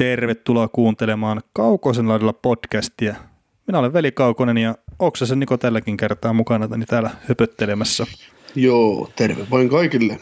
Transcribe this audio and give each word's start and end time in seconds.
Tervetuloa 0.00 0.68
kuuntelemaan 0.68 1.40
Kaukoisen 1.52 2.08
laidalla 2.08 2.32
podcastia. 2.32 3.14
Minä 3.66 3.78
olen 3.78 3.92
Veli 3.92 4.12
Kaukonen 4.12 4.58
ja 4.58 4.74
Oksasen 4.98 5.40
Niko 5.40 5.56
tälläkin 5.56 5.96
kertaa 5.96 6.32
mukana 6.32 6.66
niin 6.66 6.86
täällä 6.86 7.10
höpöttelemässä. 7.28 8.06
Joo, 8.54 9.10
terve 9.16 9.46
vain 9.50 9.68
kaikille. 9.68 10.18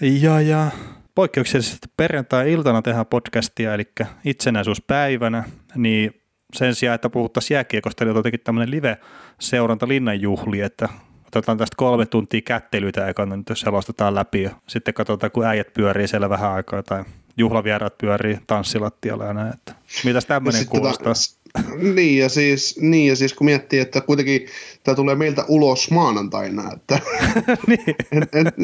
Ja, 0.00 0.40
ja 0.40 0.70
poikkeuksellisesti 1.14 1.88
perjantai-iltana 1.96 2.82
tehdään 2.82 3.06
podcastia, 3.06 3.74
eli 3.74 3.84
itsenäisyyspäivänä, 4.24 5.44
niin 5.74 6.22
sen 6.54 6.74
sijaan, 6.74 6.94
että 6.94 7.10
puhuttaisiin 7.10 7.54
jääkiekosta, 7.54 8.04
niin 8.04 8.16
jotenkin 8.16 8.40
tämmöinen 8.44 8.70
live-seuranta 8.70 9.88
linnanjuhli, 9.88 10.60
että 10.60 10.88
otetaan 11.26 11.58
tästä 11.58 11.76
kolme 11.76 12.06
tuntia 12.06 12.40
kättelyitä 12.40 13.06
ekana, 13.06 13.36
nyt 13.36 13.48
jos 13.48 13.60
selostetaan 13.60 14.14
läpi 14.14 14.42
ja 14.42 14.50
sitten 14.68 14.94
katsotaan, 14.94 15.30
kun 15.30 15.46
äijät 15.46 15.74
pyörii 15.74 16.08
siellä 16.08 16.30
vähän 16.30 16.52
aikaa 16.52 16.82
tai 16.82 17.04
juhlavieraat 17.36 17.98
pyörii 17.98 18.38
tanssilattialla 18.46 19.24
ja 19.24 19.32
näin. 19.32 19.54
Että 19.54 19.74
mitäs 20.04 20.26
tämmöinen 20.26 20.66
kuulostaa? 20.66 21.12
Niin 21.94 22.18
ja, 22.18 22.28
siis, 22.28 22.78
niin 22.80 23.08
ja 23.08 23.16
siis 23.16 23.34
kun 23.34 23.44
miettii, 23.44 23.80
että 23.80 24.00
kuitenkin 24.00 24.46
tämä 24.84 24.94
tulee 24.94 25.14
meiltä 25.14 25.44
ulos 25.48 25.90
maanantaina, 25.90 26.72
että 26.72 26.98
niin. 27.66 27.80
et, 28.12 28.34
et, 28.34 28.54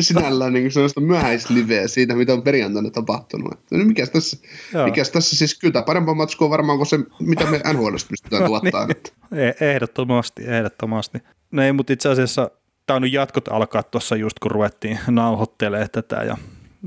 sinällään 0.00 0.52
niin 0.52 0.72
sellaista 0.72 1.00
myöhäisliveä 1.00 1.88
siitä, 1.88 2.14
mitä 2.14 2.32
on 2.32 2.42
perjantaina 2.42 2.90
tapahtunut. 2.90 3.52
Että, 3.52 3.78
no 3.78 3.84
mikäs, 3.84 4.10
tässä, 4.10 4.36
mikäs 4.84 5.10
tässä 5.10 5.36
siis 5.36 5.58
kyllä 5.58 5.82
parempaa 5.82 6.14
matskua 6.14 6.50
varmaan 6.50 6.78
kuin 6.78 6.86
se, 6.86 6.98
mitä 7.20 7.46
me 7.46 7.60
NHL 7.72 7.96
pystytään 8.08 8.44
tuottamaan. 8.46 8.88
niin. 8.88 9.54
Ehdottomasti, 9.60 10.42
ehdottomasti. 10.46 11.18
No 11.50 11.62
ei, 11.62 11.72
mutta 11.72 11.92
itse 11.92 12.08
asiassa 12.08 12.50
tämä 12.86 12.96
on 12.96 13.02
nyt 13.02 13.12
jatkot 13.12 13.48
alkaa 13.48 13.82
tuossa 13.82 14.16
just 14.16 14.38
kun 14.38 14.50
ruvettiin 14.50 14.98
nauhoittelemaan 15.08 15.88
tätä 15.92 16.16
ja, 16.16 16.36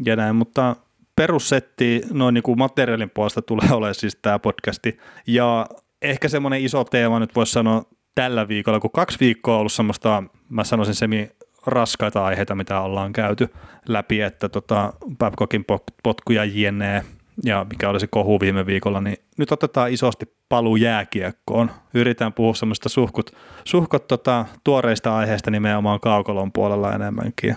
ja 0.05 0.15
näin, 0.15 0.35
mutta 0.35 0.75
perussetti 1.17 2.01
noin 2.11 2.33
niin 2.33 2.43
kuin 2.43 2.57
materiaalin 2.57 3.09
puolesta 3.09 3.41
tulee 3.41 3.67
olemaan 3.71 3.95
siis 3.95 4.17
tämä 4.21 4.39
podcasti. 4.39 4.99
Ja 5.27 5.67
ehkä 6.01 6.27
semmoinen 6.27 6.61
iso 6.61 6.83
teema 6.83 7.19
nyt 7.19 7.35
voisi 7.35 7.51
sanoa 7.51 7.83
tällä 8.15 8.47
viikolla, 8.47 8.79
kun 8.79 8.91
kaksi 8.91 9.19
viikkoa 9.19 9.53
on 9.53 9.59
ollut 9.59 9.71
semmoista, 9.71 10.23
mä 10.49 10.63
sanoisin 10.63 10.95
semi 10.95 11.29
raskaita 11.65 12.25
aiheita, 12.25 12.55
mitä 12.55 12.81
ollaan 12.81 13.13
käyty 13.13 13.49
läpi, 13.87 14.21
että 14.21 14.49
tota, 14.49 14.93
Babcockin 15.17 15.65
potkuja 16.03 16.45
jne 16.45 17.03
ja 17.45 17.65
mikä 17.69 17.89
oli 17.89 17.99
se 17.99 18.07
kohu 18.07 18.39
viime 18.39 18.65
viikolla, 18.65 19.01
niin 19.01 19.17
nyt 19.37 19.51
otetaan 19.51 19.91
isosti 19.91 20.25
paluu 20.49 20.75
jääkiekkoon. 20.75 21.71
Yritän 21.93 22.33
puhua 22.33 22.53
semmoista 22.53 22.89
suhkut, 22.89 23.31
suhkot 23.63 24.07
tota, 24.07 24.45
tuoreista 24.63 25.17
aiheista 25.17 25.51
nimenomaan 25.51 25.99
kaukolon 25.99 26.51
puolella 26.51 26.93
enemmänkin. 26.93 27.55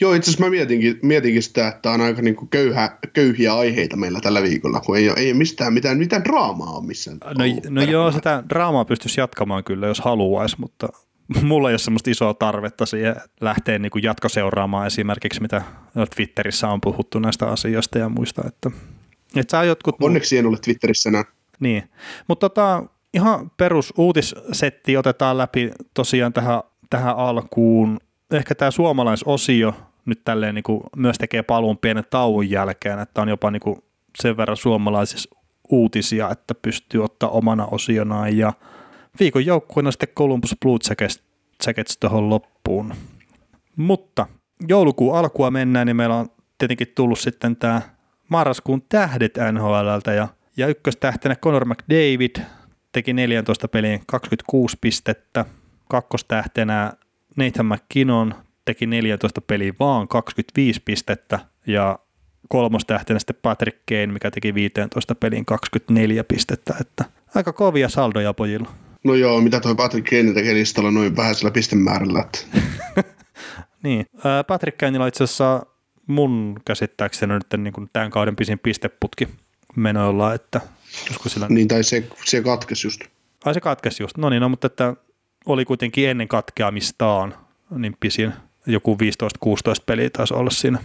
Joo, 0.00 0.14
itse 0.14 0.30
asiassa 0.30 0.44
mä 0.44 0.50
mietinkin, 0.50 0.98
mietinkin 1.02 1.42
sitä, 1.42 1.68
että 1.68 1.90
on 1.90 2.00
aika 2.00 2.22
niin 2.22 2.48
köyhä, 2.50 2.98
köyhiä 3.12 3.54
aiheita 3.54 3.96
meillä 3.96 4.20
tällä 4.20 4.42
viikolla, 4.42 4.80
kun 4.80 4.96
ei 4.96 5.08
ole, 5.08 5.18
ei 5.18 5.30
ole 5.30 5.38
mistään 5.38 5.72
mitään, 5.72 5.98
mitään 5.98 6.24
draamaa 6.24 6.70
ole 6.70 6.86
missään. 6.86 7.18
No, 7.24 7.44
no 7.68 7.82
joo, 7.82 8.12
sitä 8.12 8.42
draamaa 8.48 8.84
pystyisi 8.84 9.20
jatkamaan 9.20 9.64
kyllä, 9.64 9.86
jos 9.86 10.00
haluaisi, 10.00 10.56
mutta 10.58 10.88
mulla 11.42 11.68
ei 11.68 11.72
ole 11.72 11.78
semmoista 11.78 12.10
isoa 12.10 12.34
tarvetta 12.34 12.86
siihen 12.86 13.16
lähteä 13.40 13.78
niin 13.78 13.90
kuin 13.90 14.02
jatkoseuraamaan 14.02 14.86
esimerkiksi, 14.86 15.42
mitä 15.42 15.62
Twitterissä 16.16 16.68
on 16.68 16.80
puhuttu 16.80 17.18
näistä 17.18 17.46
asioista 17.46 17.98
ja 17.98 18.08
muista, 18.08 18.42
että, 18.46 18.70
että 19.36 19.50
saa 19.50 19.64
jotkut... 19.64 19.96
Onneksi 20.02 20.38
en 20.38 20.46
ole 20.46 20.58
Twitterissä 20.64 21.08
enää. 21.08 21.24
Niin, 21.60 21.82
mutta 22.28 22.48
tota, 22.48 22.84
ihan 23.14 23.50
perus 23.56 23.94
uutissetti 23.96 24.96
otetaan 24.96 25.38
läpi 25.38 25.70
tosiaan 25.94 26.32
tähän, 26.32 26.62
tähän 26.90 27.16
alkuun 27.16 28.00
ehkä 28.32 28.54
tämä 28.54 28.70
suomalaisosio 28.70 29.74
nyt 30.06 30.24
tälleen 30.24 30.54
niin 30.54 30.62
kuin 30.62 30.80
myös 30.96 31.18
tekee 31.18 31.42
paluun 31.42 31.78
pienen 31.78 32.04
tauon 32.10 32.50
jälkeen, 32.50 32.98
että 32.98 33.22
on 33.22 33.28
jopa 33.28 33.50
niin 33.50 33.60
kuin 33.60 33.76
sen 34.22 34.36
verran 34.36 34.56
suomalaisissa 34.56 35.30
uutisia, 35.68 36.30
että 36.30 36.54
pystyy 36.54 37.04
ottaa 37.04 37.28
omana 37.28 37.66
osionaan. 37.70 38.36
Ja 38.36 38.52
viikon 39.20 39.46
joukkueena 39.46 39.90
sitten 39.90 40.08
Columbus 40.08 40.56
Blue 40.62 40.78
Jackets, 40.88 41.22
Jackets 41.66 41.98
tuohon 41.98 42.30
loppuun. 42.30 42.94
Mutta 43.76 44.26
joulukuun 44.68 45.18
alkua 45.18 45.50
mennään, 45.50 45.86
niin 45.86 45.96
meillä 45.96 46.16
on 46.16 46.28
tietenkin 46.58 46.92
tullut 46.94 47.18
sitten 47.18 47.56
tämä 47.56 47.82
marraskuun 48.28 48.82
tähdet 48.88 49.38
NHLltä 49.52 50.12
ja, 50.12 50.28
ja 50.56 50.66
ykköstähtenä 50.66 51.36
Conor 51.36 51.64
McDavid 51.64 52.36
teki 52.92 53.12
14 53.12 53.68
peliin 53.68 54.02
26 54.06 54.76
pistettä, 54.80 55.44
kakkostähtenä 55.88 56.92
Nathan 57.36 57.66
McKinnon 57.66 58.34
teki 58.64 58.86
14 58.86 59.40
peliä 59.40 59.72
vaan 59.80 60.08
25 60.08 60.82
pistettä 60.84 61.38
ja 61.66 61.98
kolmostähtenä 62.48 63.18
sitten 63.18 63.36
Patrick 63.42 63.78
Kane, 63.88 64.06
mikä 64.06 64.30
teki 64.30 64.54
15 64.54 65.14
peliin 65.14 65.44
24 65.44 66.24
pistettä, 66.24 66.74
että 66.80 67.04
aika 67.34 67.52
kovia 67.52 67.88
saldoja 67.88 68.34
pojilla. 68.34 68.68
No 69.04 69.14
joo, 69.14 69.40
mitä 69.40 69.60
toi 69.60 69.74
Patrick 69.74 70.10
Kane 70.10 70.32
tekee 70.34 70.54
listalla 70.54 70.90
noin 70.90 71.16
vähäisellä 71.16 71.50
pistemäärällä. 71.50 72.20
Että. 72.20 72.38
niin, 73.84 74.06
Patrick 74.46 74.78
Kaneilla 74.78 75.06
itse 75.06 75.24
asiassa 75.24 75.66
mun 76.06 76.60
käsittääkseni 76.64 77.34
nyt 77.34 77.46
niin 77.56 77.72
kuin 77.72 77.90
tämän 77.92 78.10
kauden 78.10 78.36
pisin 78.36 78.58
pisteputki 78.58 79.28
menoilla, 79.76 80.34
että 80.34 80.60
joskus 81.08 81.32
sillä... 81.32 81.46
Niin, 81.48 81.68
tai 81.68 81.84
se, 81.84 82.04
se 82.24 82.42
katkesi 82.42 82.86
just. 82.86 83.00
Ai 83.44 83.54
se 83.54 83.60
katkesi 83.60 84.02
just, 84.02 84.18
no 84.18 84.30
niin, 84.30 84.40
no, 84.40 84.48
mutta 84.48 84.66
että 84.66 84.96
oli 85.46 85.64
kuitenkin 85.64 86.08
ennen 86.08 86.28
katkeamistaan 86.28 87.34
niin 87.70 87.96
pisin, 88.00 88.32
joku 88.66 88.98
15-16 89.46 89.46
peliä 89.86 90.10
taisi 90.10 90.34
olla 90.34 90.50
siinä. 90.50 90.78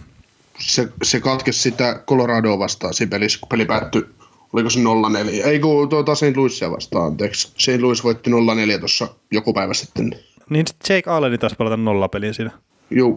Se, 0.58 0.88
se 1.02 1.20
katkesi 1.20 1.60
sitä 1.60 2.02
Coloradoa 2.06 2.58
vastaan 2.58 2.94
siinä 2.94 3.10
pelissä, 3.10 3.38
kun 3.40 3.48
peli 3.48 3.64
päättyi, 3.64 4.06
oliko 4.52 4.70
se 4.70 4.80
0-4, 4.80 5.46
ei 5.46 5.60
kun 5.60 5.88
tuota 5.88 6.14
St. 6.14 6.36
Louisia 6.36 6.70
vastaan, 6.70 7.06
anteeksi. 7.06 7.52
St. 7.56 7.80
Louis 7.80 8.04
voitti 8.04 8.30
0-4 8.30 8.78
tuossa 8.78 9.08
joku 9.30 9.52
päivä 9.52 9.74
sitten. 9.74 10.10
Niin 10.50 10.66
Jake 10.88 11.10
Allen 11.10 11.38
taisi 11.38 11.56
pelata 11.56 11.76
nollapeliä 11.76 12.32
siinä. 12.32 12.50
Joo. 12.90 13.16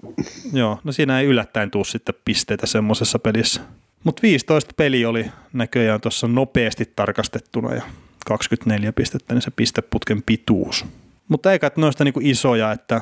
Joo, 0.53 0.79
no 0.84 0.91
siinä 0.91 1.19
ei 1.19 1.25
yllättäen 1.25 1.72
tuu 1.72 1.84
sitten 1.84 2.16
pisteitä 2.25 2.66
semmoisessa 2.68 3.19
pelissä. 3.19 3.62
Mutta 4.03 4.22
15 4.22 4.73
peli 4.78 5.06
oli 5.06 5.25
näköjään 5.53 6.02
tuossa 6.02 6.28
nopeasti 6.28 6.91
tarkastettuna 6.96 7.75
ja 7.75 7.81
24 8.25 8.94
pistettä, 8.94 9.34
niin 9.34 9.41
se 9.41 9.52
pisteputken 9.52 10.23
pituus. 10.23 10.85
Mutta 11.31 11.52
eikä 11.52 11.72
noista 11.75 12.03
niinku 12.03 12.19
isoja, 12.24 12.72
että 12.72 13.02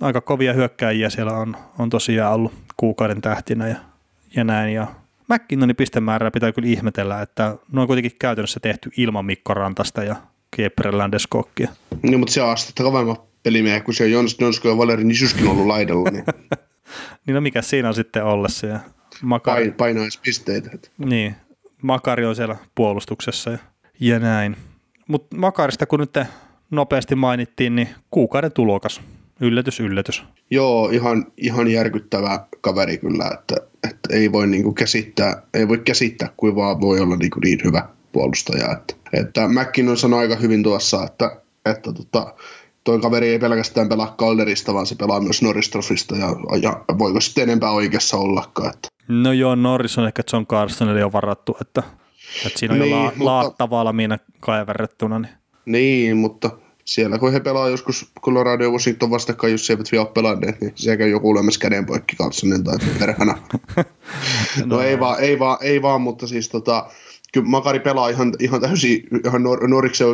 aika 0.00 0.20
kovia 0.20 0.52
hyökkäjiä 0.52 1.10
siellä 1.10 1.32
on, 1.32 1.56
on 1.78 1.90
tosiaan 1.90 2.34
ollut 2.34 2.52
kuukauden 2.76 3.20
tähtinä 3.20 3.68
ja, 3.68 3.76
ja 4.36 4.44
näin. 4.44 4.74
Ja 4.74 4.86
McKinnonin 5.28 5.76
pistemäärää 5.76 6.30
pitää 6.30 6.52
kyllä 6.52 6.68
ihmetellä, 6.68 7.22
että 7.22 7.56
ne 7.72 7.80
on 7.80 7.86
kuitenkin 7.86 8.12
käytännössä 8.18 8.60
tehty 8.60 8.90
ilman 8.96 9.24
Mikko 9.24 9.54
Rantasta 9.54 10.04
ja 10.04 10.16
Kieper 10.56 10.98
Landeskokkia. 10.98 11.68
Niin, 12.02 12.18
mutta 12.18 12.32
se 12.32 12.42
on 12.42 12.50
astetta 12.50 12.82
kovemman 12.82 13.16
pelimiehiä, 13.42 13.80
kun 13.80 13.94
se 13.94 14.04
on 14.04 14.10
Jons 14.10 14.36
Donsko 14.40 14.68
ja 14.68 14.76
Valeri 14.76 15.04
Nisuskin 15.04 15.48
ollut 15.48 15.66
laidalla. 15.66 16.10
Niin, 16.10 16.24
niin 17.26 17.34
no 17.34 17.40
mikä 17.40 17.62
siinä 17.62 17.88
on 17.88 17.94
sitten 17.94 18.24
ollessa? 18.24 18.66
Ja 18.66 18.80
Makari... 19.22 19.64
Pain, 19.64 19.74
painaispisteitä. 19.74 20.70
Niin, 20.98 21.34
Makari 21.82 22.26
on 22.26 22.36
siellä 22.36 22.56
puolustuksessa 22.74 23.50
ja, 23.50 23.58
ja 24.00 24.18
näin. 24.18 24.56
Mutta 25.08 25.36
Makarista 25.36 25.86
kun 25.86 26.00
nyt 26.00 26.12
nopeasti 26.70 27.14
mainittiin, 27.14 27.76
niin 27.76 27.88
kuukauden 28.10 28.52
tulokas. 28.52 29.00
Yllätys, 29.40 29.80
yllätys. 29.80 30.24
Joo, 30.50 30.88
ihan, 30.88 31.26
ihan 31.36 31.68
järkyttävä 31.68 32.40
kaveri 32.60 32.98
kyllä, 32.98 33.30
että, 33.34 33.56
että 33.90 34.16
ei 34.16 34.32
voi 34.32 34.46
niinku 34.46 34.72
käsittää, 34.72 35.42
ei 35.54 35.68
voi 35.68 35.78
käsittää, 35.78 36.28
kuin 36.36 36.56
vaan 36.56 36.80
voi 36.80 37.00
olla 37.00 37.16
niinku 37.16 37.40
niin 37.40 37.58
hyvä 37.64 37.88
puolustaja. 38.12 38.72
Että, 38.72 38.94
että 39.12 39.40
on 39.90 39.96
sanoi 39.96 40.20
aika 40.20 40.36
hyvin 40.36 40.62
tuossa, 40.62 41.04
että, 41.04 41.36
että 41.64 41.92
tota, 41.92 42.34
toi 42.84 43.00
kaveri 43.00 43.28
ei 43.28 43.38
pelkästään 43.38 43.88
pelaa 43.88 44.14
Calderista, 44.18 44.74
vaan 44.74 44.86
se 44.86 44.94
pelaa 44.94 45.20
myös 45.20 45.42
Norristrofista 45.42 46.16
ja, 46.16 46.28
ja 46.62 46.84
voiko 46.98 47.20
sitten 47.20 47.42
enempää 47.42 47.70
oikeassa 47.70 48.16
ollakaan. 48.16 48.74
Että. 48.74 48.88
No 49.08 49.32
joo, 49.32 49.54
Norris 49.54 49.98
on 49.98 50.06
ehkä 50.06 50.22
John 50.32 50.46
Carsonille 50.46 51.00
jo 51.00 51.12
varattu, 51.12 51.56
että, 51.60 51.82
että 52.46 52.58
siinä 52.58 52.74
on 52.74 52.80
niin, 52.80 52.90
jo 52.90 52.96
la- 52.96 53.04
mutta... 53.04 53.24
laatta 53.24 53.70
valmiina 53.70 54.18
kaiverrettuna. 54.40 55.18
Niin. 55.18 55.40
Niin, 55.66 56.16
mutta 56.16 56.50
siellä 56.90 57.18
kun 57.18 57.32
he 57.32 57.40
pelaa 57.40 57.68
joskus 57.68 58.10
Colorado 58.20 58.64
ja 58.64 58.70
Washington 58.70 59.10
vastakkain, 59.10 59.52
jos 59.52 59.68
he 59.68 59.74
eivät 59.74 59.92
vielä 59.92 60.04
ole 60.04 60.12
pelanneet, 60.14 60.60
niin 60.60 60.72
siellä 60.74 60.96
käy 60.96 61.08
joku 61.08 61.34
lyömässä 61.34 61.60
käden 61.60 61.86
poikki 61.86 62.16
Carlsonin 62.16 62.64
tai 62.64 62.78
perhana. 62.98 63.38
no, 63.76 64.66
no 64.66 64.80
ei, 64.80 65.00
vaan, 65.00 65.20
ei, 65.20 65.38
vaan, 65.38 65.58
ei 65.60 65.82
vaan, 65.82 66.00
mutta 66.00 66.26
siis 66.26 66.48
tota, 66.48 66.90
kyllä 67.32 67.46
Makari 67.46 67.80
pelaa 67.80 68.08
ihan, 68.08 68.32
ihan 68.38 68.60
täysin 68.60 69.08
ihan 69.24 69.42
Nor- 69.42 69.68
Noriksen 69.68 70.06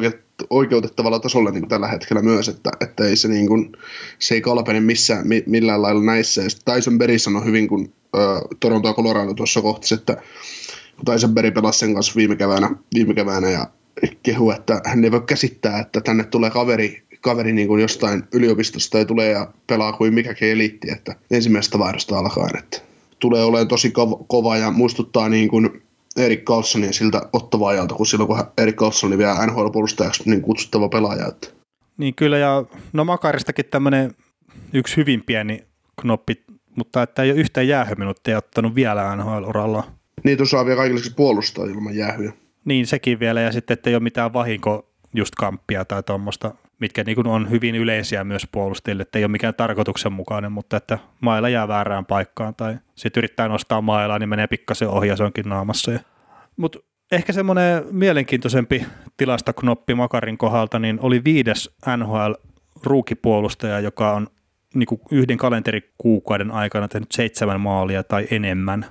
oikeutettavalla 0.51 1.19
tasolla 1.19 1.51
niin 1.51 1.69
tällä 1.69 1.89
hetkellä 1.89 2.23
myös, 2.23 2.49
että, 2.49 2.71
että 2.81 3.05
ei 3.05 3.17
se, 3.17 3.29
niin 3.29 3.49
kuin, 3.49 3.73
se 4.19 4.35
ei 4.35 4.41
kalpene 4.41 4.81
missään, 4.81 5.27
millään 5.47 5.83
lailla 5.83 6.03
näissä. 6.03 6.43
Ja 6.43 6.75
Tyson 6.75 6.99
Berry 6.99 7.19
sanoi 7.19 7.45
hyvin, 7.45 7.69
kun 7.69 7.93
äh, 8.17 8.43
Toronto 8.61 8.89
ja 8.89 8.95
Colorado 8.95 9.35
tuossa 9.35 9.63
kohtasi, 9.63 9.95
että 9.95 10.17
kun 10.97 11.05
Tyson 11.05 11.35
Berry 11.35 11.51
pelasi 11.51 11.79
sen 11.79 11.95
kanssa 11.95 12.13
viime 12.17 12.37
keväänä, 12.37 12.71
viime 12.95 13.15
keväänä 13.15 13.51
ja 13.51 13.67
kehu, 14.23 14.51
että 14.51 14.81
hän 14.85 15.05
ei 15.05 15.13
voi 15.13 15.21
käsittää, 15.21 15.79
että 15.79 16.01
tänne 16.01 16.25
tulee 16.25 16.51
kaveri, 16.51 17.03
kaveri 17.21 17.53
niin 17.53 17.69
kuin 17.69 17.83
jostain 17.83 18.25
yliopistosta 18.33 18.99
ja 18.99 19.05
tulee 19.05 19.31
ja 19.31 19.53
pelaa 19.67 19.93
kuin 19.93 20.15
mikäkin 20.15 20.49
eliitti, 20.49 20.91
että 20.91 21.17
ensimmäisestä 21.31 21.79
vaihdosta 21.79 22.19
alkaen, 22.19 22.59
että 22.59 22.81
tulee 23.19 23.45
olemaan 23.45 23.69
tosi 23.69 23.93
kova 24.27 24.57
ja 24.57 24.71
muistuttaa 24.71 25.29
niin 25.29 25.49
kuin 25.49 25.83
Erik 26.17 26.45
Carlsonia 26.45 26.93
siltä 26.93 27.23
ottavaa 27.33 27.71
ajalta, 27.71 27.95
kun 27.95 28.07
silloin 28.07 28.29
kun 28.29 28.45
Erik 28.59 28.77
Carlson 28.77 29.09
oli 29.09 29.19
vielä 29.19 29.47
NHL-puolustajaksi 29.47 30.23
niin 30.27 30.43
kutsuttava 30.43 30.89
pelaaja. 30.89 31.27
Että. 31.27 31.49
Niin 31.97 32.15
kyllä, 32.15 32.39
ja 32.39 32.65
no 32.93 33.05
Makaristakin 33.05 33.65
tämmöinen 33.71 34.15
yksi 34.73 34.97
hyvin 34.97 35.23
pieni 35.27 35.65
knoppi, 36.01 36.45
mutta 36.77 37.03
että 37.03 37.23
ei 37.23 37.31
ole 37.31 37.41
yhtään 37.41 37.69
jäähyminuuttia 37.69 38.39
ottanut 38.39 38.75
vielä 38.75 39.17
NHL-uralla. 39.17 39.85
Niin, 40.25 40.37
tuossa 40.37 40.67
vielä 40.67 40.77
kaikille 40.77 41.01
puolustaa 41.17 41.65
ilman 41.65 41.97
jäähyä. 41.97 42.33
Niin, 42.67 42.87
sekin 42.87 43.21
vielä, 43.21 43.41
ja 43.41 43.53
sitten 43.53 43.75
ettei 43.75 43.95
ole 43.95 44.03
mitään 44.03 44.33
vahinko 44.33 44.93
just 45.15 45.35
kamppia 45.35 45.85
tai 45.85 46.03
tuommoista, 46.03 46.55
mitkä 46.81 47.05
niin 47.05 47.27
on 47.27 47.51
hyvin 47.51 47.75
yleisiä 47.75 48.25
myös 48.25 48.47
puolustajille, 48.53 49.03
että 49.03 49.19
ei 49.19 49.25
ole 49.25 49.31
mikään 49.31 49.55
tarkoituksenmukainen, 49.55 50.53
mutta 50.53 50.77
että 50.77 50.99
mailla 51.21 51.49
jää 51.49 51.69
väärään 51.69 52.07
paikkaan 52.07 52.55
tai 52.55 52.77
sitten 52.95 53.21
yrittää 53.21 53.49
nostaa 53.49 53.81
mailaa, 53.81 54.19
niin 54.19 54.29
menee 54.29 54.47
pikkasen 54.47 54.89
ohi 54.89 55.09
ja 55.09 55.17
se 55.17 55.25
onkin 55.25 55.49
naamassa. 55.49 55.93
Mutta 56.57 56.79
ehkä 57.13 57.33
semmoinen 57.33 57.85
mielenkiintoisempi 57.91 58.87
tilastoknoppi 59.17 59.95
Makarin 59.95 60.39
kohdalta, 60.39 60.79
niin 60.79 60.99
oli 61.01 61.25
viides 61.25 61.77
NHL 61.97 62.33
ruukipuolustaja, 62.85 63.81
joka 63.81 64.13
on 64.13 64.27
niin 64.75 64.87
kuin 64.87 65.01
yhden 65.11 65.37
kalenterikuukauden 65.37 66.51
aikana 66.51 66.89
tehnyt 66.89 67.13
seitsemän 67.13 67.61
maalia 67.61 68.03
tai 68.03 68.27
enemmän. 68.31 68.87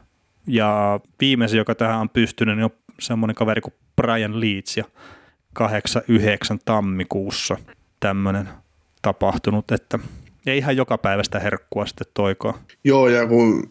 Ja 0.47 0.99
viimeisin, 1.21 1.57
joka 1.57 1.75
tähän 1.75 1.99
on 1.99 2.09
pystynyt, 2.09 2.55
niin 2.55 2.63
on 2.63 2.71
semmoinen 2.99 3.35
kaveri 3.35 3.61
kuin 3.61 3.73
Brian 3.95 4.39
Leeds 4.41 4.77
ja 4.77 4.83
8-9 5.59 5.63
tammikuussa 6.65 7.57
tämmöinen 7.99 8.49
tapahtunut, 9.01 9.71
että 9.71 9.99
ei 10.45 10.57
ihan 10.57 10.77
joka 10.77 10.97
päivästä 10.97 11.39
herkkua 11.39 11.85
sitten 11.85 12.07
toikoa. 12.13 12.59
Joo, 12.83 13.09
ja 13.09 13.27
kun 13.27 13.69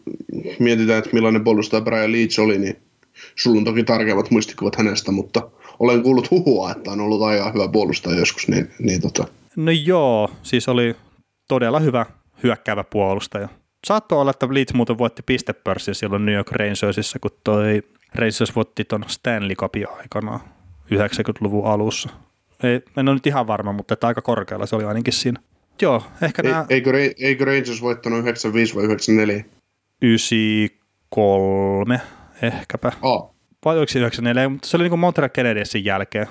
mietitään, 0.59 0.99
että 0.99 1.09
millainen 1.13 1.43
puolustaja 1.43 1.81
Brian 1.81 2.11
Leeds 2.11 2.39
oli, 2.39 2.57
niin 2.57 2.77
sulla 3.35 3.57
on 3.57 3.65
toki 3.65 3.83
tarkemmat 3.83 4.31
muistikuvat 4.31 4.75
hänestä, 4.75 5.11
mutta 5.11 5.49
olen 5.79 6.03
kuullut 6.03 6.31
huhua, 6.31 6.71
että 6.71 6.91
on 6.91 6.99
ollut 6.99 7.21
aika 7.21 7.51
hyvä 7.51 7.67
puolustaja 7.67 8.19
joskus. 8.19 8.47
Niin, 8.47 8.71
niin 8.79 9.01
tota. 9.01 9.27
No 9.55 9.71
joo, 9.71 10.31
siis 10.43 10.67
oli 10.67 10.95
todella 11.47 11.79
hyvä 11.79 12.05
hyökkäävä 12.43 12.83
puolustaja. 12.83 13.49
Saattoi 13.87 14.21
olla, 14.21 14.31
että 14.31 14.47
Leeds 14.51 14.73
muuten 14.73 14.97
voitti 14.97 15.23
pistepörssin 15.23 15.95
silloin 15.95 16.25
New 16.25 16.35
York 16.35 16.51
Rangersissa, 16.51 17.19
kun 17.19 17.31
toi 17.43 17.83
Rangers 18.15 18.55
voitti 18.55 18.85
ton 18.85 19.05
Stanley 19.07 19.55
Cupin 19.55 19.89
aikana 19.89 20.39
90-luvun 20.93 21.65
alussa. 21.65 22.09
Ei, 22.63 22.81
en 22.97 23.07
ole 23.07 23.15
nyt 23.15 23.27
ihan 23.27 23.47
varma, 23.47 23.73
mutta 23.73 23.93
että 23.93 24.07
aika 24.07 24.21
korkealla 24.21 24.65
se 24.65 24.75
oli 24.75 24.83
ainakin 24.83 25.13
siinä. 25.13 25.39
Joo, 25.81 26.03
ehkä 26.21 26.41
Ei, 26.45 26.51
nämä... 26.51 26.65
eikö, 26.69 26.91
eikö 27.19 27.45
Rangers 27.45 27.81
voittanut 27.81 28.19
95 28.19 28.75
vai 28.75 28.83
94? 28.83 29.45
93 30.01 32.01
ehkäpä. 32.41 32.91
Oh. 33.01 33.35
Vai 33.65 33.77
oliko 33.77 33.91
se 33.91 33.99
94, 33.99 34.49
mutta 34.49 34.67
se 34.67 34.77
oli 34.77 34.83
niin 34.83 34.89
kuin 34.89 34.99
Montreal 34.99 35.29
Canadiensin 35.29 35.85
jälkeen. 35.85 36.27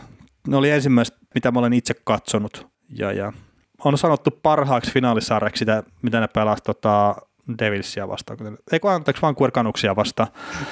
Ne 0.49 0.57
oli 0.57 0.71
ensimmäiset, 0.71 1.17
mitä 1.35 1.51
mä 1.51 1.59
olen 1.59 1.73
itse 1.73 1.95
katsonut. 2.05 2.67
Ja, 2.91 3.13
ja 3.13 3.33
on 3.85 3.99
sanottu 3.99 4.31
parhaaksi 4.31 4.93
finaalisarjaksi 4.93 5.59
sitä, 5.59 5.83
mitä 6.03 6.21
ne 6.21 6.29
pelasivat 6.29 6.65
tota, 6.65 7.17
Devilsia 7.59 8.09
vastaan. 8.09 8.39
Ei 8.73 8.81
kun 8.81 8.91
anteeksi, 8.91 9.23
Vancouver 9.23 9.51
Canucksia 9.51 9.97
vastaan. 9.97 10.29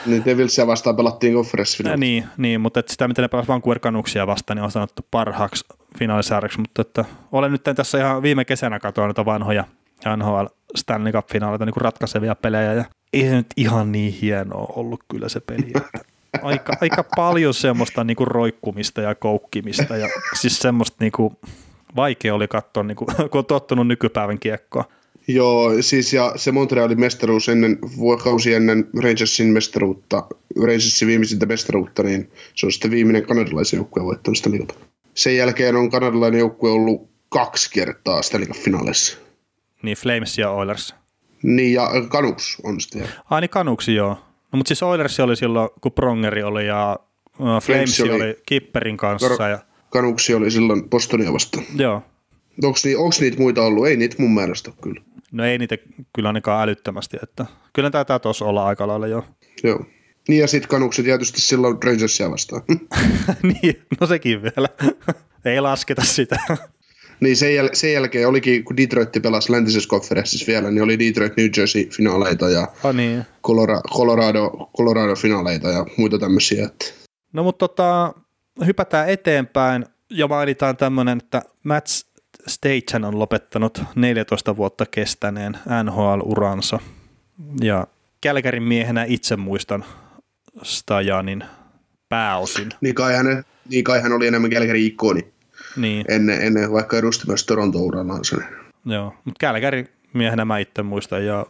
Niin 0.06 0.24
Devilsia 0.24 0.66
vastaan 0.66 0.96
pelattiin 0.96 1.34
conference 1.34 1.96
Niin, 1.96 2.24
niin, 2.36 2.60
mutta 2.60 2.80
että 2.80 2.92
sitä, 2.92 3.08
miten 3.08 3.22
ne 3.22 3.28
pelasivat 3.28 3.54
Vancouver 3.54 3.78
Canucksia 3.78 4.26
vastaan, 4.26 4.56
niin 4.56 4.64
on 4.64 4.70
sanottu 4.70 5.06
parhaaksi 5.10 5.64
finaalisarjaksi. 5.98 6.60
Mutta 6.60 6.82
että 6.82 7.04
olen 7.32 7.52
nyt 7.52 7.62
tässä 7.62 7.98
ihan 7.98 8.22
viime 8.22 8.44
kesänä 8.44 8.78
katsoa 8.78 9.04
noita 9.04 9.24
vanhoja 9.24 9.64
NHL 10.16 10.44
Stanley 10.76 11.12
Cup-finaaleita, 11.12 11.66
niin 11.66 11.76
ratkaisevia 11.76 12.34
pelejä, 12.34 12.72
ja 12.72 12.84
ei 13.12 13.22
se 13.22 13.34
nyt 13.34 13.46
ihan 13.56 13.92
niin 13.92 14.12
hienoa 14.12 14.72
ollut 14.76 15.00
kyllä 15.10 15.28
se 15.28 15.40
peli. 15.40 15.72
Että 15.74 15.98
aika, 16.42 16.72
aika 16.80 17.04
paljon 17.16 17.54
semmoista 17.54 18.04
niin 18.04 18.16
kuin 18.16 18.28
roikkumista 18.28 19.00
ja 19.00 19.14
koukkimista, 19.14 19.96
ja 19.96 20.08
siis 20.34 20.58
semmoista 20.58 20.96
niin 21.00 21.12
kuin, 21.12 21.36
vaikea 21.96 22.34
oli 22.34 22.48
katsoa, 22.48 22.82
niin 22.82 22.96
kuin, 22.96 23.08
kun 23.16 23.38
on 23.38 23.46
tottunut 23.46 23.86
nykypäivän 23.86 24.38
kiekkoa. 24.38 24.84
Joo, 25.28 25.82
siis 25.82 26.12
ja 26.12 26.32
se 26.36 26.52
Montrealin 26.52 27.00
mestaruus 27.00 27.48
ennen, 27.48 27.78
vuokausi 27.96 28.54
ennen 28.54 28.88
Rangersin 29.02 29.46
mestaruutta, 29.46 30.26
Rangersin 30.56 31.08
viimeisintä 31.08 31.46
mestaruutta, 31.46 32.02
niin 32.02 32.30
se 32.54 32.66
on 32.66 32.72
sitten 32.72 32.90
viimeinen 32.90 33.26
kanadalaisen 33.26 33.76
joukkue 33.76 34.04
voittanut 34.04 34.36
sitä 34.36 34.50
liikaa. 34.50 34.76
Sen 35.14 35.36
jälkeen 35.36 35.76
on 35.76 35.90
kanadalainen 35.90 36.40
joukkue 36.40 36.70
ollut 36.70 37.10
kaksi 37.28 37.70
kertaa 37.72 38.22
sitä 38.22 38.38
finaaleissa. 38.52 39.18
Niin 39.82 39.96
Flames 39.96 40.38
ja 40.38 40.50
Oilers. 40.50 40.94
Niin 41.42 41.72
ja 41.72 41.90
Canucks 42.08 42.56
on 42.62 42.80
sitten. 42.80 43.08
Ai 43.30 43.40
niin 43.40 43.50
Canucks 43.50 43.88
joo. 43.88 44.18
No 44.52 44.56
mutta 44.56 44.68
siis 44.68 44.82
Oilers 44.82 45.20
oli 45.20 45.36
silloin, 45.36 45.68
kun 45.80 45.92
Prongeri 45.92 46.42
oli 46.42 46.66
ja 46.66 46.98
uh, 47.38 47.62
Flames 47.62 48.00
oli, 48.00 48.10
oli 48.10 48.36
Kipperin 48.46 48.96
kanssa. 48.96 49.28
Kar- 49.28 49.50
ja... 49.50 49.58
Canucks 49.92 50.30
oli 50.30 50.50
silloin 50.50 50.90
Bostonia 50.90 51.32
vastaan. 51.32 51.64
Joo. 51.76 52.02
Onko 52.64 52.78
ni, 52.84 52.94
niitä 53.20 53.38
muita 53.38 53.62
ollut? 53.62 53.86
Ei 53.86 53.96
niitä 53.96 54.16
mun 54.18 54.34
mielestä 54.34 54.70
kyllä. 54.82 55.02
No 55.32 55.44
ei 55.44 55.58
niitä 55.58 55.78
kyllä 56.14 56.28
ainakaan 56.28 56.62
älyttömästi, 56.62 57.16
että 57.22 57.46
kyllä 57.72 57.90
taitaa 57.90 58.18
tuossa 58.18 58.44
olla 58.44 58.66
aika 58.66 58.86
lailla 58.86 59.06
jo. 59.06 59.24
Joo. 59.62 59.84
Niin 60.28 60.40
ja 60.40 60.46
sitten 60.46 60.68
kanukset 60.68 61.04
tietysti 61.04 61.40
silloin 61.40 61.82
Rangersia 61.84 62.30
vastaan. 62.30 62.62
niin, 63.62 63.82
no 64.00 64.06
sekin 64.06 64.42
vielä. 64.42 64.68
ei 65.44 65.60
lasketa 65.60 66.02
sitä. 66.04 66.40
niin 67.20 67.36
sen, 67.36 67.50
jäl- 67.50 67.70
sen, 67.72 67.92
jälkeen 67.92 68.28
olikin, 68.28 68.64
kun 68.64 68.76
Detroit 68.76 69.08
pelasi 69.22 69.52
läntisessä 69.52 69.88
konferenssissa 69.88 70.46
vielä, 70.46 70.70
niin 70.70 70.82
oli 70.82 70.98
Detroit 70.98 71.36
New 71.36 71.48
Jersey 71.56 71.88
finaaleita 71.96 72.50
ja 72.50 72.68
oh, 72.84 72.94
niin. 72.94 73.24
Colorado, 73.44 73.82
Colorado, 73.88 74.70
Colorado 74.76 75.14
finaaleita 75.14 75.68
ja 75.68 75.86
muita 75.96 76.18
tämmöisiä. 76.18 76.66
Että. 76.66 76.84
No 77.32 77.42
mutta 77.42 77.68
tota, 77.68 78.14
hypätään 78.66 79.08
eteenpäin 79.08 79.84
ja 80.10 80.28
mainitaan 80.28 80.76
tämmöinen, 80.76 81.18
että 81.18 81.42
Mats 81.62 82.11
Stajan 82.46 83.04
on 83.04 83.18
lopettanut 83.18 83.82
14 83.94 84.56
vuotta 84.56 84.86
kestäneen 84.86 85.58
NHL-uransa. 85.84 86.78
Ja 87.60 87.86
Kälkärin 88.20 88.62
miehenä 88.62 89.04
itse 89.04 89.36
muistan 89.36 89.84
Stajanin 90.62 91.44
pääosin. 92.08 92.68
Niin 92.80 92.94
kai 92.94 93.14
hän, 93.14 93.44
niin 93.68 93.84
kai 93.84 94.00
hän 94.00 94.12
oli 94.12 94.26
enemmän 94.26 94.50
Kälkärin 94.50 94.86
ikoni. 94.86 95.32
Niin. 95.76 96.04
Ennen, 96.08 96.42
ennen 96.42 96.72
vaikka 96.72 96.98
edusti 96.98 97.26
myös 97.26 97.46
Toronto-urallansa. 97.46 98.36
Joo, 98.84 99.14
mutta 99.24 99.38
Kälkärin 99.38 99.88
miehenä 100.12 100.44
mä 100.44 100.58
itse 100.58 100.82
muistan 100.82 101.26
ja 101.26 101.46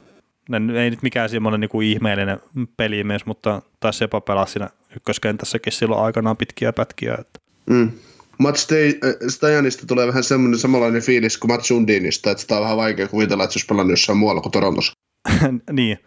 ei 0.82 0.90
nyt 0.90 1.02
mikään 1.02 1.28
semmoinen 1.28 1.60
niinku 1.60 1.80
ihmeellinen 1.80 2.40
pelimies, 2.76 3.26
mutta 3.26 3.62
taisi 3.80 4.04
jopa 4.04 4.20
pelaa 4.20 4.46
siinä 4.46 4.70
ykköskentässäkin 4.96 5.72
silloin 5.72 6.02
aikanaan 6.02 6.36
pitkiä 6.36 6.72
pätkiä. 6.72 7.16
Että. 7.20 7.40
Mm. 7.70 7.90
Matt 8.38 8.56
Stajanista 9.28 9.86
tulee 9.86 10.06
vähän 10.06 10.24
semmoinen 10.24 10.58
samanlainen 10.58 11.02
fiilis 11.02 11.38
kuin 11.38 11.50
Matt 11.50 11.64
Sundinista, 11.64 12.30
että 12.30 12.42
sitä 12.42 12.56
on 12.56 12.62
vähän 12.62 12.76
vaikea 12.76 13.08
kuvitella, 13.08 13.44
että 13.44 13.52
se 13.52 13.56
olisi 13.56 13.66
pelannut 13.66 13.92
jossain 13.92 14.18
muualla 14.18 14.40
kuin 14.40 14.52
Torontossa. 14.52 14.92
niin. 15.72 15.98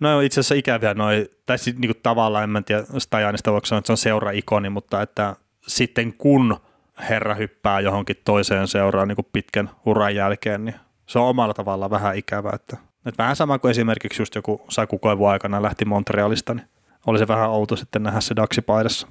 No 0.00 0.20
itse 0.20 0.40
asiassa 0.40 0.54
ikäviä 0.54 0.94
noin, 0.94 1.26
tai 1.46 1.58
sitten 1.58 1.80
niinku 1.80 2.00
tavallaan, 2.02 2.44
en 2.44 2.50
mä 2.50 2.62
tiedä 2.62 2.84
Stajanista 2.98 3.52
voiko 3.52 3.66
sanoa, 3.66 3.78
että 3.78 3.86
se 3.86 3.92
on 3.92 3.96
seura-ikoni, 3.96 4.70
mutta 4.70 5.02
että 5.02 5.36
sitten 5.66 6.12
kun 6.12 6.56
herra 7.08 7.34
hyppää 7.34 7.80
johonkin 7.80 8.16
toiseen 8.24 8.68
seuraan 8.68 9.08
niin 9.08 9.16
pitkän 9.32 9.70
uran 9.86 10.14
jälkeen, 10.14 10.64
niin 10.64 10.74
se 11.06 11.18
on 11.18 11.28
omalla 11.28 11.54
tavallaan 11.54 11.90
vähän 11.90 12.16
ikävää. 12.16 12.52
Että, 12.54 12.76
että 13.06 13.22
vähän 13.22 13.36
sama 13.36 13.58
kuin 13.58 13.70
esimerkiksi 13.70 14.22
just 14.22 14.34
joku 14.34 14.60
Saku 14.68 14.98
Koivu 14.98 15.26
aikana 15.26 15.62
lähti 15.62 15.84
Montrealista, 15.84 16.54
niin 16.54 16.66
oli 17.06 17.18
se 17.18 17.28
vähän 17.28 17.50
outo 17.50 17.76
sitten 17.76 18.02
nähdä 18.02 18.20
se 18.20 18.34
Daxi-paidassa. 18.36 19.06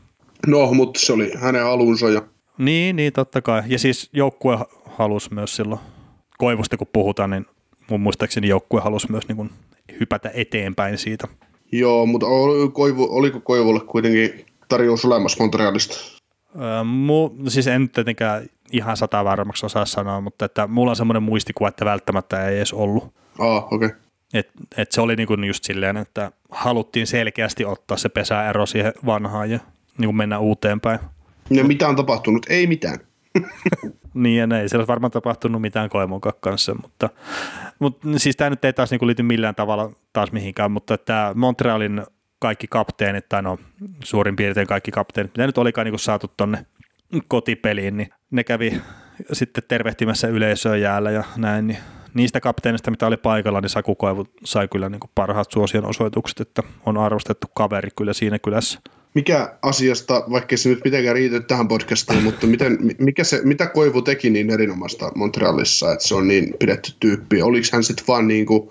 No, 0.48 0.74
mutta 0.74 1.00
se 1.00 1.14
oli 1.14 1.32
hänen 1.36 1.66
alunsa 1.66 2.10
ja 2.10 2.22
niin, 2.66 2.96
niin, 2.96 3.14
totta 3.14 3.42
kai. 3.42 3.64
Ja 3.68 3.80
siis 3.80 4.10
joukkue 4.14 4.58
halusi 4.86 5.34
myös 5.34 5.56
silloin, 5.56 5.82
Koivusta 6.38 6.78
kun 6.78 6.88
puhutaan, 6.94 7.30
niin 7.30 7.46
mun 7.90 8.02
muistaakseni 8.02 8.48
joukkue 8.48 8.82
halusi 8.82 9.12
myös 9.12 9.28
niin 9.28 9.36
kuin 9.36 9.50
hypätä 10.00 10.32
eteenpäin 10.34 10.98
siitä. 10.98 11.28
Joo, 11.72 12.06
mutta 12.06 12.28
Koivu, 12.74 13.08
oliko 13.10 13.40
Koivulle 13.40 13.80
kuitenkin 13.80 14.46
tarjous 14.68 15.06
olemassa 15.06 15.44
Montrealista? 15.44 15.96
Öö, 16.62 16.84
mu, 16.84 17.30
siis 17.48 17.68
en 17.68 17.90
tietenkään 17.90 18.44
ihan 18.72 18.98
sata 18.98 19.26
varmaksi 19.26 19.66
osaa 19.66 19.86
sanoa, 19.86 20.22
mutta 20.22 20.46
että 20.46 20.68
mulla 20.68 20.92
on 20.92 20.96
semmoinen 20.96 21.24
muistikuva, 21.24 21.68
että 21.68 21.86
välttämättä 21.86 22.48
ei 22.48 22.58
edes 22.58 22.74
ollut. 22.74 23.14
Ah, 23.40 23.74
okei. 23.74 23.76
Okay. 23.76 23.90
Et, 24.34 24.50
et 24.78 24.92
se 24.92 25.02
oli 25.02 25.16
niinku 25.16 25.34
just 25.34 25.64
silleen, 25.64 25.98
että 25.98 26.32
haluttiin 26.50 27.08
selkeästi 27.08 27.66
ottaa 27.66 27.98
se 27.98 28.10
pesäero 28.10 28.66
siihen 28.66 28.94
vanhaan 29.06 29.52
ja 29.52 29.60
niinku 29.98 30.14
mennä 30.14 30.40
uuteen 30.40 30.82
päin. 30.82 31.00
Ja 31.52 31.64
mitä 31.64 31.88
on 31.88 31.96
tapahtunut? 31.96 32.46
Ei 32.50 32.68
mitään. 32.68 33.00
niin 34.14 34.52
ja 34.52 34.60
ei 34.60 34.70
siellä 34.70 34.88
varmaan 34.88 35.12
tapahtunut 35.12 35.62
mitään 35.62 35.90
Koimunkaan 35.90 36.36
kanssa, 36.40 36.76
mutta, 36.82 37.10
mutta 37.80 38.08
siis 38.18 38.36
tämä 38.36 38.50
nyt 38.50 38.66
ei 38.66 38.74
taas 38.74 38.92
niinku 38.92 39.08
liity 39.08 39.24
millään 39.24 39.56
tavalla 39.56 39.92
taas 40.14 40.32
mihinkään, 40.32 40.72
mutta 40.72 40.98
tämä 40.98 41.32
Montrealin 41.36 42.04
kaikki 42.40 42.68
kapteenit, 42.68 43.30
tai 43.30 43.42
no 43.42 43.60
suurin 44.04 44.36
piirtein 44.36 44.68
kaikki 44.68 44.92
kapteenit, 44.92 45.32
mitä 45.32 45.48
nyt 45.48 45.58
olikaan 45.58 45.86
niinku 45.86 45.98
saatu 45.98 46.32
tonne 46.38 46.66
kotipeliin, 47.28 47.98
niin 47.98 48.10
ne 48.32 48.44
kävi 48.44 48.82
sitten 49.34 49.64
tervehtimässä 49.68 50.28
yleisöä 50.28 50.76
jäällä 50.76 51.12
ja 51.12 51.24
näin, 51.38 51.68
niin 51.68 51.78
niistä 52.14 52.40
kapteenista, 52.40 52.92
mitä 52.92 53.08
oli 53.08 53.18
paikalla, 53.18 53.62
niin 53.62 53.70
Saku 53.70 53.96
Koivu 53.96 54.28
sai 54.44 54.68
kyllä 54.68 54.90
niin 54.90 55.00
kuin 55.00 55.12
parhaat 55.16 55.52
suosion 55.52 55.86
osoitukset, 55.86 56.40
että 56.40 56.64
on 56.86 56.98
arvostettu 56.98 57.48
kaveri 57.54 57.90
kyllä 57.96 58.14
siinä 58.14 58.40
kylässä. 58.40 58.80
Mikä 59.14 59.56
asiasta, 59.62 60.24
vaikka 60.32 60.58
se 60.58 60.70
nyt 60.70 60.82
mitenkään 60.86 61.16
riity 61.16 61.40
tähän 61.40 61.68
podcastiin, 61.68 62.24
mutta 62.24 62.48
miten, 62.48 62.78
mikä 63.00 63.24
se, 63.24 63.42
mitä 63.44 63.68
Koivu 63.68 64.02
teki 64.02 64.30
niin 64.30 64.50
erinomaista 64.50 65.12
Montrealissa, 65.16 65.94
että 65.94 66.08
se 66.08 66.16
on 66.16 66.28
niin 66.28 66.54
pidetty 66.60 66.92
tyyppi? 67.00 67.42
Oliko 67.42 67.68
hän 67.74 67.84
sitten 67.84 68.08
vaan 68.08 68.28
niin 68.28 68.46
kuin, 68.46 68.70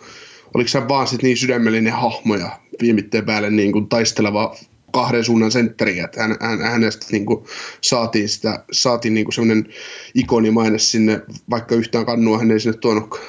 oliko 0.55 0.71
hän 0.75 0.89
vaan 0.89 1.07
sit 1.07 1.23
niin 1.23 1.37
sydämellinen 1.37 1.93
hahmo 1.93 2.35
ja 2.37 2.51
viimitteen 2.83 3.27
päälle 3.27 3.51
niin 3.51 3.73
kuin 3.73 3.89
taisteleva 3.89 4.57
kahden 4.93 5.25
suunnan 5.25 5.51
sentteri, 5.51 5.99
että 5.99 6.23
hän, 6.23 6.37
hän, 6.41 6.61
hänestä 6.61 7.07
niin 7.13 7.27
kuin 7.27 7.45
saatiin, 7.81 8.29
sitä, 8.29 8.65
saatiin 8.73 9.15
niin 9.15 9.25
kuin 9.25 9.35
semmoinen 9.35 9.67
ikonimaine 10.15 10.79
sinne, 10.79 11.23
vaikka 11.51 11.75
yhtään 11.75 12.07
kannua 12.07 12.39
hän 12.39 12.51
ei 12.51 12.61
sinne 12.61 12.79
tuonutkaan. 12.79 13.25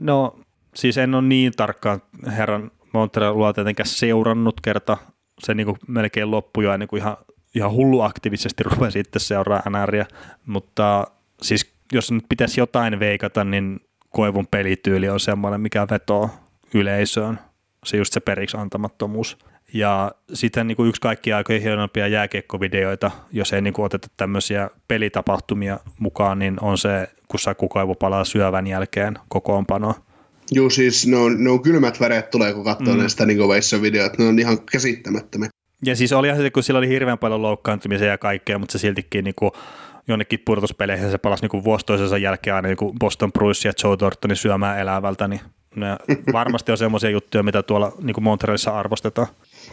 No 0.00 0.38
siis 0.74 0.98
en 0.98 1.14
ole 1.14 1.22
niin 1.22 1.52
tarkkaan 1.56 2.02
herran 2.36 2.70
Montrealua 2.92 3.52
tietenkään 3.52 3.88
seurannut 3.88 4.60
kerta. 4.60 4.96
Se 5.38 5.54
niin 5.54 5.66
kuin 5.66 5.76
melkein 5.88 6.30
loppui 6.30 6.64
jo 6.64 6.76
niin 6.76 6.88
kuin 6.88 7.00
ihan, 7.00 7.16
ihan 7.54 7.72
hullu 7.72 8.00
aktiivisesti 8.00 8.62
rupesi 8.70 8.92
sitten 8.92 9.20
seuraa 9.20 9.62
NRiä, 9.70 10.06
mutta 10.46 11.06
siis 11.42 11.72
jos 11.92 12.12
nyt 12.12 12.24
pitäisi 12.28 12.60
jotain 12.60 13.00
veikata, 13.00 13.44
niin 13.44 13.80
Koivun 14.10 14.46
pelityyli 14.46 15.08
on 15.08 15.20
semmoinen, 15.20 15.60
mikä 15.60 15.86
vetoo 15.90 16.30
yleisöön. 16.74 17.38
Se 17.84 17.96
just 17.96 18.12
se 18.12 18.20
periksi 18.20 18.56
antamattomuus. 18.56 19.38
Ja 19.72 20.12
sitten 20.32 20.66
niin 20.66 20.76
kuin 20.76 20.88
yksi 20.88 21.00
kaikki 21.00 21.32
aikojen 21.32 21.62
hienompia 21.62 22.06
jääkiekkovideoita, 22.06 23.10
jos 23.32 23.52
ei 23.52 23.62
niin 23.62 23.74
kuin 23.74 23.86
oteta 23.86 24.08
tämmöisiä 24.16 24.70
pelitapahtumia 24.88 25.80
mukaan, 25.98 26.38
niin 26.38 26.56
on 26.60 26.78
se, 26.78 27.08
kun 27.28 27.40
Saku 27.40 27.68
Koivu 27.68 27.94
palaa 27.94 28.24
syövän 28.24 28.66
jälkeen 28.66 29.18
kokoonpano. 29.28 29.94
Joo, 30.50 30.70
siis 30.70 31.06
ne 31.06 31.16
on, 31.16 31.44
ne 31.44 31.50
on 31.50 31.62
kylmät 31.62 32.00
väreet 32.00 32.30
tulee, 32.30 32.52
kun 32.54 32.64
katsoo 32.64 32.94
mm. 32.94 33.00
näistä 33.00 33.26
niin 33.26 33.38
videoita. 33.82 34.16
Ne 34.18 34.28
on 34.28 34.38
ihan 34.38 34.58
käsittämättömiä. 34.72 35.48
Ja 35.84 35.96
siis 35.96 36.12
oli 36.12 36.36
se, 36.36 36.50
kun 36.50 36.62
sillä 36.62 36.78
oli 36.78 36.88
hirveän 36.88 37.18
paljon 37.18 37.42
loukkaantumisia 37.42 38.06
ja 38.06 38.18
kaikkea, 38.18 38.58
mutta 38.58 38.72
se 38.72 38.78
siltikin 38.78 39.24
niin 39.24 39.34
kuin 39.34 39.50
jonnekin 40.08 40.42
pudotuspeleihin 40.44 41.10
se 41.10 41.18
palasi 41.18 41.46
niin 41.46 41.64
vuosi 41.64 41.86
toisensa 41.86 42.18
jälkeen 42.18 42.56
aina 42.56 42.68
niin 42.68 42.98
Boston 43.00 43.32
Bruce 43.32 43.68
ja 43.68 43.72
Joe 43.84 43.96
Thorntonin 43.96 44.36
syömään 44.36 44.78
elävältä, 44.78 45.28
niin 45.28 45.40
ne 45.76 45.86
varmasti 46.32 46.72
on 46.72 46.78
semmoisia 46.78 47.10
juttuja, 47.10 47.42
mitä 47.42 47.62
tuolla 47.62 47.92
niin 48.02 48.22
Montrealissa 48.22 48.70
arvostetaan. 48.70 49.28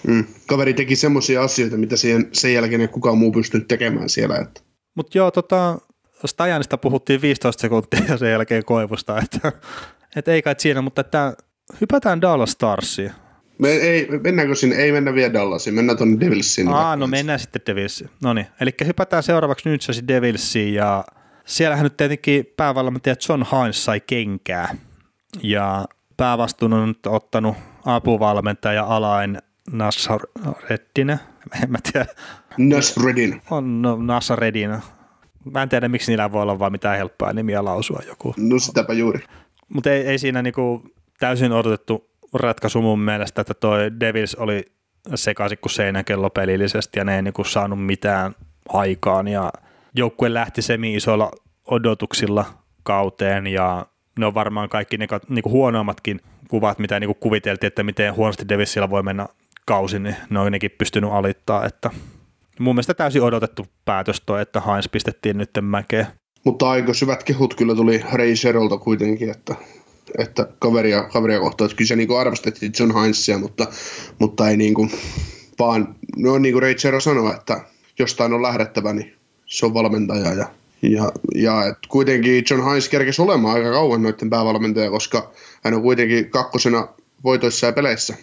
Mm. 0.07 0.25
Kaveri 0.47 0.73
teki 0.73 0.95
semmoisia 0.95 1.43
asioita, 1.43 1.77
mitä 1.77 1.97
siihen, 1.97 2.29
sen 2.31 2.53
jälkeen 2.53 2.81
ei 2.81 2.87
kukaan 2.87 3.17
muu 3.17 3.31
pystynyt 3.31 3.67
tekemään 3.67 4.09
siellä. 4.09 4.35
Että. 4.35 4.61
Mutta 4.95 5.17
joo, 5.17 5.31
tota, 5.31 5.79
Stajanista 6.25 6.77
puhuttiin 6.77 7.21
15 7.21 7.61
sekuntia 7.61 8.01
ja 8.09 8.17
sen 8.17 8.31
jälkeen 8.31 8.65
Koivusta, 8.65 9.19
että, 9.19 9.51
että 10.15 10.31
ei 10.31 10.41
kai 10.41 10.55
siinä, 10.57 10.81
mutta 10.81 11.01
että 11.01 11.33
hypätään 11.81 12.21
Dallas 12.21 12.51
Starsiin. 12.51 13.11
Me 13.57 13.69
ei, 13.69 14.07
mennäänkö 14.23 14.55
sinne? 14.55 14.75
Ei 14.75 14.91
mennä 14.91 15.13
vielä 15.13 15.33
Dallasiin, 15.33 15.73
mennään 15.73 15.97
tuonne 15.97 16.19
Devilsiin. 16.19 16.67
Aa, 16.67 16.95
no 16.95 17.07
mennään 17.07 17.39
sitten 17.39 17.61
Devilsiin. 17.67 18.09
No 18.23 18.33
niin, 18.33 18.47
eli 18.61 18.71
hypätään 18.85 19.23
seuraavaksi 19.23 19.69
New 19.69 19.77
Jersey 19.87 20.07
Devilsiin 20.07 20.73
ja 20.73 21.05
siellähän 21.45 21.83
nyt 21.83 21.97
tietenkin 21.97 22.45
päävalmentaja 22.57 23.15
John 23.29 23.43
Hines 23.51 23.85
sai 23.85 23.99
kenkää 23.99 24.75
ja 25.43 25.85
päävastuun 26.17 26.73
on 26.73 26.87
nyt 26.87 27.07
ottanut 27.07 27.55
apuvalmentaja 27.85 28.83
Alain 28.83 29.37
Nasreddin, 29.71 31.09
en 31.63 31.71
mä 31.71 31.77
tiedä. 31.91 32.05
Nasreddin. 32.57 33.41
On 33.51 33.81
no, 33.81 33.95
Nasreddin. 33.95 34.69
Mä 35.51 35.63
en 35.63 35.69
tiedä, 35.69 35.87
miksi 35.87 36.11
niillä 36.11 36.31
voi 36.31 36.41
olla 36.41 36.59
vaan 36.59 36.71
mitään 36.71 36.97
helppoa 36.97 37.33
nimiä 37.33 37.65
lausua 37.65 37.99
joku. 38.07 38.33
No 38.37 38.59
sitäpä 38.59 38.93
juuri. 38.93 39.19
Mutta 39.69 39.91
ei, 39.91 40.07
ei 40.07 40.17
siinä 40.17 40.41
niinku 40.41 40.83
täysin 41.19 41.51
odotettu 41.51 42.09
ratkaisu 42.33 42.81
mun 42.81 42.99
mielestä, 42.99 43.41
että 43.41 43.53
toi 43.53 43.99
Devils 43.99 44.35
oli 44.35 44.65
sekaisin 45.15 45.57
kuin 45.61 45.71
seinäkello 45.71 46.29
pelillisesti 46.29 46.99
ja 46.99 47.03
ne 47.03 47.15
ei 47.15 47.21
niinku 47.21 47.43
saanut 47.43 47.85
mitään 47.85 48.35
aikaan 48.69 49.27
ja 49.27 49.51
joukkue 49.95 50.33
lähti 50.33 50.61
semi-isoilla 50.61 51.31
odotuksilla 51.67 52.45
kauteen 52.83 53.47
ja 53.47 53.85
ne 54.19 54.25
on 54.25 54.33
varmaan 54.33 54.69
kaikki 54.69 54.97
ne 54.97 55.07
niinku 55.29 55.49
huonoimmatkin 55.49 56.21
kuvat, 56.47 56.79
mitä 56.79 56.99
niinku 56.99 57.13
kuviteltiin, 57.13 57.67
että 57.67 57.83
miten 57.83 58.15
huonosti 58.15 58.49
Devilsillä 58.49 58.89
voi 58.89 59.03
mennä 59.03 59.27
kausi, 59.65 59.99
niin 59.99 60.15
ne 60.29 60.39
on 60.39 60.51
nekin 60.51 60.71
pystynyt 60.77 61.09
alittaa, 61.13 61.65
että 61.65 61.89
mun 62.59 62.75
mielestä 62.75 62.93
täysin 62.93 63.21
odotettu 63.21 63.65
päätös 63.85 64.21
toi, 64.25 64.41
että 64.41 64.61
Heinz 64.61 64.87
pistettiin 64.91 65.37
nyt 65.37 65.49
mäkeen. 65.61 66.07
Mutta 66.43 66.69
aika 66.69 66.93
syvät 66.93 67.23
kehut 67.23 67.53
kyllä 67.53 67.75
tuli 67.75 68.03
Ray 68.11 68.35
Sherolta 68.35 68.77
kuitenkin, 68.77 69.29
että, 69.29 69.55
että 70.17 70.47
kaveria, 70.59 71.03
kaveria 71.03 71.39
kohtaan, 71.39 71.65
että 71.65 71.77
kyllä 71.77 71.87
se 71.87 71.95
niin 71.95 72.19
arvostettiin 72.19 72.71
John 72.79 72.99
Heinzia, 72.99 73.37
mutta, 73.37 73.67
mutta 74.19 74.49
ei 74.49 74.57
niin 74.57 74.73
kuin, 74.73 74.91
vaan 75.59 75.95
no 76.17 76.37
niin 76.37 76.53
kuin 76.53 76.61
Ray 76.61 76.77
Sherol 76.77 76.99
sanoi, 76.99 77.33
että 77.33 77.61
jostain 77.99 78.33
on 78.33 78.41
lähdettävä, 78.41 78.93
niin 78.93 79.13
se 79.45 79.65
on 79.65 79.73
valmentaja 79.73 80.33
ja 80.33 80.47
ja, 80.89 81.11
ja 81.35 81.65
et 81.65 81.77
kuitenkin 81.87 82.43
John 82.49 82.69
Hines 82.69 82.89
kerkesi 82.89 83.21
olemaan 83.21 83.55
aika 83.55 83.71
kauan 83.71 84.03
noiden 84.03 84.29
päävalmentaja, 84.29 84.89
koska 84.89 85.31
hän 85.63 85.73
on 85.73 85.81
kuitenkin 85.81 86.29
kakkosena 86.29 86.87
voitoissa 87.23 87.65
ja 87.65 87.73
peleissä 87.73 88.15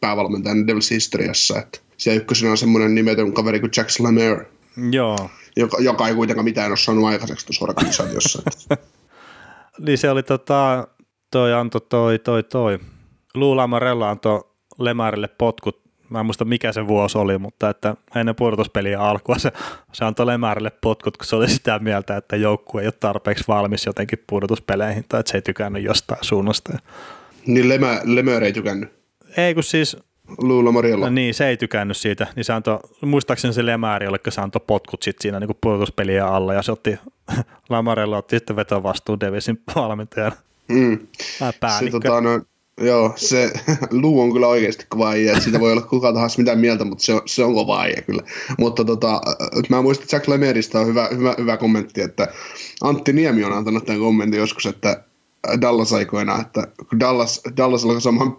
päävalmentajan 0.00 0.66
Devils 0.66 0.90
historiassa. 0.90 1.58
Että 1.58 1.78
siellä 1.96 2.20
ykkösenä 2.20 2.50
on 2.50 2.58
semmoinen 2.58 2.94
nimetön 2.94 3.32
kaveri 3.32 3.60
kuin 3.60 3.70
Jack 3.76 3.90
Slamer. 3.90 4.44
Joo. 4.90 5.30
Joka, 5.56 5.76
joka 5.80 6.08
ei 6.08 6.14
kuitenkaan 6.14 6.44
mitään 6.44 6.70
ole 6.70 6.76
saanut 6.76 7.04
aikaiseksi 7.04 7.46
tuossa 7.46 7.64
organisaatiossa. 7.64 8.42
niin 9.86 9.98
se 9.98 10.10
oli 10.10 10.22
tota, 10.22 10.88
toi 11.30 11.52
antoi 11.54 11.80
toi, 11.80 12.18
toi, 12.18 12.42
toi. 12.42 12.78
Luula 13.34 13.66
Marella 13.66 14.10
antoi 14.10 14.44
Lemarille 14.78 15.28
potkut 15.28 15.82
mä 16.12 16.20
en 16.20 16.26
muista 16.26 16.44
mikä 16.44 16.72
se 16.72 16.86
vuosi 16.86 17.18
oli, 17.18 17.38
mutta 17.38 17.70
että 17.70 17.96
ennen 18.16 18.34
pudotuspeliä 18.34 19.00
alkua 19.00 19.38
se, 19.38 19.52
se 19.92 20.04
antoi 20.04 20.26
Lemarille 20.26 20.72
potkut, 20.80 21.16
kun 21.16 21.26
se 21.26 21.36
oli 21.36 21.48
sitä 21.48 21.78
mieltä, 21.78 22.16
että 22.16 22.36
joukkue 22.36 22.80
ei 22.80 22.86
ole 22.86 22.94
tarpeeksi 23.00 23.44
valmis 23.48 23.86
jotenkin 23.86 24.24
pudotuspeleihin 24.26 25.04
tai 25.08 25.20
että 25.20 25.32
se 25.32 25.38
ei 25.38 25.42
tykännyt 25.42 25.82
jostain 25.82 26.24
suunnasta. 26.24 26.72
Niin 27.46 27.68
Lemä, 27.68 28.00
Lemör 28.04 28.44
ei 28.44 28.52
tykännyt? 28.52 28.92
Ei, 29.36 29.54
kun 29.54 29.62
siis 29.62 29.96
Luula 30.38 30.72
Mariella. 30.72 31.06
No 31.06 31.12
niin, 31.12 31.34
se 31.34 31.48
ei 31.48 31.56
tykännyt 31.56 31.96
siitä. 31.96 32.26
Niin 32.36 32.44
se 32.44 32.52
antoi, 32.52 32.78
muistaakseni 33.00 33.54
se 33.54 33.66
Lemääri, 33.66 34.06
jolle 34.06 34.18
se 34.28 34.40
antoi 34.40 34.62
potkut 34.66 35.02
sit 35.02 35.16
siinä 35.20 35.40
niin 35.40 35.50
pudotuspeliä 35.60 36.26
alla 36.26 36.54
ja 36.54 36.62
se 36.62 36.72
otti, 36.72 36.98
Lamarella 37.68 38.16
otti 38.16 38.36
sitten 38.36 38.56
vetovastuun 38.56 39.20
Davisin 39.20 39.62
valmentajana. 39.74 40.36
Mm. 40.68 40.98
Se, 41.78 41.90
tota, 41.90 42.20
no, 42.20 42.40
joo, 42.80 43.12
se 43.16 43.52
Luu 43.90 44.20
on 44.20 44.32
kyllä 44.32 44.46
oikeasti 44.46 44.86
kova 44.88 45.10
äijä, 45.10 45.40
siitä 45.40 45.60
voi 45.60 45.72
olla 45.72 45.82
kuka 45.82 46.12
tahansa 46.12 46.38
mitään 46.38 46.58
mieltä, 46.58 46.84
mutta 46.84 47.04
se 47.04 47.14
on, 47.14 47.22
se 47.26 47.44
on 47.44 47.54
kova 47.54 47.80
äijä 47.82 48.02
kyllä. 48.02 48.22
Mutta 48.58 48.84
tota, 48.84 49.20
mä 49.68 49.82
muistan, 49.82 50.04
että 50.04 50.16
Jack 50.16 50.28
Lemeristä 50.28 50.80
on 50.80 50.86
hyvä, 50.86 51.08
hyvä, 51.16 51.34
hyvä 51.38 51.56
kommentti, 51.56 52.00
että 52.00 52.28
Antti 52.82 53.12
Niemi 53.12 53.44
on 53.44 53.52
antanut 53.52 53.86
tämän 53.86 54.00
kommentin 54.00 54.40
joskus, 54.40 54.66
että 54.66 55.04
Dallas 55.60 55.92
aikoina, 55.92 56.40
että 56.40 56.66
kun 56.88 57.00
Dallas, 57.00 57.40
Dallas 57.56 57.84
alkoi 57.84 58.00
saamaan 58.00 58.36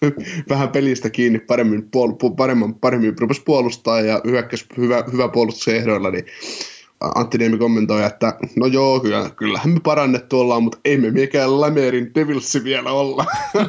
vähän 0.48 0.68
pelistä 0.68 1.10
kiinni 1.10 1.38
paremmin, 1.38 1.82
puol- 1.82 2.34
paremmin, 2.36 2.74
paremmin 2.74 3.18
rupesi 3.18 3.42
puolustaa 3.44 4.00
ja 4.00 4.20
hyökkäsi 4.24 4.66
hyvä, 4.76 5.04
hyvä 5.12 5.28
puolustuksen 5.28 5.76
ehdoilla, 5.76 6.10
niin 6.10 6.24
Antti 7.00 7.38
Niemi 7.38 7.58
kommentoi, 7.58 8.04
että 8.04 8.38
no 8.56 8.66
joo, 8.66 9.00
kyllä, 9.00 9.30
kyllähän 9.36 9.70
me 9.70 9.80
parannettu 9.80 10.40
ollaan, 10.40 10.62
mutta 10.62 10.78
ei 10.84 10.96
me 10.96 11.10
mikään 11.10 11.60
Lämerin 11.60 12.14
Devilsi 12.14 12.64
vielä 12.64 12.92
olla. 12.92 13.24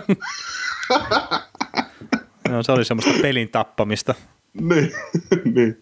no, 2.50 2.64
se 2.64 2.72
oli 2.72 2.86
semmoista 2.86 3.22
pelin 3.22 3.50
tappamista. 3.50 4.16
niin, 4.70 4.92
niin. 5.56 5.82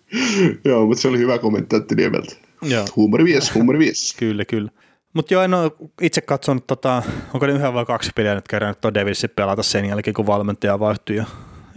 Joo, 0.65 0.85
mutta 0.85 1.01
se 1.01 1.07
oli 1.07 1.17
hyvä 1.17 1.37
kommentti 1.37 1.75
Antti 1.75 1.95
Niemeltä. 1.95 2.35
Joo. 2.61 2.85
Huumorivies, 2.95 3.53
huumorivies. 3.53 4.15
kyllä, 4.19 4.45
kyllä. 4.45 4.71
Mutta 5.15 5.33
joo, 5.33 5.43
en 5.43 5.53
ole 5.53 5.71
itse 6.01 6.21
katsonut, 6.21 6.67
tota, 6.67 7.03
onko 7.33 7.45
ne 7.45 7.53
yhden 7.53 7.73
vai 7.73 7.85
kaksi 7.85 8.11
peliä 8.15 8.35
nyt 8.35 8.47
kerran 8.47 8.75
tuon 8.81 8.93
Devilsin 8.93 9.29
pelata 9.35 9.63
sen 9.63 9.85
jälkeen, 9.85 10.13
kun 10.13 10.27
valmentaja 10.27 10.79
vaihtui. 10.79 11.15
Ja 11.15 11.25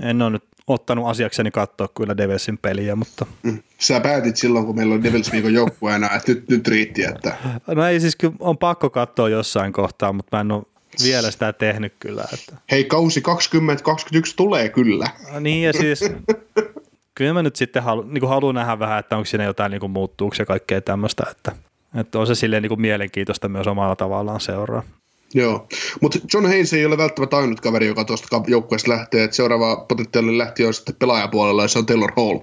en 0.03 0.23
ole 0.23 0.31
nyt 0.31 0.45
ottanut 0.67 1.09
asiakseni 1.09 1.51
katsoa 1.51 1.89
kyllä 1.97 2.17
Devilsin 2.17 2.59
peliä, 2.59 2.97
mutta... 2.97 3.27
Mm. 3.43 3.63
Sä 3.79 4.01
päätit 4.01 4.37
silloin, 4.37 4.67
kun 4.67 4.77
meillä 4.77 4.95
on 4.95 5.03
Devils 5.03 5.33
viikon 5.33 5.55
joukkueena, 5.55 6.11
että 6.17 6.33
nyt, 6.33 6.49
nyt 6.49 6.69
riitti, 6.69 7.05
että... 7.05 7.37
No 7.67 7.87
ei 7.87 8.01
siis 8.01 8.17
kyllä, 8.17 8.35
on 8.41 8.59
pakko 8.59 8.91
katsoa 8.91 9.29
jossain 9.29 9.73
kohtaa, 9.73 10.13
mutta 10.13 10.37
mä 10.37 10.41
en 10.41 10.53
ole 10.53 10.63
vielä 11.05 11.31
sitä 11.31 11.53
tehnyt 11.53 11.93
kyllä. 12.01 12.25
Että... 12.35 12.57
Hei, 12.71 12.85
kausi 12.85 13.21
2021 13.21 14.37
tulee 14.37 14.69
kyllä. 14.69 15.07
No 15.33 15.41
niin 15.41 15.63
ja 15.63 15.73
siis... 15.73 16.01
kyllä 17.15 17.33
mä 17.33 17.43
nyt 17.43 17.57
sitten 17.57 17.83
halu, 17.83 18.03
niin 18.03 18.29
haluan 18.29 18.55
nähdä 18.55 18.79
vähän, 18.79 18.99
että 18.99 19.17
onko 19.17 19.27
siinä 19.27 19.45
jotain 19.45 19.71
niin 19.71 19.91
muuttuuko 19.91 20.37
ja 20.39 20.47
kaikkea 20.47 20.81
tämmöistä, 20.81 21.25
että 21.31 21.53
että 21.95 22.19
on 22.19 22.27
se 22.27 22.35
silleen 22.35 22.63
niin 22.63 22.69
kuin 22.69 22.81
mielenkiintoista 22.81 23.49
myös 23.49 23.67
omalla 23.67 23.97
tavallaan 23.97 24.41
seuraa. 24.41 24.83
Joo, 25.35 25.67
mutta 26.01 26.19
John 26.35 26.47
Haynes 26.47 26.73
ei 26.73 26.87
ole 26.87 26.99
välttämättä 26.99 27.37
ainut 27.37 27.61
kaveri, 27.61 27.87
joka 27.87 28.05
tuosta 28.05 28.43
joukkueesta 28.47 28.91
lähtee. 28.91 29.25
että 29.25 29.37
seuraava 29.37 29.77
potentiaalinen 29.77 30.39
lähti 30.39 30.65
on 30.67 30.75
sitten 30.75 30.95
pelaajapuolella, 30.95 31.63
ja 31.63 31.69
se 31.69 31.79
on 31.79 31.87
Taylor 31.87 32.13
Hall. 32.17 32.39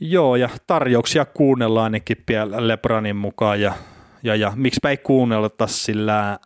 Joo, 0.00 0.36
ja 0.36 0.48
tarjouksia 0.66 1.24
kuunnellaan 1.24 1.84
ainakin 1.84 2.16
pian 2.26 2.68
Lebronin 2.68 3.16
mukaan, 3.16 3.60
ja, 3.60 3.72
ja, 4.22 4.36
ja 4.36 4.52
miksipä 4.56 4.90
ei 4.90 4.96
kuunnella 4.96 5.66
sillä 5.66 6.38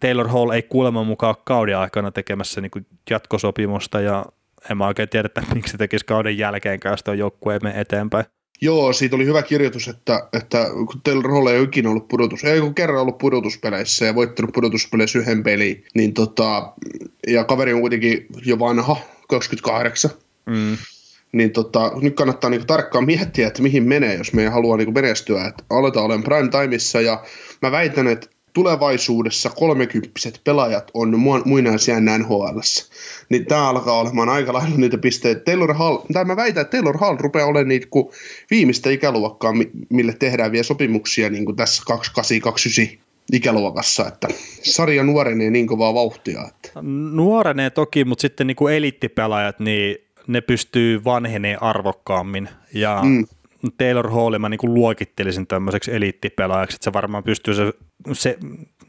Taylor 0.00 0.28
Hall 0.28 0.50
ei 0.50 0.62
kuuleman 0.62 1.06
mukaan 1.06 1.34
kauden 1.44 1.78
aikana 1.78 2.10
tekemässä 2.10 2.60
niin 2.60 2.70
kuin 2.70 2.86
jatkosopimusta, 3.10 4.00
ja 4.00 4.24
en 4.70 4.76
mä 4.76 4.86
oikein 4.86 5.08
tiedä, 5.08 5.26
että 5.26 5.54
miksi 5.54 5.72
se 5.72 5.78
tekisi 5.78 6.06
kauden 6.06 6.38
jälkeenkään, 6.38 6.92
jos 6.92 7.02
tuo 7.02 7.14
joukkue 7.14 7.52
ei 7.52 7.60
mene 7.62 7.80
eteenpäin. 7.80 8.24
Joo, 8.64 8.92
siitä 8.92 9.16
oli 9.16 9.26
hyvä 9.26 9.42
kirjoitus, 9.42 9.88
että, 9.88 10.28
että 10.32 10.66
kun 10.74 11.00
Taylor 11.04 11.30
Hall 11.30 11.46
ei 11.46 11.58
ole 11.58 11.64
ikinä 11.64 11.90
ollut 11.90 12.08
pudotus, 12.08 12.44
ei 12.44 12.60
kun 12.60 12.74
kerran 12.74 13.02
ollut 13.02 13.18
pudotuspeleissä 13.18 14.04
ja 14.04 14.14
voittanut 14.14 14.52
pudotuspeleissä 14.52 15.18
yhden 15.18 15.42
peliin, 15.42 15.84
niin 15.94 16.14
tota, 16.14 16.72
ja 17.26 17.44
kaveri 17.44 17.72
on 17.72 17.80
kuitenkin 17.80 18.26
jo 18.44 18.58
vanha, 18.58 18.96
28, 19.28 20.10
mm. 20.46 20.76
niin 21.32 21.50
tota, 21.50 21.92
nyt 22.00 22.14
kannattaa 22.14 22.50
niinku 22.50 22.66
tarkkaan 22.66 23.04
miettiä, 23.04 23.46
että 23.46 23.62
mihin 23.62 23.82
menee, 23.82 24.14
jos 24.14 24.32
me 24.32 24.48
haluaa 24.48 24.76
niinku 24.76 24.92
menestyä, 24.92 25.44
että 25.46 25.64
aletaan 25.70 26.06
olemaan 26.06 26.24
prime 26.24 26.48
timeissa 26.48 27.00
ja 27.00 27.24
mä 27.62 27.70
väitän, 27.70 28.08
että 28.08 28.26
tulevaisuudessa 28.54 29.50
kolmekymppiset 29.50 30.40
pelaajat 30.44 30.90
on 30.94 31.20
muinaisia 31.44 32.00
NHL. 32.00 32.58
Niin 33.28 33.46
tämä 33.46 33.68
alkaa 33.68 34.00
olemaan 34.00 34.28
aika 34.28 34.52
lailla 34.52 34.76
niitä 34.76 34.98
pisteitä. 34.98 35.40
Taylor 35.40 35.74
Hall, 35.74 35.98
tai 36.12 36.24
mä 36.24 36.36
väitän, 36.36 36.60
että 36.60 36.76
Taylor 36.76 36.98
Hall 36.98 37.16
rupeaa 37.20 37.46
olemaan 37.46 37.68
niitä 37.68 37.86
kuin 37.90 38.06
viimeistä 38.50 38.90
ikäluokkaa, 38.90 39.52
mille 39.88 40.12
tehdään 40.18 40.52
vielä 40.52 40.62
sopimuksia 40.62 41.30
niin 41.30 41.44
kuin 41.44 41.56
tässä 41.56 41.82
2829 41.86 43.04
ikäluokassa, 43.32 44.06
että 44.08 44.28
sarja 44.62 45.04
nuorenee 45.04 45.50
niin 45.50 45.66
kovaa 45.66 45.94
vauhtia. 45.94 46.48
Että. 46.48 46.70
Nuorenee 47.12 47.70
toki, 47.70 48.04
mutta 48.04 48.22
sitten 48.22 48.46
niin 48.46 48.56
kuin 48.56 48.74
eliittipelaajat, 48.74 49.60
niin 49.60 49.96
ne 50.26 50.40
pystyy 50.40 51.04
vanheneen 51.04 51.62
arvokkaammin 51.62 52.48
ja 52.74 53.00
mm. 53.04 53.26
Taylor 53.78 54.10
Hall 54.10 54.38
mä 54.38 54.48
niin 54.48 54.60
luokittelisin 54.62 55.46
tämmöiseksi 55.46 55.94
eliittipelaajaksi, 55.94 56.74
että 56.74 56.84
se 56.84 56.92
varmaan 56.92 57.24
pystyy 57.24 57.54
se, 57.54 57.72
se 58.12 58.38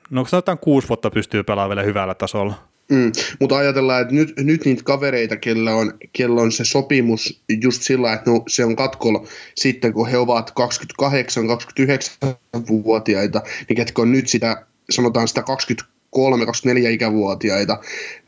no 0.10 0.26
sanotaan 0.26 0.60
kuusi 0.60 0.90
vuotta 0.90 1.12
pystyy 1.12 1.44
pelaamaan 1.44 1.70
vielä 1.70 1.84
hyvällä 1.84 2.16
tasolla. 2.16 2.54
Mm, 2.90 3.12
mutta 3.40 3.58
ajatellaan, 3.58 4.02
että 4.02 4.14
nyt, 4.14 4.34
nyt 4.38 4.66
niitä 4.66 4.84
kavereita, 4.84 5.38
kellä 5.38 5.76
on, 5.76 5.94
kellä 6.14 6.42
on 6.42 6.52
se 6.52 6.66
sopimus 6.66 7.44
just 7.62 7.82
sillä, 7.82 8.14
että 8.14 8.32
no, 8.32 8.44
se 8.48 8.66
on 8.66 8.76
katkolla 8.76 9.28
sitten, 9.56 9.94
kun 9.94 10.08
he 10.08 10.18
ovat 10.18 10.54
28-29-vuotiaita, 11.02 13.42
niin 13.70 13.78
ketkä 13.78 14.02
on 14.02 14.12
nyt 14.12 14.28
sitä, 14.28 14.66
sanotaan 14.90 15.28
sitä 15.28 15.42
23-24 15.42 15.44
ikävuotiaita, 16.90 17.80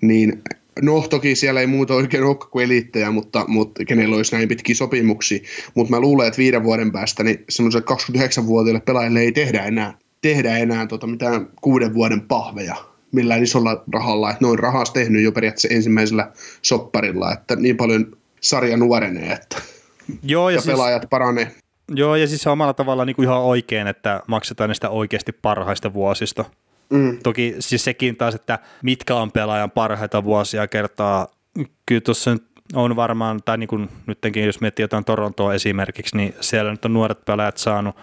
niin 0.01 0.41
No 0.81 1.01
toki 1.09 1.35
siellä 1.35 1.61
ei 1.61 1.67
muuta 1.67 1.93
oikein 1.93 2.23
ole 2.23 2.35
kuin 2.35 2.65
eliittejä, 2.65 3.11
mutta, 3.11 3.45
mutta 3.47 3.85
kenellä 3.85 4.15
olisi 4.15 4.35
näin 4.35 4.47
pitkiä 4.47 4.75
sopimuksia. 4.75 5.39
Mutta 5.75 5.95
mä 5.95 5.99
luulen, 5.99 6.27
että 6.27 6.37
viiden 6.37 6.63
vuoden 6.63 6.91
päästä 6.91 7.23
niin 7.23 7.43
semmoiselle 7.49 7.85
29-vuotiaille 7.91 8.81
pelaajille 8.81 9.19
ei 9.19 9.31
tehdä 9.31 9.63
enää, 9.63 9.97
tehdä 10.21 10.57
enää 10.57 10.87
tota 10.87 11.07
mitään 11.07 11.47
kuuden 11.61 11.93
vuoden 11.93 12.21
pahveja 12.21 12.75
millään 13.11 13.43
isolla 13.43 13.83
rahalla. 13.93 14.29
Että 14.31 14.45
noin 14.45 14.59
rahas 14.59 14.91
tehnyt 14.91 15.23
jo 15.23 15.31
periaatteessa 15.31 15.75
ensimmäisellä 15.75 16.31
sopparilla, 16.61 17.33
että 17.33 17.55
niin 17.55 17.77
paljon 17.77 18.17
sarja 18.41 18.77
nuorenee, 18.77 19.31
että 19.33 19.57
Joo, 20.23 20.49
ja, 20.49 20.55
ja 20.55 20.61
siis, 20.61 20.73
pelaajat 20.73 21.09
paranee. 21.09 21.51
Joo, 21.95 22.15
ja 22.15 22.27
siis 22.27 22.47
omalla 22.47 22.73
tavalla 22.73 23.05
niin 23.05 23.15
kuin 23.15 23.23
ihan 23.23 23.41
oikein, 23.41 23.87
että 23.87 24.21
maksetaan 24.27 24.69
niistä 24.69 24.89
oikeasti 24.89 25.31
parhaista 25.31 25.93
vuosista. 25.93 26.45
Mm. 26.89 27.17
Toki 27.23 27.55
siis 27.59 27.83
sekin 27.83 28.15
taas, 28.15 28.35
että 28.35 28.59
mitkä 28.83 29.15
on 29.15 29.31
pelaajan 29.31 29.71
parhaita 29.71 30.23
vuosia 30.23 30.67
kertaa, 30.67 31.27
kyllä 31.85 32.01
tuossa 32.01 32.37
on 32.73 32.95
varmaan, 32.95 33.39
tai 33.45 33.57
niin 33.57 33.67
kuin 33.67 33.89
nytkin 34.07 34.45
jos 34.45 34.61
miettii 34.61 34.83
jotain 34.83 35.05
Torontoa 35.05 35.53
esimerkiksi, 35.53 36.17
niin 36.17 36.35
siellä 36.41 36.71
nyt 36.71 36.85
on 36.85 36.93
nuoret 36.93 37.25
pelaajat 37.25 37.57
saanut 37.57 37.95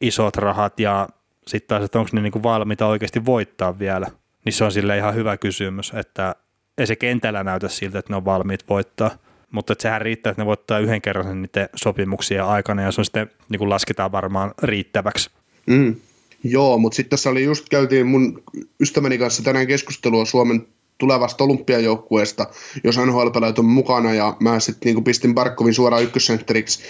isot 0.00 0.36
rahat 0.36 0.80
ja 0.80 1.08
sitten 1.46 1.68
taas, 1.68 1.84
että 1.84 1.98
onko 1.98 2.10
ne 2.12 2.20
niin 2.20 2.32
kuin 2.32 2.42
valmiita 2.42 2.86
oikeasti 2.86 3.24
voittaa 3.24 3.78
vielä, 3.78 4.06
niin 4.44 4.52
se 4.52 4.64
on 4.64 4.72
sille 4.72 4.96
ihan 4.96 5.14
hyvä 5.14 5.36
kysymys, 5.36 5.92
että 5.94 6.34
ei 6.78 6.86
se 6.86 6.96
kentällä 6.96 7.44
näytä 7.44 7.68
siltä, 7.68 7.98
että 7.98 8.12
ne 8.12 8.16
on 8.16 8.24
valmiit 8.24 8.68
voittaa, 8.68 9.10
mutta 9.50 9.72
että 9.72 9.82
sehän 9.82 10.00
riittää, 10.00 10.30
että 10.30 10.42
ne 10.42 10.46
voittaa 10.46 10.78
yhden 10.78 11.02
kerran 11.02 11.42
niiden 11.42 11.68
sopimuksia 11.76 12.46
aikana 12.46 12.82
ja 12.82 12.92
se 12.92 13.00
on 13.00 13.04
sitten 13.04 13.30
niin 13.48 13.58
kuin 13.58 13.70
lasketaan 13.70 14.12
varmaan 14.12 14.54
riittäväksi. 14.62 15.30
Mm. 15.66 15.96
Joo, 16.44 16.78
mutta 16.78 16.96
sitten 16.96 17.10
tässä 17.10 17.30
oli 17.30 17.44
just 17.44 17.68
käytiin 17.68 18.06
mun 18.06 18.42
ystäväni 18.80 19.18
kanssa 19.18 19.42
tänään 19.42 19.66
keskustelua 19.66 20.24
Suomen 20.24 20.66
tulevasta 21.02 21.44
olympiajoukkueesta, 21.44 22.46
jos 22.84 22.98
nhl 22.98 23.28
on 23.58 23.64
mukana, 23.64 24.14
ja 24.14 24.36
mä 24.40 24.60
sitten 24.60 24.94
niin 24.94 25.04
pistin 25.04 25.34
Barkovin 25.34 25.74
suoraan 25.74 26.02
ykkössentteriksi 26.02 26.82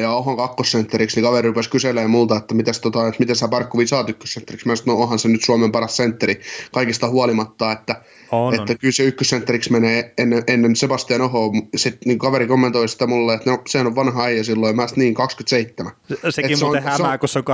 ja 0.00 0.12
Ohon 0.12 0.36
kakkosentteriksi, 0.36 1.16
niin 1.16 1.24
kaveri 1.24 1.48
rupesi 1.48 1.70
kyselemään 1.70 2.10
multa, 2.10 2.36
että, 2.36 2.54
mitäs, 2.54 2.80
tota, 2.80 3.08
että 3.08 3.18
miten 3.18 3.36
sä 3.36 3.48
Barkovin 3.48 3.88
saat 3.88 4.08
ykkössentteriksi. 4.08 4.66
Mä 4.66 4.76
sanoin, 4.76 4.96
no 4.96 5.02
onhan 5.02 5.18
se 5.18 5.28
nyt 5.28 5.44
Suomen 5.44 5.72
paras 5.72 5.96
sentteri 5.96 6.40
kaikista 6.72 7.08
huolimatta, 7.08 7.72
että, 7.72 8.02
on, 8.32 8.54
että 8.54 8.72
on. 8.72 8.78
kyllä 8.78 8.92
se 8.92 9.02
ykkössentteriksi 9.02 9.72
menee 9.72 10.14
ennen, 10.18 10.42
ennen 10.46 10.76
Sebastian 10.76 11.20
Oho. 11.20 11.52
Sitten 11.76 12.00
niin 12.06 12.18
kaveri 12.18 12.46
kommentoi 12.46 12.88
sitä 12.88 13.06
mulle, 13.06 13.34
että 13.34 13.50
no 13.50 13.62
sehän 13.68 13.86
on 13.86 13.94
vanha 13.94 14.24
äijä 14.24 14.42
silloin, 14.42 14.76
mä 14.76 14.86
niin 14.96 15.14
27. 15.14 15.92
Sekin 16.30 16.58
se 16.58 16.64
muuten 16.64 16.82
on, 16.82 16.90
hämää, 16.90 16.96
se 16.96 17.12
on, 17.12 17.18
kun 17.18 17.28
se 17.28 17.38
on 17.38 17.44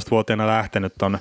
18-vuotiaana 0.00 0.46
lähtenyt 0.46 0.92
tuonne 0.98 1.18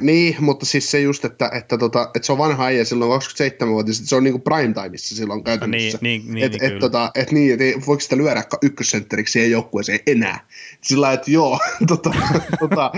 niin, 0.00 0.36
mutta 0.40 0.66
siis 0.66 0.90
se 0.90 1.00
just, 1.00 1.24
että, 1.24 1.50
että, 1.54 1.78
tota, 1.78 2.10
että 2.14 2.26
se 2.26 2.32
on 2.32 2.38
vanha 2.38 2.64
äijä 2.64 2.84
silloin 2.84 3.20
27-vuotias, 3.20 3.98
että 3.98 4.08
se 4.08 4.16
on 4.16 4.24
niinku 4.24 4.38
prime 4.38 4.74
timeissa 4.82 5.16
silloin 5.16 5.44
käytännössä. 5.44 5.98
Niin, 6.00 6.22
niin, 6.22 6.34
niin, 6.34 6.44
et, 6.44 6.52
niin, 6.52 6.64
et, 6.64 6.78
tota, 6.78 7.10
et 7.14 7.32
niin, 7.32 7.52
et 7.52 7.86
voiko 7.86 8.00
sitä 8.00 8.16
lyödä 8.16 8.44
ykkössentteriksi 8.62 9.32
siihen 9.32 9.50
joukkueeseen 9.50 10.00
enää? 10.06 10.46
Sillä 10.80 11.12
että 11.12 11.30
joo, 11.30 11.58
tota, 11.88 12.14
tota, 12.60 12.92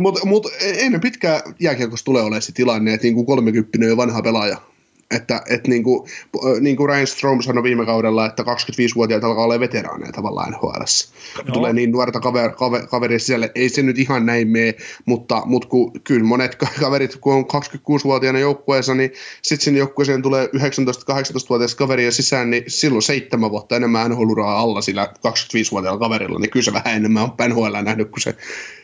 mutta 0.00 0.26
mut, 0.26 0.46
ennen 0.60 1.00
pitkään 1.00 1.40
jääkiekossa 1.60 2.04
tulee 2.04 2.22
olemaan 2.22 2.42
se 2.42 2.52
tilanne, 2.52 2.94
että 2.94 3.06
niinku 3.06 3.24
30 3.24 3.78
on 3.90 3.96
vanha 3.96 4.22
pelaaja 4.22 4.69
että, 5.10 5.42
että 5.50 5.68
niin 5.68 5.82
kuin, 5.82 6.08
niin 6.60 6.76
kuin 6.76 6.88
Ryan 6.88 7.06
Strom 7.06 7.42
sanoi 7.42 7.62
viime 7.62 7.86
kaudella, 7.86 8.26
että 8.26 8.42
25-vuotiaat 8.42 9.24
alkaa 9.24 9.44
olla 9.44 9.60
veteraaneja 9.60 10.12
tavallaan 10.12 10.52
nhl 10.52 10.68
no. 11.46 11.52
Tulee 11.52 11.72
niin 11.72 11.92
nuorta 11.92 12.20
kaver, 12.20 12.50
kaver, 12.50 12.86
kaveria 12.86 13.18
sisälle. 13.18 13.52
Ei 13.54 13.68
se 13.68 13.82
nyt 13.82 13.98
ihan 13.98 14.26
näin 14.26 14.48
mene, 14.48 14.74
mutta, 15.06 15.42
mutta 15.44 15.68
kun, 15.68 15.92
kyllä 16.04 16.24
monet 16.24 16.56
kaverit, 16.80 17.16
kun 17.16 17.34
on 17.34 17.44
26-vuotiaana 17.44 18.38
joukkueessa, 18.38 18.94
niin 18.94 19.12
sitten 19.42 19.64
sinne 19.64 19.78
joukkueeseen 19.78 20.22
tulee 20.22 20.46
19-18-vuotias 20.46 21.74
kaveria 21.74 22.12
sisään, 22.12 22.50
niin 22.50 22.64
silloin 22.66 23.02
seitsemän 23.02 23.50
vuotta 23.50 23.76
enemmän 23.76 24.10
nhl 24.10 24.40
alla 24.40 24.80
sillä 24.80 25.08
25-vuotiaalla 25.18 26.00
kaverilla, 26.00 26.38
niin 26.38 26.50
kyllä 26.50 26.64
se 26.64 26.72
vähän 26.72 26.96
enemmän 26.96 27.22
on 27.22 27.48
NHL 27.48 27.76
nähnyt 27.82 28.10
kuin 28.10 28.20
se, 28.20 28.36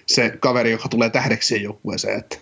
se 0.06 0.36
kaveri, 0.40 0.70
joka 0.70 0.88
tulee 0.88 1.10
tähdeksi 1.10 1.62
joukkueeseen. 1.62 2.18
Että. 2.18 2.38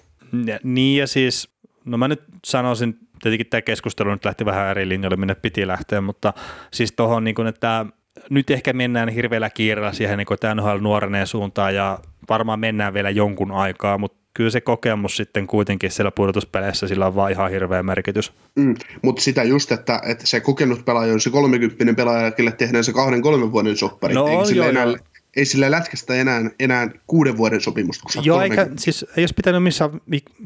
Ja, 0.46 0.58
niin 0.62 0.98
ja 0.98 1.06
siis, 1.06 1.48
no 1.84 1.98
mä 1.98 2.08
nyt 2.08 2.22
sanoisin 2.44 3.03
tietenkin 3.22 3.46
tämä 3.46 3.62
keskustelu 3.62 4.10
nyt 4.10 4.24
lähti 4.24 4.44
vähän 4.44 4.70
eri 4.70 4.88
linjalle, 4.88 5.16
minne 5.16 5.34
piti 5.34 5.66
lähteä, 5.66 6.00
mutta 6.00 6.32
siis 6.72 6.92
tuohon, 6.92 7.24
niin 7.24 7.34
kuin, 7.34 7.48
että 7.48 7.86
nyt 8.30 8.50
ehkä 8.50 8.72
mennään 8.72 9.08
hirveällä 9.08 9.50
kiireellä 9.50 9.92
siihen 9.92 10.18
niin 10.18 10.38
tämän 10.40 10.56
NHL 10.56 10.78
nuoreneen 10.80 11.26
suuntaan 11.26 11.74
ja 11.74 11.98
varmaan 12.28 12.60
mennään 12.60 12.94
vielä 12.94 13.10
jonkun 13.10 13.52
aikaa, 13.52 13.98
mutta 13.98 14.24
kyllä 14.34 14.50
se 14.50 14.60
kokemus 14.60 15.16
sitten 15.16 15.46
kuitenkin 15.46 15.90
siellä 15.90 16.10
pudotuspeleissä, 16.10 16.88
sillä 16.88 17.06
on 17.06 17.14
vaan 17.14 17.32
ihan 17.32 17.50
hirveä 17.50 17.82
merkitys. 17.82 18.32
Mm, 18.56 18.74
mutta 19.02 19.22
sitä 19.22 19.42
just, 19.42 19.72
että, 19.72 20.00
että 20.06 20.26
se 20.26 20.40
kokenut 20.40 20.84
pelaaja 20.84 21.12
on 21.12 21.20
se 21.20 21.30
30 21.30 21.94
pelaaja, 21.94 22.30
kelle 22.30 22.52
tehdään 22.52 22.84
se 22.84 22.92
kahden 22.92 23.22
kolmen 23.22 23.52
vuoden 23.52 23.76
soppari. 23.76 24.14
No, 24.14 24.26
Eikä 24.26 24.54
joo, 24.54 24.68
enää, 24.68 24.84
joo. 24.84 24.96
Ei 25.36 25.44
sillä 25.44 25.70
lätkästä 25.70 26.14
enää, 26.14 26.50
enää 26.60 26.90
kuuden 27.06 27.36
vuoden 27.36 27.60
sopimusta. 27.60 28.20
Joo, 28.22 28.40
eikä, 28.40 28.68
siis 28.78 29.02
ei 29.02 29.22
olisi 29.22 29.34
pitänyt 29.34 29.62
missään 29.62 29.90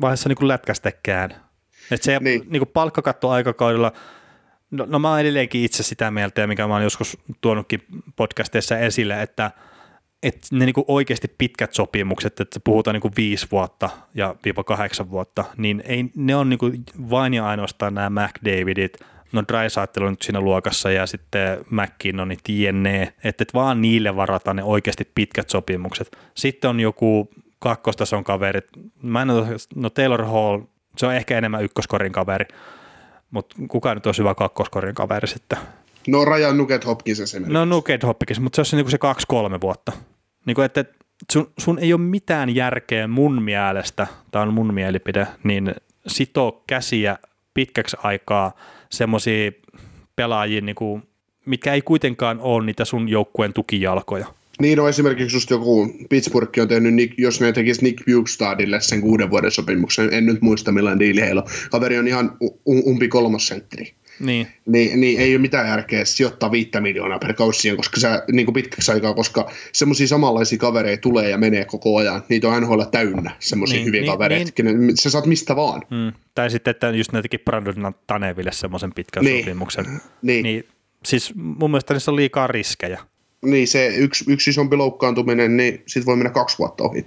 vaiheessa 0.00 0.28
niin 0.28 0.48
lätkästäkään. 0.48 1.47
Et 1.90 2.02
se 2.02 2.18
niin. 2.20 2.46
niin 2.48 2.60
kuin 2.60 2.70
palkkakatto 2.72 3.30
aikakaudella, 3.30 3.92
no, 4.70 4.86
no 4.88 4.98
mä 4.98 5.10
oon 5.10 5.20
edelleenkin 5.20 5.64
itse 5.64 5.82
sitä 5.82 6.10
mieltä, 6.10 6.40
ja 6.40 6.46
mikä 6.46 6.66
mä 6.66 6.74
oon 6.74 6.82
joskus 6.82 7.18
tuonutkin 7.40 7.82
podcasteissa 8.16 8.78
esille, 8.78 9.22
että 9.22 9.50
että 10.22 10.46
ne 10.52 10.64
niin 10.64 10.74
kuin 10.74 10.84
oikeasti 10.88 11.28
pitkät 11.38 11.74
sopimukset, 11.74 12.40
että 12.40 12.60
puhutaan 12.60 12.94
niin 12.94 13.02
kuin 13.02 13.14
viisi 13.16 13.46
vuotta 13.50 13.90
ja 14.14 14.34
viiva 14.44 14.64
kahdeksan 14.64 15.10
vuotta, 15.10 15.44
niin 15.56 15.82
ei, 15.86 16.04
ne 16.16 16.36
on 16.36 16.48
niin 16.48 16.58
kuin 16.58 16.84
vain 17.10 17.34
ja 17.34 17.46
ainoastaan 17.46 17.94
nämä 17.94 18.26
McDavidit, 18.26 18.98
no 19.32 19.42
Drysaitel 19.48 20.02
on 20.02 20.10
nyt 20.10 20.22
siinä 20.22 20.40
luokassa 20.40 20.90
ja 20.90 21.06
sitten 21.06 21.58
McKinnonit 21.70 22.48
jne, 22.48 23.12
että 23.24 23.42
et 23.42 23.54
vaan 23.54 23.80
niille 23.80 24.16
varataan 24.16 24.56
ne 24.56 24.62
oikeasti 24.62 25.10
pitkät 25.14 25.50
sopimukset. 25.50 26.18
Sitten 26.34 26.70
on 26.70 26.80
joku 26.80 27.30
kakkostason 27.58 28.24
kaverit, 28.24 28.66
mä 29.02 29.22
en 29.22 29.30
ole, 29.30 29.46
no 29.74 29.90
Taylor 29.90 30.24
Hall 30.24 30.60
se 30.98 31.06
on 31.06 31.14
ehkä 31.14 31.38
enemmän 31.38 31.64
ykköskorin 31.64 32.12
kaveri, 32.12 32.44
mutta 33.30 33.56
kuka 33.68 33.94
nyt 33.94 34.06
olisi 34.06 34.20
hyvä 34.20 34.34
kakkoskorin 34.34 34.94
kaveri 34.94 35.28
sitten? 35.28 35.58
No 36.08 36.24
Rajan 36.24 36.56
Nuket 36.56 36.86
Hopkins 36.86 37.20
esimerkiksi. 37.20 37.52
No 37.52 37.64
Nuket 37.64 38.02
Hopkins, 38.02 38.40
mutta 38.40 38.56
se 38.56 38.60
olisi 38.60 38.76
niinku 38.76 38.90
se 38.90 38.98
kaksi-kolme 38.98 39.60
vuotta. 39.60 39.92
Niin 40.46 40.54
kuin, 40.54 40.64
että 40.64 40.84
sun, 41.32 41.50
sun 41.58 41.78
ei 41.78 41.92
ole 41.92 42.00
mitään 42.00 42.54
järkeä 42.54 43.06
mun 43.06 43.42
mielestä, 43.42 44.06
tämä 44.30 44.42
on 44.42 44.54
mun 44.54 44.74
mielipide, 44.74 45.26
niin 45.44 45.74
sitoo 46.06 46.62
käsiä 46.66 47.18
pitkäksi 47.54 47.96
aikaa 48.02 48.52
semmoisia 48.90 49.52
pelaajia, 50.16 50.60
niin 50.60 50.74
kuin, 50.74 51.02
mitkä 51.46 51.72
ei 51.72 51.82
kuitenkaan 51.82 52.40
ole 52.40 52.64
niitä 52.64 52.84
sun 52.84 53.08
joukkueen 53.08 53.52
tukijalkoja. 53.52 54.26
Niin, 54.60 54.78
no 54.78 54.88
esimerkiksi 54.88 55.36
just 55.36 55.50
joku 55.50 55.94
Pittsburgh 56.08 56.60
on 56.60 56.68
tehnyt, 56.68 56.94
Nick, 56.94 57.14
jos 57.18 57.40
ne 57.40 57.52
tekisi 57.52 57.82
Nick 57.82 58.04
Bukestadille 58.06 58.80
sen 58.80 59.00
kuuden 59.00 59.30
vuoden 59.30 59.50
sopimuksen, 59.50 60.08
en 60.12 60.26
nyt 60.26 60.40
muista 60.40 60.72
millainen 60.72 60.98
diili 60.98 61.20
heillä 61.20 61.42
on. 61.42 61.48
Kaveri 61.70 61.98
on 61.98 62.08
ihan 62.08 62.36
umpi 62.86 63.08
kolmosentteri. 63.08 63.94
Niin. 64.20 64.46
niin, 64.66 65.00
niin 65.00 65.20
ei 65.20 65.32
ole 65.32 65.40
mitään 65.40 65.68
järkeä 65.68 66.04
sijoittaa 66.04 66.52
viittä 66.52 66.80
miljoonaa 66.80 67.18
per 67.18 67.34
kausi 67.34 67.76
koska 67.76 68.00
sä 68.00 68.22
niin 68.32 68.46
kuin 68.46 68.54
pitkäksi 68.54 68.92
aikaa, 68.92 69.14
koska 69.14 69.50
semmoisia 69.72 70.06
samanlaisia 70.06 70.58
kavereita 70.58 71.00
tulee 71.00 71.30
ja 71.30 71.38
menee 71.38 71.64
koko 71.64 71.96
ajan. 71.96 72.22
Niitä 72.28 72.48
on 72.48 72.62
NHL 72.62 72.82
täynnä, 72.82 73.30
semmoisia 73.38 73.76
niin, 73.76 73.86
hyviä 73.86 74.00
niin, 74.00 74.10
kavereita. 74.10 74.62
Niin. 74.62 74.96
Sä 74.96 75.10
saat 75.10 75.26
mistä 75.26 75.56
vaan. 75.56 75.82
Mm. 75.90 76.12
Tai 76.34 76.50
sitten, 76.50 76.70
että 76.70 76.90
just 76.90 77.12
näitäkin 77.12 77.40
Brandon 77.44 77.94
Taneville 78.06 78.52
semmoisen 78.52 78.92
pitkän 78.94 79.24
niin. 79.24 79.44
sopimuksen. 79.44 79.86
Niin. 80.22 80.42
niin. 80.42 80.64
Siis 81.04 81.32
mun 81.34 81.70
mielestä 81.70 81.94
niissä 81.94 82.10
on 82.10 82.16
liikaa 82.16 82.46
riskejä 82.46 83.00
niin 83.44 83.68
se 83.68 83.86
yksi, 83.86 84.24
yksi 84.28 84.50
isompi 84.50 84.76
loukkaantuminen, 84.76 85.56
niin 85.56 85.82
sit 85.86 86.06
voi 86.06 86.16
mennä 86.16 86.30
kaksi 86.30 86.58
vuotta 86.58 86.84
ohi. 86.84 87.06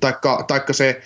Taikka, 0.00 0.44
taikka 0.48 0.72
se 0.72 1.00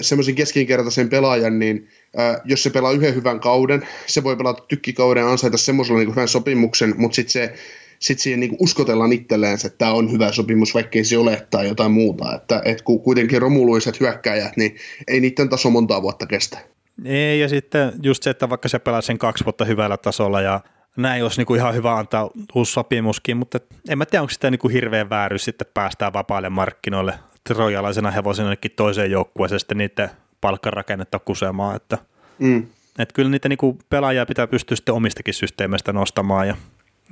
semmoisen 0.00 0.34
keskinkertaisen 0.34 1.08
pelaajan, 1.08 1.58
niin 1.58 1.88
äh, 2.18 2.40
jos 2.44 2.62
se 2.62 2.70
pelaa 2.70 2.92
yhden 2.92 3.14
hyvän 3.14 3.40
kauden, 3.40 3.86
se 4.06 4.24
voi 4.24 4.36
pelata 4.36 4.64
tykkikauden 4.68 5.26
ansaita 5.26 5.56
semmoisella 5.56 6.00
niin 6.00 6.10
hyvän 6.10 6.28
sopimuksen, 6.28 6.94
mutta 6.96 7.16
sitten 7.16 7.32
se 7.32 7.54
sit 7.98 8.18
siihen 8.18 8.40
niin 8.40 8.56
uskotellaan 8.58 9.12
itselleen, 9.12 9.54
että 9.54 9.68
tämä 9.68 9.92
on 9.92 10.12
hyvä 10.12 10.32
sopimus, 10.32 10.74
vaikkei 10.74 11.04
se 11.04 11.18
ole 11.18 11.46
tai 11.50 11.68
jotain 11.68 11.92
muuta. 11.92 12.34
Että 12.34 12.62
et 12.64 12.82
kun 12.82 13.00
kuitenkin 13.00 13.42
romuluiset 13.42 14.00
hyökkäjät, 14.00 14.56
niin 14.56 14.76
ei 15.08 15.20
niiden 15.20 15.48
taso 15.48 15.70
montaa 15.70 16.02
vuotta 16.02 16.26
kestä. 16.26 16.58
Ei, 17.04 17.40
ja 17.40 17.48
sitten 17.48 17.92
just 18.02 18.22
se, 18.22 18.30
että 18.30 18.48
vaikka 18.48 18.68
se 18.68 18.78
pelaa 18.78 19.00
sen 19.00 19.18
kaksi 19.18 19.44
vuotta 19.44 19.64
hyvällä 19.64 19.96
tasolla 19.96 20.40
ja 20.40 20.60
näin 20.96 21.22
olisi 21.22 21.40
niinku 21.40 21.54
ihan 21.54 21.74
hyvä 21.74 21.96
antaa 21.96 22.30
uusi 22.54 22.72
sopimuskin, 22.72 23.36
mutta 23.36 23.60
en 23.88 23.98
mä 23.98 24.06
tiedä, 24.06 24.22
onko 24.22 24.30
sitä 24.30 24.50
niinku 24.50 24.68
hirveän 24.68 25.10
vääryys 25.10 25.44
sitten 25.44 25.66
päästään 25.74 26.12
vapaille 26.12 26.48
markkinoille 26.48 27.14
rojalaisena 27.50 28.10
hevosena 28.10 28.46
jonnekin 28.46 28.70
toiseen 28.76 29.10
joukkueeseen 29.10 29.60
sitten 29.60 29.78
niiden 29.78 30.10
palkkarakennetta 30.40 31.18
kusemaan, 31.18 31.76
että 31.76 31.98
mm. 32.38 32.66
et 32.98 33.12
kyllä 33.12 33.30
niitä 33.30 33.48
niinku 33.48 33.78
pelaajia 33.88 34.26
pitää 34.26 34.46
pystyä 34.46 34.76
sitten 34.76 34.94
omistakin 34.94 35.34
systeemeistä 35.34 35.92
nostamaan 35.92 36.48
ja, 36.48 36.56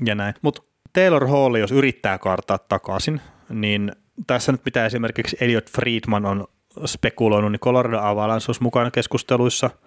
ja 0.04 0.14
näin. 0.14 0.34
Mutta 0.42 0.62
Taylor 0.92 1.26
Hall, 1.26 1.54
jos 1.54 1.72
yrittää 1.72 2.18
kartaa 2.18 2.58
takaisin, 2.58 3.20
niin 3.48 3.92
tässä 4.26 4.52
nyt 4.52 4.64
pitää 4.64 4.86
esimerkiksi 4.86 5.36
Elliot 5.40 5.70
Friedman 5.70 6.26
on 6.26 6.46
spekuloinut, 6.86 7.52
niin 7.52 7.60
Colorado 7.60 7.98
Avalanche 7.98 8.44
olisi 8.48 8.62
mukana 8.62 8.90
keskusteluissa– 8.90 9.70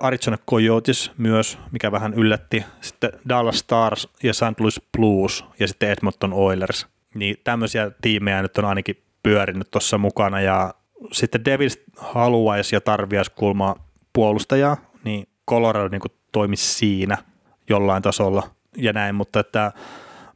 Arizona 0.00 0.38
Coyotes 0.50 1.12
myös, 1.18 1.58
mikä 1.72 1.92
vähän 1.92 2.14
yllätti. 2.14 2.64
Sitten 2.80 3.10
Dallas 3.28 3.58
Stars 3.58 4.08
ja 4.22 4.34
St. 4.34 4.60
Louis 4.60 4.80
Blues 4.96 5.44
ja 5.60 5.68
sitten 5.68 5.90
Edmonton 5.90 6.32
Oilers. 6.32 6.86
Niin 7.14 7.36
tämmöisiä 7.44 7.90
tiimejä 8.00 8.42
nyt 8.42 8.58
on 8.58 8.64
ainakin 8.64 9.02
pyörinyt 9.22 9.70
tuossa 9.70 9.98
mukana 9.98 10.40
ja 10.40 10.74
sitten 11.12 11.44
Devils 11.44 11.78
haluaisi 11.96 12.76
ja 12.76 12.80
tarviaisi 12.80 13.30
kulmaa 13.30 13.88
puolustajaa, 14.12 14.76
niin 15.04 15.28
Colorado 15.50 15.88
niin 15.88 16.02
toimisi 16.32 16.74
siinä 16.74 17.18
jollain 17.68 18.02
tasolla 18.02 18.50
ja 18.76 18.92
näin, 18.92 19.14
mutta 19.14 19.40
että 19.40 19.72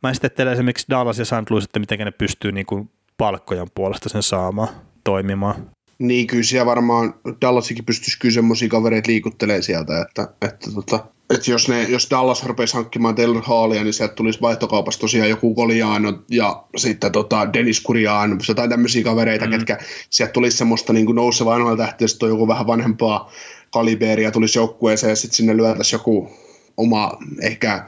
mä 0.03 0.11
esittelen 0.11 0.53
esimerkiksi 0.53 0.87
Dallas 0.91 1.19
ja 1.19 1.25
St. 1.25 1.51
Louis, 1.51 1.65
että 1.65 1.81
miten 1.81 1.99
ne 1.99 2.11
pystyy 2.11 2.53
niin 2.53 2.67
kuin 2.67 2.91
palkkojen 3.19 3.69
puolesta 3.75 4.09
sen 4.09 4.23
saamaan 4.23 4.69
toimimaan. 5.05 5.55
Niin, 6.03 6.27
kyllä 6.27 6.43
siellä 6.43 6.67
varmaan 6.67 7.15
Dallasikin 7.41 7.85
pystyisi 7.85 8.19
kyllä 8.19 8.35
semmoisia 8.35 8.69
kavereita 8.69 9.11
liikuttelemaan 9.11 9.63
sieltä, 9.63 10.01
että, 10.01 10.29
että, 10.43 10.71
tota, 10.75 11.05
että 11.35 11.51
jos, 11.51 11.69
ne, 11.69 11.83
jos 11.83 12.11
Dallas 12.11 12.45
rupeisi 12.47 12.75
hankkimaan 12.75 13.15
Taylor 13.15 13.43
Hallia, 13.43 13.85
niin 13.85 13.93
sieltä 13.95 14.15
tulisi 14.15 14.41
vaihtokaupassa 14.41 15.01
tosiaan 15.01 15.31
joku 15.31 15.55
Goliano 15.55 16.13
ja 16.31 16.65
sitten 16.77 17.13
tota 17.13 17.53
Dennis 17.53 17.81
Kurian, 17.81 18.41
jotain 18.49 18.71
tämmöisiä 18.71 19.05
kavereita, 19.05 19.45
mm. 19.45 19.51
ketkä 19.51 19.79
sieltä 20.11 20.33
tulisi 20.33 20.57
semmoista 20.57 20.93
niin 20.93 21.15
nousevaa 21.15 21.77
tähtiä, 21.77 22.09
sitten 22.09 22.29
joku 22.29 22.49
vähän 22.49 22.67
vanhempaa 22.67 23.33
kaliberia 23.71 24.31
tulisi 24.31 24.59
joukkueeseen 24.59 25.11
ja 25.11 25.17
sitten 25.17 25.37
sinne 25.37 25.57
lyötäisiin 25.57 25.99
joku 25.99 26.31
oma 26.77 27.13
ehkä 27.41 27.87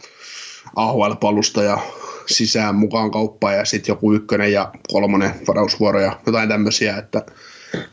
AHL-palusta 0.77 1.79
sisään 2.27 2.75
mukaan 2.75 3.11
kauppaan 3.11 3.57
ja 3.57 3.65
sitten 3.65 3.93
joku 3.93 4.13
ykkönen 4.13 4.53
ja 4.53 4.73
kolmonen 4.93 5.35
varausvuoro 5.49 6.01
ja 6.01 6.21
jotain 6.27 6.49
tämmöisiä, 6.49 6.97
että 6.97 7.27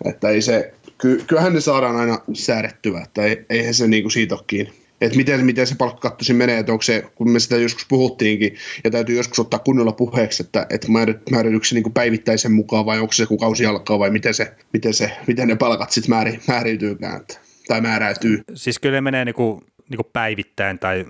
että 0.05 0.29
ei 0.29 0.41
se, 0.41 0.73
ky, 0.97 1.23
kyllähän 1.27 1.53
ne 1.53 1.61
saadaan 1.61 1.95
aina 1.95 2.19
säädettyä, 2.33 3.01
että 3.01 3.23
ei, 3.23 3.45
eihän 3.49 3.73
se 3.73 3.87
niinku 3.87 4.09
siitä 4.09 4.35
ole 4.35 4.43
kiinni. 4.47 4.81
Että 5.01 5.17
miten, 5.17 5.45
miten 5.45 5.67
se 5.67 5.75
palkkakatto 5.75 6.33
menee, 6.33 6.59
että 6.59 6.71
onko 6.71 6.81
se, 6.81 7.03
kun 7.15 7.29
me 7.29 7.39
sitä 7.39 7.57
joskus 7.57 7.85
puhuttiinkin, 7.89 8.55
ja 8.83 8.91
täytyy 8.91 9.17
joskus 9.17 9.39
ottaa 9.39 9.59
kunnolla 9.59 9.91
puheeksi, 9.91 10.43
että, 10.43 10.67
että 10.69 10.87
määrityykö 11.31 11.65
se 11.65 11.75
niin 11.75 11.93
päivittäisen 11.93 12.51
mukaan, 12.51 12.85
vai 12.85 12.99
onko 12.99 13.13
se 13.13 13.25
kun 13.25 13.37
kausi 13.37 13.65
alkaa, 13.65 13.99
vai 13.99 14.09
miten, 14.09 14.33
se, 14.33 14.53
miten, 14.73 14.93
se, 14.93 15.11
miten 15.27 15.47
ne 15.47 15.55
palkat 15.55 15.91
sitten 15.91 16.09
määri, 16.09 16.39
määriytyykään, 16.47 17.21
että, 17.21 17.39
tai 17.67 17.81
määräytyy. 17.81 18.43
Siis 18.53 18.79
kyllä 18.79 18.97
ne 18.97 19.01
menee 19.01 19.25
niinku, 19.25 19.63
niinku 19.89 20.09
päivittäin, 20.13 20.79
tai 20.79 21.05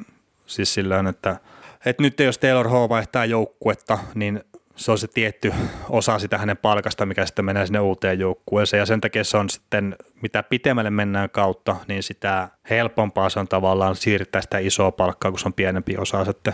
siis 0.45 0.73
sillä 0.73 1.03
että, 1.09 1.37
että 1.85 2.03
nyt 2.03 2.19
jos 2.19 2.37
Taylor 2.37 2.69
H 2.69 2.71
vaihtaa 2.71 3.25
joukkuetta, 3.25 3.99
niin 4.15 4.43
se 4.81 4.91
on 4.91 4.97
se 4.97 5.07
tietty 5.07 5.53
osa 5.89 6.19
sitä 6.19 6.37
hänen 6.37 6.57
palkasta, 6.57 7.05
mikä 7.05 7.25
sitten 7.25 7.45
menee 7.45 7.65
sinne 7.65 7.79
uuteen 7.79 8.19
joukkueeseen. 8.19 8.79
Ja 8.79 8.85
sen 8.85 9.01
takia 9.01 9.23
se 9.23 9.37
on 9.37 9.49
sitten, 9.49 9.95
mitä 10.21 10.43
pitemmälle 10.43 10.89
mennään 10.89 11.29
kautta, 11.29 11.75
niin 11.87 12.03
sitä 12.03 12.49
helpompaa 12.69 13.29
se 13.29 13.39
on 13.39 13.47
tavallaan 13.47 13.95
siirtää 13.95 14.41
sitä 14.41 14.57
isoa 14.57 14.91
palkkaa, 14.91 15.31
kun 15.31 15.39
se 15.39 15.47
on 15.47 15.53
pienempi 15.53 15.97
osa 15.97 16.25
sitten 16.25 16.53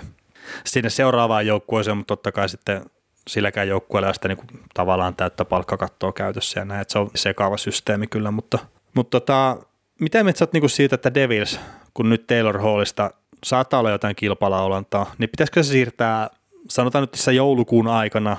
sinne 0.66 0.90
seuraavaan 0.90 1.48
joukkueeseen, 1.48 1.98
mutta 1.98 2.12
totta 2.16 2.32
kai 2.32 2.50
sitten 2.50 2.82
silläkään 3.28 3.68
joukkueella 3.68 4.14
sitä 4.14 4.28
niin 4.28 4.38
tavallaan 4.74 5.16
täyttä 5.16 5.46
palkkakattoa 5.46 6.14
käytössä 6.14 6.60
ja 6.60 6.66
näin, 6.66 6.82
että 6.82 6.92
se 6.92 7.00
on 7.00 7.10
sekaava 7.16 7.58
systeemi 7.58 8.08
kyllä, 8.08 8.32
mutta, 8.32 8.60
mutta 8.94 9.20
tota, 9.20 9.58
mitä 10.00 10.24
mieltä 10.24 10.40
sä 10.40 10.48
niin 10.54 10.70
siitä, 10.70 10.96
että 10.96 11.14
Devils, 11.14 11.60
kun 11.94 12.10
nyt 12.10 12.28
Taylor 12.28 12.58
Hallista 12.58 13.12
saattaa 13.44 13.80
olla 13.80 13.92
jotain 13.92 14.16
kilpalaulantaa, 14.16 15.12
niin 15.18 15.30
pitäisikö 15.30 15.64
se 15.64 15.72
siirtää 15.72 16.30
sanotaan 16.70 17.04
nyt 17.04 17.12
tässä 17.12 17.32
joulukuun 17.32 17.88
aikana 17.88 18.38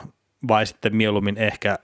vai 0.48 0.66
sitten 0.66 0.96
mieluummin 0.96 1.38
ehkä 1.38 1.78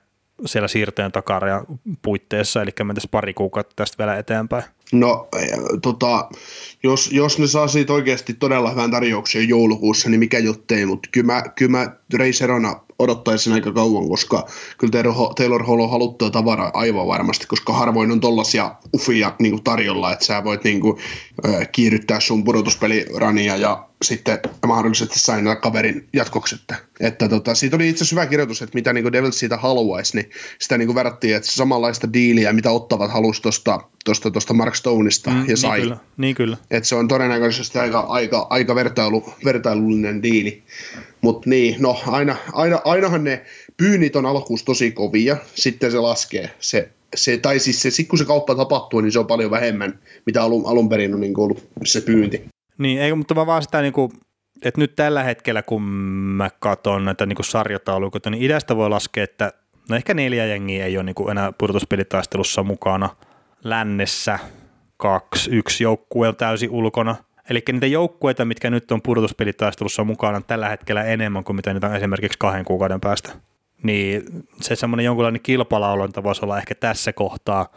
siellä 0.47 0.69
siirtojen 0.69 1.13
takarajan 1.13 1.67
puitteissa, 2.03 2.63
eli 2.63 2.71
mentäisiin 2.85 3.11
pari 3.11 3.35
kuukautta 3.35 3.73
tästä 3.77 3.99
vielä 3.99 4.19
eteenpäin? 4.19 4.65
No, 4.95 5.29
eh, 5.39 5.49
tota, 5.83 6.29
jos, 6.83 7.13
jos 7.13 7.39
ne 7.39 7.47
saa 7.47 7.69
siitä 7.69 7.93
oikeasti 7.93 8.35
todella 8.35 8.71
hyvän 8.71 8.91
tarjouksen 8.91 9.49
joulukuussa, 9.49 10.09
niin 10.09 10.19
mikä 10.19 10.39
juttei, 10.39 10.87
mutta 10.87 11.09
kyllä 11.13 11.27
mä, 11.27 11.43
kyllä 11.57 11.71
mä 11.71 11.97
Ray 12.15 12.33
Serona 12.33 12.81
odottaisin 12.99 13.53
aika 13.53 13.73
kauan, 13.73 14.09
koska 14.09 14.47
kyllä 14.79 15.03
Taylor 15.37 15.65
Hall 15.67 15.81
on 15.81 15.91
haluttua 15.91 16.31
tavaraa 16.31 16.71
aivan 16.75 17.07
varmasti, 17.07 17.47
koska 17.47 17.73
harvoin 17.73 18.11
on 18.11 18.21
tollaisia 18.21 18.75
ufia 18.95 19.33
niin 19.39 19.53
kuin 19.53 19.65
tarjolla, 19.65 20.13
että 20.13 20.25
sä 20.25 20.45
voit 20.45 20.65
niin 20.65 20.81
kuin, 20.81 20.99
äh, 21.49 21.69
kiihdyttää 21.73 22.21
sun 22.21 22.45
pudotuspelirania 22.45 23.57
ja 23.57 23.89
sitten 24.03 24.39
mahdollisesti 24.67 25.19
sain 25.19 25.45
kaverin 25.63 26.09
jatkoksi. 26.13 26.55
Että, 26.55 26.77
että 27.01 27.29
tota, 27.29 27.55
siitä 27.55 27.77
oli 27.77 27.89
itse 27.89 28.05
asiassa 28.05 28.17
hyvä 28.17 28.27
kirjoitus, 28.27 28.63
että 28.63 28.75
mitä 28.75 28.93
niin 28.93 29.13
Devils 29.13 29.39
siitä 29.39 29.57
haluaisi, 29.57 30.17
niin 30.17 30.31
sitä 30.59 30.79
niin 30.79 30.87
kuin 30.87 30.95
verrattiin, 30.95 31.37
että 31.37 31.51
samanlaista 31.51 32.13
diiliä, 32.13 32.53
mitä 32.53 32.71
ottavat 32.71 33.13
halusi 33.13 33.43
tuosta 33.43 33.81
tosta, 34.05 34.31
tosta 34.31 34.55
Mark 34.55 34.75
Stoneista 34.85 35.31
mm, 35.31 35.37
ja 35.37 35.45
niin 35.45 35.57
sai. 35.57 35.79
Niin 35.79 35.83
kyllä, 35.83 35.99
niin 36.17 36.35
kyllä. 36.35 36.57
Että 36.71 36.89
se 36.89 36.95
on 36.95 37.09
todennäköisesti 37.09 37.79
aika, 37.79 38.01
aika, 38.01 38.47
aika 38.51 38.75
vertailu, 38.75 39.35
vertailullinen 39.45 40.23
diili. 40.23 40.63
Mutta 41.21 41.51
niin, 41.51 41.77
no 41.79 42.01
aina, 42.07 42.37
aina, 42.53 42.81
ainahan 42.85 43.25
ne 43.25 43.45
pyynnit 43.77 44.17
on 44.17 44.27
alkuus 44.27 44.65
tosi 44.65 44.93
kovia, 44.93 45.37
sitten 45.55 45.91
se 45.91 45.99
laskee. 45.99 46.51
Se, 46.61 46.89
se, 47.15 47.39
tai 47.39 47.59
siis 47.59 47.83
se, 47.83 47.91
sit 47.91 48.09
kun 48.09 48.19
se 48.19 48.25
kauppa 48.25 48.55
tapahtuu, 48.55 49.01
niin 49.01 49.13
se 49.13 49.19
on 49.19 49.27
paljon 49.27 49.51
vähemmän, 49.51 49.99
mitä 50.27 50.43
alun, 50.43 50.63
alun 50.67 50.89
perin 50.89 51.15
on 51.15 51.21
niin 51.21 51.41
ollut 51.41 51.69
se 51.85 52.01
pyynti. 52.01 52.45
Niin, 52.79 53.01
ei, 53.01 53.15
mutta 53.15 53.35
mä 53.35 53.47
vaan 53.47 53.63
sitä 53.63 53.83
niin 53.83 53.93
kuin, 53.93 54.13
että 54.63 54.81
nyt 54.81 54.97
tällä 54.97 55.23
hetkellä, 55.23 55.63
kun 55.63 55.83
mä 55.83 56.51
katson 56.59 57.05
näitä 57.05 57.27
niin 57.27 57.37
sarjataulukoita, 57.41 58.31
niin 58.31 58.43
idästä 58.43 58.77
voi 58.77 58.91
laskea, 58.91 59.25
että 59.25 59.53
no 59.89 59.97
ehkä 59.97 60.15
neljä 60.15 60.47
jengiä 60.47 60.87
ei 60.87 60.97
ole 60.97 61.05
niin 61.05 61.15
kuin 61.15 61.31
enää 61.31 61.53
pudotuspelitaistelussa 61.53 62.63
mukana. 62.63 63.11
Lännessä 63.65 64.39
kaksi, 65.05 65.51
yksi 65.51 65.85
joukkue 65.85 66.33
täysin 66.33 66.71
ulkona. 66.71 67.17
Eli 67.51 67.63
niitä 67.73 67.87
joukkueita, 67.87 68.45
mitkä 68.45 68.71
nyt 68.71 68.93
on 68.93 69.03
pudotuspelitaistelussa 69.03 70.05
mukana 70.05 70.41
tällä 70.41 70.69
hetkellä 70.69 71.05
enemmän 71.05 71.45
kuin 71.45 71.57
mitä 71.57 71.73
niitä 71.73 71.87
on 71.87 71.97
esimerkiksi 71.97 72.39
kahden 72.39 72.65
kuukauden 72.65 73.01
päästä. 73.01 73.33
Niin 73.83 74.23
se 74.61 74.77
semmoinen 74.77 75.05
jonkunlainen 75.05 75.43
kilpalaulonta 75.43 76.23
voisi 76.23 76.45
olla 76.45 76.59
ehkä 76.59 76.75
tässä 76.75 77.13
kohtaa 77.13 77.69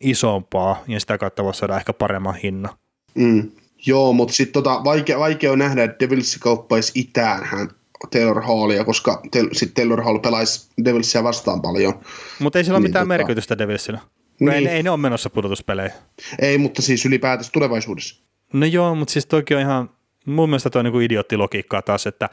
isompaa 0.00 0.82
ja 0.88 1.00
sitä 1.00 1.18
kautta 1.18 1.44
voisi 1.44 1.58
saada 1.58 1.76
ehkä 1.76 1.92
paremman 1.92 2.34
hinnan. 2.34 2.74
Mm. 3.14 3.50
Joo, 3.86 4.12
mutta 4.12 4.34
sitten 4.34 4.52
tota, 4.52 4.84
vaikea, 4.84 5.18
vaikea 5.18 5.52
on 5.52 5.58
nähdä, 5.58 5.84
että 5.84 5.96
Devils 6.00 6.38
kauppaisi 6.40 6.92
itään 6.94 7.44
hän 7.44 7.68
Taylor 8.10 8.40
Hallia, 8.42 8.84
koska 8.84 9.22
te, 9.30 9.44
sitten 9.52 9.74
Taylor 9.74 10.02
Hall 10.02 10.18
pelaisi 10.18 10.70
Devilsia 10.84 11.24
vastaan 11.24 11.62
paljon. 11.62 11.94
Mutta 12.38 12.58
ei 12.58 12.64
sillä 12.64 12.78
niin, 12.78 12.82
ole 12.82 12.88
mitään 12.88 13.06
tota... 13.06 13.18
merkitystä 13.18 13.58
Devilsillä. 13.58 14.00
Niin. 14.40 14.52
Ei, 14.52 14.68
ei 14.68 14.82
ne 14.82 14.90
ole 14.90 15.00
menossa 15.00 15.30
pudotuspeleihin. 15.30 15.98
Ei, 16.38 16.58
mutta 16.58 16.82
siis 16.82 17.06
ylipäätänsä 17.06 17.52
tulevaisuudessa. 17.52 18.22
No 18.52 18.66
joo, 18.66 18.94
mutta 18.94 19.12
siis 19.12 19.26
toki 19.26 19.54
on 19.54 19.60
ihan, 19.60 19.90
mun 20.26 20.48
mielestä 20.48 20.70
toi 20.70 20.80
on 20.80 20.84
niin 20.84 21.02
idioottilogiikkaa 21.02 21.82
taas, 21.82 22.06
että 22.06 22.28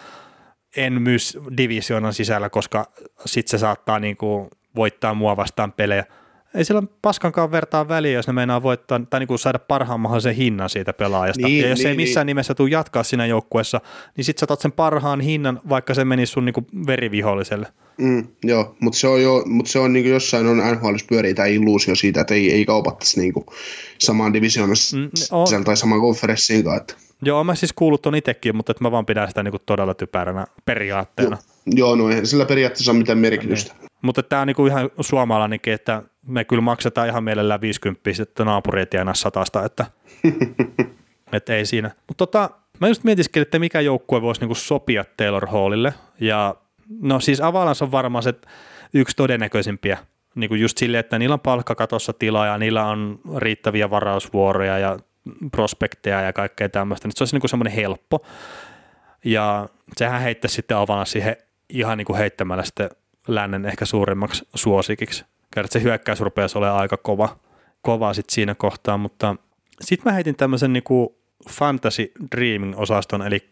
en 0.78 1.02
myy 1.02 1.18
divisioonan 1.58 2.14
sisällä, 2.14 2.50
koska 2.50 2.86
sit 3.26 3.48
se 3.48 3.58
saattaa 3.58 4.00
niin 4.00 4.18
kuin 4.18 4.50
voittaa 4.76 5.14
mua 5.14 5.38
vastaan 5.38 5.72
pelejä. 5.72 6.06
ei 6.56 6.66
sillä 6.66 6.84
paskankaan 7.02 7.52
vertaa 7.52 7.88
väliä, 7.88 8.12
jos 8.12 8.28
ne 8.28 8.34
meinaa 8.34 8.64
voittaa 8.64 9.02
tai 9.10 9.20
niin 9.20 9.28
kuin 9.28 9.40
saada 9.40 9.60
parhaan 9.60 10.00
mahdollisen 10.00 10.36
hinnan 10.36 10.70
siitä 10.70 10.94
pelaajasta. 10.94 11.48
Niin, 11.48 11.64
ja 11.64 11.70
jos 11.70 11.80
niin, 11.80 11.88
ei 11.88 11.96
missään 11.96 12.26
niin. 12.26 12.32
nimessä 12.32 12.56
tule 12.56 12.70
jatkaa 12.70 13.04
siinä 13.04 13.26
joukkueessa, 13.26 13.82
niin 14.18 14.26
sitten 14.26 14.48
sä 14.48 14.56
sen 14.60 14.72
parhaan 14.72 15.20
hinnan, 15.20 15.62
vaikka 15.70 15.94
se 15.94 16.06
menisi 16.06 16.32
sun 16.32 16.46
niin 16.46 16.54
kuin 16.54 16.66
veriviholliselle. 16.88 17.68
Mm, 17.98 18.28
joo, 18.44 18.76
mutta 18.80 19.00
se 19.00 19.08
on, 19.08 19.22
jo, 19.22 19.44
mut 19.46 19.68
se 19.68 19.80
on 19.80 19.94
niin 19.94 20.10
jossain 20.10 20.48
on 20.48 20.58
NHL 20.58 20.96
pyörii 21.10 21.34
tämä 21.34 21.46
illuusio 21.46 21.96
siitä, 21.96 22.22
että 22.22 22.34
ei, 22.34 22.54
ei 22.54 22.66
kaupattaisi 22.66 23.20
niin 23.20 23.34
samaan 23.98 24.34
divisioonassa 24.34 24.98
mm, 24.98 25.10
on. 25.32 25.64
tai 25.64 25.78
samaan 25.78 26.02
konferenssiin. 26.02 26.76
Että. 26.78 26.96
Joo, 27.22 27.44
mä 27.44 27.56
siis 27.56 27.74
kuullut 27.74 28.02
ton 28.02 28.16
itsekin, 28.16 28.56
mutta 28.56 28.72
että 28.72 28.84
mä 28.84 28.92
vaan 28.92 29.06
pidän 29.06 29.28
sitä 29.28 29.44
niin 29.44 29.54
todella 29.66 29.94
typeränä 29.94 30.46
periaatteena. 30.66 31.38
Joo, 31.66 31.88
joo 31.88 31.96
no 31.96 32.10
eihän 32.10 32.28
sillä 32.28 32.46
periaatteessa 32.46 32.92
ole 32.92 32.98
mitään 32.98 33.18
merkitystä. 33.18 33.74
Niin. 33.80 33.90
Mutta 34.02 34.24
tämä 34.24 34.42
on 34.42 34.48
niinku 34.48 34.66
ihan 34.66 34.90
suomalainenkin, 35.00 35.74
että 35.74 36.04
me 36.28 36.44
kyllä 36.44 36.62
maksetaan 36.62 37.08
ihan 37.08 37.24
mielellään 37.24 37.62
50, 37.62 38.10
että 38.22 38.46
naapuri 38.46 38.80
ei 38.80 38.86
tienaa 38.86 39.14
satasta, 39.14 39.66
että, 39.66 39.86
että 41.34 41.56
ei 41.56 41.66
siinä. 41.66 41.92
Mutta 42.08 42.26
tota, 42.26 42.50
mä 42.80 42.88
just 42.88 43.04
mietiskelin, 43.04 43.42
että 43.42 43.60
mikä 43.60 43.82
joukkue 43.82 44.22
voisi 44.22 44.42
niinku 44.42 44.56
sopia 44.56 45.06
Taylor 45.18 45.48
Hallille, 45.48 45.94
ja 46.20 46.56
no 47.02 47.20
siis 47.20 47.42
Avalanche 47.42 47.84
on 47.86 47.92
varmaan 47.92 48.24
se 48.24 48.34
yksi 48.94 49.16
todennäköisimpiä, 49.16 49.98
niin 50.36 50.48
kuin 50.48 50.62
just 50.62 50.78
sille, 50.78 51.00
että 51.00 51.20
niillä 51.20 51.34
on 51.34 51.40
palkkakatossa 51.40 52.14
tilaa 52.14 52.46
ja 52.46 52.58
niillä 52.58 52.86
on 52.86 53.20
riittäviä 53.38 53.90
varausvuoroja 53.90 54.78
ja 54.78 55.00
prospekteja 55.52 56.22
ja 56.22 56.34
kaikkea 56.34 56.70
tämmöistä, 56.70 57.08
niin 57.08 57.14
se 57.16 57.24
olisi 57.24 57.36
niin 57.36 57.50
semmoinen 57.50 57.74
helppo. 57.74 58.26
Ja 59.26 59.70
sehän 59.98 60.22
heittäisi 60.22 60.56
sitten 60.56 60.78
Avalanche 60.78 61.12
siihen 61.12 61.36
ihan 61.70 61.98
niin 61.98 62.06
kuin 62.06 62.18
heittämällä 62.18 62.64
sitten 62.64 62.90
lännen 63.28 63.66
ehkä 63.66 63.86
suurimmaksi 63.86 64.48
suosikiksi. 64.56 65.26
Kerrot, 65.54 65.72
se 65.72 65.84
hyökkäys 65.84 66.20
rupeaisi 66.20 66.58
olemaan 66.58 66.80
aika 66.80 66.98
kova, 66.98 67.38
kova 67.82 68.14
sit 68.14 68.30
siinä 68.30 68.56
kohtaa, 68.56 68.98
mutta 68.98 69.36
sitten 69.82 70.12
mä 70.12 70.16
heitin 70.16 70.36
tämmöisen 70.36 70.74
niinku 70.74 71.18
fantasy 71.50 72.12
dreaming-osaston, 72.36 73.28
eli 73.28 73.50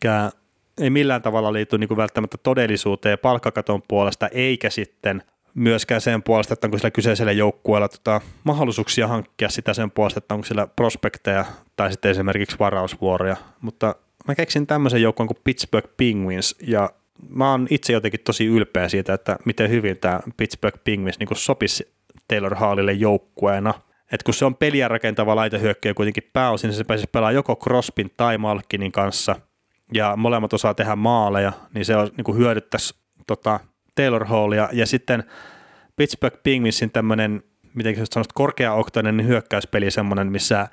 ei 0.81 0.89
millään 0.89 1.21
tavalla 1.21 1.53
liity 1.53 1.77
niinku 1.77 1.97
välttämättä 1.97 2.37
todellisuuteen 2.37 3.19
palkkakaton 3.19 3.81
puolesta, 3.87 4.27
eikä 4.27 4.69
sitten 4.69 5.23
myöskään 5.53 6.01
sen 6.01 6.23
puolesta, 6.23 6.53
että 6.53 6.67
onko 6.67 6.77
sillä 6.77 6.91
kyseisellä 6.91 7.31
joukkueella 7.31 7.89
tota, 7.89 8.21
mahdollisuuksia 8.43 9.07
hankkia 9.07 9.49
sitä 9.49 9.73
sen 9.73 9.91
puolesta, 9.91 10.17
että 10.17 10.33
onko 10.33 10.45
sillä 10.45 10.67
prospekteja 10.67 11.45
tai 11.75 11.91
sitten 11.91 12.11
esimerkiksi 12.11 12.59
varausvuoroja, 12.59 13.35
mutta 13.61 13.95
mä 14.27 14.35
keksin 14.35 14.67
tämmöisen 14.67 15.01
joukkueen 15.01 15.27
kuin 15.27 15.37
Pittsburgh 15.43 15.89
Penguins 15.97 16.55
ja 16.67 16.89
mä 17.29 17.51
oon 17.51 17.67
itse 17.69 17.93
jotenkin 17.93 18.19
tosi 18.23 18.45
ylpeä 18.45 18.89
siitä, 18.89 19.13
että 19.13 19.37
miten 19.45 19.69
hyvin 19.69 19.97
tämä 19.97 20.19
Pittsburgh 20.37 20.79
Penguins 20.83 21.19
niin 21.19 21.29
sopisi 21.33 21.93
Taylor 22.27 22.55
Hallille 22.55 22.93
joukkueena. 22.93 23.73
Et 24.11 24.23
kun 24.23 24.33
se 24.33 24.45
on 24.45 24.55
peliä 24.55 24.87
rakentava 24.87 25.35
laitehyökkäjä 25.35 25.93
kuitenkin 25.93 26.29
pääosin, 26.33 26.67
niin 26.67 26.77
se 26.77 26.83
pääsisi 26.83 27.09
pelaamaan 27.11 27.35
joko 27.35 27.55
Crospin 27.55 28.11
tai 28.17 28.37
Malkinin 28.37 28.91
kanssa, 28.91 29.35
ja 29.93 30.15
molemmat 30.15 30.53
osaa 30.53 30.73
tehdä 30.73 30.95
maaleja, 30.95 31.53
niin 31.73 31.85
se 31.85 31.95
on, 31.95 32.09
niin 32.17 32.25
kuin 32.25 32.37
hyödyttäisi 32.37 32.95
tota, 33.27 33.59
Taylor 33.95 34.25
Hallia. 34.25 34.69
Ja 34.71 34.85
sitten 34.85 35.23
Pittsburgh 35.95 36.37
Penguinsin 36.43 36.91
tämmöinen, 36.91 37.43
miten 37.73 37.95
sä 37.95 38.05
sanot, 38.13 38.33
korkeaoktainen 38.33 39.27
hyökkäyspeli 39.27 39.91
semmoinen, 39.91 40.31
missä 40.31 40.67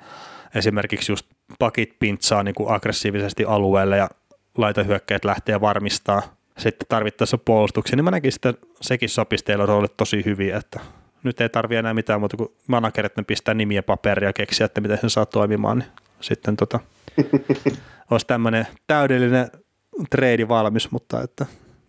esimerkiksi 0.55 1.11
just 1.11 1.25
pakit 1.59 1.99
pintsaa 1.99 2.43
niin 2.43 2.55
kuin 2.55 2.71
aggressiivisesti 2.71 3.45
alueelle 3.45 3.97
ja 3.97 4.09
laitahyökkäjät 4.57 5.25
lähtee 5.25 5.61
varmistaa 5.61 6.21
sitten 6.57 6.87
tarvittaessa 6.89 7.37
puolustuksia, 7.37 7.95
niin 7.95 8.03
mä 8.03 8.11
näkisin, 8.11 8.39
että 8.49 8.67
sekin 8.81 9.09
sopisi 9.09 9.45
teillä 9.45 9.65
rooli 9.65 9.87
tosi 9.97 10.25
hyvin, 10.25 10.55
että 10.55 10.79
nyt 11.23 11.41
ei 11.41 11.49
tarvi 11.49 11.75
enää 11.75 11.93
mitään 11.93 12.19
muuta 12.19 12.37
kuin 12.37 12.49
managerit, 12.67 13.17
ne 13.17 13.23
pistää 13.23 13.53
nimiä 13.53 13.83
paperia 13.83 14.33
keksiä, 14.33 14.65
että 14.65 14.81
miten 14.81 14.97
sen 14.97 15.09
saa 15.09 15.25
toimimaan, 15.25 15.79
niin 15.79 15.89
sitten 16.21 16.57
tota, 16.57 16.79
olisi 18.11 18.27
tämmöinen 18.27 18.67
täydellinen 18.87 19.47
trade 20.09 20.47
valmis, 20.47 20.91
mutta 20.91 21.23
että 21.23 21.45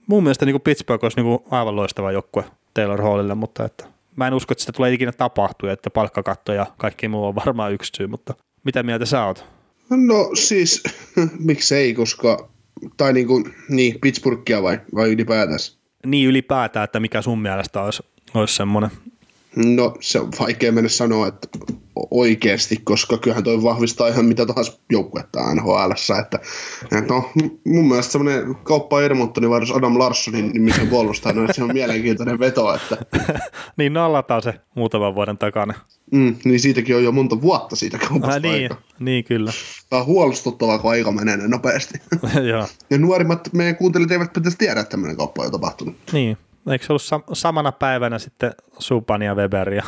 mun 0.06 0.22
mielestä 0.22 0.46
niin 0.46 0.54
kuin 0.54 0.62
Pittsburgh 0.62 1.04
olisi 1.04 1.16
niin 1.16 1.26
kuin 1.26 1.38
aivan 1.50 1.76
loistava 1.76 2.12
joukkue 2.12 2.44
Taylor 2.74 3.02
Hallille, 3.02 3.34
mutta 3.34 3.64
että 3.64 3.84
mä 4.16 4.26
en 4.26 4.34
usko, 4.34 4.52
että 4.52 4.62
sitä 4.62 4.72
tulee 4.72 4.92
ikinä 4.92 5.12
tapahtua, 5.12 5.72
että 5.72 5.90
palkkakatto 5.90 6.52
ja 6.52 6.66
kaikki 6.76 7.08
muu 7.08 7.24
on 7.24 7.34
varmaan 7.34 7.72
yksi 7.72 7.92
syy, 7.96 8.06
mutta 8.06 8.34
mitä 8.64 8.82
mieltä 8.82 9.06
sä 9.06 9.24
oot? 9.24 9.44
No 9.90 10.30
siis, 10.34 10.82
miksei, 11.38 11.94
koska 11.94 12.48
tai 12.96 13.12
niin, 13.12 13.26
kuin, 13.26 13.54
niin 13.68 14.00
Pittsburghia 14.00 14.62
vai, 14.62 14.80
vai 14.94 15.12
ylipäätään? 15.12 15.58
Niin 16.06 16.28
ylipäätään, 16.28 16.84
että 16.84 17.00
mikä 17.00 17.22
sun 17.22 17.42
mielestä 17.42 17.82
olisi, 17.82 18.02
olisi 18.34 18.56
semmoinen? 18.56 18.90
No 19.56 19.94
se 20.00 20.20
on 20.20 20.30
vaikea 20.40 20.72
mennä 20.72 20.88
sanoa, 20.88 21.26
että 21.26 21.48
oikeasti, 22.10 22.76
koska 22.84 23.18
kyllähän 23.18 23.44
toi 23.44 23.62
vahvistaa 23.62 24.08
ihan 24.08 24.24
mitä 24.24 24.46
tahansa 24.46 24.78
joukkuetta 24.90 25.54
nhl 25.54 25.90
että, 26.20 26.38
että 26.98 27.14
no, 27.14 27.30
mun 27.66 27.88
mielestä 27.88 28.12
semmoinen 28.12 28.54
kauppa 28.54 29.02
Edmontonin 29.02 29.50
varus 29.50 29.70
Adam 29.70 29.98
Larssonin 29.98 30.50
nimisen 30.52 30.88
puolustajan, 30.88 31.36
no, 31.36 31.52
se 31.52 31.62
on 31.62 31.72
mielenkiintoinen 31.72 32.38
veto, 32.38 32.74
että 32.74 32.96
niin 33.78 33.92
nallataan 33.92 34.42
se 34.42 34.54
muutaman 34.74 35.14
vuoden 35.14 35.38
takana. 35.38 35.74
Mm, 36.10 36.36
niin 36.44 36.60
siitäkin 36.60 36.96
on 36.96 37.04
jo 37.04 37.12
monta 37.12 37.42
vuotta 37.42 37.76
siitä 37.76 37.98
kaupasta 37.98 38.36
ah, 38.36 38.42
niin, 38.42 38.62
aika. 38.62 38.76
niin, 38.98 39.24
kyllä. 39.24 39.52
Tämä 39.90 40.00
on 40.00 40.06
huolestuttavaa, 40.06 40.78
kun 40.78 40.90
aika 40.90 41.12
menee 41.12 41.36
nopeasti. 41.36 41.98
ja 42.90 42.98
nuorimmat 42.98 43.48
meidän 43.52 43.76
kuuntelijat 43.76 44.10
eivät 44.10 44.32
pitäisi 44.32 44.58
tiedä, 44.58 44.80
että 44.80 44.90
tämmöinen 44.90 45.16
kauppa 45.16 45.42
on 45.42 45.46
jo 45.46 45.50
tapahtunut. 45.50 45.96
Niin, 46.12 46.36
eikö 46.70 46.86
se 46.86 46.92
ollut 46.92 47.02
sam- 47.02 47.34
samana 47.34 47.72
päivänä 47.72 48.18
sitten 48.18 48.52
Supan 48.78 49.22
ja 49.22 49.34
Weber 49.34 49.72
ja 49.72 49.82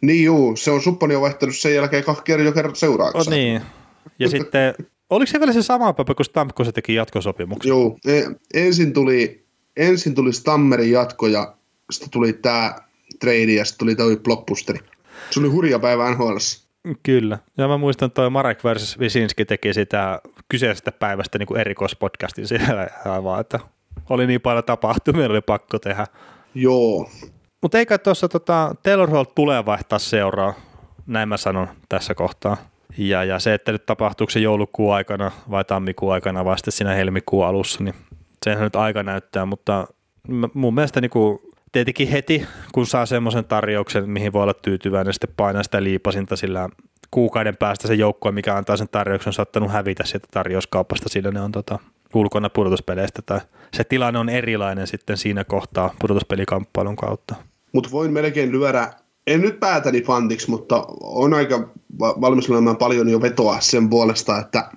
niin 0.00 0.24
juu, 0.24 0.56
se 0.56 0.70
on 0.70 0.82
Suppani 0.82 1.14
on 1.14 1.22
vaihtanut 1.22 1.56
sen 1.56 1.74
jälkeen 1.74 2.04
kahden 2.04 2.44
jo 2.44 2.52
kerran 2.52 2.76
seuraavaksi. 2.76 3.30
Oh, 3.30 3.34
niin, 3.34 3.62
ja 4.18 4.28
sitten, 4.28 4.74
oliko 5.10 5.32
se 5.32 5.40
vielä 5.40 5.52
se 5.52 5.62
sama 5.62 5.92
päivä, 5.92 6.14
kun 6.14 6.24
Stamkos 6.24 6.70
teki 6.74 6.94
jatkosopimuksen? 6.94 7.68
Joo, 7.68 7.98
e, 8.06 8.22
ensin 8.54 8.92
tuli, 8.92 9.44
ensin 9.76 10.14
tuli 10.14 10.32
Stammerin 10.32 10.90
jatko 10.90 11.26
ja 11.26 11.54
sitten 11.90 12.10
tuli 12.10 12.32
tämä 12.32 12.74
trade 13.20 13.52
ja 13.52 13.64
sitten 13.64 13.78
tuli 13.78 13.94
tämä 13.94 14.08
blockbusteri. 14.22 14.78
Se 15.30 15.40
oli 15.40 15.48
hurja 15.48 15.78
päivä 15.78 16.10
NHL. 16.10 16.36
Kyllä. 17.02 17.38
Ja 17.58 17.68
mä 17.68 17.76
muistan, 17.76 18.06
että 18.06 18.14
toi 18.14 18.30
Marek 18.30 18.64
versus 18.64 18.98
Visinski 18.98 19.44
teki 19.44 19.74
sitä 19.74 20.20
kyseisestä 20.48 20.92
päivästä 20.92 21.38
niin 21.38 21.46
kuin 21.46 21.60
erikoispodcastin 21.60 22.48
siellä 22.48 22.88
aivan, 23.04 23.40
että 23.40 23.60
oli 24.10 24.26
niin 24.26 24.40
paljon 24.40 24.64
tapahtumia, 24.64 25.26
oli 25.26 25.40
pakko 25.40 25.78
tehdä. 25.78 26.06
Joo, 26.54 27.08
mutta 27.62 27.78
eikä 27.78 27.98
tuossa 27.98 28.28
tota, 28.28 28.74
Taylor 28.82 29.10
Hall 29.10 29.24
tulee 29.24 29.66
vaihtaa 29.66 29.98
seuraa, 29.98 30.54
näin 31.06 31.28
mä 31.28 31.36
sanon 31.36 31.68
tässä 31.88 32.14
kohtaa. 32.14 32.56
Ja, 32.98 33.24
ja 33.24 33.38
se, 33.38 33.54
että 33.54 33.72
nyt 33.72 33.86
tapahtuuko 33.86 34.30
se 34.30 34.40
joulukuun 34.40 34.94
aikana 34.94 35.30
vai 35.50 35.64
tammikuun 35.64 36.12
aikana 36.12 36.44
vai 36.44 36.58
sitten 36.58 36.72
siinä 36.72 36.94
helmikuun 36.94 37.46
alussa, 37.46 37.84
niin 37.84 37.94
senhän 38.44 38.64
nyt 38.64 38.76
aika 38.76 39.02
näyttää, 39.02 39.46
mutta 39.46 39.86
mun 40.54 40.74
mielestä 40.74 41.00
niin 41.00 41.10
kuin, 41.10 41.38
tietenkin 41.72 42.08
heti, 42.08 42.46
kun 42.72 42.86
saa 42.86 43.06
semmoisen 43.06 43.44
tarjouksen, 43.44 44.10
mihin 44.10 44.32
voi 44.32 44.42
olla 44.42 44.54
tyytyväinen, 44.54 45.14
sitten 45.14 45.34
painaa 45.36 45.62
sitä 45.62 45.82
liipasinta 45.82 46.36
sillä 46.36 46.68
kuukauden 47.10 47.56
päästä 47.56 47.88
se 47.88 47.94
joukkue, 47.94 48.32
mikä 48.32 48.56
antaa 48.56 48.76
sen 48.76 48.88
tarjouksen, 48.88 49.28
on 49.28 49.34
saattanut 49.34 49.70
hävitä 49.70 50.04
sieltä 50.04 50.28
tarjouskaupasta, 50.30 51.08
sillä 51.08 51.30
ne 51.30 51.40
on 51.40 51.52
tota, 51.52 51.78
ulkona 52.14 52.50
pudotuspeleistä 52.50 53.22
tai 53.22 53.40
se 53.74 53.84
tilanne 53.84 54.18
on 54.18 54.28
erilainen 54.28 54.86
sitten 54.86 55.16
siinä 55.16 55.44
kohtaa 55.44 55.94
pudotuspelikamppailun 55.98 56.96
kautta. 56.96 57.34
Mutta 57.72 57.90
voin 57.90 58.12
melkein 58.12 58.52
lyödä, 58.52 58.92
en 59.26 59.40
nyt 59.40 59.60
päätäni 59.60 60.02
fantiksi, 60.02 60.50
mutta 60.50 60.86
on 61.00 61.34
aika 61.34 61.68
valmis 61.98 62.50
olemaan 62.50 62.76
paljon 62.76 63.08
jo 63.08 63.22
vetoa 63.22 63.60
sen 63.60 63.88
puolesta, 63.90 64.38
että, 64.38 64.70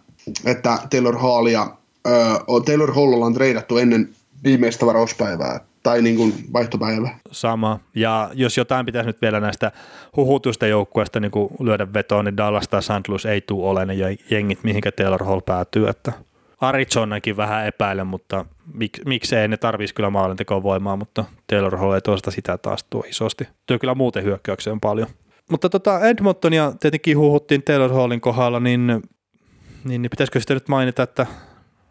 että 0.46 0.80
Taylor 0.90 1.18
Hallia, 1.18 1.62
äh, 2.08 2.40
Taylor 2.66 2.94
Hall 2.94 3.22
on 3.22 3.34
treidattu 3.34 3.78
ennen 3.78 4.10
viimeistä 4.44 4.86
varauspäivää 4.86 5.60
tai 5.84 6.02
niin 6.02 6.16
kuin 6.16 6.34
vaihtopäivä. 6.54 7.10
Sama. 7.32 7.80
Ja 7.96 8.30
jos 8.34 8.58
jotain 8.58 8.86
pitäisi 8.86 9.08
nyt 9.08 9.22
vielä 9.22 9.40
näistä 9.40 9.72
huhutusta 10.16 10.68
joukkueista 10.68 11.20
niin 11.20 11.32
lyödä 11.60 11.94
vetoon, 11.94 12.26
niin 12.26 12.38
Dallas 12.38 12.68
tai 12.68 12.84
St. 12.84 13.08
Louis 13.08 13.26
ei 13.26 13.42
tule 13.42 13.70
ole 13.70 13.86
ne 13.86 13.94
jengit, 14.32 14.64
mihinkä 14.64 14.92
Taylor 14.92 15.24
Hall 15.24 15.40
päätyy. 15.40 15.88
Että 15.88 16.14
Arizonakin 16.62 17.38
vähän 17.38 17.68
epäilen, 17.68 18.08
mutta 18.08 18.46
mik, 18.74 18.92
miksei 19.06 19.48
ne 19.48 19.58
tarvitsisi 19.58 19.96
kyllä 19.96 20.10
maalintekoon 20.10 20.64
voimaa, 20.64 20.96
mutta 20.96 21.26
Taylor 21.48 21.78
Hall 21.78 21.92
ei 21.92 22.02
toista 22.02 22.32
sitä 22.32 22.58
taas 22.58 22.86
tuo 22.90 23.04
isosti. 23.10 23.48
Työ 23.66 23.80
kyllä 23.80 23.96
muuten 23.96 24.24
hyökkäykseen 24.24 24.80
paljon. 24.80 25.08
Mutta 25.52 25.70
tota 25.70 26.08
Edmontonia 26.08 26.74
tietenkin 26.80 27.18
huhuttiin 27.18 27.64
Taylor 27.64 27.94
Hallin 27.94 28.22
kohdalla, 28.22 28.60
niin, 28.60 28.88
niin, 28.88 30.02
niin 30.02 30.10
pitäisikö 30.10 30.40
sitten 30.40 30.56
nyt 30.56 30.68
mainita, 30.68 31.04
että 31.04 31.28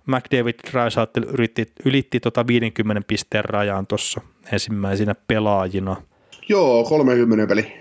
McDavid 0.07 0.55
Rysaitel 0.73 1.23
ylitti, 1.23 1.67
ylitti 1.85 2.21
tota 2.21 2.47
50 2.47 3.03
pisteen 3.07 3.45
rajan 3.45 3.87
tuossa 3.87 4.21
ensimmäisenä 4.53 5.15
pelaajina. 5.15 5.97
Joo, 6.49 6.85
30 6.85 7.47
peli. 7.47 7.73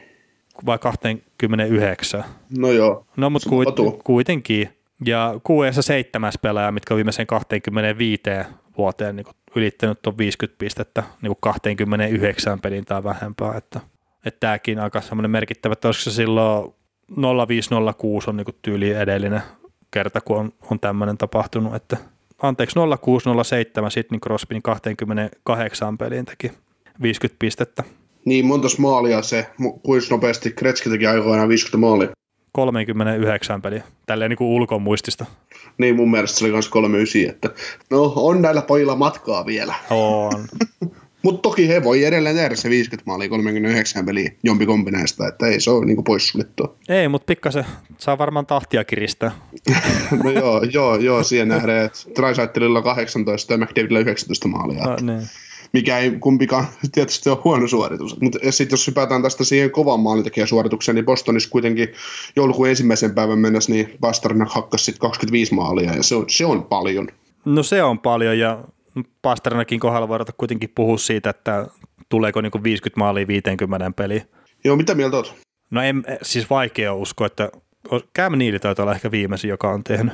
Vai 0.66 0.78
29? 0.78 2.24
No 2.58 2.72
joo. 2.72 3.06
No 3.18 3.30
mutta 3.30 3.50
kuit, 3.50 3.70
kuitenkin. 4.04 4.70
Ja 5.06 5.40
QEssa 5.52 5.82
seitsemäs 5.82 6.38
pelaaja, 6.42 6.72
mitkä 6.72 6.94
on 6.94 6.96
viimeisen 6.96 7.28
25 7.28 8.22
vuoteen 8.78 9.16
niin 9.16 9.26
ylittänyt 9.56 10.02
tuon 10.02 10.18
50 10.18 10.60
pistettä 10.60 11.04
niin 11.22 11.34
29 11.40 12.62
pelin 12.62 12.86
tai 12.86 13.04
vähempää, 13.04 13.58
että 13.58 13.80
että 14.26 14.40
tämäkin 14.40 14.80
aika 14.80 15.02
semmoinen 15.02 15.32
merkittävä, 15.32 15.74
että 15.74 15.88
olisiko 15.88 16.04
se 16.04 16.16
silloin 16.16 16.74
0506 17.48 18.30
on 18.30 18.38
niin 18.38 18.46
tyyli 18.62 18.92
edellinen 18.92 19.42
kerta, 19.92 20.22
kun 20.22 20.38
on, 20.38 20.54
on 20.72 20.80
tämmöinen 20.80 21.18
tapahtunut, 21.18 21.76
että 21.76 21.98
anteeksi 22.42 22.76
0607 23.02 23.92
Sidney 23.92 24.20
Crosby 24.20 24.54
niin 24.54 24.64
28 24.64 25.98
peliin 25.98 26.26
teki 26.26 26.52
50 27.02 27.40
pistettä. 27.40 27.84
Niin, 28.26 28.46
montas 28.46 28.78
maalia 28.78 29.22
se, 29.22 29.48
kuinka 29.84 30.08
nopeasti 30.10 30.52
Kretski 30.52 30.90
teki 30.90 31.08
aikoinaan 31.08 31.50
50 31.50 31.78
maalia? 31.78 32.10
39 32.58 33.62
peliä, 33.62 33.84
tälleen 34.06 34.30
niin 34.30 34.38
kuin 34.38 34.48
ulkomuistista. 34.48 35.26
Niin, 35.78 35.96
mun 35.96 36.12
mielestä 36.12 36.40
se 36.40 36.46
oli 36.46 36.52
myös 36.52 36.70
39, 36.70 37.36
että 37.36 37.50
no 37.90 38.14
on 38.16 38.42
näillä 38.42 38.62
pojilla 38.62 38.96
matkaa 38.96 39.46
vielä. 39.46 39.76
On. 39.90 40.48
Mutta 41.24 41.42
toki 41.42 41.68
he 41.68 41.84
voi 41.84 42.04
edelleen 42.04 42.36
tehdä 42.36 42.56
se 42.56 42.70
50 42.70 43.04
maalia 43.06 43.30
39 43.30 44.06
peliä 44.06 44.32
jompikompi 44.44 44.92
näistä, 44.92 45.28
että 45.28 45.48
ei 45.48 45.60
se 45.60 45.72
ole 45.72 45.86
niinku 45.86 46.04
poissuljettua. 46.04 46.76
Ei, 46.90 47.08
mutta 47.08 47.26
pikkasen 47.26 47.66
saa 47.98 48.18
varmaan 48.18 48.46
tahtia 48.46 48.84
kiristää. 48.84 49.32
no 50.24 50.32
joo, 50.32 50.64
joo, 50.64 50.96
joo, 50.96 51.24
siihen 51.24 51.48
nähdään, 51.48 51.86
että 51.86 52.00
Trisaitelilla 52.16 52.82
18 52.82 53.54
ja 53.54 53.58
McDavidilla 53.58 54.00
19 54.00 54.48
maalia. 54.48 54.84
No, 54.84 54.96
niin. 55.02 55.28
Mikä 55.74 55.98
ei 55.98 56.12
kumpikaan 56.12 56.66
tietysti 56.92 57.30
ole 57.30 57.38
huono 57.44 57.68
suoritus. 57.68 58.22
Mutta 58.22 58.40
sitten 58.50 58.74
jos 58.74 58.88
hypätään 58.88 59.24
tästä 59.24 59.44
siihen 59.44 59.72
kovan 59.72 60.00
maalintekijäsuoritukseen, 60.00 60.96
niin 60.96 61.06
Bostonissa 61.06 61.50
kuitenkin 61.50 61.94
joulukuun 62.36 62.70
ensimmäisen 62.70 63.16
päivän 63.16 63.40
mennessä 63.40 63.72
niin 63.72 63.98
Pasternak 64.02 64.50
hakkasi 64.52 64.86
sitten 64.86 65.02
25 65.02 65.54
maalia 65.54 65.94
ja 65.94 66.04
se 66.04 66.16
on, 66.16 66.26
se 66.28 66.46
on 66.46 66.64
paljon. 66.64 67.08
No 67.46 67.64
se 67.64 67.84
on 67.84 68.00
paljon 68.00 68.40
ja 68.40 68.64
Pasternakin 69.22 69.80
kohdalla 69.80 70.08
voidaan 70.08 70.34
kuitenkin 70.38 70.70
puhua 70.76 70.98
siitä, 70.98 71.30
että 71.30 71.68
tuleeko 72.10 72.42
niin 72.42 72.64
50 72.64 73.00
maalia 73.00 73.28
50 73.28 73.92
peliä. 73.96 74.26
Joo, 74.64 74.76
mitä 74.76 74.96
mieltä 74.96 75.18
olet? 75.18 75.34
No 75.72 75.82
en, 75.82 76.04
siis 76.22 76.50
vaikea 76.50 76.94
uskoa, 76.94 77.28
että 77.28 77.50
Cam 78.16 78.38
Neely 78.38 78.60
taitaa 78.60 78.84
olla 78.84 78.96
ehkä 78.96 79.12
viimeisin, 79.12 79.50
joka 79.50 79.72
on 79.72 79.84
tehnyt. 79.84 80.14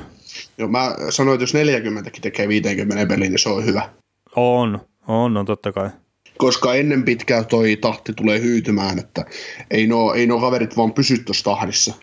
Joo, 0.58 0.68
mä 0.68 0.96
sanoin, 1.10 1.34
että 1.34 1.42
jos 1.42 1.54
40 1.54 2.10
tekee 2.20 2.48
50 2.48 3.06
peliä, 3.06 3.28
niin 3.28 3.38
se 3.38 3.48
on 3.48 3.64
hyvä. 3.64 3.90
On, 4.36 4.80
on, 5.08 5.36
on 5.36 5.46
totta 5.46 5.72
kai. 5.72 5.90
Koska 6.38 6.74
ennen 6.74 7.02
pitkää 7.02 7.44
toi 7.44 7.76
tahti 7.76 8.12
tulee 8.12 8.40
hyytymään, 8.40 8.98
että 8.98 9.24
ei 9.70 9.86
nuo, 9.86 10.14
ei 10.14 10.26
nuo 10.26 10.40
kaverit 10.40 10.76
vaan 10.76 10.92
pysy 10.92 11.24
tuossa 11.24 11.44
tahdissa. 11.44 11.94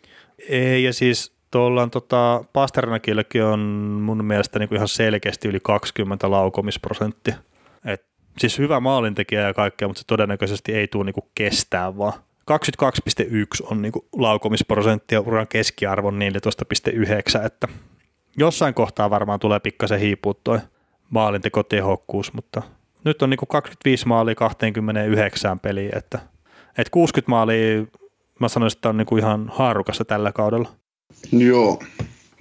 Ei, 0.49 0.83
ja 0.83 0.93
siis 0.93 1.41
Tuolla 1.51 1.83
on 1.83 1.91
tota, 1.91 2.43
Pasternakillekin 2.53 3.43
on 3.43 3.59
mun 4.01 4.25
mielestä 4.25 4.59
niin 4.59 4.69
kuin 4.69 4.75
ihan 4.75 4.87
selkeästi 4.87 5.47
yli 5.47 5.59
20 5.63 6.31
laukomisprosenttia. 6.31 7.35
Et, 7.85 8.05
siis 8.37 8.57
hyvä 8.57 8.79
maalintekijä 8.79 9.41
ja 9.41 9.53
kaikkea, 9.53 9.87
mutta 9.87 9.99
se 9.99 10.07
todennäköisesti 10.07 10.73
ei 10.73 10.87
tule 10.87 11.05
niin 11.05 11.13
kuin 11.13 11.29
kestää 11.35 11.97
vaan. 11.97 12.13
22,1 12.51 13.71
on 13.71 13.81
niin 13.81 13.91
kuin 13.91 14.05
laukomisprosentti 14.13 15.15
ja 15.15 15.21
uran 15.21 15.47
keskiarvo 15.47 16.11
14,9, 16.11 17.45
että 17.45 17.67
jossain 18.37 18.73
kohtaa 18.73 19.09
varmaan 19.09 19.39
tulee 19.39 19.59
pikkasen 19.59 19.99
hiipua 19.99 20.33
toi 20.43 20.59
maalintekotehokkuus, 21.09 22.33
mutta 22.33 22.61
nyt 23.03 23.21
on 23.21 23.29
niin 23.29 23.37
kuin 23.37 23.49
25 23.49 24.07
maalia 24.07 24.35
29 24.35 25.59
peliä, 25.59 25.89
että, 25.95 26.19
että 26.77 26.91
60 26.91 27.29
maalia 27.29 27.85
mä 28.39 28.47
sanoisin, 28.47 28.77
että 28.77 28.89
on 28.89 28.97
niin 28.97 29.05
kuin 29.05 29.19
ihan 29.19 29.51
haarukassa 29.53 30.05
tällä 30.05 30.31
kaudella. 30.31 30.69
Joo. 31.31 31.83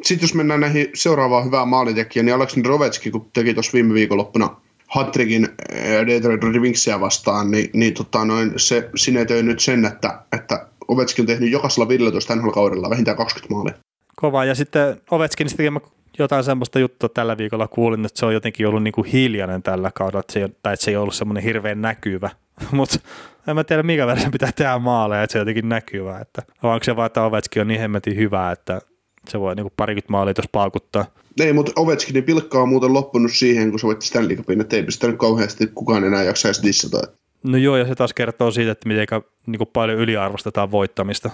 Sitten 0.03 0.27
jos 0.27 0.35
mennään 0.35 0.61
näihin 0.61 0.90
seuraavaan 0.94 1.44
hyvään 1.44 1.68
maalintekijään, 1.68 2.27
niin 2.27 2.35
Aleksin 2.35 2.64
Rovetski, 2.64 3.11
kun 3.11 3.31
teki 3.33 3.55
tuossa 3.55 3.73
viime 3.73 3.94
viikonloppuna 3.94 4.57
Hattrikin 4.87 5.49
eh, 5.73 6.07
Detroit 6.07 6.44
Red 6.44 6.61
Wingsia 6.61 7.01
vastaan, 7.01 7.51
niin, 7.51 7.70
niin 7.73 7.94
tota, 7.94 8.25
noin, 8.25 8.53
se 8.57 8.90
sinetöi 8.96 9.42
nyt 9.42 9.61
sen, 9.61 9.85
että, 9.85 10.23
että 10.33 10.66
Ovechkin 10.88 11.23
on 11.23 11.27
tehnyt 11.27 11.51
jokaisella 11.51 11.88
15 11.88 12.37
NHL-kaudella 12.37 12.90
vähintään 12.90 13.16
20 13.16 13.55
maalia. 13.55 13.75
Kova, 14.16 14.44
ja 14.44 14.55
sitten 14.55 15.01
Ovechkin 15.11 15.57
tekemä 15.57 15.81
jotain 16.22 16.44
semmoista 16.44 16.78
juttua 16.78 17.09
tällä 17.09 17.38
viikolla 17.38 17.68
kuulin, 17.68 18.04
että 18.04 18.20
se 18.20 18.26
on 18.26 18.35
jotenkin 18.35 18.66
ollut 18.66 18.83
niin 18.83 18.92
kuin 18.92 19.06
hiljainen 19.06 19.62
tällä 19.62 19.90
kaudella, 19.94 20.20
että 20.20 20.33
se 20.33 20.40
ei, 20.40 20.48
tai 20.62 20.74
että 20.74 20.85
se 20.85 20.90
ei 20.90 20.96
ollut 20.96 21.14
semmoinen 21.14 21.42
hirveän 21.42 21.83
näkyvä, 21.83 22.30
mutta 22.72 22.98
en 23.46 23.54
mä 23.54 23.64
tiedä 23.64 23.83
mikä 23.83 24.06
verran 24.06 24.33
pitää 24.33 24.52
tehdä 24.52 24.78
maaleja, 24.78 25.22
että 25.22 25.33
se 25.33 25.38
on 25.38 25.40
jotenkin 25.40 25.68
näkyvä, 25.68 26.18
että 26.20 26.42
onko 26.62 26.85
se 26.85 26.96
vaan, 26.96 27.06
että 27.06 27.22
Ovechkin 27.22 27.61
on 27.61 27.68
niin 27.68 27.80
hemmetin 27.80 28.16
hyvä, 28.16 28.50
että 28.50 28.80
se 29.28 29.40
voi 29.40 29.54
niinku 29.54 29.72
parikymmentä 29.76 30.12
maalia 30.12 30.35
tuossa 30.35 30.50
paukuttaa. 30.52 31.04
Ei, 31.40 31.52
mutta 31.52 31.72
Ovechkinin 31.76 32.24
pilkka 32.24 32.62
on 32.62 32.68
muuten 32.68 32.92
loppunut 32.92 33.33
siihen, 33.33 33.70
kun 33.70 33.78
se 33.78 33.87
voitti 33.87 34.06
Stanley 34.06 34.37
Cupin, 34.37 34.61
että 34.61 34.76
ei 34.76 34.83
pistänyt 34.83 35.18
kauheasti 35.18 35.66
kukaan 35.66 36.04
enää 36.04 36.22
jaksaisi 36.22 36.62
dissata. 36.62 37.02
No 37.42 37.56
joo, 37.56 37.76
ja 37.76 37.87
se 37.87 37.94
taas 37.94 38.14
kertoo 38.14 38.50
siitä, 38.50 38.72
että 38.72 38.88
miten 38.88 39.06
niinku 39.46 39.66
paljon 39.66 39.98
yliarvostetaan 39.98 40.70
voittamista. 40.70 41.30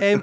Ei, 0.00 0.18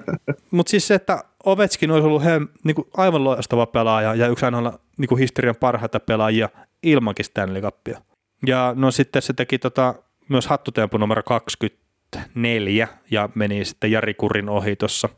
mutta 0.52 0.70
siis 0.70 0.88
se, 0.88 0.96
että 0.96 1.24
Ovechkin 1.46 1.92
olisi 1.92 2.08
ollut 2.08 2.24
he, 2.24 2.42
niinku 2.64 2.88
aivan 2.98 3.24
loistava 3.24 3.66
pelaaja 3.66 4.16
ja 4.16 4.28
yksi 4.28 4.46
aina 4.46 4.74
niinku 4.98 5.16
historian 5.16 5.56
parhaita 5.56 6.00
pelaajia 6.00 6.50
ilmankin 6.84 7.26
Stanley 7.26 7.62
Cupia. 7.62 8.02
Ja 8.48 8.74
no 8.76 8.92
sitten 8.92 9.22
se 9.22 9.34
teki 9.34 9.60
tota, 9.60 9.96
myös 10.30 10.48
hattutempu 10.48 10.98
numero 10.98 11.24
24 11.24 12.88
ja 13.12 13.30
meni 13.36 13.66
sitten 13.66 13.92
Jari 13.92 14.14
Kurin 14.14 14.50
ohi 14.50 14.76
tuossa 14.76 15.10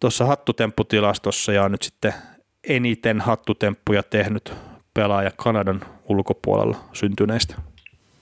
tuossa 0.00 0.24
hattutempputilastossa 0.24 1.52
ja 1.52 1.68
nyt 1.68 1.82
sitten 1.82 2.14
eniten 2.68 3.20
hattutemppuja 3.20 4.02
tehnyt 4.02 4.52
pelaaja 4.94 5.30
Kanadan 5.36 5.80
ulkopuolella 6.08 6.76
syntyneistä. 6.92 7.54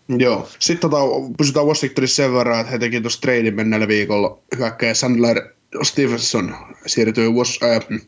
Joo. 0.09 0.49
Sitten 0.59 0.91
tota, 0.91 1.03
pysytään 1.38 1.67
Washingtonissa 1.67 2.17
sen 2.17 2.35
verran, 2.35 2.61
että 2.61 2.73
he 2.73 2.79
teki 2.79 3.01
tuossa 3.01 3.21
treidin 3.21 3.55
menneellä 3.55 3.88
viikolla 3.88 4.38
hyökkäjä 4.59 4.95
Sandler 4.95 5.43
Stevenson 5.83 6.57
siirtyi 6.87 7.27
äh, 7.27 7.99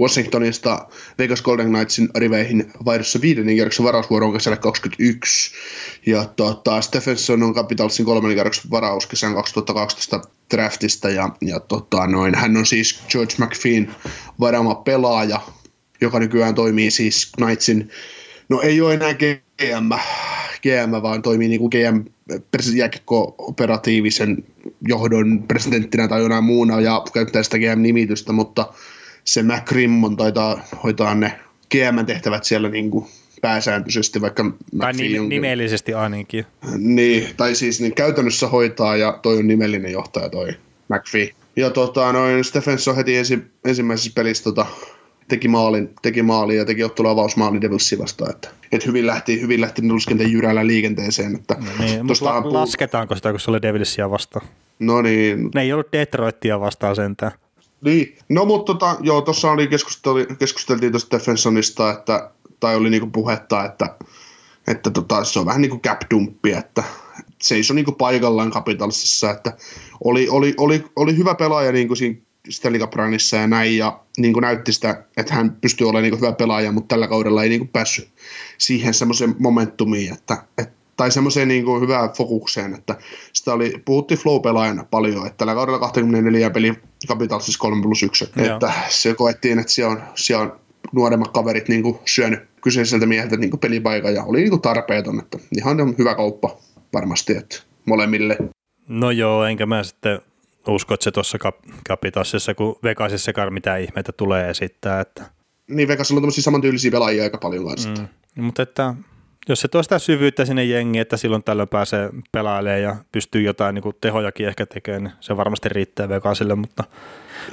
Washingtonista 0.00 0.88
Vegas 1.18 1.42
Golden 1.42 1.72
Knightsin 1.72 2.08
riveihin 2.16 2.72
vaihdossa 2.84 3.20
viidennen 3.20 3.54
kierroksen 3.54 3.86
varausvuoroon 3.86 4.32
kesällä 4.32 4.56
21. 4.56 5.54
Ja 6.06 6.24
tota, 6.24 6.80
Stephenson 6.80 7.42
on 7.42 7.54
Capitalsin 7.54 8.06
kolmannen 8.06 8.36
kierroksen 8.36 8.70
varaus 8.70 9.06
kesän 9.06 9.34
2012 9.34 10.20
draftista 10.54 11.10
ja, 11.10 11.28
ja 11.40 11.60
tota, 11.60 12.06
noin, 12.06 12.34
hän 12.34 12.56
on 12.56 12.66
siis 12.66 13.02
George 13.08 13.34
McPheen 13.38 13.94
varaama 14.40 14.74
pelaaja, 14.74 15.40
joka 16.00 16.18
nykyään 16.18 16.54
toimii 16.54 16.90
siis 16.90 17.32
Knightsin, 17.36 17.90
no 18.48 18.60
ei 18.60 18.80
ole 18.80 18.94
enää 18.94 19.14
GM, 19.14 19.92
GM 20.62 21.02
vaan 21.02 21.22
toimii 21.22 21.48
niin 21.48 21.60
kuin 21.60 21.70
GM 21.70 22.04
operatiivisen 23.38 24.44
johdon 24.88 25.44
presidenttinä 25.48 26.08
tai 26.08 26.20
jonain 26.20 26.44
muuna 26.44 26.80
ja 26.80 27.04
käyttää 27.12 27.42
sitä 27.42 27.58
GM-nimitystä, 27.58 28.32
mutta 28.32 28.72
se 29.24 29.42
McCrimmon 29.42 30.16
taitaa 30.16 30.60
hoitaa 30.84 31.14
ne 31.14 31.40
GM-tehtävät 31.70 32.44
siellä 32.44 32.68
niin 32.68 32.90
kuin 32.90 33.06
pääsääntöisesti, 33.40 34.20
vaikka 34.20 34.52
Tai 34.78 34.92
nim- 34.92 35.28
nimellisesti 35.28 35.94
ainakin. 35.94 36.46
Niin, 36.78 37.28
tai 37.36 37.54
siis 37.54 37.80
niin 37.80 37.94
käytännössä 37.94 38.48
hoitaa 38.48 38.96
ja 38.96 39.18
toi 39.22 39.38
on 39.38 39.48
nimellinen 39.48 39.92
johtaja 39.92 40.28
toi 40.28 40.48
McPhee. 40.88 41.30
Ja 41.56 41.70
tota, 41.70 42.12
noin 42.12 42.44
Stephenson 42.44 42.96
heti 42.96 43.16
ensi, 43.16 43.38
ensimmäisessä 43.64 44.10
pelissä 44.14 44.44
tota, 44.44 44.66
teki 45.28 45.48
maalin, 45.48 45.94
teki 46.02 46.22
maalin 46.22 46.56
ja 46.56 46.64
teki 46.64 46.84
ottelu 46.84 47.08
avausmaalin 47.08 47.60
Devilsi 47.60 47.98
vastaan. 47.98 48.30
Että, 48.30 48.48
että 48.72 48.86
hyvin 48.86 49.06
lähti, 49.06 49.40
hyvin 49.40 49.60
lähti 49.60 49.82
Nulskenten 49.82 50.32
jyrällä 50.32 50.66
liikenteeseen. 50.66 51.34
Että 51.34 51.54
no 51.54 51.84
niin, 51.84 52.06
mutta 52.06 52.24
la- 52.24 52.42
puu... 52.42 52.52
lasketaanko 52.52 53.14
sitä, 53.14 53.30
kun 53.30 53.40
se 53.40 53.50
oli 53.50 53.62
Devilsia 53.62 54.10
vastaan? 54.10 54.46
No 54.78 55.02
niin. 55.02 55.50
Ne 55.54 55.62
ei 55.62 55.72
ollut 55.72 55.92
Detroitia 55.92 56.60
vastaan 56.60 56.96
sentään. 56.96 57.32
Niin, 57.80 58.16
no 58.28 58.44
mutta 58.44 58.74
tota, 58.74 58.96
joo, 59.00 59.20
tuossa 59.20 59.50
oli 59.50 59.68
keskusteltiin 60.38 60.92
tuosta 60.92 61.16
Defensonista, 61.18 61.90
että, 61.90 62.30
tai 62.60 62.76
oli 62.76 62.90
niinku 62.90 63.06
puhetta, 63.06 63.64
että, 63.64 63.96
että 64.66 64.90
tota, 64.90 65.24
se 65.24 65.38
on 65.38 65.46
vähän 65.46 65.62
niin 65.62 65.70
kuin 65.70 65.80
cap 65.80 66.00
dumppi, 66.10 66.52
että 66.52 66.84
seisoi 67.42 67.74
niinku 67.74 67.92
paikallaan 67.92 68.50
kapitalsissa, 68.50 69.30
että 69.30 69.52
oli, 70.04 70.28
oli, 70.28 70.54
oli, 70.56 70.84
oli 70.96 71.16
hyvä 71.16 71.34
pelaaja 71.34 71.72
niinku 71.72 71.94
siinä 71.94 72.18
Stanley 72.50 72.80
Cup 72.80 72.94
Runissa 72.94 73.36
ja 73.36 73.46
näin, 73.46 73.76
ja 73.76 74.00
niin 74.18 74.32
kuin 74.32 74.42
näytti 74.42 74.72
sitä, 74.72 75.04
että 75.16 75.34
hän 75.34 75.56
pystyy 75.60 75.88
olemaan 75.88 76.02
niin 76.02 76.12
kuin 76.12 76.20
hyvä 76.20 76.32
pelaaja, 76.32 76.72
mutta 76.72 76.88
tällä 76.88 77.08
kaudella 77.08 77.42
ei 77.42 77.48
niin 77.48 77.60
kuin 77.60 77.68
päässyt 77.68 78.08
siihen 78.58 78.94
semmoiseen 78.94 79.34
momentumiin, 79.38 80.12
että, 80.12 80.36
että 80.58 80.78
tai 80.98 81.10
semmoiseen 81.10 81.48
niin 81.48 81.64
kuin 81.64 81.80
hyvään 81.80 82.10
fokukseen, 82.10 82.74
että 82.74 82.94
sitä 83.32 83.52
oli, 83.52 83.82
puhuttiin 83.84 84.18
flow-pelaajana 84.18 84.84
paljon, 84.90 85.26
että 85.26 85.36
tällä 85.38 85.54
kaudella 85.54 85.78
24 85.78 86.50
peli 86.50 86.74
Capital 87.08 87.40
siis 87.40 87.56
3 87.56 87.82
plus 87.82 88.02
1, 88.02 88.30
Joo. 88.36 88.46
että 88.46 88.72
se 88.88 89.14
koettiin, 89.14 89.58
että 89.58 89.72
siellä 89.72 89.92
on, 89.92 90.02
siellä 90.14 90.42
on 90.42 90.60
nuoremmat 90.92 91.32
kaverit 91.32 91.68
niin 91.68 91.82
kuin 91.82 91.98
syönyt 92.04 92.40
kyseiseltä 92.62 93.06
mieheltä 93.06 93.36
niin 93.36 93.50
kuin 93.50 93.60
pelipaikan 93.60 94.14
ja 94.14 94.24
oli 94.24 94.38
niin 94.38 94.50
kuin 94.50 94.62
tarpeeton, 94.62 95.18
että 95.18 95.38
ihan 95.56 95.94
hyvä 95.98 96.14
kauppa 96.14 96.56
varmasti, 96.92 97.36
että 97.36 97.56
molemmille. 97.86 98.36
No 98.88 99.10
joo, 99.10 99.44
enkä 99.44 99.66
mä 99.66 99.82
sitten 99.82 100.20
usko, 100.68 100.94
että 100.94 101.04
se 101.04 101.10
tuossa 101.10 101.38
Capitalsissa, 101.88 102.54
kun 102.54 102.78
Vegasissa 102.82 103.50
mitään 103.50 103.80
ihmeitä 103.80 104.12
tulee 104.12 104.50
esittää. 104.50 105.00
Että... 105.00 105.24
Niin, 105.68 105.88
Vegasilla 105.88 106.18
on 106.18 106.22
tämmöisiä 106.22 106.42
samantyylisiä 106.42 106.90
pelaajia 106.90 107.22
aika 107.22 107.38
paljon 107.38 107.66
kanssa. 107.66 107.88
Mm. 107.88 108.08
Mutta 108.42 108.62
että 108.62 108.94
Jos 109.48 109.60
se 109.60 109.68
tuo 109.68 109.82
sitä 109.82 109.98
syvyyttä 109.98 110.44
sinne 110.44 110.64
jengiin, 110.64 111.02
että 111.02 111.16
silloin 111.16 111.44
tällöin 111.44 111.68
pääsee 111.68 112.10
pelailemaan 112.32 112.82
ja 112.82 112.96
pystyy 113.12 113.42
jotain 113.42 113.74
niin 113.74 113.82
kuin 113.82 113.96
tehojakin 114.00 114.48
ehkä 114.48 114.66
tekemään, 114.66 115.02
niin 115.02 115.12
se 115.20 115.36
varmasti 115.36 115.68
riittää 115.68 116.08
Vegasille, 116.08 116.54
mutta 116.54 116.84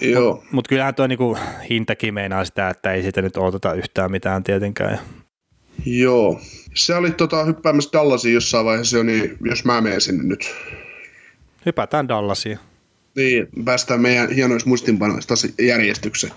Joo. 0.01 0.33
Mutta 0.33 0.49
mut 0.51 0.67
kyllähän 0.67 0.95
tuo 0.95 1.07
niinku 1.07 1.37
hintakin 1.69 2.13
meinaa 2.13 2.45
sitä, 2.45 2.69
että 2.69 2.93
ei 2.93 3.01
siitä 3.01 3.21
nyt 3.21 3.37
odoteta 3.37 3.73
yhtään 3.73 4.11
mitään 4.11 4.43
tietenkään. 4.43 4.99
Joo. 5.85 6.41
Se 6.75 6.95
oli 6.95 7.11
tota, 7.11 7.43
hyppäämässä 7.43 7.89
Dallasiin 7.93 8.33
jossain 8.33 8.65
vaiheessa, 8.65 9.03
niin 9.03 9.37
jos 9.41 9.65
mä 9.65 9.81
menen 9.81 10.01
sinne 10.01 10.23
nyt. 10.23 10.55
Hypätään 11.65 12.07
Dallasiin. 12.07 12.59
Niin, 13.15 13.47
päästään 13.65 14.01
meidän 14.01 14.29
hienoissa 14.29 14.69
muistinpanoissa 14.69 15.27
taas 15.27 15.47
järjestykseen. 15.61 16.33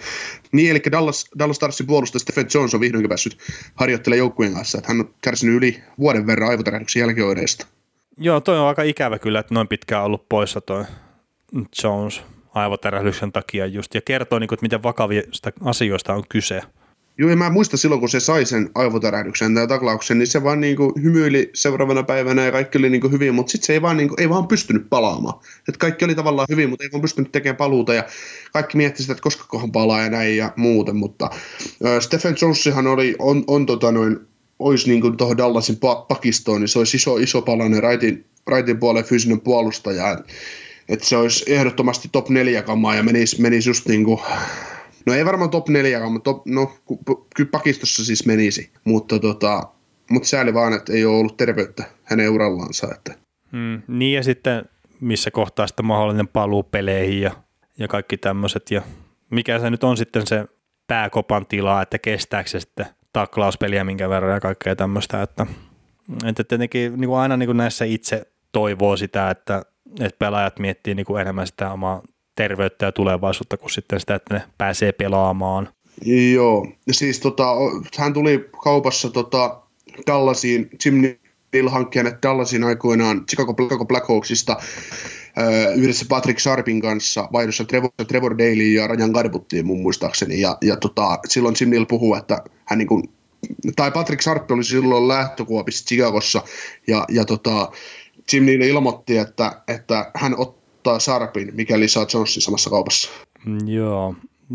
Niin, 0.53 0.71
eli 0.71 0.83
Dallas, 0.93 1.27
Dallas 1.39 1.57
Starsin 1.57 1.87
puolustaja 1.87 2.21
Stephen 2.21 2.47
Jones 2.55 2.75
on 2.75 2.81
vihdoinkin 2.81 3.09
päässyt 3.09 3.39
harjoittelemaan 3.75 4.19
joukkueen 4.19 4.55
kanssa. 4.55 4.79
Että 4.79 4.93
hän 4.93 5.01
on 5.01 5.15
kärsinyt 5.21 5.57
yli 5.57 5.83
vuoden 5.99 6.27
verran 6.27 6.51
aivotärähdyksen 6.51 7.01
jälkioireista. 7.01 7.67
Joo, 8.17 8.41
toi 8.41 8.59
on 8.59 8.67
aika 8.67 8.83
ikävä 8.83 9.19
kyllä, 9.19 9.41
että 9.41 9.55
noin 9.55 9.69
pitkään 9.69 10.05
ollut 10.05 10.29
poissa 10.29 10.61
toi 10.61 10.85
Jones 11.83 12.23
aivotärähdyksen 12.55 13.33
takia 13.33 13.67
just, 13.67 13.95
ja 13.95 14.01
kertoo, 14.01 14.39
niin 14.39 14.49
kuin, 14.49 14.57
että 14.57 14.65
miten 14.65 14.83
vakavista 14.83 15.53
asioista 15.65 16.15
on 16.15 16.23
kyse. 16.29 16.63
Joo, 17.21 17.31
ja 17.31 17.37
mä 17.37 17.51
muistan 17.51 17.79
silloin, 17.79 18.01
kun 18.01 18.09
se 18.09 18.21
sai 18.21 18.47
sen 18.47 18.71
aivotärähdyksen 18.75 19.55
tai 19.55 19.67
taklauksen, 19.69 20.19
niin 20.19 20.27
se 20.27 20.45
vaan 20.45 20.61
niinku 20.61 20.93
hymyili 21.03 21.51
seuraavana 21.55 22.03
päivänä 22.03 22.45
ja 22.45 22.53
kaikki 22.53 22.79
oli 22.79 22.91
niinku 22.91 23.09
hyvin, 23.09 23.35
mutta 23.35 23.51
sitten 23.51 23.67
se 23.67 23.73
ei 23.73 23.83
vaan, 23.83 23.97
niinku, 23.97 24.15
ei 24.19 24.29
vaan 24.29 24.49
pystynyt 24.49 24.87
palaamaan. 24.91 25.41
Et 25.69 25.77
kaikki 25.77 26.05
oli 26.05 26.15
tavallaan 26.15 26.47
hyvin, 26.51 26.69
mutta 26.69 26.85
ei 26.85 26.93
vaan 26.93 27.03
pystynyt 27.03 27.33
tekemään 27.33 27.57
paluuta 27.57 27.95
ja 27.95 28.05
kaikki 28.53 28.77
mietti 28.77 29.03
sitä, 29.03 29.13
että 29.13 29.23
koska 29.23 29.45
kohan 29.49 29.73
palaa 29.73 30.03
ja 30.03 30.11
näin 30.11 30.37
ja 30.37 30.53
muuten, 30.57 30.97
mutta 30.97 31.31
äh, 31.87 32.01
Stephen 32.01 32.37
Jonesihan 32.43 32.87
oli, 32.87 33.17
on, 33.19 33.45
on 33.47 33.67
tota 33.67 33.93
noin, 33.93 34.17
olisi 34.59 34.89
niin 34.89 35.17
tuohon 35.17 35.39
Dallasin 35.39 35.79
pakistoon, 36.09 36.61
niin 36.61 36.69
se 36.69 36.79
olisi 36.79 36.97
iso, 36.97 37.17
iso 37.17 37.43
palanen 37.43 37.83
raitin, 37.83 38.25
raitin 38.47 38.79
puolen 38.79 39.05
fyysinen 39.05 39.41
puolustaja. 39.41 40.19
Että 40.89 41.07
se 41.07 41.17
olisi 41.17 41.45
ehdottomasti 41.47 42.09
top 42.13 42.29
4 42.29 42.63
kamaa 42.63 42.95
ja 42.95 43.03
menisi, 43.03 43.43
menisi 43.43 43.71
just 43.71 43.89
niin 43.89 44.05
kuin, 44.05 44.21
no 45.09 45.15
ei 45.15 45.25
varmaan 45.25 45.51
top 45.51 45.69
4 45.69 46.09
mutta 46.09 46.31
top, 46.33 46.47
no 46.47 46.73
kyllä 47.37 47.51
pakistossa 47.51 48.05
siis 48.05 48.27
menisi, 48.27 48.73
mutta 48.85 49.19
tota, 49.19 49.63
mutta 50.11 50.29
sääli 50.29 50.55
vaan, 50.55 50.73
että 50.73 50.93
ei 50.93 51.05
ole 51.05 51.17
ollut 51.17 51.37
terveyttä 51.37 51.85
hänen 52.05 52.31
urallansa. 52.31 52.89
Että. 52.95 53.15
Mm, 53.53 53.83
niin 53.89 54.17
ja 54.17 54.23
sitten 54.23 54.65
missä 55.01 55.31
kohtaa 55.31 55.67
sitten 55.67 55.87
mahdollinen 55.87 56.29
paluu 56.29 56.63
peleihin 56.63 57.21
ja, 57.21 57.31
ja 57.79 57.89
kaikki 57.89 58.17
tämmöiset 58.17 58.71
ja 58.71 58.83
mikä 59.31 59.59
se 59.59 59.71
nyt 59.71 59.85
on 59.85 59.97
sitten 59.97 60.27
se 60.27 60.45
pääkopan 60.87 61.47
tila, 61.47 61.83
että 61.83 61.99
kestääkö 61.99 62.51
se 62.51 62.61
sitten 62.61 62.87
taklauspeliä 63.13 63.85
minkä 63.85 64.09
verran 64.09 64.35
ja 64.35 64.41
kaikkea 64.41 64.77
tämmöistä, 64.77 65.23
että, 65.23 65.47
että 66.25 66.45
tietenkin 66.45 67.01
niin 67.01 67.09
kuin 67.09 67.21
aina 67.21 67.37
niin 67.37 67.47
kuin 67.47 67.57
näissä 67.57 67.85
itse 67.85 68.23
toivoo 68.53 68.97
sitä, 68.97 69.31
että, 69.31 69.63
että 70.01 70.19
pelaajat 70.19 70.59
miettii 70.59 70.95
niin 70.95 71.07
kuin 71.07 71.21
enemmän 71.21 71.47
sitä 71.47 71.73
omaa 71.73 72.03
terveyttä 72.39 72.87
ja 72.87 72.93
tulevaisuutta 72.93 73.57
kuin 73.57 73.71
sitten 73.71 74.01
sitä, 74.01 74.15
että 74.15 74.35
ne 74.35 74.43
pääsee 74.59 74.93
pelaamaan. 74.93 75.69
Joo, 76.33 76.67
siis 76.91 77.21
tota, 77.21 77.47
hän 77.99 78.13
tuli 78.13 78.49
kaupassa 78.65 79.11
tota, 79.11 79.61
Dallasiin, 80.07 80.71
Jim 80.85 80.95
Neal 81.53 81.69
hankki 81.69 81.99
hänet 81.99 82.23
Dallasin 82.23 82.65
aikoinaan 82.65 83.27
Chicago, 83.27 83.55
Chicago 83.55 83.85
Blackhawksista 83.85 84.57
yhdessä 85.77 86.07
Patrick 86.09 86.41
Sharpin 86.41 86.81
kanssa 86.81 87.29
vaihdossa 87.33 87.65
Trevor, 87.65 87.91
Trevor 88.09 88.39
Daly 88.39 88.73
ja 88.73 88.87
Rajan 88.87 89.11
Garbuttiin 89.11 89.67
mun 89.67 89.83
muistaakseni. 89.83 90.41
Ja, 90.41 90.57
ja 90.63 90.77
tota, 90.77 91.19
silloin 91.29 91.55
Jim 91.61 91.71
Neal 91.71 91.87
puhuu, 91.87 92.15
että 92.15 92.43
hän 92.65 92.79
niin 92.79 92.89
kuin, 92.89 93.11
tai 93.77 93.91
Patrick 93.91 94.23
Sharp 94.23 94.51
oli 94.51 94.65
silloin 94.65 95.09
lähtökuopissa 95.09 95.85
Chicagossa 95.85 96.43
ja, 96.87 97.05
ja 97.09 97.25
tota, 97.25 97.71
Jim 98.33 98.45
Neal 98.45 98.61
ilmoitti, 98.61 99.19
että, 99.19 99.63
että 99.69 100.11
hän 100.15 100.35
ottaa 100.39 100.59
Sharpin, 100.99 101.51
mikäli 101.55 101.89
saa 101.89 102.07
Johnson 102.15 102.43
samassa 102.43 102.71
kaupassa. 102.71 103.11
Mm, 103.47 103.69
joo, 103.69 104.15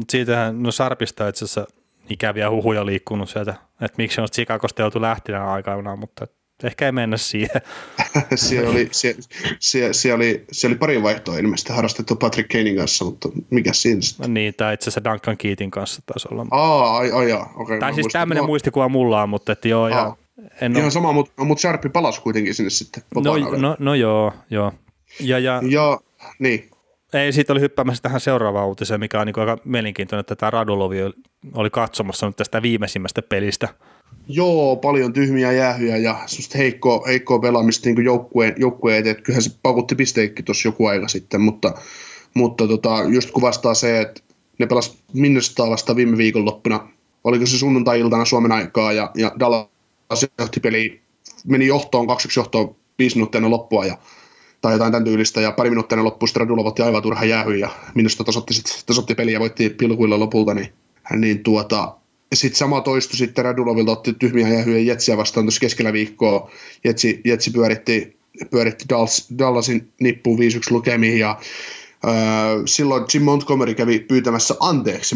siitähän, 0.09 0.63
no 0.63 0.71
Sharpista 0.71 1.27
itse 1.27 1.45
asiassa 1.45 1.67
ikäviä 2.09 2.49
huhuja 2.49 2.85
liikkunut 2.85 3.29
sieltä, 3.29 3.55
että 3.81 3.95
miksi 3.97 4.21
on 4.21 4.27
Chicagosta 4.27 4.81
joutu 4.81 5.01
lähtinä 5.01 5.51
aikana, 5.51 5.95
mutta 5.95 6.27
ehkä 6.63 6.85
ei 6.85 6.91
mennä 6.91 7.17
siihen. 7.17 7.61
siellä, 8.35 8.69
oli, 8.69 8.89
siellä, 8.91 9.21
siellä, 9.59 9.93
siellä, 9.93 10.15
oli, 10.15 10.45
siellä 10.51 10.73
oli 10.73 10.79
pari 10.79 11.03
vaihtoa 11.03 11.37
ilmeisesti 11.37 11.73
harrastettu 11.73 12.15
Patrick 12.15 12.49
Kanein 12.49 12.77
kanssa, 12.77 13.05
mutta 13.05 13.29
mikä 13.49 13.73
siinä 13.73 14.01
sitten? 14.01 14.29
No 14.29 14.33
niin, 14.33 14.53
tai 14.53 14.73
itse 14.73 14.89
asiassa 14.89 15.03
Duncan 15.03 15.37
Keatin 15.37 15.71
kanssa 15.71 16.01
taisi 16.05 16.27
olla. 16.31 16.45
Aa, 16.51 16.97
ai, 16.97 17.11
ai, 17.11 17.31
ai 17.31 17.41
okay, 17.55 17.79
tai 17.79 17.93
siis 17.93 18.07
tämmöinen 18.11 18.41
no. 18.41 18.47
muistikuva 18.47 18.89
mulla 18.89 19.23
on, 19.23 19.29
mutta 19.29 19.51
että 19.51 19.67
joo, 19.67 19.87
ja 19.87 20.15
en 20.61 20.71
Ihan 20.71 20.83
ole... 20.83 20.91
sama, 20.91 21.11
mutta, 21.11 21.43
mutta 21.45 21.61
Sharpi 21.61 21.89
palasi 21.89 22.21
kuitenkin 22.21 22.53
sinne 22.55 22.69
sitten. 22.69 23.03
No, 23.15 23.37
no, 23.57 23.75
no, 23.79 23.95
joo, 23.95 24.33
joo. 24.49 24.71
Ja, 25.19 25.39
ja, 25.39 25.61
ja 25.69 25.99
niin. 26.39 26.69
Ei, 27.13 27.33
siitä 27.33 27.53
oli 27.53 27.59
hyppäämässä 27.59 28.03
tähän 28.03 28.21
seuraavaan 28.21 28.67
uutiseen, 28.67 28.99
mikä 28.99 29.21
on 29.21 29.27
niin 29.27 29.39
aika 29.39 29.57
mielenkiintoinen, 29.65 30.19
että 30.19 30.35
tämä 30.35 30.49
Radulovi 30.49 30.97
oli 31.53 31.69
katsomassa 31.69 32.25
nyt 32.25 32.35
tästä 32.35 32.61
viimeisimmästä 32.61 33.21
pelistä. 33.21 33.69
Joo, 34.27 34.75
paljon 34.75 35.13
tyhmiä 35.13 35.51
jäähyjä 35.51 35.97
ja 35.97 36.19
semmoista 36.25 36.57
heikkoa, 36.57 37.03
heikkoa 37.07 37.39
pelaamista 37.39 37.89
niin 37.89 38.05
joukkueen, 38.05 38.53
joukkueen 38.57 38.99
eteen. 38.99 39.23
Kyllähän 39.23 39.43
se 39.43 39.51
pakutti 39.63 39.95
pisteikki 39.95 40.43
tuossa 40.43 40.67
joku 40.67 40.85
aika 40.85 41.07
sitten, 41.07 41.41
mutta, 41.41 41.73
mutta 42.33 42.67
tota, 42.67 42.89
just 43.13 43.31
kuvastaa 43.31 43.73
se, 43.73 44.01
että 44.01 44.21
ne 44.59 44.65
pelas 44.65 44.97
Minnesotaa 45.13 45.69
vasta 45.69 45.95
viime 45.95 46.17
viikonloppuna. 46.17 46.87
Oliko 47.23 47.45
se 47.45 47.57
sunnuntai-iltana 47.57 48.25
Suomen 48.25 48.51
aikaa 48.51 48.93
ja, 48.93 49.11
ja 49.15 49.31
Dallas 49.39 50.27
johti 50.39 50.59
peli, 50.59 51.01
meni 51.47 51.67
johtoon, 51.67 52.07
kaksi 52.07 52.39
johtoon, 52.39 52.75
viisi 52.99 53.15
minuuttia 53.15 53.49
loppua 53.49 53.85
ja 53.85 53.97
tai 54.63 54.73
jotain 54.73 54.91
tämän 54.91 55.03
tyylistä, 55.03 55.41
ja 55.41 55.51
pari 55.51 55.69
minuuttia 55.69 55.95
ne 55.95 56.01
loppuun 56.01 56.27
sitten 56.27 56.41
Radulov 56.41 56.65
otti 56.65 56.81
aivan 56.81 57.01
turhan 57.01 57.29
jäähyn, 57.29 57.59
ja 57.59 57.69
minusta 57.95 58.23
tasotti, 58.23 58.53
sit, 58.53 58.83
tasotti 58.85 59.15
peliä 59.15 59.33
ja 59.33 59.39
voitti 59.39 59.69
pilkuilla 59.69 60.19
lopulta, 60.19 60.53
niin, 60.53 60.73
niin 61.15 61.43
tuota, 61.43 61.95
sitten 62.33 62.57
sama 62.57 62.81
toistui 62.81 63.17
sitten 63.17 63.45
Radulovilta, 63.45 63.91
otti 63.91 64.13
tyhmiä 64.13 64.47
jäähyjä 64.47 64.79
Jetsiä 64.79 65.17
vastaan 65.17 65.45
tuossa 65.45 65.59
keskellä 65.59 65.93
viikkoa, 65.93 66.51
Jetsi, 66.83 67.21
Jetsi 67.25 67.51
pyöritti, 67.51 68.17
pyöritti 68.51 68.85
Dallas, 68.89 69.27
Dallasin 69.37 69.89
nippuun 70.01 70.39
5-1 70.39 70.41
lukemiin, 70.69 71.19
ja 71.19 71.39
silloin 72.65 73.05
Jim 73.13 73.23
Montgomery 73.23 73.73
kävi 73.73 73.99
pyytämässä 73.99 74.55
anteeksi 74.59 75.15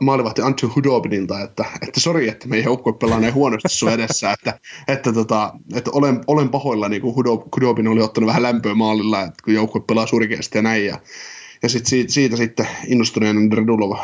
maalivahti 0.00 0.42
Andrew 0.42 0.70
Hudobinilta, 0.76 1.40
että, 1.40 1.64
että 1.82 2.00
sori, 2.00 2.28
että 2.28 2.48
meidän 2.48 2.64
joukkue 2.64 2.92
pelaa 2.92 3.20
näin 3.20 3.34
huonosti 3.34 3.68
sun 3.68 3.92
edessä, 3.92 4.32
että, 4.32 4.58
että, 4.88 5.12
tota, 5.12 5.52
että 5.74 5.90
olen, 5.94 6.20
olen 6.26 6.48
pahoilla, 6.48 6.88
niin 6.88 7.02
kuin 7.02 7.16
Hudobin 7.56 7.88
oli 7.88 8.02
ottanut 8.02 8.28
vähän 8.28 8.42
lämpöä 8.42 8.74
maalilla, 8.74 9.22
että 9.22 9.42
kun 9.44 9.54
joukkue 9.54 9.82
pelaa 9.86 10.06
surkeasti 10.06 10.58
ja 10.58 10.62
näin, 10.62 10.86
ja, 10.86 10.98
ja 11.62 11.68
sit 11.68 11.86
siitä, 11.86 12.12
siitä 12.12 12.36
sitten 12.36 12.68
innostuneen 12.86 13.52
Radulov 13.52 13.98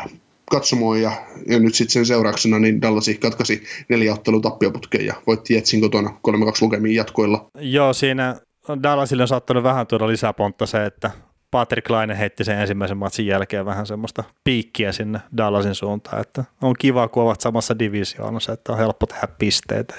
katsomoon 0.51 1.03
ja, 1.03 1.13
ja 1.49 1.59
nyt 1.59 1.75
sitten 1.75 1.93
sen 1.93 2.07
seurauksena 2.07 2.59
niin 2.59 2.83
Dallasi 2.83 3.15
katkaisi 3.15 3.63
neljä 3.89 4.13
ottelun 4.13 4.43
tappioputkeen 4.43 5.07
ja 5.07 5.15
voitti 5.27 5.55
Jetsin 5.55 5.81
kotona 5.81 6.11
3-2 6.29 6.33
lukemiin 6.61 6.95
jatkoilla. 6.95 7.47
Joo, 7.59 7.93
siinä 7.93 8.37
Dallasille 8.83 9.23
on 9.23 9.29
saattanut 9.29 9.63
vähän 9.63 9.87
tuoda 9.87 10.09
lisäpontta 10.09 10.67
se, 10.67 10.87
että 10.87 11.11
Patrick 11.55 11.91
Laine 11.91 12.19
heitti 12.19 12.45
sen 12.45 12.59
ensimmäisen 12.59 12.97
matsin 12.97 13.27
jälkeen 13.27 13.67
vähän 13.67 13.87
semmoista 13.87 14.25
piikkiä 14.45 14.93
sinne 14.93 15.21
Dallasin 15.37 15.75
suuntaan, 15.75 16.21
että 16.21 16.45
on 16.63 16.75
kiva, 16.79 17.09
kun 17.09 17.23
ovat 17.23 17.41
samassa 17.41 17.79
divisioonassa, 17.79 18.53
että 18.53 18.73
on 18.73 18.79
helppo 18.79 19.07
tehdä 19.07 19.29
pisteitä. 19.39 19.95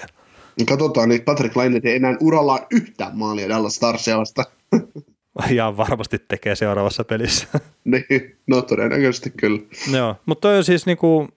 Niin 0.58 0.66
katsotaan, 0.66 1.10
niin 1.10 1.22
Patrick 1.22 1.56
Laine 1.56 1.82
ei 1.84 1.96
enää 1.96 2.16
urallaan 2.20 2.60
yhtään 2.72 3.18
maalia 3.18 3.50
Dallas 3.50 3.76
Starsia. 3.76 4.16
Ja 5.50 5.78
varmasti 5.78 6.20
tekee 6.20 6.56
seuraavassa 6.56 7.04
pelissä. 7.04 7.48
niin, 7.84 8.38
no 8.48 8.62
todennäköisesti 8.62 9.30
kyllä. 9.38 9.62
Joo, 9.92 10.16
mutta 10.26 10.50
on 10.50 10.64
siis 10.64 10.86
niinku, 10.86 11.28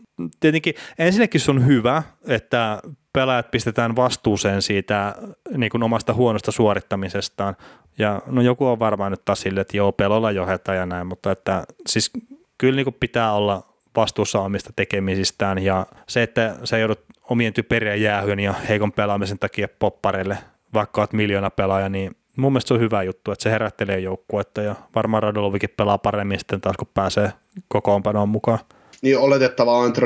tietenkin 0.40 0.74
ensinnäkin 0.98 1.40
se 1.40 1.50
on 1.50 1.66
hyvä, 1.66 2.02
että 2.26 2.80
pelaajat 3.12 3.50
pistetään 3.50 3.96
vastuuseen 3.96 4.62
siitä 4.62 5.14
niin 5.56 5.70
kuin 5.70 5.82
omasta 5.82 6.14
huonosta 6.14 6.52
suorittamisestaan. 6.52 7.56
Ja 7.98 8.22
no 8.26 8.42
joku 8.42 8.66
on 8.66 8.78
varmaan 8.78 9.10
nyt 9.10 9.24
taas 9.24 9.40
sille, 9.40 9.60
että 9.60 9.76
joo, 9.76 9.92
pelolla 9.92 10.30
johdetaan 10.30 10.78
ja 10.78 10.86
näin, 10.86 11.06
mutta 11.06 11.30
että 11.30 11.64
siis 11.86 12.10
kyllä 12.58 12.76
niin 12.76 12.84
kuin 12.84 12.96
pitää 13.00 13.32
olla 13.32 13.62
vastuussa 13.96 14.40
omista 14.40 14.72
tekemisistään 14.76 15.58
ja 15.58 15.86
se, 16.06 16.22
että 16.22 16.56
sä 16.64 16.78
joudut 16.78 17.00
omien 17.30 17.52
typerien 17.52 18.02
jäähyön 18.02 18.40
ja 18.40 18.52
heikon 18.52 18.92
pelaamisen 18.92 19.38
takia 19.38 19.68
poppareille, 19.78 20.38
vaikka 20.74 21.00
oot 21.00 21.12
miljoona 21.12 21.50
pelaaja, 21.50 21.88
niin 21.88 22.16
mun 22.36 22.52
mielestä 22.52 22.68
se 22.68 22.74
on 22.74 22.80
hyvä 22.80 23.02
juttu, 23.02 23.32
että 23.32 23.42
se 23.42 23.50
herättelee 23.50 23.98
joukkuetta 23.98 24.62
ja 24.62 24.74
varmaan 24.94 25.22
Radolovikin 25.22 25.74
pelaa 25.76 25.98
paremmin 25.98 26.38
sitten 26.38 26.60
taas, 26.60 26.76
kun 26.76 26.88
pääsee 26.94 27.32
kokoonpanoon 27.68 28.28
mukaan 28.28 28.58
niin 29.02 29.18
oletettavaa 29.18 29.78
on, 29.78 29.88
että 29.88 30.00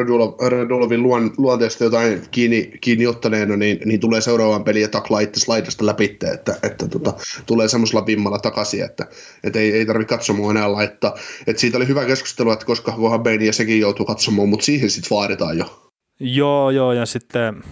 Radulovin 0.49 1.03
luon, 1.03 1.30
luonteesta 1.38 1.84
jotain 1.84 2.22
kiinni, 2.30 2.72
kiinni 2.80 3.07
ottaneena, 3.07 3.57
niin, 3.57 3.78
niin 3.84 4.01
tulee 4.01 4.20
seuraavan 4.20 4.64
peliin 4.64 4.82
ja 4.82 4.88
taklaa 4.88 5.20
itse 5.20 5.40
slaidasta 5.40 5.86
läpi, 5.86 6.18
että, 6.34 6.59
että 6.62 6.88
tota, 6.88 7.12
tulee 7.47 7.68
semmoisella 7.68 8.07
vimmalla 8.07 8.38
takaisin, 8.38 8.84
että, 8.84 9.07
että 9.45 9.59
ei, 9.59 9.72
ei 9.72 9.86
tarvitse 9.86 10.14
katsomaan 10.14 10.57
enää 10.57 10.72
laittaa. 10.72 11.14
Että 11.47 11.61
siitä 11.61 11.76
oli 11.76 11.88
hyvä 11.88 12.05
keskustelu, 12.05 12.51
että 12.51 12.66
koska 12.66 12.93
kohan 12.93 13.22
Bane 13.22 13.45
ja 13.45 13.53
sekin 13.53 13.80
joutuu 13.80 14.07
katsomaan, 14.07 14.49
mutta 14.49 14.64
siihen 14.64 14.90
sitten 14.90 15.16
vaaditaan 15.16 15.59
jo. 15.59 15.88
Joo, 16.20 16.70
joo, 16.70 16.93
ja 16.93 17.07
sitten 17.07 17.62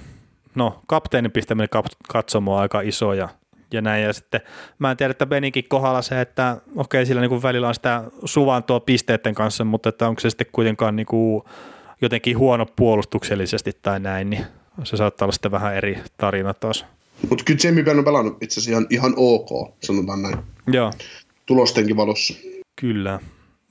no 0.55 0.81
kapteenin 0.87 1.33
pistäminen 1.33 1.68
katsomaan 2.09 2.62
aika 2.62 2.81
iso 2.81 3.12
ja, 3.12 3.29
ja 3.73 3.81
näin. 3.81 4.05
Ja 4.05 4.12
sitten 4.12 4.41
mä 4.79 4.91
en 4.91 4.97
tiedä, 4.97 5.11
että 5.11 5.27
Beninkin 5.27 5.64
kohdalla 5.68 6.03
se, 6.03 6.21
että 6.21 6.57
okei, 6.77 7.07
sillä 7.07 7.21
niin 7.21 7.29
kuin 7.29 7.43
välillä 7.43 7.68
on 7.68 7.75
sitä 7.75 8.05
suvantoa 8.25 8.81
pisteiden 8.81 9.35
kanssa, 9.35 9.64
mutta 9.64 9.89
että 9.89 10.09
onko 10.09 10.21
se 10.21 10.31
sitten 10.31 10.47
kuitenkaan 10.53 10.97
niin 10.97 11.07
kuin 11.07 11.43
jotenkin 12.03 12.39
huono 12.39 12.66
puolustuksellisesti 12.77 13.73
tai 13.83 14.01
näin, 14.01 14.31
niin 14.31 14.45
se 14.85 14.97
saattaa 14.97 15.27
olla 15.27 15.33
sitten 15.33 15.51
vähän 15.51 15.75
eri 15.75 15.99
tarina 16.16 16.55
taas. 16.55 16.87
Mutta 17.29 17.45
kyllä 17.45 17.61
Jamie 17.64 17.85
Benn 17.85 17.99
on 17.99 18.05
pelannut 18.05 18.43
itse 18.43 18.61
asiassa 18.61 18.71
ihan, 18.71 18.87
ihan 18.91 19.14
ok, 19.16 19.75
sanotaan 19.81 20.23
näin. 20.23 20.39
Joo. 20.66 20.93
Tulostenkin 21.47 21.97
valossa. 21.97 22.35
Kyllä. 22.81 23.21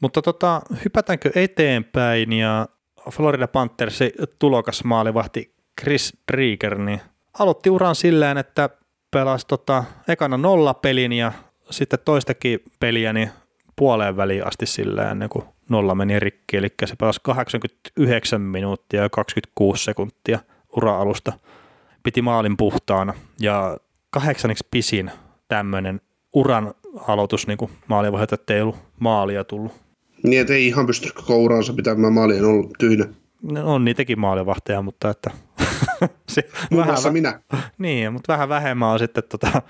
Mutta 0.02 0.22
tota, 0.22 0.62
hypätäänkö 0.86 1.32
eteenpäin 1.36 2.34
ja 2.34 2.68
Florida 3.12 3.48
Panthersin 3.48 4.12
tulokas 4.40 4.84
maalivahti 4.84 5.54
Chris 5.82 6.18
Drieger, 6.32 6.78
niin 6.78 7.02
aloitti 7.40 7.70
uran 7.70 7.96
silleen, 7.96 8.38
että 8.38 8.70
pelasi 9.12 9.48
tota, 9.48 9.84
ekana 10.08 10.38
nolla 10.38 10.74
pelin 10.74 11.14
ja 11.14 11.32
sitten 11.70 12.00
toistakin 12.06 12.60
peliä 12.80 13.14
niin 13.14 13.30
puoleen 13.76 14.18
väliin 14.18 14.48
asti 14.48 14.66
silleen 14.66 15.12
ennen 15.12 15.30
kuin 15.30 15.46
nolla 15.70 15.96
meni 15.96 16.20
rikki, 16.20 16.58
eli 16.58 16.68
se 16.86 16.96
pelasi 16.96 17.20
89 17.24 18.42
minuuttia 18.42 19.02
ja 19.02 19.10
26 19.10 19.84
sekuntia 19.84 20.40
ura-alusta. 20.76 21.34
Piti 22.04 22.22
maalin 22.22 22.58
puhtaana 22.58 23.14
ja 23.40 23.78
kahdeksanneksi 24.10 24.68
pisin 24.72 25.12
tämmöinen 25.48 26.02
uran 26.34 26.74
aloitus 27.08 27.48
niin 27.48 27.58
kuin 27.58 27.72
maalivahdet, 27.88 28.34
että 28.34 28.54
ei 28.54 28.62
ollut 28.62 28.76
maalia 29.00 29.44
tullut. 29.44 29.72
Niin, 30.24 30.42
että 30.42 30.54
ei 30.54 30.68
ihan 30.68 30.86
pysty 30.86 31.10
koko 31.14 31.38
uransa 31.38 31.74
pitämään 31.74 32.14
maalien 32.14 32.46
ollut 32.46 32.74
tyynä. 32.80 33.06
No, 33.42 33.74
on 33.74 33.86
niitäkin 33.86 34.20
maalivahteja, 34.20 34.82
mutta 34.82 35.10
että... 35.10 35.32
se, 36.28 36.50
muassa 36.72 37.12
minä. 37.12 37.42
Niin, 37.78 38.14
mutta 38.14 38.34
vähän 38.34 38.50
vähemmän 38.50 38.90
on 38.90 39.00
sitten 39.00 39.24
tota 39.30 39.62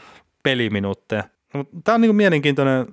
peliminuutteja. 0.43 1.23
Tämä 1.83 1.95
on 1.95 2.01
niin 2.01 2.09
kuin 2.09 2.15
mielenkiintoinen 2.15 2.85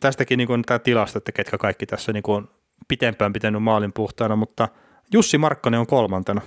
tästäkin 0.00 0.38
niin 0.38 0.46
kuin 0.46 0.62
tämä 0.62 0.78
tilasto, 0.78 1.18
että 1.18 1.32
ketkä 1.32 1.58
kaikki 1.58 1.86
tässä 1.86 2.12
niin 2.12 2.22
kuin 2.22 2.36
on 2.36 2.48
pitempään 2.88 3.32
pitänyt 3.32 3.62
maalin 3.62 3.92
puhtaana, 3.92 4.36
mutta 4.36 4.68
Jussi 5.12 5.38
Markkonen 5.38 5.80
on 5.80 5.86
kolmantena. 5.86 6.40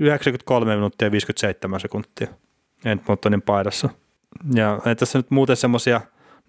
93 0.00 0.74
minuuttia 0.74 1.06
ja 1.06 1.12
57 1.12 1.80
sekuntia 1.80 2.28
Edmontonin 2.84 3.42
paidassa. 3.42 3.88
Ja 4.54 4.80
tässä 4.98 5.18
nyt 5.18 5.30
muuten 5.30 5.56
semmoisia, 5.56 6.00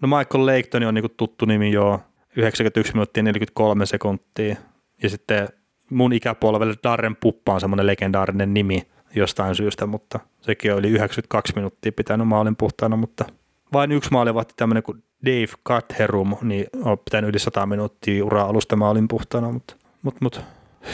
no 0.02 0.18
Michael 0.18 0.46
Leighton 0.46 0.84
on 0.84 0.94
niin 0.94 1.04
kuin 1.04 1.14
tuttu 1.18 1.46
nimi 1.46 1.72
jo, 1.72 2.02
91 2.36 2.94
minuuttia 2.94 3.24
43 3.24 3.86
sekuntia. 3.86 4.56
Ja 5.04 5.10
sitten 5.10 5.48
mun 5.90 6.14
ikäpolvelle 6.14 6.74
Darren 6.84 7.16
Puppa 7.16 7.54
on 7.54 7.62
semmoinen 7.62 7.88
legendaarinen 7.88 8.54
nimi 8.54 8.88
jostain 9.16 9.56
syystä, 9.56 9.86
mutta 9.86 10.20
sekin 10.42 10.74
oli 10.74 10.90
92 10.90 11.54
minuuttia 11.56 11.92
pitänyt 11.92 12.28
maalin 12.28 12.56
puhtaana, 12.56 12.96
mutta 12.96 13.26
vain 13.74 13.92
yksi 13.92 14.12
maalivahti 14.12 14.54
tämmöinen 14.58 14.84
kuin 14.84 15.04
Dave 15.26 15.54
Catherum, 15.68 16.36
niin 16.42 16.66
on 16.84 17.00
pitänyt 17.00 17.30
yli 17.30 17.40
100 17.40 17.66
minuuttia 17.66 18.26
uraa 18.26 18.46
alusta 18.46 18.76
maalin 18.76 19.08
puhtaana, 19.08 19.52
mutta, 19.52 19.76
mutta, 20.02 20.20
mutta 20.22 20.42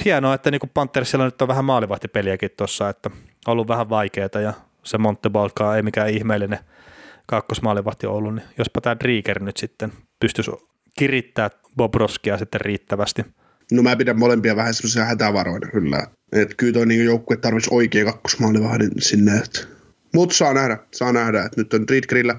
hienoa, 0.06 0.34
että 0.34 0.52
niin 0.52 0.62
Panthersilla 0.74 1.26
nyt 1.26 1.42
on 1.42 1.48
vähän 1.48 1.66
maalivahtipeliäkin 1.66 2.52
tuossa, 2.58 2.90
että 2.90 3.10
on 3.48 3.52
ollut 3.52 3.68
vähän 3.68 3.90
vaikeaa 3.90 4.42
ja 4.44 4.54
se 4.84 4.98
Montebalkaa 4.98 5.76
ei 5.76 5.84
mikään 5.84 6.10
ihmeellinen 6.10 6.60
kakkosmaalivahti 7.26 8.08
ollut, 8.08 8.36
niin 8.36 8.46
jospa 8.58 8.82
tämä 8.82 9.00
Drieger 9.00 9.44
nyt 9.44 9.58
sitten 9.58 9.92
pystyisi 10.20 10.52
kirittää 11.00 11.50
Bobroskia 11.78 12.38
sitten 12.38 12.62
riittävästi. 12.62 13.26
No 13.72 13.84
mä 13.84 13.96
pidän 13.96 14.20
molempia 14.20 14.56
vähän 14.56 14.74
semmoisia 14.74 15.06
hätävaroina 15.06 15.68
kyllä. 15.72 16.08
Että 16.32 16.56
kyllä 16.56 16.74
toi 16.74 16.86
niin 16.86 17.06
joukkue 17.06 17.38
tarvitsisi 17.38 17.76
oikea 17.76 18.06
kakkosmaalivahdin 18.06 18.92
sinne. 18.98 19.42
Mutta 20.14 20.36
saa 20.36 20.54
nähdä, 20.54 20.78
saa 20.94 21.14
nähdä, 21.14 21.44
että 21.44 21.62
nyt 21.62 21.74
on 21.74 21.88
Driegerillä 21.88 22.36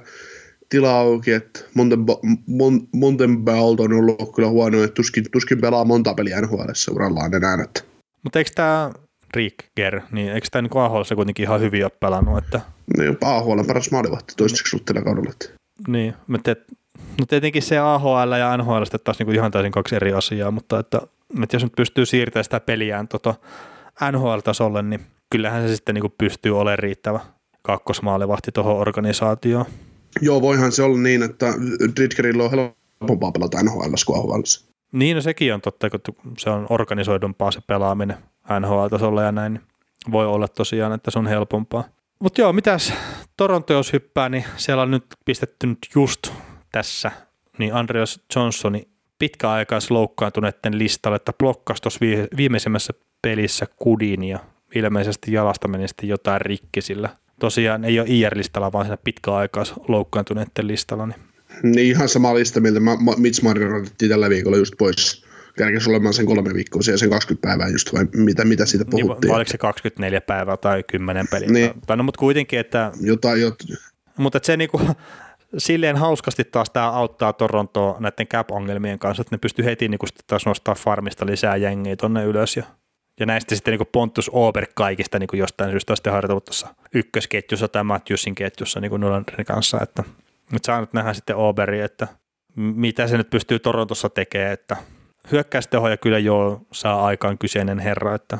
tila 0.69 0.99
auki, 0.99 1.33
että 1.33 1.61
Montenbalt 2.93 3.81
on 3.81 3.93
ollut 3.93 4.35
kyllä 4.35 4.49
huono, 4.49 4.83
että 4.83 4.95
tuskin, 4.95 5.25
tuskin 5.33 5.61
pelaa 5.61 5.85
monta 5.85 6.15
peliä 6.15 6.41
NHL 6.41 6.61
urallaan 6.91 7.35
enää. 7.35 7.57
Mutta 8.23 8.39
eikö 8.39 8.51
tämä 8.55 8.91
Rieger, 9.35 10.01
niin 10.13 10.33
eikö 10.33 10.47
tämä 10.51 10.63
niin 10.63 10.83
AHL 10.83 11.03
se 11.03 11.15
kuitenkin 11.15 11.43
ihan 11.43 11.61
hyvin 11.61 11.85
ole 11.85 11.93
pelannut? 12.01 12.39
Että... 12.39 12.61
Niin, 12.99 13.19
AHL 13.21 13.59
on 13.59 13.67
paras 13.67 13.91
maalivahti 13.91 14.35
toistaiseksi 14.37 14.77
niin. 14.77 14.85
tällä 14.85 15.03
kaudella. 15.03 15.31
Että. 15.31 15.47
Niin, 15.89 16.15
mutta 16.27 16.51
et, 16.51 16.63
no 17.21 17.27
tietenkin 17.27 17.63
se 17.63 17.79
AHL 17.79 18.33
ja 18.39 18.57
NHL 18.57 18.85
sitten 18.85 19.01
taas 19.05 19.19
niinku 19.19 19.33
ihan 19.33 19.51
täysin 19.51 19.73
kaksi 19.73 19.97
eri 19.97 20.13
asiaa, 20.13 20.51
mutta 20.51 20.79
että, 20.79 21.01
että 21.43 21.57
jos 21.57 21.63
nyt 21.63 21.77
pystyy 21.77 22.07
siirtämään 22.07 22.45
sitä 22.45 22.61
peliään 22.61 23.09
tota 23.09 23.35
NHL-tasolle, 24.13 24.83
niin 24.83 25.01
kyllähän 25.31 25.69
se 25.69 25.77
sitten 25.77 25.95
niinku 25.95 26.15
pystyy 26.19 26.59
olemaan 26.59 26.79
riittävä 26.79 27.21
kakkosmaalivahti 27.63 28.53
tuohon 28.53 28.77
organisaatioon. 28.77 29.65
Joo, 30.21 30.41
voihan 30.43 30.73
se 30.73 30.83
olla 30.83 30.99
niin, 30.99 31.23
että 31.23 31.47
Dritgerillä 31.97 32.45
on 32.45 32.51
helpompaa 32.51 33.33
pelata 33.33 33.63
NHL 33.63 33.95
kuin 34.07 34.19
AHL. 34.19 34.43
Niin, 34.93 35.15
no 35.15 35.21
sekin 35.21 35.55
on 35.55 35.61
totta, 35.61 35.91
kun 35.91 36.01
se 36.39 36.51
on 36.51 36.67
organisoidumpaa 36.69 37.51
se 37.51 37.61
pelaaminen 37.67 38.17
NHL-tasolla 38.61 39.23
ja 39.23 39.33
näin. 39.33 39.61
Voi 40.13 40.27
olla 40.27 40.49
tosiaan, 40.49 40.93
että 40.93 41.11
se 41.11 41.19
on 41.19 41.27
helpompaa. 41.27 41.85
Mutta 42.19 42.41
joo, 42.41 42.53
mitäs 42.53 42.93
Toronto 43.37 43.73
jos 43.73 43.93
hyppää, 43.93 44.29
niin 44.29 44.45
siellä 44.57 44.83
on 44.83 44.91
nyt 44.91 45.05
pistetty 45.25 45.67
nyt 45.67 45.79
just 45.95 46.33
tässä 46.73 47.11
niin 47.59 47.75
Andreas 47.75 48.21
Johnsoni 48.37 48.89
pitkäaikais 49.21 49.91
loukkaantuneiden 49.91 50.79
listalle, 50.79 51.17
että 51.17 51.33
blokkasi 51.33 51.83
tuossa 51.83 52.01
viimeisimmässä 52.37 52.93
pelissä 53.23 53.67
kudin 53.77 54.25
ja 54.25 54.39
ilmeisesti 54.75 55.33
jalasta 55.33 55.69
meni 55.69 55.89
sitten 55.89 56.09
jotain 56.09 56.41
rikki 56.41 56.81
sillä. 56.81 57.09
Tosiaan 57.41 57.85
ei 57.85 58.01
ole 58.01 58.09
IR-listalla, 58.09 58.73
vaan 58.73 58.85
siinä 58.85 58.97
pitkäaikais 59.05 59.75
loukkaantuneiden 59.89 60.67
listalla. 60.67 61.07
Niin. 61.07 61.21
niin 61.63 61.87
ihan 61.87 62.09
sama 62.09 62.35
lista, 62.35 62.61
miltä 62.61 62.81
Mitch 63.17 63.43
Marner 63.43 63.75
otettiin 63.75 64.09
tällä 64.09 64.31
viikolla 64.31 64.57
just 64.57 64.75
pois 64.79 65.25
kerkesi 65.59 65.91
olemaan 65.91 66.15
sen 66.15 66.27
kolme 66.27 66.55
viikkoa 66.55 66.81
ja 66.87 66.99
sen 66.99 67.11
20 67.11 67.49
päivää 67.49 67.69
just, 67.69 67.93
vai 67.93 68.07
mitä, 68.15 68.45
mitä 68.45 68.67
siitä 68.67 68.85
niin, 68.85 69.07
puhuttiin? 69.07 69.29
Niin, 69.29 69.37
oliko 69.37 69.51
se 69.51 69.59
24 69.59 70.21
päivää 70.21 70.57
tai 70.57 70.83
10 70.83 71.29
peliä? 71.29 71.49
Niin. 71.49 71.71
Tai, 71.87 71.97
no, 71.97 72.03
mutta 72.03 72.19
kuitenkin, 72.19 72.59
että... 72.59 72.93
Jotain, 73.01 73.41
jot... 73.41 73.55
Mutta 74.17 74.37
että 74.37 74.47
se 74.47 74.57
niinku, 74.57 74.81
silleen 75.59 75.97
hauskasti 75.97 76.45
taas 76.45 76.71
tämä 76.71 76.91
auttaa 76.91 77.33
Torontoa 77.33 77.97
näiden 78.01 78.27
cap-ongelmien 78.27 78.99
kanssa, 78.99 79.21
että 79.21 79.35
ne 79.35 79.39
pystyy 79.39 79.65
heti 79.65 79.85
sitten 79.85 80.25
taas 80.27 80.47
nostaa 80.47 80.75
farmista 80.75 81.27
lisää 81.27 81.57
jengiä 81.57 81.97
tonne 81.97 82.25
ylös 82.25 82.57
ja 82.57 82.65
ja 83.21 83.27
näistä 83.27 83.55
sitten 83.55 83.79
niin 83.79 83.89
Pontus 83.93 84.31
Ober 84.33 84.67
kaikista 84.75 85.19
niin 85.19 85.29
jostain 85.33 85.71
syystä 85.71 85.97
sitten 85.97 86.13
harjoitellut 86.13 86.45
tuossa 86.45 86.75
ykkösketjussa 86.95 87.69
tai 87.69 87.85
Matthewsin 87.85 88.35
ketjussa 88.35 88.81
niin 88.81 89.01
Nylanderin 89.01 89.47
kanssa, 89.47 89.79
että 89.83 90.05
nyt 90.53 90.65
saa 90.65 90.81
nyt 90.81 90.93
nähdä 90.93 91.13
sitten 91.13 91.37
Oberi, 91.37 91.81
että 91.81 92.09
mitä 92.57 93.07
se 93.07 93.17
nyt 93.17 93.31
pystyy 93.31 93.59
Torontossa 93.59 94.09
tekemään, 94.09 94.53
että 94.53 94.77
hyökkäystehoja 95.33 95.97
kyllä 95.97 96.19
jo 96.19 96.61
saa 96.73 97.07
aikaan 97.07 97.39
kyseinen 97.39 97.79
herra, 97.79 98.15
että 98.15 98.39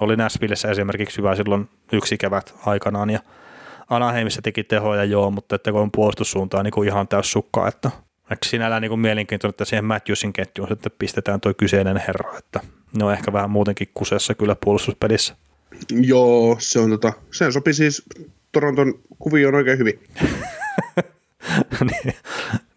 oli 0.00 0.16
Näsvillessä 0.16 0.70
esimerkiksi 0.70 1.18
hyvä 1.18 1.34
silloin 1.34 1.68
yksi 1.92 2.18
kevät 2.18 2.54
aikanaan 2.66 3.10
ja 3.10 3.20
Anaheimissa 3.90 4.42
teki 4.42 4.64
tehoja 4.64 5.04
joo, 5.04 5.30
mutta 5.30 5.54
että 5.54 5.72
kun 5.72 5.80
on 5.80 5.90
puolustussuuntaan 5.90 6.64
niin 6.64 6.72
kuin 6.72 6.88
ihan 6.88 7.08
täys 7.08 7.32
sukkaa, 7.32 7.68
että, 7.68 7.90
että 8.30 8.48
sinällään 8.48 8.82
niin 8.82 8.90
kuin 8.90 9.00
mielenkiintoinen, 9.00 9.50
että 9.50 9.64
siihen 9.64 9.84
Matthewsin 9.84 10.32
ketjuun 10.32 10.68
sitten 10.68 10.92
pistetään 10.98 11.40
tuo 11.40 11.54
kyseinen 11.56 12.02
herra, 12.06 12.38
että 12.38 12.60
ne 12.98 13.04
on 13.04 13.12
ehkä 13.12 13.32
vähän 13.32 13.50
muutenkin 13.50 13.88
kusessa 13.94 14.34
kyllä 14.34 14.56
puolustuspelissä. 14.64 15.36
Joo, 15.90 16.56
se 16.60 16.78
on 16.78 16.90
tota, 16.90 17.12
se 17.30 17.52
sopii 17.52 17.74
siis 17.74 18.02
Toronton 18.52 18.94
kuvioon 19.18 19.54
oikein 19.54 19.78
hyvin. 19.78 20.00
niin, 21.90 22.14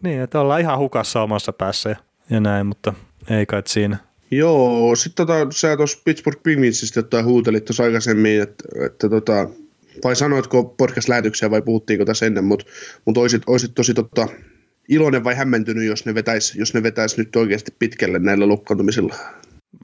niin, 0.04 0.22
että 0.22 0.40
ollaan 0.40 0.62
ihan 0.62 0.80
hukassa 0.80 1.22
omassa 1.22 1.54
päässä 1.54 1.90
ja, 1.90 1.96
ja 2.30 2.40
näin, 2.40 2.66
mutta 2.66 2.94
ei 3.30 3.46
kai 3.46 3.62
siinä. 3.66 3.98
Joo, 4.32 4.96
sitten 4.96 5.28
tota, 5.28 5.52
sä 5.52 5.78
tuossa 5.78 6.02
Pittsburgh 6.06 6.44
Penguinsista 6.44 7.00
jotain 7.00 7.26
huutelit 7.26 7.66
tuossa 7.66 7.84
aikaisemmin, 7.84 8.42
että, 8.42 8.64
että 8.86 9.10
tota, 9.10 9.50
vai 10.04 10.16
sanoitko 10.16 10.64
podcast-lähetyksiä 10.64 11.52
vai 11.52 11.62
puhuttiinko 11.62 12.06
tässä 12.06 12.26
ennen, 12.26 12.44
mutta 12.44 12.66
mut 13.06 13.18
olisit, 13.18 13.42
olisit 13.48 13.76
tosi 13.76 13.94
tota, 13.94 14.28
iloinen 14.90 15.24
vai 15.24 15.36
hämmentynyt, 15.36 15.88
jos 15.88 16.06
ne 16.06 16.16
vetäisi 16.16 16.60
jos 16.60 16.74
ne 16.74 16.84
vetäis 16.84 17.18
nyt 17.18 17.36
oikeasti 17.36 17.76
pitkälle 17.80 18.20
näillä 18.20 18.46
lukkaantumisilla? 18.46 19.16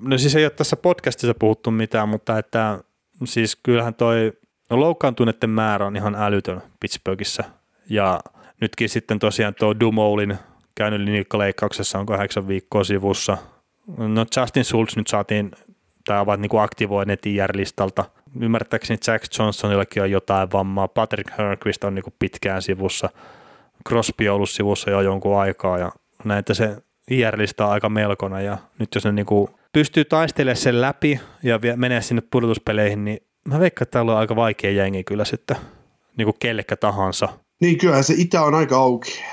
No 0.02 0.18
siis 0.18 0.36
ei 0.36 0.46
ole 0.46 0.50
tässä 0.52 0.76
podcastissa 0.76 1.34
puhuttu 1.34 1.72
mitään, 1.72 2.10
mutta 2.10 2.40
että 2.40 2.80
siis 3.26 3.56
kyllähän 3.56 3.94
toi 3.94 4.34
no 4.70 4.80
loukkaantuneiden 4.80 5.50
määrä 5.50 5.86
on 5.86 5.96
ihan 5.96 6.16
älytön 6.16 6.62
Pittsburghissa 6.80 7.44
ja 7.90 8.20
nytkin 8.62 8.90
sitten 8.90 9.20
tosiaan 9.20 9.56
tuo 9.56 9.80
Dumoulin 9.80 10.38
käynyt 10.76 11.02
nilkkaleikkauksessa 11.02 12.00
on 12.00 12.06
kahdeksan 12.06 12.48
viikkoa 12.48 12.84
sivussa. 12.84 13.38
No 13.98 14.26
Justin 14.38 14.66
Schultz 14.66 14.96
nyt 14.96 15.08
saatiin, 15.08 15.52
tai 16.06 16.20
ovat 16.20 16.40
niin 16.40 16.60
aktivoineet 16.60 17.26
IR-listalta. 17.26 18.06
Ymmärtääkseni 18.42 19.00
Jack 19.08 19.40
Johnsonillakin 19.40 20.04
on 20.04 20.12
jotain 20.12 20.52
vammaa. 20.52 20.88
Patrick 20.88 21.30
Hörqvist 21.38 21.84
on 21.84 21.96
niin 21.96 22.14
pitkään 22.20 22.62
sivussa. 22.62 23.10
Crosby 23.90 24.28
on 24.28 24.36
ollut 24.36 24.50
sivussa 24.50 24.92
jo 24.92 25.02
jonkun 25.02 25.40
aikaa 25.40 25.78
ja 25.78 25.92
näitä 26.26 26.54
se 26.54 26.78
IR-lista 27.12 27.66
on 27.66 27.72
aika 27.72 27.90
melkoinen 27.90 28.46
ja 28.46 28.58
nyt 28.80 28.96
jos 28.96 29.06
ne 29.06 29.12
niin 29.12 29.26
kuin 29.26 29.48
pystyy 29.74 30.06
taistelemaan 30.06 30.58
sen 30.58 30.82
läpi 30.82 31.20
ja 31.44 31.60
menee 31.76 32.02
sinne 32.02 32.24
pudotuspeleihin, 32.32 33.06
niin 33.06 33.20
mä 33.48 33.60
veikkaan, 33.60 33.86
että 33.86 33.92
täällä 33.92 34.12
on 34.12 34.18
aika 34.18 34.36
vaikea 34.36 34.72
jengi 34.72 35.04
kyllä 35.04 35.26
sitten, 35.26 35.58
niin 36.18 36.26
kuin 36.26 36.36
kellekä 36.40 36.76
tahansa. 36.76 37.30
Niin 37.62 37.78
kyllähän 37.78 38.04
se 38.04 38.14
itä 38.18 38.42
on 38.42 38.56
aika 38.56 38.78
auki. 38.78 39.24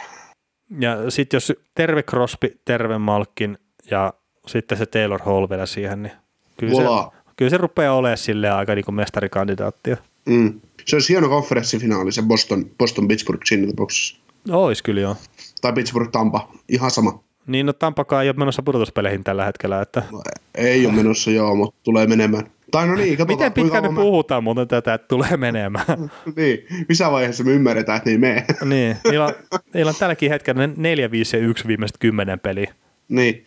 Ja 0.81 1.11
sitten 1.11 1.37
jos 1.37 1.53
terve 1.75 2.03
Crosby, 2.03 2.61
terve 2.65 2.99
Malkin 2.99 3.59
ja 3.91 4.13
sitten 4.47 4.79
se 4.79 4.87
Taylor 4.87 5.21
Hall 5.23 5.49
vielä 5.51 5.67
siihen, 5.67 6.03
niin 6.03 6.13
kyllä 6.57 6.75
se, 6.75 6.83
Voila. 6.83 7.13
Kyllä 7.41 7.51
se 7.51 7.57
rupeaa 7.57 7.95
olemaan 7.95 8.19
silleen 8.19 8.55
aika 8.55 8.75
niin 8.75 8.85
kuin 8.85 8.95
mestarikandidaattia. 8.95 9.97
Mm. 10.27 10.61
Se 10.85 10.97
olisi 10.97 11.13
hieno 11.13 11.29
konferenssifinaali, 11.29 12.13
se 12.13 12.23
Boston, 12.23 12.65
Boston 12.79 13.09
Pittsburgh 13.09 13.43
siinä 13.47 13.67
tapauksessa. 13.67 14.17
Ois 14.53 14.83
kyllä 14.83 15.01
joo. 15.01 15.17
Tai 15.61 15.73
Pittsburgh 15.73 16.11
Tampa, 16.11 16.53
ihan 16.69 16.91
sama. 16.91 17.23
Niin, 17.47 17.67
no 17.67 17.73
Tampakaan 17.73 18.23
ei 18.23 18.29
ole 18.29 18.37
menossa 18.37 18.63
pudotuspeleihin 18.63 19.25
tällä 19.25 19.45
hetkellä, 19.45 19.81
että 19.81 20.03
No, 20.13 20.23
ei 20.55 20.87
ole 20.87 20.95
menossa 20.95 21.31
joo, 21.31 21.55
mutta 21.55 21.77
tulee 21.83 22.07
menemään. 22.07 22.51
Tai 22.71 22.87
no 22.87 22.95
niin, 22.95 23.17
katsotaan. 23.17 23.39
miten 23.39 23.53
pitkään 23.53 23.85
me 23.95 24.01
puhutaan 24.01 24.45
muuten 24.45 24.69
tätä, 24.69 24.95
että 24.95 25.09
tulee 25.09 25.37
menemään. 25.37 25.85
Mä... 26.01 26.09
Niin, 26.37 26.67
missä 26.89 27.11
vaiheessa 27.11 27.45
me 27.45 27.51
ymmärretään, 27.51 27.97
että 27.97 28.11
ei 28.11 28.19
mene. 28.19 28.45
niin, 28.65 28.97
niillä 29.11 29.27
on, 29.27 29.33
niillä 29.75 29.89
on 29.89 29.97
tälläkin 29.99 30.31
hetkellä 30.31 30.69
4, 30.77 31.11
5 31.11 31.37
ja 31.37 31.43
1 31.43 31.69
viimeiset 31.69 31.97
kymmenen 31.99 32.41
peliä. 32.41 32.75
niin. 33.09 33.45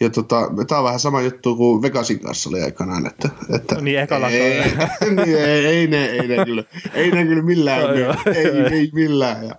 Ja 0.00 0.10
tota, 0.10 0.50
tämä 0.68 0.78
on 0.78 0.84
vähän 0.84 1.00
sama 1.00 1.20
juttu 1.20 1.56
kuin 1.56 1.82
Vegasin 1.82 2.20
kanssa 2.20 2.48
oli 2.50 2.62
aikanaan, 2.62 3.06
että, 3.06 3.28
että 3.54 3.74
Niin, 3.80 3.98
ekalla 3.98 4.28
ei, 4.28 4.62
niin, 5.16 5.38
ei, 5.38 5.66
ei, 5.66 5.86
ne, 5.86 6.04
ei, 6.04 6.28
ne 6.28 6.44
kyllä, 6.44 6.64
ei 6.94 7.10
ne 7.10 7.24
kyllä 7.24 7.42
millään, 7.42 7.80
Joo, 7.80 7.88
mene, 7.90 8.00
joo. 8.00 8.14
ei, 8.26 8.74
ei, 8.74 8.90
millään. 8.92 9.46
Ja, 9.46 9.54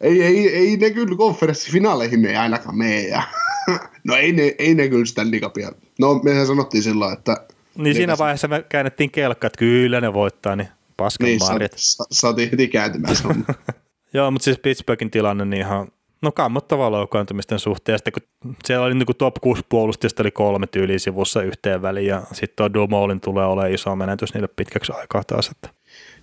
ei, 0.00 0.22
ei, 0.22 0.48
ei, 0.48 0.76
ne 0.76 0.90
kyllä 0.90 1.16
konferenssifinaaleihin 1.16 2.22
ne 2.22 2.36
ainakaan 2.36 2.78
mene. 2.78 3.02
Ja, 3.02 3.22
no 4.06 4.16
ei 4.16 4.32
ne, 4.32 4.54
ei 4.58 4.74
ne 4.74 4.88
kyllä 4.88 5.06
Stanley 5.06 5.40
Cupia. 5.40 5.72
No 5.98 6.20
mehän 6.24 6.46
sanottiin 6.46 6.82
silloin, 6.82 7.12
että 7.12 7.46
Niin 7.76 7.94
siinä 7.96 8.18
vaiheessa 8.18 8.48
me 8.48 8.64
käännettiin 8.68 9.10
kelkka, 9.10 9.46
että 9.46 9.58
kyllä 9.58 10.00
ne 10.00 10.12
voittaa, 10.12 10.56
niin 10.56 10.68
paskan 10.96 11.24
niin, 11.24 11.40
sa, 11.40 11.52
marjat. 11.52 11.72
sa, 11.76 12.04
saatiin 12.10 12.50
heti 12.50 12.68
kääntymään. 12.68 13.16
Joo, 14.14 14.30
mutta 14.30 14.44
siis 14.44 14.58
Pittsburghin 14.58 15.10
tilanne 15.10 15.44
niin 15.44 15.60
ihan 15.60 15.88
no 16.22 16.32
kammottavaa 16.32 16.90
loukkaantumisten 16.90 17.58
suhteen. 17.58 17.94
Ja 17.94 17.98
sitten 17.98 18.12
kun 18.12 18.56
siellä 18.64 18.86
oli 18.86 18.94
niin 18.94 19.06
kuin 19.06 19.16
top 19.16 19.34
6 19.40 19.62
puolustajista 19.68 20.22
oli 20.22 20.30
kolme 20.30 20.66
tyyliä 20.66 20.98
sivussa 20.98 21.42
yhteen 21.42 21.82
väliin 21.82 22.06
ja 22.06 22.22
sitten 22.32 22.56
tuo 22.56 22.74
Dumoulin 22.74 23.20
tulee 23.20 23.46
olemaan 23.46 23.74
iso 23.74 23.96
menetys 23.96 24.34
niille 24.34 24.48
pitkäksi 24.56 24.92
aikaa 24.92 25.24
taas. 25.24 25.48
Että. 25.48 25.68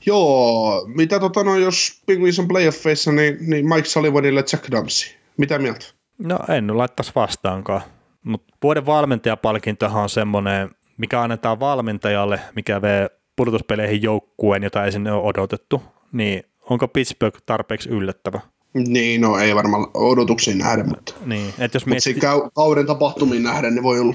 Joo, 0.06 0.86
mitä 0.88 1.20
tota 1.20 1.44
no, 1.44 1.56
jos 1.56 2.02
Penguins 2.06 2.40
on 2.40 2.48
playoffeissa, 2.48 3.12
niin, 3.12 3.38
niin 3.50 3.70
Mike 3.70 3.88
Sullivanille 3.88 4.44
Jack 4.52 4.72
Dempsey. 4.72 5.10
Mitä 5.38 5.60
mieltä? 5.60 5.86
No 6.18 6.40
en 6.50 6.78
laittaisi 6.78 7.12
vastaankaan. 7.16 7.82
Mutta 8.24 8.54
vuoden 8.64 8.86
valmentajapalkintohan 8.86 10.04
on 10.04 10.10
semmoinen, 10.10 10.70
mikä 10.98 11.22
annetaan 11.22 11.60
valmentajalle, 11.60 12.40
mikä 12.56 12.82
vee 12.82 13.10
pudotuspeleihin 13.36 14.02
joukkueen, 14.02 14.64
jota 14.64 14.86
ei 14.86 14.92
sinne 14.92 15.12
ole 15.12 15.24
odotettu. 15.24 15.84
Niin 16.12 16.44
onko 16.70 16.88
Pittsburgh 16.88 17.42
tarpeeksi 17.46 17.90
yllättävä? 17.90 18.40
Niin, 18.76 19.22
no 19.22 19.38
ei 19.38 19.56
varmaan 19.56 19.88
odotuksiin 19.94 20.58
nähden, 20.58 20.90
mutta, 20.90 21.14
Niin, 21.26 21.50
että 21.60 21.76
jos 21.76 21.86
mutta 21.86 21.90
miettii, 21.90 22.14
siinä 22.14 22.34
kau- 22.34 22.50
kauden 22.56 22.86
tapahtumiin 22.86 23.44
nähden, 23.44 23.74
niin 23.76 23.84
voi 23.84 24.00
olla. 24.00 24.14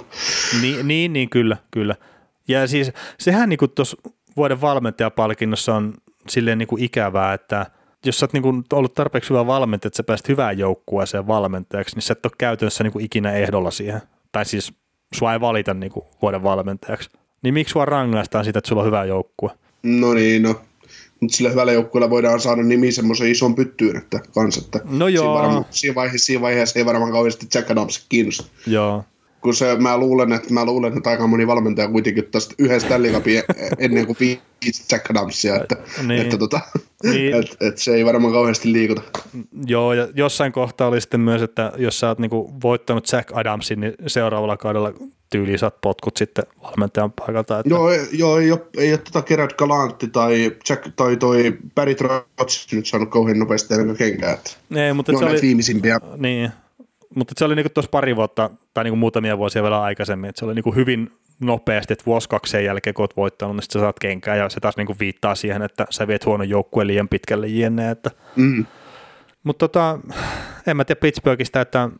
Niin, 0.60 0.88
niin, 0.88 1.12
niin 1.12 1.30
kyllä, 1.30 1.56
kyllä. 1.70 1.94
Ja 2.48 2.66
siis 2.66 2.92
sehän 3.18 3.48
niin 3.48 3.58
tuossa 3.74 3.96
vuoden 4.36 4.60
valmentajapalkinnossa 4.60 5.74
on 5.74 5.94
silleen 6.28 6.58
niin 6.58 6.68
kuin 6.68 6.82
ikävää, 6.82 7.34
että 7.34 7.66
jos 8.04 8.18
sä 8.18 8.24
oot 8.24 8.32
niin 8.32 8.42
kuin 8.42 8.64
ollut 8.72 8.94
tarpeeksi 8.94 9.30
hyvä 9.30 9.46
valmentaja, 9.46 9.88
että 9.88 9.96
sä 9.96 10.02
pääset 10.02 10.28
hyvään 10.28 10.58
joukkueeseen 10.58 11.26
valmentajaksi, 11.26 11.96
niin 11.96 12.02
sä 12.02 12.12
et 12.12 12.26
ole 12.26 12.32
käytännössä 12.38 12.84
niin 12.84 12.92
kuin 12.92 13.04
ikinä 13.04 13.32
ehdolla 13.32 13.70
siihen. 13.70 14.02
Tai 14.32 14.44
siis 14.44 14.72
sua 15.14 15.32
ei 15.32 15.40
valita 15.40 15.74
niin 15.74 15.92
kuin 15.92 16.06
vuoden 16.22 16.42
valmentajaksi. 16.42 17.10
Niin 17.42 17.54
miksi 17.54 17.72
sua 17.72 17.84
rangaistaan 17.84 18.44
siitä, 18.44 18.58
että 18.58 18.68
sulla 18.68 18.82
on 18.82 18.86
hyvä 18.86 19.04
joukkue? 19.04 19.50
No 19.82 20.14
niin, 20.14 20.42
no. 20.42 20.60
Mutta 21.20 21.36
sillä 21.36 21.50
hyvällä 21.50 21.72
joukkueella 21.72 22.10
voidaan 22.10 22.40
saada 22.40 22.62
nimi 22.62 22.92
semmoisen 22.92 23.30
ison 23.30 23.54
pyttyyn, 23.54 23.96
että 23.96 24.20
kans, 24.34 24.56
että 24.56 24.80
No 24.84 25.06
siinä, 25.06 25.10
joo. 25.10 25.34
varmaan, 25.34 25.64
siinä, 25.70 25.94
vaiheessa, 25.94 26.26
siinä 26.26 26.42
vaiheessa 26.42 26.78
ei 26.78 26.86
varmaan 26.86 27.12
kauheasti 27.12 27.46
Jack 27.54 27.70
Adams 27.70 28.06
kiinnosta. 28.08 28.44
Joo. 28.66 29.04
Kun 29.40 29.54
se, 29.54 29.76
mä 29.76 29.98
luulen, 29.98 30.32
että 30.32 30.54
mä 30.54 30.64
luulen, 30.64 30.96
että 30.96 31.10
aika 31.10 31.26
moni 31.26 31.46
valmentaja 31.46 31.88
kuitenkin 31.88 32.24
tästä 32.24 32.54
yhden 32.58 32.80
Stanley 32.80 33.12
Cupin 33.12 33.42
ennen 33.78 34.06
kuin 34.06 34.16
viisi 34.20 34.84
Jack 34.92 35.10
Adamsia, 35.10 35.56
että, 35.56 35.76
Niin. 36.06 36.20
että 36.20 36.38
tota, 36.38 36.60
Niin. 37.02 37.34
et, 37.34 37.56
et 37.60 37.78
se 37.78 37.94
ei 37.94 38.04
varmaan 38.04 38.32
kauheasti 38.32 38.72
liikuta. 38.72 39.02
Joo, 39.66 39.92
ja 39.92 40.08
jossain 40.14 40.52
kohtaa 40.52 40.88
oli 40.88 41.00
sitten 41.00 41.20
myös, 41.20 41.42
että 41.42 41.72
jos 41.76 42.00
sä 42.00 42.08
oot 42.08 42.18
niinku 42.18 42.52
voittanut 42.62 43.12
Jack 43.12 43.30
Adamsin, 43.36 43.80
niin 43.80 43.94
seuraavalla 44.06 44.56
kaudella 44.56 44.92
tyyliin 45.30 45.58
saat 45.58 45.80
potkut 45.80 46.16
sitten 46.16 46.44
valmentajan 46.62 47.12
paikalta. 47.12 47.58
Että... 47.58 47.70
Joo, 47.70 47.90
ei- 47.90 48.08
joo 48.12 48.38
ei, 48.38 48.52
ole, 48.52 48.60
ei 48.78 48.90
ole 48.92 48.98
tota 48.98 49.22
Gerard 49.22 49.50
Galantti 49.58 50.08
tai, 50.08 50.52
Jack, 50.68 50.88
tai 50.96 51.16
toi 51.16 51.58
Barry 51.74 51.94
Trotz 51.94 52.72
nyt 52.72 52.86
saanut 52.86 53.10
kauhean 53.10 53.38
nopeasti 53.38 53.74
enää 53.74 53.94
kenkää. 53.94 54.32
Että 54.32 54.50
Ei, 54.74 54.92
mutta 54.92 55.12
ne 55.12 55.18
se 55.18 55.24
on 55.24 55.30
oli, 55.30 55.42
viimeisimpiä. 55.42 56.00
Niin, 56.16 56.50
mutta 57.14 57.34
se 57.36 57.44
oli 57.44 57.54
niinku 57.54 57.70
tuossa 57.74 57.90
pari 57.90 58.16
vuotta 58.16 58.50
tai 58.74 58.84
niinku 58.84 58.96
muutamia 58.96 59.38
vuosia 59.38 59.62
vielä 59.62 59.82
aikaisemmin, 59.82 60.28
että 60.28 60.38
se 60.38 60.44
oli 60.44 60.54
niinku 60.54 60.74
hyvin 60.74 61.10
nopeasti, 61.40 61.92
että 61.92 62.06
vuosi 62.06 62.28
kaksi 62.28 62.50
sen 62.50 62.64
jälkeen, 62.64 62.94
kun 62.94 63.02
olet 63.02 63.16
voittanut, 63.16 63.56
niin 63.56 63.62
sitten 63.62 63.80
sä 63.80 63.84
saat 63.84 63.98
kenkää 63.98 64.36
ja 64.36 64.48
se 64.48 64.60
taas 64.60 64.76
niinku 64.76 64.96
viittaa 65.00 65.34
siihen, 65.34 65.62
että 65.62 65.86
sä 65.90 66.06
viet 66.06 66.26
huonon 66.26 66.48
joukkueen 66.48 66.86
liian 66.86 67.08
pitkälle 67.08 67.46
jne. 67.46 67.90
Että. 67.90 68.10
Mm. 68.36 68.66
Mutta 69.42 69.68
tota, 69.68 69.98
en 70.66 70.76
mä 70.76 70.84
tiedä 70.84 71.00
Pittsburghista, 71.00 71.60
että 71.60 71.90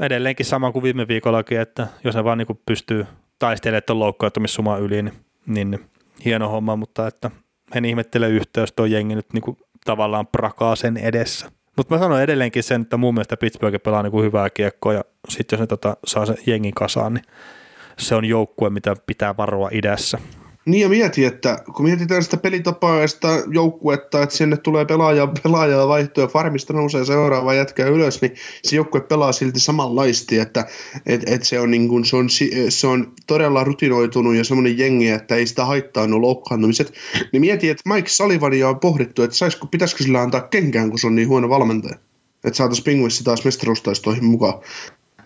edelleenkin 0.00 0.46
sama 0.46 0.72
kuin 0.72 0.82
viime 0.82 1.08
viikollakin, 1.08 1.60
että 1.60 1.86
jos 2.04 2.14
ne 2.14 2.24
vaan 2.24 2.38
niinku 2.38 2.60
pystyy 2.66 3.06
taistelemaan 3.38 3.82
tuon 3.86 3.98
loukkaantumissuman 3.98 4.82
yli, 4.82 5.02
niin, 5.02 5.12
niin 5.46 5.80
hieno 6.24 6.48
homma, 6.48 6.76
mutta 6.76 7.06
että 7.06 7.30
en 7.74 7.84
ihmettele 7.84 8.28
yhtään, 8.28 8.62
jos 8.62 8.72
tuo 8.72 8.86
jengi 8.86 9.14
nyt 9.14 9.32
niinku 9.32 9.58
tavallaan 9.84 10.26
prakaa 10.26 10.76
sen 10.76 10.96
edessä. 10.96 11.50
Mutta 11.78 11.94
mä 11.94 11.98
sanon 11.98 12.22
edelleenkin 12.22 12.62
sen, 12.62 12.82
että 12.82 12.96
mun 12.96 13.14
mielestä 13.14 13.36
Pittsburgh 13.36 13.82
pelaa 13.82 14.02
niinku 14.02 14.22
hyvää 14.22 14.50
kiekkoa 14.50 14.92
ja 14.92 15.04
sitten 15.28 15.56
jos 15.56 15.60
ne 15.60 15.66
tota, 15.66 15.96
saa 16.06 16.26
sen 16.26 16.36
jengin 16.46 16.74
kasaan, 16.74 17.14
niin 17.14 17.24
se 17.98 18.14
on 18.14 18.24
joukkue, 18.24 18.70
mitä 18.70 18.96
pitää 19.06 19.36
varoa 19.36 19.68
idässä. 19.72 20.18
Niin 20.68 20.80
ja 20.80 20.88
mieti, 20.88 21.24
että 21.24 21.58
kun 21.74 21.84
mietitään 21.84 22.22
sitä 22.22 22.36
pelitapaa 22.36 23.00
ja 23.00 23.08
sitä 23.08 23.42
joukkuetta, 23.50 24.22
että 24.22 24.36
sinne 24.36 24.56
tulee 24.56 24.84
pelaaja, 24.84 25.26
pelaajaa 25.42 25.88
vaihtoa 25.88 26.24
ja 26.24 26.28
farmista 26.28 26.72
nousee 26.72 27.04
seuraava 27.04 27.54
jätkä 27.54 27.86
ylös, 27.86 28.20
niin 28.20 28.34
se 28.62 28.76
joukkue 28.76 29.00
pelaa 29.00 29.32
silti 29.32 29.60
samanlaisesti, 29.60 30.38
että 30.38 30.66
et, 31.06 31.22
et 31.26 31.44
se, 31.44 31.60
on 31.60 31.70
niin 31.70 31.88
kuin, 31.88 32.04
se, 32.04 32.16
on, 32.16 32.28
se 32.68 32.86
on 32.86 33.12
todella 33.26 33.64
rutinoitunut 33.64 34.34
ja 34.34 34.44
semmoinen 34.44 34.78
jengi, 34.78 35.08
että 35.08 35.34
ei 35.34 35.46
sitä 35.46 35.64
haittaa 35.64 36.06
nuo 36.06 36.20
loukkaantumiset. 36.20 36.92
Niin 37.32 37.40
mieti, 37.40 37.68
että 37.68 37.94
Mike 37.94 38.08
Sullivania 38.08 38.68
on 38.68 38.80
pohdittu, 38.80 39.22
että 39.22 39.36
saisiko, 39.36 39.66
pitäisikö 39.66 40.02
sillä 40.02 40.22
antaa 40.22 40.40
kenkään, 40.40 40.90
kun 40.90 40.98
se 40.98 41.06
on 41.06 41.14
niin 41.14 41.28
huono 41.28 41.48
valmentaja. 41.48 41.98
Että 42.44 42.56
saataisiin 42.56 42.84
Penguinsi 42.84 43.24
taas 43.24 43.44
mestaruustaistoihin 43.44 44.24
mukaan. 44.24 44.60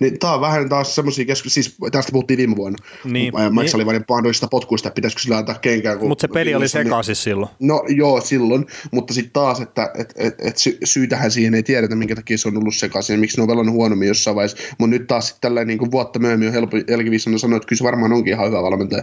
Niin 0.03 0.19
tää 0.19 0.35
on 0.35 0.41
vähän 0.41 0.69
taas 0.69 0.95
semmoisia 0.95 1.25
keskusteluja, 1.25 1.65
siis 1.65 1.93
tästä 1.93 2.13
puhuttiin 2.13 2.39
viime 2.39 2.57
vuonna. 2.57 2.79
Niin, 3.05 3.35
Mike 3.35 3.61
niin. 3.61 3.71
Sullivanin 3.71 4.05
mahdollisista 4.09 4.49
potkuista, 4.51 4.89
että 4.89 4.95
pitäisikö 4.95 5.23
sillä 5.23 5.37
antaa 5.39 5.55
kenkään. 5.55 5.99
Mutta 6.09 6.23
se 6.23 6.29
peli 6.29 6.55
oli 6.55 6.63
niin- 6.63 6.69
sekaisin 6.69 7.17
silloin. 7.17 7.51
No 7.61 7.85
joo, 7.89 8.21
silloin, 8.21 8.67
mutta 8.91 9.15
sitten 9.15 9.33
taas, 9.33 9.61
että 9.61 9.91
et, 9.99 10.15
et, 10.17 10.35
et 10.39 10.57
sy- 10.57 10.79
syytähän 10.85 11.31
siihen 11.31 11.55
ei 11.55 11.63
tiedetä, 11.63 11.95
minkä 11.95 12.15
takia 12.15 12.39
se 12.39 12.49
on 12.49 12.57
ollut 12.57 12.75
sekaisin 12.75 13.15
ja 13.15 13.21
miksi 13.21 13.37
ne 13.37 13.43
on 13.43 13.49
pelannut 13.49 13.75
huonommin 13.75 14.09
jossain 14.09 14.37
vaiheessa. 14.37 14.75
Mutta 14.79 14.91
nyt 14.91 15.07
taas 15.07 15.39
tällä 15.41 15.65
niin 15.65 15.91
vuotta 15.91 16.19
myöhemmin 16.19 16.49
on 16.49 16.55
helppo 16.55 16.77
jälkiviisana 16.89 17.39
sanoa, 17.39 17.57
että 17.57 17.67
kyllä 17.67 17.79
se 17.79 17.85
varmaan 17.85 18.13
onkin 18.13 18.33
ihan 18.33 18.47
hyvä 18.49 18.63
valmentaja. 18.63 19.03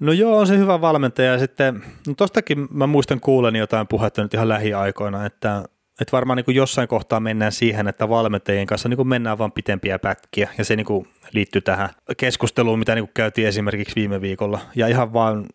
No 0.00 0.12
joo, 0.12 0.38
on 0.38 0.46
se 0.46 0.58
hyvä 0.58 0.80
valmentaja. 0.80 1.32
Ja 1.32 1.38
sitten, 1.38 1.82
no 2.06 2.14
tostakin 2.14 2.68
mä 2.70 2.86
muistan 2.86 3.20
kuuleni 3.20 3.58
jotain 3.58 3.86
puhetta 3.86 4.22
nyt 4.22 4.34
ihan 4.34 4.48
lähiaikoina, 4.48 5.26
että, 5.26 5.64
että 6.00 6.12
varmaan 6.12 6.36
niin 6.36 6.44
kuin 6.44 6.54
jossain 6.54 6.88
kohtaa 6.88 7.20
mennään 7.20 7.52
siihen, 7.52 7.88
että 7.88 8.08
valmentajien 8.08 8.66
kanssa 8.66 8.88
niin 8.88 8.96
kuin 8.96 9.08
mennään 9.08 9.38
vaan 9.38 9.52
pitempiä 9.52 9.98
pätkiä. 9.98 10.48
Ja 10.58 10.64
se 10.64 10.76
niin 10.76 10.86
kuin 10.86 11.08
liittyy 11.32 11.60
tähän 11.60 11.88
keskusteluun, 12.16 12.78
mitä 12.78 12.94
niin 12.94 13.04
kuin 13.04 13.14
käytiin 13.14 13.48
esimerkiksi 13.48 13.96
viime 13.96 14.20
viikolla. 14.20 14.60
Ja 14.76 14.88
ihan 14.88 15.12
vaan 15.12 15.46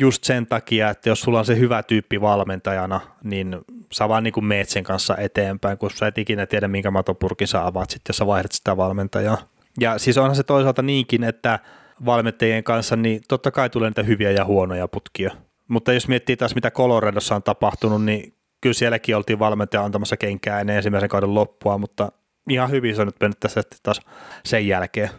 just 0.00 0.24
sen 0.24 0.46
takia, 0.46 0.90
että 0.90 1.08
jos 1.08 1.20
sulla 1.20 1.38
on 1.38 1.44
se 1.44 1.58
hyvä 1.58 1.82
tyyppi 1.82 2.20
valmentajana, 2.20 3.00
niin 3.24 3.56
sä 3.92 4.08
vaan 4.08 4.22
niin 4.22 4.32
kuin 4.32 4.44
meet 4.44 4.68
sen 4.68 4.84
kanssa 4.84 5.16
eteenpäin, 5.16 5.78
kun 5.78 5.90
sä 5.90 6.06
et 6.06 6.18
ikinä 6.18 6.46
tiedä, 6.46 6.68
minkä 6.68 6.90
matopurkin 6.90 7.48
sä 7.48 7.66
avaat 7.66 7.90
sitten, 7.90 8.10
jos 8.10 8.16
sä 8.16 8.26
vaihdat 8.26 8.52
sitä 8.52 8.76
valmentajaa. 8.76 9.38
Ja 9.80 9.98
siis 9.98 10.18
onhan 10.18 10.36
se 10.36 10.42
toisaalta 10.42 10.82
niinkin, 10.82 11.24
että 11.24 11.58
valmentajien 12.04 12.64
kanssa, 12.64 12.96
niin 12.96 13.20
totta 13.28 13.50
kai 13.50 13.70
tulee 13.70 13.90
niitä 13.90 14.02
hyviä 14.02 14.30
ja 14.30 14.44
huonoja 14.44 14.88
putkia. 14.88 15.30
Mutta 15.68 15.92
jos 15.92 16.08
miettii 16.08 16.36
taas, 16.36 16.54
mitä 16.54 16.70
Coloradossa 16.70 17.34
on 17.34 17.42
tapahtunut, 17.42 18.04
niin 18.04 18.34
kyllä 18.60 18.74
sielläkin 18.74 19.16
oltiin 19.16 19.38
valmentaja 19.38 19.84
antamassa 19.84 20.16
kenkää 20.16 20.60
ennen 20.60 20.76
ensimmäisen 20.76 21.08
kauden 21.08 21.34
loppua, 21.34 21.78
mutta 21.78 22.12
ihan 22.50 22.70
hyvin 22.70 22.94
se 22.94 23.00
on 23.00 23.08
nyt 23.08 23.20
mennyt 23.20 23.40
tässä 23.40 23.62
taas 23.82 24.00
sen 24.44 24.66
jälkeen. 24.66 25.10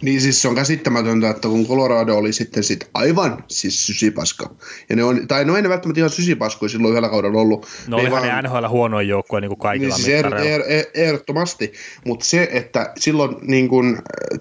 Niin 0.00 0.20
siis 0.20 0.42
se 0.42 0.48
on 0.48 0.54
käsittämätöntä, 0.54 1.30
että 1.30 1.48
kun 1.48 1.66
Colorado 1.66 2.16
oli 2.16 2.32
sitten 2.32 2.64
sit 2.64 2.90
aivan 2.94 3.44
siis 3.48 3.86
sysipaska. 3.86 4.54
Ja 4.88 4.96
ne 4.96 5.04
on, 5.04 5.28
tai 5.28 5.44
no 5.44 5.56
ei 5.56 5.62
ne 5.62 5.68
välttämättä 5.68 6.00
ihan 6.00 6.10
sysipaskoja 6.10 6.68
silloin 6.68 6.92
yhdellä 6.92 7.08
kaudella 7.08 7.40
ollut. 7.40 7.66
No 7.88 7.96
olihan 7.96 8.22
ne 8.22 8.42
NHL 8.42 8.68
huonoin 8.68 9.08
joukkue 9.08 9.40
niin 9.40 9.48
kuin 9.48 9.58
kaikilla 9.58 9.94
niin, 9.94 10.04
siis 10.04 10.18
er, 10.18 10.34
er, 10.34 10.62
er, 10.66 10.84
ehdottomasti, 10.94 11.72
mutta 12.04 12.24
se, 12.24 12.48
että 12.52 12.92
silloin 12.98 13.36
niin 13.42 13.68
kuin 13.68 13.98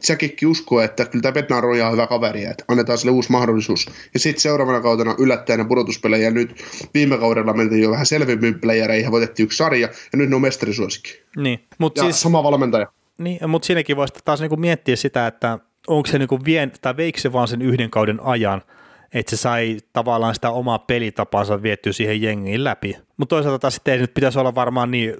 Jackikin 0.09 0.47
uskoo, 0.47 0.81
että 0.81 1.05
kyllä 1.05 1.21
tämä 1.21 1.31
Bednar 1.31 1.65
on 1.65 1.91
hyvä 1.91 2.07
kaveri, 2.07 2.45
että 2.45 2.63
annetaan 2.67 2.97
sille 2.97 3.11
uusi 3.11 3.31
mahdollisuus. 3.31 3.89
Ja 4.13 4.19
sitten 4.19 4.41
seuraavana 4.41 4.81
kautena 4.81 5.15
yllättäen 5.17 5.67
pudotuspelejä, 5.67 6.31
nyt 6.31 6.63
viime 6.93 7.17
kaudella 7.17 7.53
mentiin 7.53 7.81
jo 7.81 7.91
vähän 7.91 8.05
selvimmin 8.05 8.59
playereihin 8.59 9.05
ja 9.05 9.11
voitettiin 9.11 9.43
yksi 9.43 9.57
sarja, 9.57 9.89
ja 10.11 10.17
nyt 10.17 10.29
ne 10.29 10.35
on 10.35 10.41
mestarisuosikki. 10.41 11.21
Niin, 11.37 11.59
mutta 11.77 12.01
siis... 12.01 12.21
sama 12.21 12.43
valmentaja. 12.43 12.87
Niin, 13.19 13.49
mutta 13.49 13.65
siinäkin 13.65 13.97
voisi 13.97 14.13
taas 14.25 14.39
niinku 14.39 14.57
miettiä 14.57 14.95
sitä, 14.95 15.27
että 15.27 15.59
onko 15.87 16.07
se 16.07 16.19
niinku 16.19 16.39
vien, 16.45 16.71
tai 16.81 16.97
veikö 16.97 17.19
se 17.19 17.33
vaan 17.33 17.47
sen 17.47 17.61
yhden 17.61 17.89
kauden 17.89 18.19
ajan, 18.23 18.61
että 19.13 19.29
se 19.29 19.37
sai 19.37 19.77
tavallaan 19.93 20.35
sitä 20.35 20.51
omaa 20.51 20.79
pelitapansa 20.79 21.61
viettyä 21.61 21.93
siihen 21.93 22.21
jengiin 22.21 22.63
läpi. 22.63 22.97
Mutta 23.17 23.35
toisaalta 23.35 23.59
taas 23.59 23.75
sitten 23.75 23.93
ei 23.93 23.99
nyt 23.99 24.13
pitäisi 24.13 24.39
olla 24.39 24.55
varmaan 24.55 24.91
niin, 24.91 25.13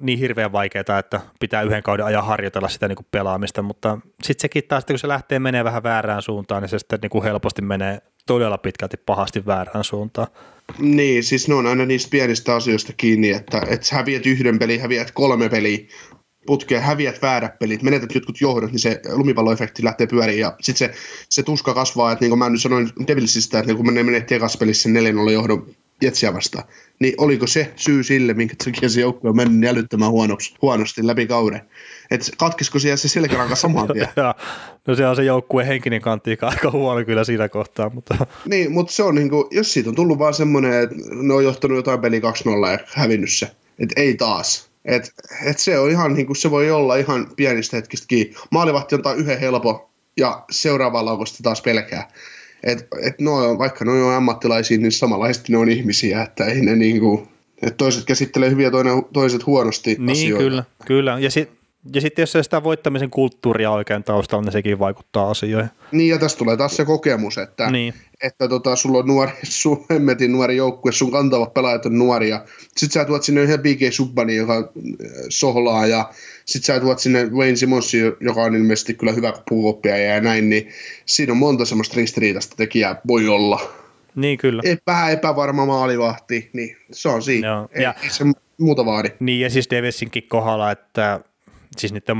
niin 0.00 0.18
hirveän 0.18 0.52
vaikeaa, 0.52 0.98
että 0.98 1.20
pitää 1.40 1.62
yhden 1.62 1.82
kauden 1.82 2.06
ajan 2.06 2.26
harjoitella 2.26 2.68
sitä 2.68 2.88
niinku 2.88 3.06
pelaamista, 3.10 3.62
mutta 3.62 3.98
sitten 4.22 4.42
sekin 4.42 4.64
taas, 4.68 4.84
kun 4.84 4.98
se 4.98 5.08
lähtee 5.08 5.38
menee 5.38 5.64
vähän 5.64 5.82
väärään 5.82 6.22
suuntaan, 6.22 6.62
niin 6.62 6.70
se 6.70 6.78
sitten 6.78 6.98
niinku 7.02 7.22
helposti 7.22 7.62
menee 7.62 7.98
todella 8.26 8.58
pitkälti 8.58 8.96
pahasti 8.96 9.46
väärään 9.46 9.84
suuntaan. 9.84 10.28
Niin, 10.78 11.24
siis 11.24 11.48
ne 11.48 11.54
on 11.54 11.66
aina 11.66 11.86
niistä 11.86 12.10
pienistä 12.10 12.54
asioista 12.54 12.92
kiinni, 12.96 13.30
että, 13.30 13.62
että 13.68 13.86
sä 13.86 13.96
häviät 13.96 14.26
yhden 14.26 14.58
pelin, 14.58 14.80
häviät 14.80 15.10
kolme 15.10 15.48
peliä, 15.48 15.78
putkeen, 16.46 16.82
häviät 16.82 17.22
väärät 17.22 17.58
pelit, 17.58 17.82
menetät 17.82 18.14
jotkut 18.14 18.40
johdot, 18.40 18.70
niin 18.70 18.80
se 18.80 19.00
lumipalloefekti 19.12 19.84
lähtee 19.84 20.06
pyöriin 20.06 20.40
ja 20.40 20.56
sitten 20.60 20.88
se, 20.88 21.00
se 21.28 21.42
tuska 21.42 21.74
kasvaa, 21.74 22.12
että 22.12 22.22
niin 22.22 22.30
kuin 22.30 22.38
mä 22.38 22.50
nyt 22.50 22.62
sanoin 22.62 22.90
Devilsistä, 23.06 23.58
että 23.58 23.74
kun 23.74 23.92
me 23.92 24.02
menetti 24.02 24.34
ekas 24.34 24.56
pelissä 24.56 24.88
4 24.88 25.32
johdon 25.32 25.66
Jetsiä 26.02 26.34
vastaan, 26.34 26.64
niin 26.98 27.14
oliko 27.18 27.46
se 27.46 27.72
syy 27.76 28.02
sille, 28.02 28.34
minkä 28.34 28.54
takia 28.64 28.88
se 28.88 29.00
joukkue 29.00 29.30
on 29.30 29.36
mennyt 29.36 29.70
älyttömän 29.70 30.10
huonoksi, 30.10 30.54
huonosti 30.62 31.06
läpi 31.06 31.26
kauden? 31.26 31.60
Että 32.10 32.26
katkisiko 32.38 32.78
siellä 32.78 32.96
se 32.96 33.08
selkäranka 33.08 33.56
saman 33.56 33.88
tien? 33.92 34.08
no 34.86 34.94
se 34.94 35.06
on 35.06 35.16
se 35.16 35.24
joukkueen 35.24 35.68
henkinen 35.68 36.00
kantti 36.00 36.38
aika 36.40 36.70
huono 36.70 37.04
kyllä 37.04 37.24
siinä 37.24 37.48
kohtaa. 37.48 37.90
Mutta... 37.90 38.26
niin, 38.46 38.72
mutta 38.72 38.92
se 38.92 39.02
on 39.02 39.14
niin 39.14 39.30
kuin, 39.30 39.44
jos 39.50 39.72
siitä 39.72 39.90
on 39.90 39.96
tullut 39.96 40.18
vaan 40.18 40.34
semmoinen, 40.34 40.82
että 40.82 40.94
ne 41.10 41.34
on 41.34 41.44
johtanut 41.44 41.76
jotain 41.76 42.00
peli 42.00 42.20
2-0 42.20 42.22
ja 42.72 42.78
hävinnyt 42.94 43.32
se, 43.32 43.50
että 43.78 44.00
ei 44.00 44.14
taas, 44.14 44.71
et, 44.84 45.12
et 45.44 45.58
se, 45.58 45.78
on 45.78 45.90
ihan, 45.90 46.14
niin 46.14 46.26
kuin, 46.26 46.36
se 46.36 46.50
voi 46.50 46.70
olla 46.70 46.96
ihan 46.96 47.26
pienistä 47.36 47.76
hetkistä 47.76 48.06
kiinni. 48.06 48.34
Maalivahti 48.50 48.94
antaa 48.94 49.14
yhden 49.14 49.40
helpo 49.40 49.90
ja 50.16 50.44
seuraavalla 50.50 51.10
laukosta 51.10 51.42
taas 51.42 51.62
pelkää. 51.62 52.08
Et, 52.62 52.88
et 53.02 53.20
no, 53.20 53.58
vaikka 53.58 53.84
ne 53.84 53.90
on 53.90 54.14
ammattilaisia, 54.14 54.78
niin 54.78 54.92
samanlaisesti 54.92 55.52
ne 55.52 55.58
on 55.58 55.68
ihmisiä, 55.68 56.22
että 56.22 56.44
ei 56.44 56.60
ne 56.60 56.76
niin 56.76 57.00
kuin, 57.00 57.28
että 57.62 57.76
toiset 57.76 58.04
käsittelee 58.04 58.50
hyviä, 58.50 58.70
toinen, 58.70 59.02
toiset 59.12 59.46
huonosti 59.46 59.96
Niin, 59.98 60.10
asioita. 60.10 60.44
kyllä, 60.44 60.64
kyllä. 60.86 61.18
Ja 61.18 61.30
sitten 61.30 61.61
ja 61.94 62.00
sitten 62.00 62.22
jos 62.22 62.32
se 62.32 62.42
sitä 62.42 62.62
voittamisen 62.62 63.10
kulttuuria 63.10 63.70
oikein 63.70 64.04
taustalla, 64.04 64.44
niin 64.44 64.52
sekin 64.52 64.78
vaikuttaa 64.78 65.30
asioihin. 65.30 65.70
Niin, 65.92 66.08
ja 66.08 66.18
tässä 66.18 66.38
tulee 66.38 66.56
taas 66.56 66.76
se 66.76 66.84
kokemus, 66.84 67.38
että, 67.38 67.70
niin. 67.70 67.94
että 68.22 68.48
tota, 68.48 68.76
sulla 68.76 68.98
on 68.98 69.06
nuori, 69.06 69.32
sun 69.42 69.86
hemmetin 69.90 70.32
nuori 70.32 70.56
joukkue, 70.56 70.92
sun 70.92 71.12
kantavat 71.12 71.54
pelaajat 71.54 71.86
on 71.86 71.98
nuoria. 71.98 72.44
Sitten 72.76 72.90
sä 72.90 73.04
tuot 73.04 73.22
sinne 73.22 73.40
yhden 73.40 73.60
BK 73.60 73.80
Subbani, 73.90 74.36
joka 74.36 74.56
äh, 74.56 74.64
sohlaa, 75.28 75.86
ja 75.86 76.10
sitten 76.44 76.74
sä 76.74 76.80
tuot 76.80 76.98
sinne 76.98 77.24
Wayne 77.24 77.56
Simonsi, 77.56 77.98
joka 78.20 78.42
on 78.42 78.54
ilmeisesti 78.54 78.94
kyllä 78.94 79.12
hyvä 79.12 79.32
puukoppia 79.48 79.96
ja 79.96 80.20
näin, 80.20 80.50
niin 80.50 80.68
siinä 81.06 81.32
on 81.32 81.36
monta 81.36 81.64
semmoista 81.64 81.96
ristiriitaista 81.96 82.56
tekijää, 82.56 83.00
voi 83.08 83.28
olla. 83.28 83.60
Niin 84.14 84.38
kyllä. 84.38 84.62
Vähän 84.86 85.12
epävarma 85.12 85.66
maalivahti, 85.66 86.50
niin 86.52 86.76
se 86.90 87.08
on 87.08 87.22
siinä. 87.22 87.48
Joo. 87.48 87.68
Ei, 87.72 87.82
ja, 87.82 87.94
ei 88.02 88.10
se 88.10 88.24
muuta 88.58 88.84
vaadi. 88.84 89.10
Niin, 89.20 89.40
ja 89.40 89.50
siis 89.50 89.68
Davisinkin 89.70 90.22
kohdalla, 90.28 90.70
että 90.70 91.20
siis 91.76 91.92
niiden 91.92 92.16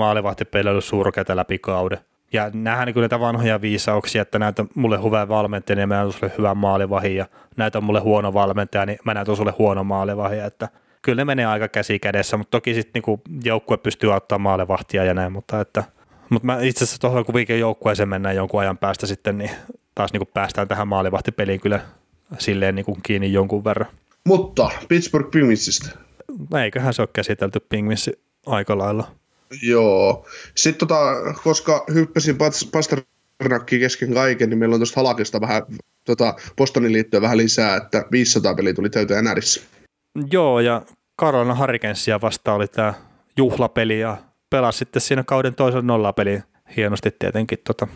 ollut 0.70 0.84
surkeita 0.84 1.36
läpi 1.36 1.58
kauden. 1.58 1.98
Ja 2.32 2.50
nähdään 2.54 2.86
niin 2.86 3.00
näitä 3.00 3.20
vanhoja 3.20 3.60
viisauksia, 3.60 4.22
että 4.22 4.38
näitä 4.38 4.64
mulle 4.74 5.04
hyvä 5.04 5.28
valmentaja, 5.28 5.76
niin 5.76 5.88
mä 5.88 5.94
näytän 5.94 6.12
sulle 6.12 6.32
hyvän 6.38 6.56
maalivahin, 6.56 7.16
ja 7.16 7.26
näitä 7.56 7.80
mulle 7.80 8.00
huono 8.00 8.34
valmentaja, 8.34 8.86
niin 8.86 8.98
mä 9.04 9.14
näytän 9.14 9.36
sulle 9.36 9.54
huono 9.58 9.84
maalivahin, 9.84 10.44
että 10.44 10.68
kyllä 11.02 11.16
ne 11.16 11.24
menee 11.24 11.46
aika 11.46 11.68
käsi 11.68 11.98
kädessä, 11.98 12.36
mutta 12.36 12.50
toki 12.50 12.74
sitten 12.74 13.02
niin 13.06 13.20
joukkue 13.44 13.76
pystyy 13.76 14.12
auttamaan 14.12 14.42
maalivahtia 14.42 15.04
ja 15.04 15.14
näin, 15.14 15.32
mutta 15.32 15.60
että 15.60 15.84
mutta 16.30 16.46
mä 16.46 16.58
itse 16.60 16.84
asiassa 16.84 17.00
tuohon 17.00 17.24
kuitenkin 17.24 17.60
joukkueeseen 17.60 18.08
mennään 18.08 18.36
jonkun 18.36 18.60
ajan 18.60 18.78
päästä 18.78 19.06
sitten, 19.06 19.38
niin 19.38 19.50
taas 19.94 20.12
niin 20.12 20.20
kuin 20.20 20.30
päästään 20.34 20.68
tähän 20.68 20.88
maalivahtipeliin 20.88 21.60
kyllä 21.60 21.80
silleen 22.38 22.74
niin 22.74 22.84
kuin 22.84 22.98
kiinni 23.02 23.32
jonkun 23.32 23.64
verran. 23.64 23.88
Mutta 24.24 24.70
Pittsburgh 24.88 25.30
Penguinsista. 25.30 25.98
Eiköhän 26.62 26.94
se 26.94 27.02
ole 27.02 27.08
käsitelty 27.12 27.60
Penguinsi 27.60 28.22
aika 28.46 28.78
lailla. 28.78 29.10
Joo. 29.62 30.26
Sitten 30.54 30.88
tota, 30.88 31.14
koska 31.44 31.84
hyppäsin 31.94 32.36
Pasternakkiin 32.72 33.80
kesken 33.80 34.14
kaiken, 34.14 34.50
niin 34.50 34.58
meillä 34.58 34.74
on 34.74 34.80
tuosta 34.80 35.00
Halakista 35.00 35.40
vähän 35.40 35.62
tota, 36.04 36.34
Bostonin 36.56 36.92
liittyen 36.92 37.22
vähän 37.22 37.38
lisää, 37.38 37.76
että 37.76 38.04
500 38.12 38.54
peli 38.54 38.74
tuli 38.74 38.90
täyteen 38.90 39.24
NRissä. 39.24 39.60
Joo, 40.30 40.60
ja 40.60 40.82
Karolina 41.16 41.54
Harikensia 41.54 42.20
vasta 42.20 42.54
oli 42.54 42.68
tämä 42.68 42.94
juhlapeli, 43.36 44.00
ja 44.00 44.16
pelasi 44.50 44.78
sitten 44.78 45.02
siinä 45.02 45.24
kauden 45.26 45.54
toisen 45.54 45.86
nollapeli 45.86 46.42
hienosti 46.76 47.10
tietenkin. 47.18 47.58
Tota. 47.64 47.86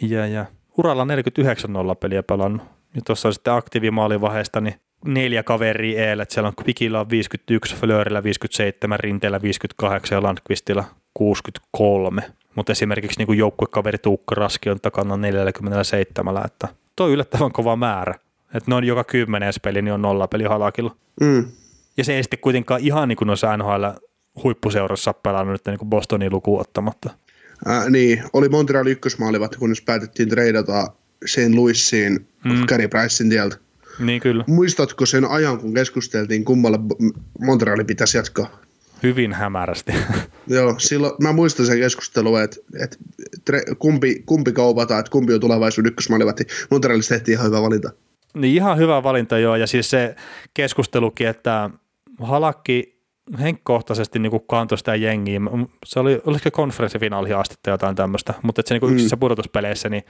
Ja, 0.00 0.26
ja 0.26 0.44
uralla 0.78 1.04
49 1.04 1.72
nollapeliä 1.72 2.22
pelannut. 2.22 2.66
Ja 2.94 3.00
tuossa 3.06 3.28
on 3.28 3.34
sitten 3.34 3.52
aktiivimaalivaiheesta, 3.52 4.60
niin 4.60 4.74
neljä 5.04 5.42
kaveria 5.42 6.12
EL, 6.12 6.20
että 6.20 6.34
siellä 6.34 6.48
on 6.48 6.64
Pikillä 6.64 7.00
on 7.00 7.10
51, 7.10 7.76
Flörillä 7.76 8.22
57, 8.22 9.00
Rinteellä 9.00 9.42
58 9.42 10.16
ja 10.16 10.22
Landqvistilla 10.22 10.84
63. 11.14 12.22
Mutta 12.54 12.72
esimerkiksi 12.72 13.18
niin 13.18 13.26
kuin 13.26 13.38
joukkuekaveri 13.38 13.98
Tuukka 13.98 14.34
Raski 14.34 14.70
on 14.70 14.80
takana 14.80 15.16
47, 15.16 16.44
että 16.44 16.68
toi 16.96 17.12
yllättävän 17.12 17.52
kova 17.52 17.76
määrä. 17.76 18.14
Että 18.54 18.70
noin 18.70 18.84
joka 18.84 19.04
kymmenes 19.04 19.60
peli 19.60 19.82
niin 19.82 19.92
on 19.92 20.02
nolla 20.02 20.28
peli 20.28 20.44
halakilla. 20.44 20.96
Mm. 21.20 21.44
Ja 21.96 22.04
se 22.04 22.16
ei 22.16 22.22
sitten 22.22 22.38
kuitenkaan 22.38 22.80
ihan 22.80 23.08
niin 23.08 23.16
kuin 23.16 23.26
noissa 23.26 23.56
NHL 23.56 23.84
huippuseurassa 24.42 25.12
pelannut 25.12 25.52
nyt 25.52 25.66
niin 25.66 25.78
kuin 25.78 25.88
Bostonin 25.88 26.32
lukuun 26.32 26.60
ottamatta. 26.60 27.10
Ää, 27.66 27.90
niin, 27.90 28.22
oli 28.32 28.48
Montreal 28.48 28.86
ykkösmaalivat, 28.86 29.56
kunnes 29.56 29.82
päätettiin 29.82 30.28
treidata 30.28 30.86
sen 31.26 31.56
Louisiin 31.56 32.26
mm. 32.44 32.66
Gary 32.66 32.88
Pricein 32.88 33.30
tieltä. 33.30 33.56
Niin 33.98 34.20
kyllä. 34.20 34.44
Muistatko 34.46 35.06
sen 35.06 35.24
ajan, 35.24 35.58
kun 35.58 35.74
keskusteltiin, 35.74 36.44
kummalle 36.44 36.78
Montreali 37.40 37.84
pitäisi 37.84 38.16
jatkaa? 38.16 38.60
Hyvin 39.04 39.32
hämärästi. 39.32 39.92
Joo, 40.46 40.74
silloin 40.78 41.12
mä 41.22 41.32
muistan 41.32 41.66
sen 41.66 41.78
keskustelun, 41.78 42.42
että, 42.42 42.56
että 42.82 42.96
kumpi, 43.78 44.22
kumpi 44.26 44.52
kaupataan, 44.52 45.00
että 45.00 45.10
kumpi 45.10 45.34
on 45.34 45.40
tulevaisuuden 45.40 45.88
ykkösmaalivahti. 45.88 46.44
Montrealista 46.70 47.14
tehtiin 47.14 47.34
ihan 47.34 47.46
hyvä 47.46 47.62
valinta. 47.62 47.90
Niin 48.34 48.54
ihan 48.54 48.78
hyvä 48.78 49.02
valinta 49.02 49.38
joo, 49.38 49.56
ja 49.56 49.66
siis 49.66 49.90
se 49.90 50.14
keskustelukin, 50.54 51.26
että 51.26 51.70
Halakki 52.20 52.94
henkkohtaisesti 53.40 54.18
niin 54.18 54.32
kantoi 54.46 54.78
sitä 54.78 54.94
jengiä. 54.94 55.40
Se 55.84 56.00
oli, 56.00 56.20
olisiko 56.26 56.50
konferenssifinaaliin 56.50 57.36
astetta 57.36 57.70
jotain 57.70 57.96
tämmöistä, 57.96 58.34
mutta 58.42 58.60
että 58.60 58.68
se 58.68 58.78
niin 58.78 58.92
yksissä 58.92 59.16
mm. 59.16 59.20
pudotuspeleissä, 59.20 59.88
niin 59.88 60.02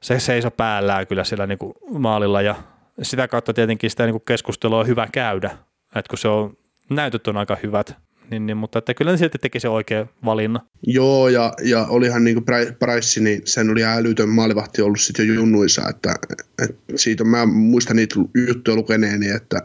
se 0.00 0.20
seisoi 0.20 0.50
päällään 0.56 1.06
kyllä 1.06 1.24
sillä 1.24 1.46
niin 1.46 1.58
maalilla 1.98 2.42
ja 2.42 2.54
sitä 3.02 3.28
kautta 3.28 3.54
tietenkin 3.54 3.90
sitä 3.90 4.06
niin 4.06 4.22
keskustelua 4.26 4.78
on 4.78 4.86
hyvä 4.86 5.08
käydä, 5.12 5.50
että 5.96 6.08
kun 6.10 6.18
se 6.18 6.28
on, 6.28 6.56
näytöt 6.90 7.28
on 7.28 7.36
aika 7.36 7.56
hyvät, 7.62 7.96
niin, 8.30 8.46
niin, 8.46 8.56
mutta 8.56 8.78
että 8.78 8.94
kyllä 8.94 9.10
ne 9.10 9.16
silti 9.16 9.38
teki 9.38 9.60
se 9.60 9.68
oikea 9.68 10.06
valinna. 10.24 10.60
Joo, 10.86 11.28
ja, 11.28 11.52
ja 11.62 11.86
olihan 11.86 12.24
niin 12.24 12.44
Price, 12.78 13.20
niin 13.20 13.42
sen 13.44 13.70
oli 13.70 13.84
älytön 13.84 14.28
maalivahti 14.28 14.82
ollut 14.82 15.00
sitten 15.00 15.28
jo 15.28 15.34
junnuissa, 15.34 15.88
että, 15.88 16.14
että 16.62 16.76
siitä 16.96 17.24
mä 17.24 17.46
muistan 17.46 17.96
niitä 17.96 18.14
juttuja 18.46 18.76
lukeneeni, 18.76 19.30
että 19.30 19.62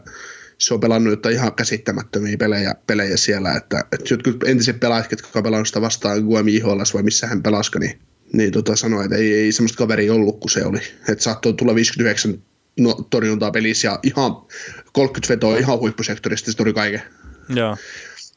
se 0.58 0.74
on 0.74 0.80
pelannut 0.80 1.12
jotain 1.12 1.34
ihan 1.34 1.54
käsittämättömiä 1.54 2.36
pelejä, 2.36 2.74
pelejä 2.86 3.16
siellä, 3.16 3.52
että, 3.52 3.84
että 3.92 4.14
jotkut 4.14 4.44
entiset 4.44 4.80
pelaajat, 4.80 5.10
jotka 5.10 5.28
on 5.34 5.42
pelannut 5.42 5.68
sitä 5.68 5.80
vastaan 5.80 6.22
Guemi 6.22 6.54
IHLS 6.54 6.94
vai 6.94 7.02
missä 7.02 7.26
hän 7.26 7.42
pelaska, 7.42 7.78
niin, 7.78 7.98
niin 8.32 8.52
tota 8.52 8.76
sanoi, 8.76 9.04
että 9.04 9.16
ei, 9.16 9.34
ei 9.34 9.52
semmoista 9.52 9.78
kaveria 9.78 10.14
ollut 10.14 10.40
kuin 10.40 10.50
se 10.50 10.64
oli. 10.64 10.80
Että 11.08 11.24
saattoi 11.24 11.54
tulla 11.54 11.74
59 11.74 12.42
no, 12.80 12.94
torjuntaa 13.10 13.50
pelissä 13.50 13.88
ja 13.88 13.98
ihan 14.02 14.36
30 14.92 15.34
vetoa 15.34 15.58
ihan 15.58 15.78
huippusektorista 15.78 16.50
se 16.50 16.56
tuli 16.56 16.72
kaiken. 16.72 17.02
Joo. 17.48 17.76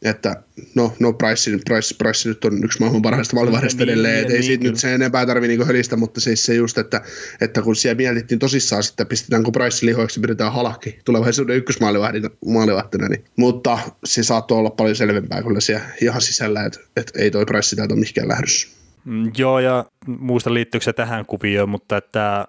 Että 0.02 0.43
no, 0.76 0.93
no 1.00 1.14
Price, 1.14 1.52
Price, 1.68 1.95
Price 1.97 2.30
nyt 2.30 2.45
on 2.45 2.64
yksi 2.64 2.80
maailman 2.80 3.02
parhaista 3.02 3.36
maalivahdista 3.36 3.86
niin, 3.86 3.89
edelleen, 3.89 4.16
niin, 4.16 4.32
ei 4.32 4.34
niin, 4.34 4.43
siitä 4.43 4.64
nyt 4.64 4.78
sen 4.78 4.93
enempää 4.93 5.26
tarvitse 5.26 5.47
niinku 5.47 5.66
hölistä, 5.66 5.95
mutta 5.95 6.22
siis 6.22 6.45
se 6.45 6.54
just, 6.54 6.78
että, 6.78 7.02
että 7.41 7.62
kun 7.62 7.76
siellä 7.76 7.97
mietittiin 7.97 8.39
tosissaan 8.39 8.84
sitten, 8.84 9.08
pistetäänkö 9.08 9.52
Price 9.52 9.86
lihoiksi, 9.86 10.20
pidetään 10.20 10.54
halakki 10.54 11.00
tulevaisuuden 11.06 11.56
ykkösmaalivahtina, 11.56 13.08
niin, 13.10 13.26
mutta 13.36 13.80
se 14.04 14.24
saattoi 14.24 14.58
olla 14.58 14.70
paljon 14.70 14.95
selvempää 14.95 15.43
kyllä 15.43 15.60
siellä 15.60 15.86
ihan 16.02 16.22
sisällä, 16.22 16.66
että, 16.66 16.80
että 16.97 17.20
ei 17.20 17.32
toi 17.32 17.45
Price 17.45 17.76
täältä 17.76 17.93
ole 17.93 18.00
mihinkään 18.00 18.28
lähdössä. 18.28 18.68
Mm, 19.06 19.32
Joo, 19.38 19.60
ja 19.60 19.86
muista 20.08 20.54
liittyykö 20.54 20.84
se 20.84 20.93
tähän 20.93 21.26
kuvioon, 21.26 21.70
mutta 21.70 21.97
että 21.97 22.47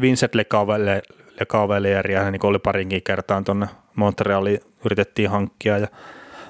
Vincent 0.00 0.34
Lecavalier 1.40 2.06
niin 2.30 2.46
oli 2.46 2.58
parinkin 2.58 3.02
kertaan 3.02 3.44
tuonne 3.44 3.66
Montrealiin 3.94 4.60
yritettiin 4.84 5.30
hankkia, 5.30 5.78
ja 5.78 5.88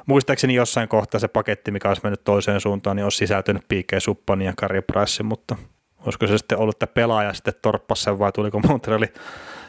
muistaakseni 0.07 0.55
jossain 0.55 0.89
kohtaa 0.89 1.21
se 1.21 1.29
paketti, 1.29 1.71
mikä 1.71 1.89
olisi 1.89 2.03
mennyt 2.05 2.25
toiseen 2.25 2.61
suuntaan, 2.61 2.97
niin 2.97 3.05
olisi 3.05 3.19
sisältynyt 3.19 3.69
P.K. 3.69 3.93
Suppanin 3.99 4.47
ja 4.47 4.53
Kari 4.57 4.83
Price, 4.83 5.23
mutta 5.23 5.57
olisiko 6.01 6.27
se 6.27 6.39
sitten 6.39 6.59
ollut, 6.59 6.75
että 6.75 6.87
pelaaja 6.87 7.33
sitten 7.33 7.55
torppasi 7.63 8.03
sen 8.03 8.19
vai 8.19 8.33
tuliko 8.33 8.61
Montreali 8.69 9.07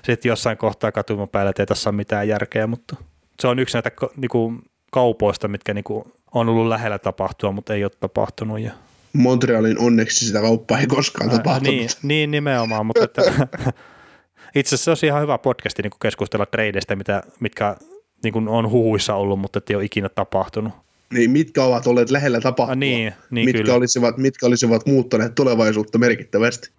sitten 0.04 0.30
jossain 0.30 0.58
kohtaa 0.58 0.92
katuman 0.92 1.30
päällä, 1.30 1.50
että 1.50 1.62
ei 1.62 1.68
tässä 1.68 1.90
ole 1.90 1.96
mitään 1.96 2.28
järkeä, 2.28 2.68
mutta 2.68 2.96
se 3.40 3.48
on 3.48 3.60
yksi 3.60 3.76
näitä 3.76 3.92
niin 4.16 4.30
kuin, 4.30 4.62
kaupoista, 4.92 5.48
mitkä 5.48 5.74
niin 5.74 5.84
kuin, 5.84 6.04
on 6.34 6.50
ollut 6.50 6.68
lähellä 6.68 7.00
tapahtua, 7.00 7.52
mutta 7.52 7.74
ei 7.74 7.84
ole 7.84 7.92
tapahtunut. 8.00 8.60
Ja... 8.60 8.72
Montrealin 9.14 9.80
onneksi 9.80 10.26
sitä 10.26 10.42
kauppaa 10.42 10.80
ei 10.80 10.88
koskaan 10.88 11.30
äh, 11.30 11.36
tapahtunut. 11.36 11.76
Niin, 11.76 11.90
niin 12.04 12.32
nimenomaan, 12.32 12.86
mutta 12.86 13.04
että, 13.04 13.22
itse 14.56 14.76
asiassa 14.76 14.84
se 14.84 14.92
olisi 14.92 15.06
ihan 15.06 15.22
hyvä 15.22 15.38
podcasti 15.38 15.82
niin 15.82 15.92
keskustella 16.02 16.46
tradeista, 16.46 16.96
mitä, 16.96 17.24
mitkä 17.40 17.76
niin 18.24 18.34
kuin 18.34 18.48
on 18.48 18.72
huhuissa 18.72 19.16
ollut, 19.16 19.40
mutta 19.40 19.62
ei 19.70 19.76
ole 19.76 19.84
ikinä 19.84 20.10
tapahtunut. 20.10 20.74
Niin, 21.14 21.32
mitkä 21.32 21.64
ovat 21.64 21.88
olleet 21.88 22.12
lähellä 22.12 22.42
tapahtua, 22.42 22.74
ah, 22.74 22.78
niin, 22.78 23.14
niin 23.32 23.46
mitkä, 23.46 23.62
kyllä. 23.62 23.74
olisivat, 23.74 24.18
mitkä 24.18 24.46
olisivat 24.46 24.86
muuttaneet 24.86 25.36
tulevaisuutta 25.36 25.98
merkittävästi. 25.98 26.70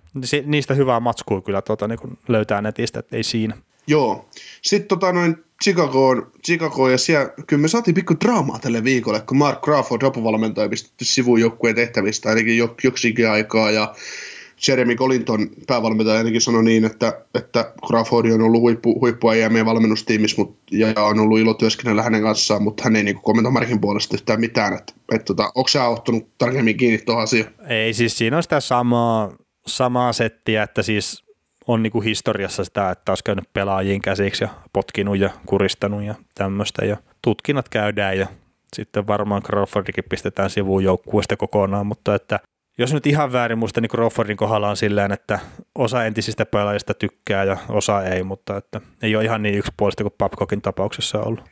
Niistä 0.44 0.74
hyvää 0.74 1.00
matskua 1.00 1.40
kyllä 1.40 1.62
tota, 1.62 1.88
niin 1.88 2.18
löytää 2.28 2.62
netistä, 2.62 2.98
että 2.98 3.16
ei 3.16 3.22
siinä. 3.22 3.56
Joo. 3.86 4.28
Sitten 4.62 4.88
tota 4.88 5.12
noin 5.12 5.36
Chicagoon, 5.64 6.32
Chicagoon 6.44 6.92
ja 6.92 6.98
siellä, 6.98 7.30
kyllä 7.46 7.60
me 7.60 7.68
saatiin 7.68 7.94
pikku 7.94 8.14
draamaa 8.24 8.58
tälle 8.58 8.84
viikolle, 8.84 9.20
kun 9.20 9.36
Mark 9.36 9.62
Crawford, 9.62 10.02
apuvalmentaja, 10.02 10.68
pistetty 10.68 11.04
sivuun 11.04 11.40
joukkueen 11.40 11.76
tehtävistä 11.76 12.28
ainakin 12.28 12.58
joksikin 12.84 13.30
aikaa, 13.30 13.70
ja 13.70 13.94
Jeremy 14.68 14.96
Colinton 14.96 15.48
päävalmentaja 15.66 16.18
ainakin 16.18 16.40
sanoi 16.40 16.64
niin, 16.64 16.84
että, 16.84 17.24
että 17.34 17.72
Crawford 17.86 18.30
on 18.30 18.42
ollut 18.42 18.60
huippu, 18.60 19.00
huippuaja 19.00 19.50
meidän 19.50 19.66
valmennustiimissä 19.66 20.42
mut, 20.42 20.58
ja 20.70 20.88
on 20.96 21.20
ollut 21.20 21.38
ilo 21.38 21.54
työskennellä 21.54 22.02
hänen 22.02 22.22
kanssaan, 22.22 22.62
mutta 22.62 22.84
hän 22.84 22.96
ei 22.96 23.02
niin 23.02 23.22
kommentoi 23.22 23.52
Markin 23.52 23.80
puolesta 23.80 24.16
yhtään 24.16 24.40
mitään. 24.40 24.74
Että, 24.74 24.92
että, 25.12 25.24
tota, 25.24 25.52
onko 25.54 25.68
sä 25.68 25.88
ottanut 25.88 26.28
tarkemmin 26.38 26.76
kiinni 26.76 26.98
tuohon 26.98 27.22
asiaan? 27.22 27.50
Ei, 27.68 27.94
siis 27.94 28.18
siinä 28.18 28.36
on 28.36 28.42
sitä 28.42 28.60
samaa, 28.60 29.30
samaa 29.66 30.12
settiä, 30.12 30.62
että 30.62 30.82
siis 30.82 31.24
on 31.66 31.82
niin 31.82 31.92
kuin 31.92 32.04
historiassa 32.04 32.64
sitä, 32.64 32.90
että 32.90 33.12
olisi 33.12 33.24
käynyt 33.24 33.52
pelaajiin 33.52 34.02
käsiksi 34.02 34.44
ja 34.44 34.48
potkinut 34.72 35.18
ja 35.18 35.30
kuristanut 35.46 36.02
ja 36.02 36.14
tämmöistä 36.34 36.84
ja 36.84 36.96
tutkinnat 37.22 37.68
käydään 37.68 38.18
ja 38.18 38.26
sitten 38.76 39.06
varmaan 39.06 39.42
Crawfordikin 39.42 40.04
pistetään 40.10 40.50
sivuun 40.50 40.84
joukkueesta 40.84 41.36
kokonaan, 41.36 41.86
mutta 41.86 42.14
että 42.14 42.40
jos 42.78 42.92
nyt 42.92 43.06
ihan 43.06 43.32
väärin 43.32 43.58
muista, 43.58 43.80
niin 43.80 43.90
Crawfordin 43.90 44.36
kohdalla 44.36 44.70
on 44.70 44.76
silleen, 44.76 45.12
että 45.12 45.38
osa 45.74 46.04
entisistä 46.04 46.46
pelaajista 46.46 46.94
tykkää 46.94 47.44
ja 47.44 47.56
osa 47.68 48.02
ei, 48.02 48.22
mutta 48.22 48.56
että 48.56 48.80
ei 49.02 49.16
ole 49.16 49.24
ihan 49.24 49.42
niin 49.42 49.54
yksipuolista 49.54 50.04
kuin 50.04 50.14
Babcockin 50.18 50.62
tapauksessa 50.62 51.20
ollut. 51.20 51.44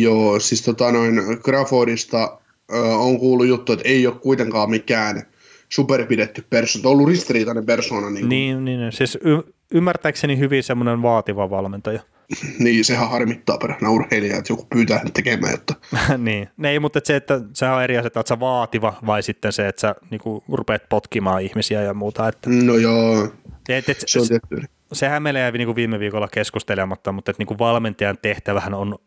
Joo, 0.00 0.40
siis 0.40 0.62
tota 0.62 0.92
noin 0.92 1.20
Crawfordista 1.42 2.38
ö, 2.72 2.76
on 2.76 3.18
kuullut 3.18 3.46
juttu, 3.46 3.72
että 3.72 3.88
ei 3.88 4.06
ole 4.06 4.14
kuitenkaan 4.14 4.70
mikään 4.70 5.22
superpidetty 5.68 6.44
persoona, 6.50 6.88
on 6.88 6.92
ollut 6.92 7.08
ristiriitainen 7.08 7.66
persoona. 7.66 8.10
Niin, 8.10 8.28
niin, 8.28 8.64
niin, 8.64 8.92
siis 8.92 9.18
y- 9.24 9.52
ymmärtääkseni 9.70 10.38
hyvin 10.38 10.62
semmoinen 10.62 11.02
vaativa 11.02 11.50
valmentaja. 11.50 12.00
niin, 12.64 12.84
sehän 12.84 13.10
harmittaa 13.10 13.58
perhana 13.58 13.90
urheilijaa, 13.90 14.38
että 14.38 14.52
joku 14.52 14.66
pyytää 14.74 14.98
hänet 14.98 15.14
tekemään, 15.14 15.52
jotta... 15.52 15.74
niin, 16.18 16.48
ne 16.56 16.70
ei, 16.70 16.78
mutta 16.78 17.00
se, 17.04 17.16
että 17.16 17.40
se 17.52 17.66
on 17.66 17.82
eri 17.82 17.98
asia, 17.98 18.06
että 18.06 18.22
sä 18.28 18.40
vaativa 18.40 18.94
vai 19.06 19.22
sitten 19.22 19.52
se, 19.52 19.68
että 19.68 19.80
sä 19.80 19.94
niinku, 20.10 20.44
rupeat 20.52 20.82
potkimaan 20.88 21.42
ihmisiä 21.42 21.82
ja 21.82 21.94
muuta. 21.94 22.28
Että... 22.28 22.50
No 22.50 22.76
joo, 22.76 23.28
et, 23.68 23.88
et, 23.88 24.02
se 24.06 24.20
on 24.20 24.28
tietty. 24.28 24.62
Sehän 24.92 25.22
meillä 25.22 25.40
jäi 25.40 25.52
niin 25.52 25.66
kuin 25.66 25.76
viime 25.76 25.98
viikolla 25.98 26.28
keskustelematta, 26.28 27.12
mutta 27.12 27.30
että 27.30 27.40
niin 27.40 27.46
kuin 27.46 27.58
valmentajan 27.58 28.18
tehtävähän 28.22 28.74
on 28.74 28.98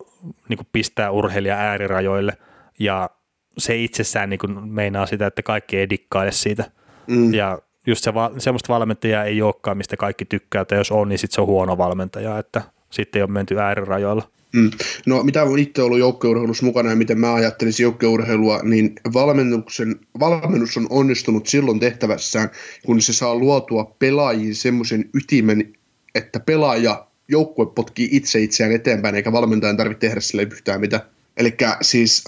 niin 0.50 0.58
kuin 0.58 0.68
pistää 0.72 1.12
urheilija 1.12 1.56
äärirajoille 1.56 2.38
ja 2.80 3.10
se 3.58 3.76
itsessään 3.76 4.30
niin 4.30 4.40
kuin 4.40 4.68
meinaa 4.68 5.06
sitä, 5.06 5.28
että 5.28 5.44
kaikki 5.44 5.78
ei 5.78 5.90
dikkaile 5.90 6.32
siitä. 6.32 6.72
Mm. 7.08 7.34
Ja 7.34 7.60
just 7.88 8.04
se, 8.04 8.12
semmoista 8.38 8.74
valmentajaa 8.74 9.24
ei 9.24 9.42
olekaan, 9.42 9.78
mistä 9.78 9.98
kaikki 9.98 10.26
tykkää, 10.26 10.62
että 10.62 10.76
jos 10.76 10.92
on, 10.92 11.10
niin 11.10 11.20
sitten 11.20 11.36
se 11.36 11.42
on 11.42 11.48
huono 11.48 11.78
valmentaja, 11.78 12.38
että 12.38 12.62
sitten 12.90 13.24
ole 13.24 13.32
menty 13.32 13.60
äärirajoilla. 13.60 14.30
Mm. 14.54 14.72
No 15.06 15.24
mitä 15.24 15.44
on 15.44 15.60
itse 15.60 15.82
ollut 15.82 16.00
joukkueurheilussa 16.00 16.66
mukana 16.66 16.90
ja 16.90 16.96
miten 16.96 17.20
mä 17.20 17.34
ajattelisin 17.34 17.84
joukkueurheilua, 17.84 18.60
niin 18.64 18.94
valmennuksen, 19.14 19.96
valmennus 20.20 20.78
on 20.78 20.88
onnistunut 20.90 21.48
silloin 21.48 21.80
tehtävässään, 21.80 22.50
kun 22.86 23.02
se 23.02 23.14
saa 23.14 23.36
luotua 23.36 23.96
pelaajiin 24.00 24.56
semmoisen 24.56 25.10
ytimen, 25.14 25.74
että 26.16 26.40
pelaaja 26.40 27.08
joukkue 27.28 27.66
potkii 27.66 28.10
itse 28.12 28.40
itseään 28.40 28.72
eteenpäin, 28.72 29.16
eikä 29.16 29.32
valmentajan 29.32 29.78
tarvitse 29.78 30.08
tehdä 30.08 30.20
sille 30.20 30.44
yhtään 30.44 30.82
mitä. 30.82 31.00
Eli 31.38 31.56
siis 31.82 32.24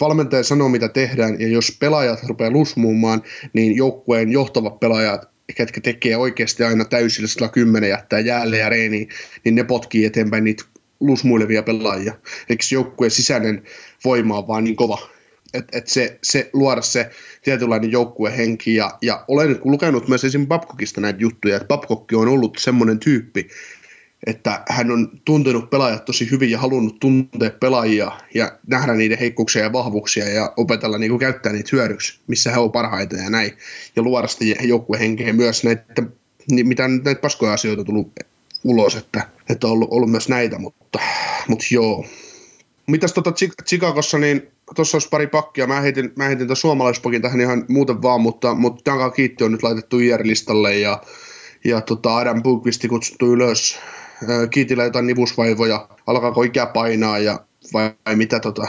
valmentaja 0.00 0.42
sanoo, 0.42 0.68
mitä 0.68 0.88
tehdään, 0.88 1.40
ja 1.40 1.48
jos 1.48 1.76
pelaajat 1.80 2.22
rupeaa 2.28 2.50
lusmuumaan, 2.50 3.22
niin 3.52 3.76
joukkueen 3.76 4.32
johtavat 4.32 4.80
pelaajat, 4.80 5.28
ketkä 5.54 5.80
tekee 5.80 6.16
oikeasti 6.16 6.64
aina 6.64 6.84
täysillä 6.84 7.28
110 7.28 7.90
jättää 7.90 8.20
jäälle 8.20 8.58
ja 8.58 8.68
reeniin, 8.68 9.08
niin 9.44 9.54
ne 9.54 9.64
potkii 9.64 10.04
eteenpäin 10.04 10.44
niitä 10.44 10.64
lusmuilevia 11.00 11.62
pelaajia. 11.62 12.14
Eli 12.48 12.58
se 12.62 12.74
joukkueen 12.74 13.10
sisäinen 13.10 13.62
voima 14.04 14.38
on 14.38 14.48
vaan 14.48 14.64
niin 14.64 14.76
kova, 14.76 15.08
että 15.54 15.78
et 15.78 15.86
se, 15.86 16.18
se 16.22 16.50
luoda 16.52 16.82
se 16.82 17.10
tietynlainen 17.42 17.92
joukkuehenki. 17.92 18.74
Ja, 18.74 18.98
ja 19.02 19.24
olen 19.28 19.58
lukenut 19.64 20.08
myös 20.08 20.24
esim. 20.24 20.46
Babcockista 20.46 21.00
näitä 21.00 21.20
juttuja, 21.20 21.56
että 21.56 21.68
Babcock 21.68 22.12
on 22.12 22.28
ollut 22.28 22.58
semmoinen 22.60 22.98
tyyppi, 22.98 23.48
että 24.26 24.62
hän 24.68 24.90
on 24.90 25.20
tuntenut 25.24 25.70
pelaajat 25.70 26.04
tosi 26.04 26.30
hyvin 26.30 26.50
ja 26.50 26.58
halunnut 26.58 27.00
tuntea 27.00 27.50
pelaajia 27.50 28.12
ja 28.34 28.58
nähdä 28.66 28.94
niiden 28.94 29.18
heikkouksia 29.18 29.62
ja 29.62 29.72
vahvuuksia 29.72 30.28
ja 30.28 30.52
opetella 30.56 30.98
niin 30.98 31.10
kuin 31.10 31.20
käyttää 31.20 31.52
niitä 31.52 31.68
hyödyksi, 31.72 32.20
missä 32.26 32.50
he 32.50 32.58
ovat 32.58 32.72
parhaita 32.72 33.16
ja 33.16 33.30
näin. 33.30 33.52
Ja 33.96 34.02
luoda 34.02 34.26
sitä 34.26 34.44
joukkuehenkeä 34.62 35.32
myös 35.32 35.64
näitä, 35.64 36.02
mitä 36.50 36.88
näitä 36.88 37.20
paskoja 37.20 37.52
asioita 37.52 37.84
tullut 37.84 38.12
ulos, 38.64 38.96
että, 38.96 39.28
että 39.48 39.66
on 39.66 39.72
ollut, 39.72 39.88
ollut 39.90 40.10
myös 40.10 40.28
näitä, 40.28 40.58
mutta, 40.58 40.98
mutta 41.48 41.64
joo. 41.70 42.04
Mitäs 42.86 43.12
tuota 43.12 43.32
Chicagossa, 43.64 44.18
niin 44.18 44.48
tuossa 44.74 44.96
olisi 44.96 45.08
pari 45.08 45.26
pakkia. 45.26 45.66
Mä 45.66 45.80
heitin, 45.80 46.12
mä 46.16 46.24
heitin 46.24 46.46
tämän 46.46 46.56
suomalaispakin 46.56 47.22
tähän 47.22 47.40
ihan 47.40 47.64
muuten 47.68 48.02
vaan, 48.02 48.20
mutta, 48.20 48.54
mutta 48.54 48.90
Duncan 48.90 49.12
Kiitti 49.12 49.44
on 49.44 49.52
nyt 49.52 49.62
laitettu 49.62 49.98
IR-listalle 49.98 50.78
ja, 50.78 51.02
ja 51.64 51.80
tota 51.80 52.16
Adam 52.16 52.42
Bukvisti 52.42 52.88
kutsuttu 52.88 53.32
ylös. 53.32 53.78
Kiitillä 54.50 54.84
jotain 54.84 55.06
nivusvaivoja, 55.06 55.88
alkaako 56.06 56.42
ikä 56.42 56.66
painaa 56.66 57.18
ja 57.18 57.40
vai, 57.72 57.90
vai 58.06 58.16
mitä 58.16 58.40
tota, 58.40 58.68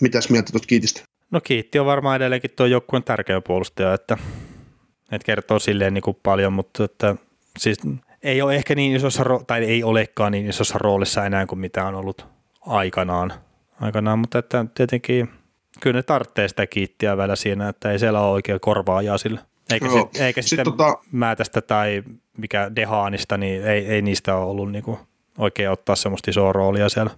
mitäs 0.00 0.30
mieltä 0.30 0.52
tuosta 0.52 0.66
Kiitistä? 0.66 1.02
No 1.30 1.40
Kiitti 1.40 1.78
on 1.78 1.86
varmaan 1.86 2.16
edelleenkin 2.16 2.50
tuo 2.56 2.66
joukkueen 2.66 3.02
tärkeä 3.02 3.40
puolustaja, 3.40 3.94
että, 3.94 4.18
että 5.12 5.26
kertoo 5.26 5.58
silleen 5.58 5.94
niin 5.94 6.02
kuin 6.02 6.16
paljon, 6.22 6.52
mutta 6.52 6.84
että, 6.84 7.16
siis 7.58 7.78
ei 8.22 8.42
ole 8.42 8.56
ehkä 8.56 8.74
niin 8.74 8.96
isossa, 8.96 9.24
tai 9.46 9.64
ei 9.64 9.84
olekaan 9.84 10.32
niin 10.32 10.48
isossa 10.48 10.78
roolissa 10.78 11.26
enää 11.26 11.46
kuin 11.46 11.58
mitä 11.58 11.86
on 11.86 11.94
ollut 11.94 12.26
aikanaan, 12.60 13.32
aikanaan 13.80 14.18
mutta 14.18 14.38
että 14.38 14.64
tietenkin 14.74 15.28
kyllä 15.80 15.98
ne 15.98 16.02
tarvitsee 16.02 16.48
sitä 16.48 16.66
kiittiä 16.66 17.16
vielä 17.16 17.36
siinä, 17.36 17.68
että 17.68 17.90
ei 17.90 17.98
siellä 17.98 18.20
ole 18.20 18.32
oikein 18.32 18.60
korvaajaa 18.60 19.18
sillä. 19.18 19.40
Eikä, 19.72 19.88
se, 19.90 20.24
eikä 20.24 20.42
sitten 20.42 20.64
tota... 20.64 20.98
Määtästä 21.12 21.60
tai 21.60 22.02
mikä 22.36 22.70
Dehaanista, 22.76 23.36
niin 23.36 23.64
ei, 23.64 23.86
ei 23.86 24.02
niistä 24.02 24.36
ole 24.36 24.50
ollut 24.50 24.72
niinku 24.72 24.98
oikein 25.38 25.70
ottaa 25.70 25.96
semmoista 25.96 26.30
isoa 26.30 26.52
roolia 26.52 26.88
siellä. 26.88 27.10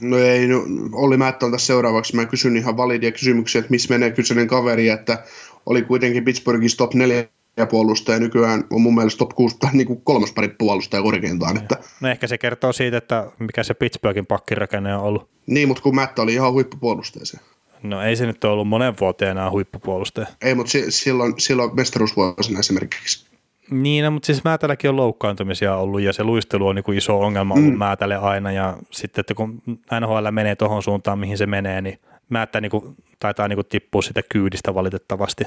No 0.00 0.18
ei, 0.18 0.46
no, 0.46 0.62
oli 0.92 1.16
Määttä 1.16 1.46
on 1.46 1.52
tässä 1.52 1.66
seuraavaksi. 1.66 2.16
Mä 2.16 2.26
kysyn 2.26 2.56
ihan 2.56 2.76
validia 2.76 3.12
kysymyksiä, 3.12 3.58
että 3.58 3.70
missä 3.70 3.94
menee 3.94 4.10
kyseinen 4.10 4.46
kaveri, 4.46 4.88
että 4.88 5.24
oli 5.66 5.82
kuitenkin 5.82 6.24
Pittsburghissa 6.24 6.78
top 6.78 6.94
4 6.94 7.24
puolustaja 7.70 8.18
nykyään 8.18 8.64
on 8.70 8.80
mun 8.80 8.94
mielestä 8.94 9.18
top 9.18 9.30
6 9.30 9.56
tai 9.58 9.70
niin 9.72 10.00
kolmas 10.04 10.32
pari 10.32 10.48
puolustaja 10.48 11.02
korkeintaan. 11.02 11.56
Että... 11.56 11.76
No 12.00 12.08
ehkä 12.08 12.26
se 12.26 12.38
kertoo 12.38 12.72
siitä, 12.72 12.96
että 12.96 13.26
mikä 13.38 13.62
se 13.62 13.74
Pittsburghin 13.74 14.26
pakkirakenne 14.26 14.96
on 14.96 15.02
ollut. 15.02 15.28
Niin, 15.46 15.68
mutta 15.68 15.82
kun 15.82 15.94
Matt 15.94 16.18
oli 16.18 16.34
ihan 16.34 16.52
huippupuolustaja 16.52 17.26
se. 17.26 17.38
No 17.82 18.02
ei 18.02 18.16
se 18.16 18.26
nyt 18.26 18.44
ole 18.44 18.52
ollut 18.52 18.68
monen 18.68 18.94
vuoteen 19.00 19.30
enää 19.30 19.50
huippupuolustaja. 19.50 20.26
Ei, 20.42 20.54
mutta 20.54 20.70
si- 20.70 20.90
silloin, 20.90 21.34
silloin 21.38 21.74
mestaruusvuosina 21.74 22.60
esimerkiksi. 22.60 23.26
Niin, 23.70 24.04
no, 24.04 24.10
mutta 24.10 24.26
siis 24.26 24.44
Määtälläkin 24.44 24.90
on 24.90 24.96
loukkaantumisia 24.96 25.76
ollut 25.76 26.00
ja 26.00 26.12
se 26.12 26.24
luistelu 26.24 26.66
on 26.66 26.74
niin 26.74 26.84
kuin 26.84 26.98
iso 26.98 27.20
ongelma 27.20 27.54
ollut 27.54 27.72
mm. 27.72 27.78
Määtälle 27.78 28.16
aina 28.16 28.52
ja 28.52 28.76
sitten, 28.90 29.20
että 29.20 29.34
kun 29.34 29.62
NHL 30.00 30.30
menee 30.30 30.56
tuohon 30.56 30.82
suuntaan, 30.82 31.18
mihin 31.18 31.38
se 31.38 31.46
menee, 31.46 31.80
niin 31.80 31.98
Määttä 32.28 32.60
niin 32.60 32.70
kuin, 32.70 32.96
taitaa 33.18 33.48
niin 33.48 33.56
kuin 33.56 33.66
tippua 33.66 34.02
sitä 34.02 34.22
kyydistä 34.28 34.74
valitettavasti. 34.74 35.44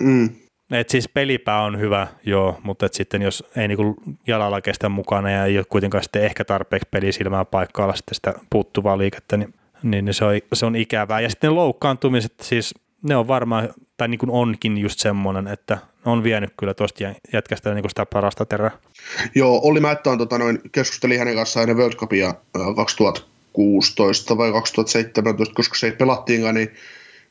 Mm. 0.00 0.30
Et 0.70 0.88
siis 0.88 1.08
pelipää 1.08 1.62
on 1.62 1.80
hyvä, 1.80 2.06
joo, 2.26 2.60
mutta 2.62 2.86
et 2.86 2.94
sitten 2.94 3.22
jos 3.22 3.44
ei 3.56 3.68
niinku 3.68 3.94
jalalla 4.26 4.60
kestä 4.60 4.88
mukana 4.88 5.30
ja 5.30 5.44
ei 5.44 5.58
ole 5.58 5.66
kuitenkaan 5.68 6.02
sitten 6.02 6.24
ehkä 6.24 6.44
tarpeeksi 6.44 6.88
pelisilmää 6.90 7.44
paikkailla 7.44 7.96
sitten 7.96 8.14
sitä 8.14 8.34
puuttuvaa 8.50 8.98
liikettä, 8.98 9.36
niin, 9.36 9.54
niin 9.82 10.14
se, 10.14 10.24
on, 10.24 10.40
se 10.52 10.66
on 10.66 10.76
ikävää. 10.76 11.20
Ja 11.20 11.30
sitten 11.30 11.48
ne 11.48 11.54
loukkaantumiset, 11.54 12.34
siis 12.42 12.74
ne 13.02 13.16
on 13.16 13.28
varmaan, 13.28 13.68
tai 13.96 14.08
niin 14.08 14.18
kuin 14.18 14.30
onkin 14.30 14.78
just 14.78 14.98
semmoinen, 14.98 15.48
että 15.48 15.78
on 16.04 16.24
vienyt 16.24 16.52
kyllä 16.58 16.74
tuosta 16.74 17.04
jätkästä 17.32 17.74
niin 17.74 17.90
sitä 17.90 18.06
parasta 18.06 18.44
terää. 18.44 18.70
Joo, 19.34 19.60
Olli 19.64 19.80
Mättään 19.80 20.18
tota, 20.18 20.38
noin, 20.38 20.60
keskusteli 20.72 21.16
hänen 21.16 21.34
kanssaan 21.34 21.62
ennen 21.62 21.76
World 21.76 21.96
Cupia 21.96 22.34
2016 22.76 24.36
vai 24.36 24.52
2017, 24.52 25.54
koska 25.54 25.74
se 25.74 25.86
ei 25.86 25.92
pelattiinkaan, 25.92 26.54
niin, 26.54 26.68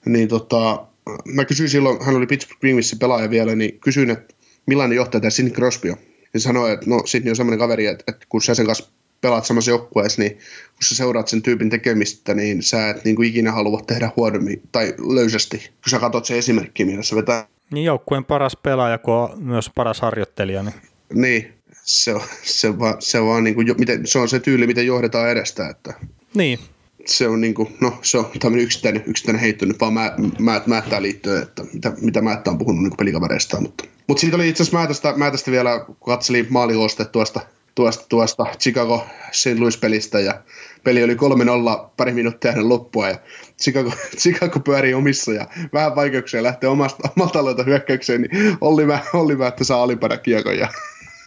niin 0.06 0.28
tota, 0.28 0.86
mä 1.26 1.46
kysyin 1.46 1.70
silloin, 1.70 2.06
hän 2.06 2.16
oli 2.16 2.28
Pittsburgh 2.28 2.62
Penguinsin 2.62 3.00
pelaaja 3.00 3.30
vielä, 3.30 3.56
niin 3.56 3.80
kysyin, 3.80 4.10
että 4.10 4.34
millainen 4.66 4.96
johtaja 4.96 5.22
tämä 5.22 5.30
Sidney 5.30 5.54
Crosby 5.54 5.90
on. 5.90 5.98
Ja 6.34 6.40
sanoi, 6.40 6.72
että 6.72 6.90
no 6.90 7.02
Sidney 7.06 7.32
on 7.32 7.36
sellainen 7.36 7.60
kaveri, 7.60 7.86
että, 7.86 8.04
että 8.08 8.26
kun 8.30 8.42
sä 8.42 8.56
sen 8.56 8.66
kanssa 8.66 8.90
pelaat 9.22 9.46
samassa 9.46 9.72
joukkueessa, 9.72 10.22
niin 10.22 10.32
kun 10.32 10.84
sä 10.84 10.96
seuraat 10.96 11.28
sen 11.28 11.42
tyypin 11.42 11.70
tekemistä, 11.70 12.34
niin 12.34 12.64
sä 12.64 12.90
et 12.90 13.06
niin 13.06 13.16
kuin 13.16 13.30
ikinä 13.30 13.52
halua 13.52 13.82
tehdä 13.88 14.12
huonommin 14.18 14.62
tai 14.72 14.94
löysästi, 15.16 15.58
kun 15.58 15.90
sä 15.90 16.00
katsot 16.00 16.26
se 16.26 16.38
esimerkki, 16.38 16.86
millä 16.86 17.04
se 17.04 17.16
vetää. 17.16 17.48
Niin 17.72 17.86
joukkueen 17.86 18.26
paras 18.26 18.58
pelaaja, 18.64 18.98
kun 18.98 19.14
on 19.14 19.44
myös 19.44 19.72
paras 19.76 20.02
harjoittelija. 20.02 20.64
Niin, 20.64 20.76
niin 21.14 21.54
se 21.84 22.14
on, 22.14 22.22
se, 22.44 22.80
vaan, 22.80 22.96
se, 23.00 23.22
vaan 23.22 23.44
niin 23.44 23.56
kuin, 23.56 23.76
miten, 23.78 24.08
se 24.08 24.20
on 24.20 24.30
se 24.30 24.40
tyyli, 24.40 24.68
miten 24.68 24.86
johdetaan 24.86 25.30
edestä. 25.30 25.70
Että 25.70 25.94
niin. 26.34 26.60
Se 27.06 27.28
on, 27.28 27.42
niin 27.42 27.54
kuin, 27.54 27.78
no, 27.82 28.00
se 28.02 28.18
on 28.18 28.32
tämmöinen 28.40 28.64
yksittäinen, 28.64 29.04
yksittäinen 29.06 29.42
heitto 29.42 29.66
nyt 29.66 29.80
vaan 29.80 29.94
mä, 29.94 30.16
mä, 30.40 30.62
Määttää 30.66 31.02
liittyen, 31.02 31.44
että 31.44 31.64
mitä, 31.74 31.94
mitä 32.02 32.22
Määttä 32.22 32.52
on 32.52 32.58
puhunut 32.58 32.84
niin 32.84 32.98
pelikavereistaan. 32.98 33.64
Mutta, 33.64 33.84
mutta 34.08 34.22
siitä 34.22 34.36
oli 34.36 34.50
itse 34.50 34.64
asiassa 34.64 34.78
Määtästä, 34.78 35.14
Määtästä 35.18 35.52
vielä, 35.52 35.80
kun 35.80 35.98
katselin 36.06 36.48
maalikoste 36.50 37.06
tuosta 37.06 37.42
tuosta, 37.76 38.06
tuosta 38.10 38.46
Chicago 38.60 39.06
St. 39.32 39.60
Louis-pelistä 39.60 40.20
ja 40.20 40.42
peli 40.84 41.04
oli 41.04 41.14
3-0 41.14 41.18
pari 41.98 42.14
minuuttia 42.14 42.52
ennen 42.52 42.70
loppua 42.70 43.10
ja 43.10 43.18
Chicago, 43.62 43.92
Chicago 44.22 44.60
pyörii 44.60 44.94
omissa 44.94 45.34
ja 45.34 45.48
vähän 45.74 45.96
vaikeuksia 45.96 46.44
lähtee 46.44 46.70
omasta, 46.70 47.10
omalta 47.18 47.40
alueelta 47.40 47.64
hyökkäykseen, 47.64 48.22
niin 48.22 48.58
Olli, 48.62 48.84
Olli 49.14 49.48
että 49.48 49.64
saa 49.64 49.84
alipäädä 49.84 50.18
kiekon 50.18 50.58
ja 50.58 50.68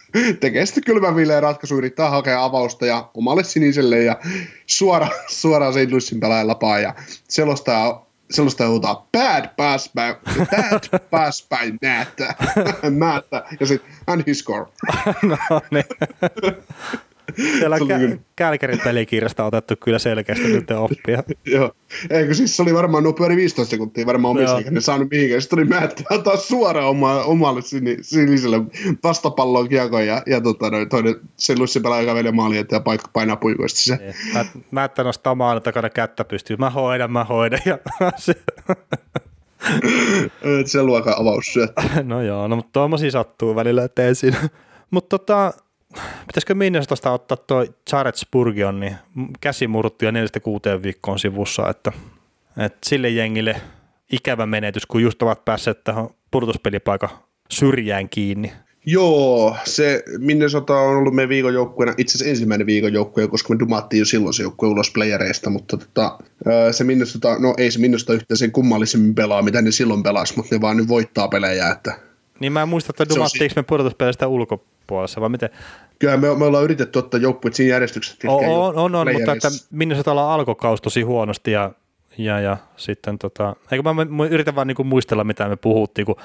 tekee 0.39 0.65
sitten 0.65 0.83
kylmän 0.83 1.15
villeen 1.15 1.43
ratkaisu, 1.43 1.77
yrittää 1.77 2.09
hakea 2.09 2.43
avausta 2.43 2.85
ja 2.85 3.09
omalle 3.13 3.43
siniselle 3.43 4.03
ja 4.03 4.19
suora, 4.67 5.07
suoraan 5.27 5.73
St. 5.73 5.91
Louisin 5.91 6.19
pelaajan 6.19 6.47
lapaan 6.47 6.81
ja 6.81 6.95
selostaa 7.29 8.04
sellaista 8.31 8.67
huutaa 8.67 9.07
bad 9.11 9.49
pass 9.57 9.89
by, 9.93 10.35
bad 10.51 10.99
pass 11.09 11.47
by 11.49 11.77
Määttä, 11.81 12.35
Määttä, 12.89 13.43
ja 13.59 13.65
sitten 13.65 13.91
and 14.07 14.23
he 14.27 14.33
score. 14.33 14.65
no 15.29 15.37
niin. 15.71 15.85
Siellä 17.59 17.77
on 17.81 17.81
kä- 17.81 18.19
Kälkärin 18.35 18.79
pelikirjasta 18.83 19.45
otettu 19.45 19.73
kyllä 19.83 19.99
selkeästi 19.99 20.47
nyt 20.47 20.71
oppia. 20.71 21.23
Joo, 21.55 21.71
eikö 22.09 22.33
siis 22.33 22.55
se 22.57 22.61
oli 22.61 22.73
varmaan, 22.73 23.03
nuo 23.03 23.13
pyöri 23.13 23.35
15 23.35 23.71
sekuntia 23.71 24.05
varmaan 24.05 24.31
omissa, 24.31 24.57
eikä 24.57 24.71
ne 24.71 24.81
saanut 24.81 25.09
mihinkään. 25.11 25.41
Sitten 25.41 25.57
tuli 25.57 25.69
Määttä 25.69 26.03
taas 26.23 26.47
suoraan 26.47 26.87
oma, 26.87 27.23
omalle 27.23 27.61
siniselle 28.01 28.61
vastapalloon 29.03 29.69
kiekon 29.69 30.07
ja, 30.07 30.23
ja 30.25 30.41
tota, 30.41 30.69
noin, 30.69 30.89
toinen 30.89 31.15
se 31.37 31.55
Lussi 31.59 31.79
pelaa 31.79 32.01
joka 32.01 32.15
veli 32.15 32.31
maali, 32.31 32.57
että 32.57 32.79
paikka 32.79 33.09
painaa 33.13 33.35
puikoista 33.35 33.79
se. 33.79 34.13
Mä, 34.33 34.45
Määttä 34.71 35.03
nostaa 35.03 35.35
maan 35.35 35.61
takana 35.61 35.89
kättä 35.89 36.23
pystyy. 36.25 36.57
Mä 36.57 36.69
hoidan, 36.69 37.11
mä 37.11 37.23
hoidan. 37.23 37.59
Ja 37.65 37.77
se... 40.65 40.81
luokan 40.81 41.13
avaussyöttö. 41.21 41.81
no 42.03 42.21
joo, 42.21 42.47
no 42.47 42.55
mutta 42.55 42.71
tuommoisia 42.73 43.11
sattuu 43.11 43.55
välillä, 43.55 43.83
ettei 43.83 44.15
siinä. 44.15 44.49
Mutta 44.91 45.17
tota, 45.19 45.53
pitäisikö 46.27 46.55
Minnesotasta 46.55 47.11
ottaa 47.11 47.37
tuo 47.37 47.65
Jared 47.91 48.15
Spurgeon, 48.15 48.79
niin 48.79 48.95
käsi 49.41 49.67
murttu 49.67 50.05
ja 50.05 50.11
neljästä 50.11 50.39
kuuteen 50.39 50.83
viikkoon 50.83 51.19
sivussa, 51.19 51.69
että, 51.69 51.91
että 52.57 52.77
sille 52.85 53.09
jengille 53.09 53.61
ikävä 54.11 54.45
menetys, 54.45 54.85
kun 54.85 55.01
just 55.01 55.21
ovat 55.21 55.45
päässeet 55.45 55.83
tähän 55.83 56.07
pudotuspelipaikan 56.31 57.09
syrjään 57.49 58.09
kiinni. 58.09 58.51
Joo, 58.87 59.55
se 59.63 60.03
Minnesota 60.17 60.79
on 60.79 60.97
ollut 60.97 61.13
meidän 61.13 61.29
viikon 61.29 61.53
joukkueena, 61.53 61.93
itse 61.97 62.17
asiassa 62.17 62.29
ensimmäinen 62.29 62.67
viikon 62.67 62.93
joukkue, 62.93 63.27
koska 63.27 63.53
me 63.53 63.59
dumattiin 63.59 63.99
jo 63.99 64.05
silloin 64.05 64.33
se 64.33 64.43
joukkue 64.43 64.69
ulos 64.69 64.91
playereista, 64.91 65.49
mutta 65.49 65.77
tota, 65.77 66.17
se 66.71 66.83
Minnesota, 66.83 67.39
no 67.39 67.53
ei 67.57 67.71
se 67.71 67.79
Minnesota 67.79 68.13
yhtään 68.13 68.37
sen 68.37 68.51
kummallisemmin 68.51 69.15
pelaa, 69.15 69.41
mitä 69.41 69.61
ne 69.61 69.71
silloin 69.71 70.03
pelasi, 70.03 70.33
mutta 70.37 70.55
ne 70.55 70.61
vaan 70.61 70.77
nyt 70.77 70.87
voittaa 70.87 71.27
pelejä, 71.27 71.69
että 71.69 71.99
niin 72.39 72.53
mä 72.53 72.61
en 72.61 72.69
muista, 72.69 72.91
että 72.91 73.15
dumattiinko 73.15 73.53
me 73.55 73.63
pudotuspeleistä 73.63 74.27
ulkopuolessa, 74.27 75.21
vai 75.21 75.29
miten? 75.29 75.49
Kyllä 75.99 76.17
me, 76.17 76.35
me 76.35 76.45
ollaan 76.45 76.63
yritetty 76.63 76.99
ottaa 76.99 77.19
joukkueet 77.19 77.55
siinä 77.55 77.69
järjestyksessä. 77.69 78.17
On, 78.27 78.45
on, 78.45 78.75
on, 78.75 78.95
on 78.95 79.13
mutta 79.13 79.31
että 79.31 79.47
Minnesotalla 79.71 80.33
alkoi 80.33 80.55
kaus 80.55 80.81
tosi 80.81 81.01
huonosti 81.01 81.51
ja, 81.51 81.71
ja, 82.17 82.39
ja 82.39 82.57
sitten 82.77 83.19
tota, 83.19 83.55
eikö 83.71 83.93
mä, 83.93 84.05
mä 84.05 84.25
yritän 84.25 84.55
vaan 84.55 84.67
niinku 84.67 84.83
muistella, 84.83 85.23
mitä 85.23 85.49
me 85.49 85.55
puhuttiin, 85.55 86.05
kun 86.05 86.15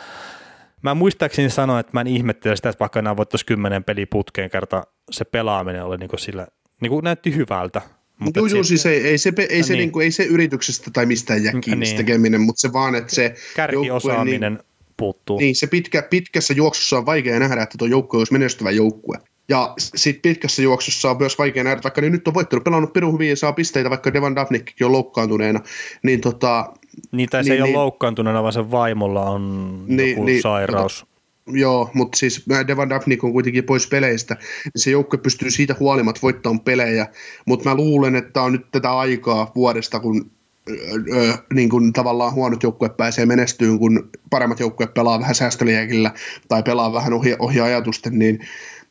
Mä 0.83 0.95
muistaakseni 0.95 1.51
sanoa, 1.51 1.81
että 1.81 1.91
mä 1.93 2.01
en 2.01 2.07
ihmettele 2.07 2.57
sitä, 2.57 2.69
että 2.69 2.81
vaikka 2.81 2.99
enää 2.99 3.17
voittaisi 3.17 3.47
kymmenen 3.47 3.85
peli 3.85 4.07
putkeen 4.07 4.51
kerta 4.51 4.87
se 5.11 5.25
pelaaminen 5.25 5.85
oli 5.85 5.97
niinku 5.97 6.17
sillä, 6.17 6.47
niinku 6.81 7.01
näytti 7.01 7.37
hyvältä. 7.37 7.83
Mutta 8.19 8.41
joo, 8.41 8.47
joo, 8.47 8.63
siis 8.63 8.87
ei, 8.87 9.07
ei, 9.07 9.19
se, 9.19 9.33
ei, 9.49 9.63
se, 9.63 9.73
niin. 9.73 9.79
Niinku, 9.79 10.01
ei 10.01 10.11
se 10.11 10.25
yrityksestä 10.25 10.91
tai 10.93 11.07
mistään 11.07 11.45
jää 11.45 11.53
kiinni 11.61 11.87
niin. 11.87 11.97
tekeminen, 11.97 12.41
mutta 12.41 12.61
se 12.61 12.73
vaan, 12.73 12.95
että 12.95 13.15
se 13.15 13.35
Kärkiosaaminen 13.57 14.53
niin, 14.53 14.65
puuttuu. 14.97 15.39
Niin, 15.39 15.57
se 15.57 15.67
pitkä, 15.67 16.03
pitkässä 16.03 16.55
juoksussa 16.55 16.99
on 16.99 17.07
vaikea 17.07 17.39
nähdä, 17.39 17.63
että 17.63 17.79
tuo 17.79 17.89
joukkue 17.89 18.19
olisi 18.19 18.33
menestyvä 18.33 18.71
joukkue. 18.71 19.19
Ja 19.51 19.75
sitten 19.77 20.23
pitkässä 20.23 20.63
juoksussa 20.63 21.11
on 21.11 21.17
myös 21.19 21.39
vaikea 21.39 21.65
nähdä, 21.65 21.81
vaikka 21.85 22.01
ne 22.01 22.11
nyt 22.11 22.29
on 22.29 22.35
voittanut, 22.35 22.65
pelannut 22.65 22.93
pirun 22.93 23.13
hyvin 23.13 23.29
ja 23.29 23.37
saa 23.37 23.53
pisteitä, 23.53 23.91
vaikka 23.91 24.13
Devan 24.13 24.37
Daphnikkin 24.37 24.87
on 24.87 24.93
loukkaantuneena, 24.93 25.61
niin 26.03 26.21
tota... 26.21 26.73
Niin, 27.13 27.29
tai 27.29 27.45
se 27.45 27.51
niin, 27.51 27.63
ei 27.63 27.67
niin, 27.67 27.77
ole 27.77 27.83
loukkaantuneena, 27.83 28.43
vaan 28.43 28.53
sen 28.53 28.71
vaimolla 28.71 29.31
on 29.31 29.85
niin, 29.87 30.11
joku 30.11 30.25
niin, 30.25 30.43
sairaus. 30.43 30.99
Tota, 30.99 31.11
Joo, 31.53 31.91
mutta 31.95 32.19
siis 32.19 32.45
Devan 32.67 32.89
Daphnik 32.89 33.25
on 33.25 33.33
kuitenkin 33.33 33.65
pois 33.65 33.87
peleistä. 33.87 34.37
Se 34.77 34.91
joukkue 34.91 35.19
pystyy 35.19 35.51
siitä 35.51 35.77
huolimatta 35.81 36.21
voittamaan 36.23 36.61
pelejä, 36.61 37.07
mutta 37.47 37.69
mä 37.69 37.75
luulen, 37.75 38.17
että 38.17 38.43
on 38.43 38.53
nyt 38.53 38.67
tätä 38.73 38.99
aikaa 38.99 39.53
vuodesta, 39.55 40.01
kun 40.01 40.31
ö, 40.69 41.35
niin 41.55 41.69
kuin 41.69 41.93
tavallaan 41.93 42.35
huonot 42.35 42.63
joukkueet 42.63 42.97
pääsee 42.97 43.27
menestyyn, 43.27 43.79
kun 43.79 44.11
paremmat 44.31 44.61
joukkueet 44.61 44.95
pelaa 44.95 45.21
vähän 45.21 45.35
säästöliäkillä 45.35 46.11
tai 46.49 46.63
pelaa 46.63 46.93
vähän 46.93 47.13
ohi, 47.13 47.37
ohi 47.39 47.61
ajatusten, 47.61 48.19
niin, 48.19 48.41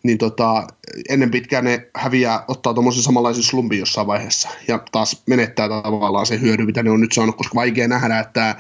niin 0.04 0.18
tota, 0.18 0.68
ennen 1.10 1.32
pitkään 1.32 1.64
ne 1.64 1.88
häviää, 1.95 2.43
ottaa 2.47 2.74
tuommoisen 2.74 3.04
samanlaisen 3.04 3.43
slumpin 3.43 3.80
jossain 3.80 4.08
vaiheessa 4.08 4.50
ja 4.68 4.80
taas 4.91 5.24
menettää 5.28 5.70
tavallaan 5.70 6.26
se 6.26 6.41
hyödy, 6.41 6.66
mitä 6.66 6.84
ne 6.84 6.91
on 6.91 7.02
nyt 7.02 7.12
saanut, 7.12 7.38
koska 7.38 7.56
vaikea 7.56 7.88
nähdä, 7.88 8.20
että 8.20 8.56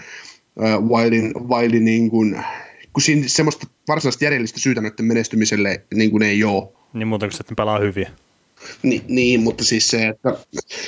Wildin, 0.87 1.33
Wildin 1.49 1.85
niin 1.85 2.09
kuin, 2.09 2.43
kun 2.93 3.01
siinä 3.01 3.23
semmoista 3.27 3.67
varsinaista 3.87 4.25
järjellistä 4.25 4.59
syytä 4.59 4.81
näiden 4.81 5.05
menestymiselle 5.05 5.81
niin 5.93 6.11
kuin 6.11 6.23
ei 6.23 6.43
ole. 6.43 6.67
Niin 6.93 7.07
muuta 7.07 7.27
kuin 7.27 7.39
että 7.39 7.51
ne 7.51 7.55
pelaa 7.55 7.79
hyvin. 7.79 8.07
Ni, 8.83 9.03
niin, 9.07 9.39
mutta 9.39 9.63
siis 9.63 9.87
se, 9.87 10.07
että, 10.07 10.37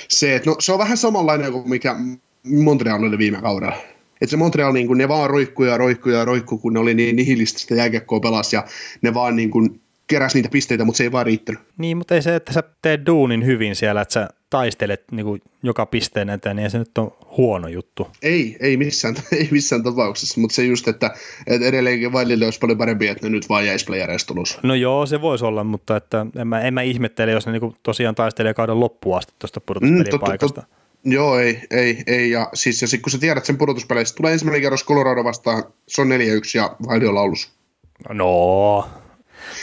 se, 0.07 0.35
että 0.35 0.49
no, 0.49 0.55
se 0.59 0.73
on 0.73 0.79
vähän 0.79 0.97
samanlainen 0.97 1.51
kuin 1.51 1.69
mikä 1.69 1.95
Montreal 2.43 3.03
oli 3.03 3.17
viime 3.17 3.41
kaudella. 3.41 3.75
Että 4.21 4.31
se 4.31 4.37
Montreal, 4.37 4.73
niin 4.73 4.87
kuin, 4.87 4.97
ne 4.97 5.07
vaan 5.07 5.29
roikkuu 5.29 5.65
ja 5.65 5.77
roikkuu 5.77 6.11
ja 6.11 6.25
roikkuu, 6.25 6.57
kun 6.57 6.73
ne 6.73 6.79
oli 6.79 6.93
niin 6.93 7.15
nihilististä 7.15 7.75
jääkiekkoa 7.75 8.19
pelas 8.19 8.53
ja 8.53 8.65
ne 9.01 9.13
vaan 9.13 9.35
niin 9.35 9.49
kuin, 9.51 9.81
keräsi 10.11 10.37
niitä 10.37 10.49
pisteitä, 10.49 10.85
mutta 10.85 10.97
se 10.97 11.03
ei 11.03 11.11
vaan 11.11 11.25
riittänyt. 11.25 11.61
Niin, 11.77 11.97
mutta 11.97 12.15
ei 12.15 12.21
se, 12.21 12.35
että 12.35 12.53
sä 12.53 12.63
teet 12.81 13.05
duunin 13.05 13.45
hyvin 13.45 13.75
siellä, 13.75 14.01
että 14.01 14.13
sä 14.13 14.29
taistelet 14.49 15.03
niin 15.11 15.25
kuin 15.25 15.41
joka 15.63 15.85
pisteen 15.85 16.29
eteen, 16.29 16.55
niin 16.55 16.71
se 16.71 16.79
nyt 16.79 16.97
on 16.97 17.11
huono 17.37 17.67
juttu. 17.67 18.07
Ei, 18.21 18.57
ei 18.59 18.77
missään, 18.77 19.15
ei 19.39 19.47
missään 19.51 19.83
tapauksessa, 19.83 20.41
mutta 20.41 20.55
se 20.55 20.63
just, 20.63 20.87
että, 20.87 21.11
että 21.47 21.67
edelleenkin 21.67 22.11
Vailille 22.11 22.45
olisi 22.45 22.59
paljon 22.59 22.77
parempi, 22.77 23.07
että 23.07 23.27
ne 23.27 23.29
nyt 23.29 23.49
vaan 23.49 23.65
jäisi 23.65 23.85
playereista. 23.85 24.33
No 24.63 24.75
joo, 24.75 25.05
se 25.05 25.21
voisi 25.21 25.45
olla, 25.45 25.63
mutta 25.63 25.95
että 25.95 26.25
en, 26.35 26.47
mä, 26.47 26.61
en 26.61 26.73
mä 26.73 26.81
ihmettele, 26.81 27.31
jos 27.31 27.45
ne 27.45 27.51
niin 27.51 27.75
tosiaan 27.83 28.15
taistelee 28.15 28.53
kauden 28.53 28.79
loppuun 28.79 29.17
asti 29.17 29.33
tuosta 29.39 29.61
pudotuspelipaikasta. 29.61 30.61
Mm, 30.61 30.67
tot, 30.67 30.71
tot, 30.71 30.81
Joo, 31.03 31.39
ei, 31.39 31.61
ei, 31.71 32.03
ei. 32.07 32.31
Ja, 32.31 32.49
siis, 32.53 32.81
ja 32.81 32.87
sit, 32.87 33.01
kun 33.01 33.11
sä 33.11 33.17
tiedät 33.17 33.45
sen 33.45 33.57
pudotuspeleissä, 33.57 34.15
tulee 34.15 34.33
ensimmäinen 34.33 34.61
kerros 34.61 34.85
Colorado 34.85 35.23
vastaan, 35.23 35.63
se 35.87 36.01
on 36.01 36.07
4-1 36.07 36.11
ja 36.55 36.75
Vaili 36.87 37.07
on 37.07 37.15
laulussa. 37.15 37.49
No, 38.09 38.89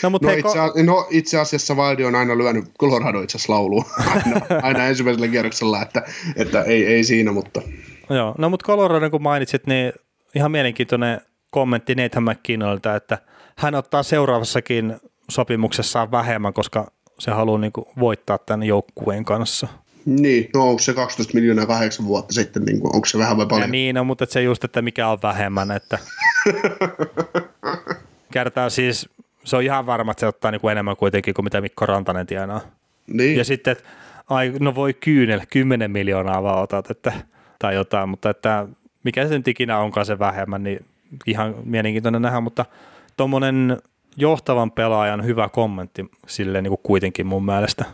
No, 0.03 0.11
mutta 0.11 0.27
no, 0.27 0.33
hei, 0.33 0.41
itse, 0.41 0.59
ko- 0.59 0.83
no, 0.83 1.07
itse 1.11 1.39
asiassa 1.39 1.77
Valdi 1.77 2.05
on 2.05 2.15
aina 2.15 2.39
lyönyt 2.39 2.65
Colorado 2.81 3.23
itse 3.23 3.37
asiassa 3.37 3.53
lauluun 3.53 3.85
aina, 4.15 4.41
aina 4.63 4.87
ensimmäisellä 4.87 5.29
kierroksella, 5.29 5.83
että, 5.83 6.03
että 6.37 6.63
ei, 6.63 6.87
ei 6.87 7.05
siinä, 7.05 7.33
mutta... 7.33 7.63
Joo, 8.11 8.35
no 8.39 8.51
mutta 8.51 8.67
Colorado 8.67 9.11
kun 9.11 9.23
mainitsit, 9.23 9.67
niin 9.67 9.93
ihan 10.35 10.51
mielenkiintoinen 10.51 11.21
kommentti 11.51 11.95
Nathan 11.95 12.25
McKinnonilta, 12.25 12.97
että 12.97 13.19
hän 13.57 13.75
ottaa 13.75 14.03
seuraavassakin 14.03 14.97
sopimuksessaan 15.31 16.11
vähemmän, 16.11 16.53
koska 16.53 16.91
se 17.19 17.31
haluaa 17.31 17.59
niin 17.59 17.73
kuin 17.73 17.87
voittaa 18.01 18.39
tämän 18.39 18.63
joukkueen 18.63 19.25
kanssa. 19.25 19.69
Niin, 20.07 20.51
no 20.55 20.69
onko 20.69 20.79
se 20.79 20.95
12 20.95 21.35
miljoonaa 21.35 21.67
kahdeksan 21.67 22.07
vuotta 22.07 22.35
sitten, 22.35 22.65
niin 22.65 22.81
kuin, 22.81 22.95
onko 22.95 23.07
se 23.07 23.19
vähän 23.19 23.37
vai 23.37 23.47
paljon? 23.47 23.69
Ja 23.69 23.73
niin, 23.73 23.95
no, 23.95 24.05
mutta 24.05 24.27
se 24.29 24.43
just, 24.43 24.65
että 24.65 24.83
mikä 24.83 25.09
on 25.09 25.19
vähemmän, 25.23 25.71
että 25.71 25.99
kertaa 28.33 28.71
siis 28.71 29.09
se 29.49 29.57
on 29.57 29.63
ihan 29.63 29.87
varma, 29.87 30.11
että 30.11 30.21
se 30.21 30.27
ottaa 30.27 30.51
niin 30.51 30.61
kuin 30.61 30.73
enemmän 30.73 30.97
kuitenkin 30.97 31.35
kuin 31.35 31.45
mitä 31.45 31.61
Mikko 31.61 31.87
Rantanen 31.87 32.27
tienaa. 32.27 32.61
Niin. 33.07 33.39
Ja 33.39 33.45
sitten, 33.45 33.73
että 33.73 33.85
ai, 34.29 34.53
no 34.61 34.75
voi 34.75 34.95
kyynel, 34.95 35.41
10 35.51 35.91
miljoonaa 35.91 36.43
vaan 36.43 36.63
otat, 36.63 36.91
että, 36.91 37.13
tai 37.59 37.75
jotain, 37.75 38.09
mutta 38.09 38.31
että 38.31 38.67
mikä 39.05 39.29
se 39.29 39.37
nyt 39.37 39.49
ikinä 39.49 39.79
onkaan 39.79 40.07
se 40.07 40.19
vähemmän, 40.19 40.63
niin 40.63 40.85
ihan 41.27 41.55
mielenkiintoinen 41.65 42.23
nähdä, 42.23 42.41
mutta 42.41 42.65
tuommoinen 43.17 43.77
johtavan 44.17 44.71
pelaajan 44.71 45.25
hyvä 45.25 45.49
kommentti 45.49 46.05
sille 46.27 46.63
niin 46.63 46.71
kuin 46.71 46.81
kuitenkin 46.83 47.27
mun 47.27 47.45
mielestä. 47.45 47.85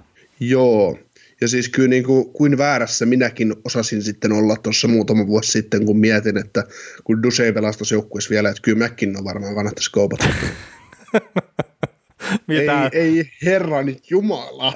Joo, 0.41 0.99
ja 1.41 1.49
siis 1.49 1.69
kyllä 1.69 1.89
niin 1.89 2.05
kuin, 2.05 2.33
kuin 2.33 2.59
väärässä 2.59 3.07
minäkin 3.07 3.55
osasin 3.65 4.03
sitten 4.03 4.33
olla 4.33 4.57
tuossa 4.57 4.89
muutama 4.89 5.27
vuosi 5.27 5.53
sitten, 5.53 5.87
kun 5.87 5.99
mietin, 5.99 6.37
että 6.37 6.65
kun 7.05 7.23
pelasi 7.55 7.79
tuossa 7.79 7.95
joukkueessa 7.95 8.31
vielä, 8.31 8.49
että 8.49 8.63
kyllä 8.63 8.79
mäkin 8.79 9.19
on 9.19 9.25
varmaan 9.25 9.55
kannattaisi 9.55 9.91
kaupata. 12.67 12.89
ei, 12.93 13.19
ei 13.19 13.25
herrani 13.45 13.97
jumala. 14.11 14.73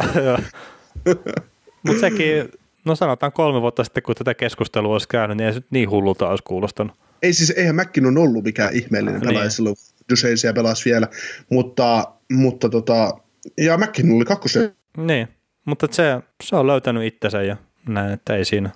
Mutta 1.82 2.01
sekin, 2.01 2.49
no 2.84 2.97
sanotaan 2.97 3.32
kolme 3.32 3.61
vuotta 3.61 3.84
sitten, 3.84 4.03
kun 4.03 4.14
tätä 4.14 4.34
keskustelua 4.34 4.93
olisi 4.93 5.09
käynyt, 5.09 5.36
niin 5.36 5.47
ei 5.47 5.55
se 5.55 5.62
niin 5.70 5.91
hullulta 5.91 6.28
olisi 6.28 6.45
kuulostanut. 6.45 6.97
Ei 7.22 7.32
siis, 7.32 7.51
eihän 7.51 7.74
Mäkkin 7.74 8.07
on 8.07 8.18
ollut 8.18 8.45
mikään 8.45 8.74
ihmeellinen 8.74 9.20
pelaaja 9.20 9.41
niin. 9.41 9.51
silloin, 9.51 9.76
Duseisia 10.11 10.53
pelasi 10.53 10.91
vielä, 10.91 11.09
mutta, 11.51 12.12
mutta 12.32 12.68
tota, 12.68 13.18
ja 13.59 13.78
Mäkin 13.78 14.16
oli 14.16 14.24
kakkosen. 14.24 14.76
Niin, 14.97 15.28
mutta 15.64 15.86
se, 15.91 16.20
se 16.43 16.57
on 16.57 16.66
löytänyt 16.66 17.05
itsensä 17.05 17.43
ja 17.43 17.57
näin, 17.89 18.12
että 18.12 18.36
ei 18.36 18.45
siinä. 18.45 18.70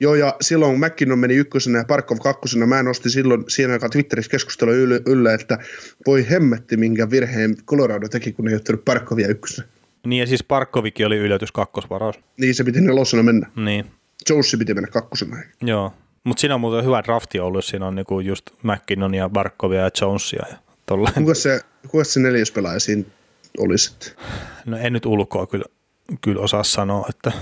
Joo, 0.00 0.14
ja 0.14 0.36
silloin 0.40 0.80
McKinnon 0.80 1.18
meni 1.18 1.34
ykkösenä 1.34 1.78
ja 1.78 1.84
Parkov 1.84 2.18
kakkosena. 2.18 2.66
Mä 2.66 2.82
nostin 2.82 3.10
silloin 3.10 3.44
siinä 3.48 3.72
aikaa 3.72 3.88
Twitterissä 3.88 4.30
keskustelua 4.30 4.74
yllä, 4.74 5.00
yllä, 5.06 5.34
että 5.34 5.58
voi 6.06 6.30
hemmetti, 6.30 6.76
minkä 6.76 7.10
virheen 7.10 7.56
Colorado 7.66 8.08
teki, 8.08 8.32
kun 8.32 8.48
ei 8.48 8.54
ottanut 8.54 8.84
Parkovia 8.84 9.28
ykkösenä. 9.28 9.68
Niin, 10.06 10.20
ja 10.20 10.26
siis 10.26 10.44
Parkovikin 10.44 11.06
oli 11.06 11.16
yllätys 11.16 11.52
kakkosvaraus. 11.52 12.20
Niin, 12.40 12.54
se 12.54 12.64
piti 12.64 12.80
nelosena 12.80 13.22
mennä. 13.22 13.50
Niin. 13.56 13.86
Jonessi 14.30 14.56
piti 14.56 14.74
mennä 14.74 14.90
kakkosena. 14.90 15.36
Joo, 15.62 15.92
mutta 16.24 16.40
siinä 16.40 16.54
on 16.54 16.60
muuten 16.60 16.84
hyvä 16.84 17.02
drafti 17.04 17.40
ollut, 17.40 17.64
siinä 17.64 17.86
on 17.86 17.94
niinku 17.94 18.20
just 18.20 18.50
McKinnon 18.62 19.14
ja 19.14 19.28
Barkovia 19.28 19.80
ja 19.80 19.90
Jonesia 20.00 20.44
ja 20.50 20.56
tollain. 20.86 21.14
Kuka 21.14 21.34
se, 21.34 21.60
kuka 21.88 22.04
se 22.04 22.20
neljäs 22.20 22.50
pelaaja 22.50 22.80
siinä 22.80 23.04
olisi? 23.58 23.96
No 24.66 24.76
en 24.76 24.92
nyt 24.92 25.06
ulkoa 25.06 25.46
kyllä, 25.46 25.64
kyllä 26.20 26.40
osaa 26.42 26.64
sanoa, 26.64 27.06
että 27.08 27.32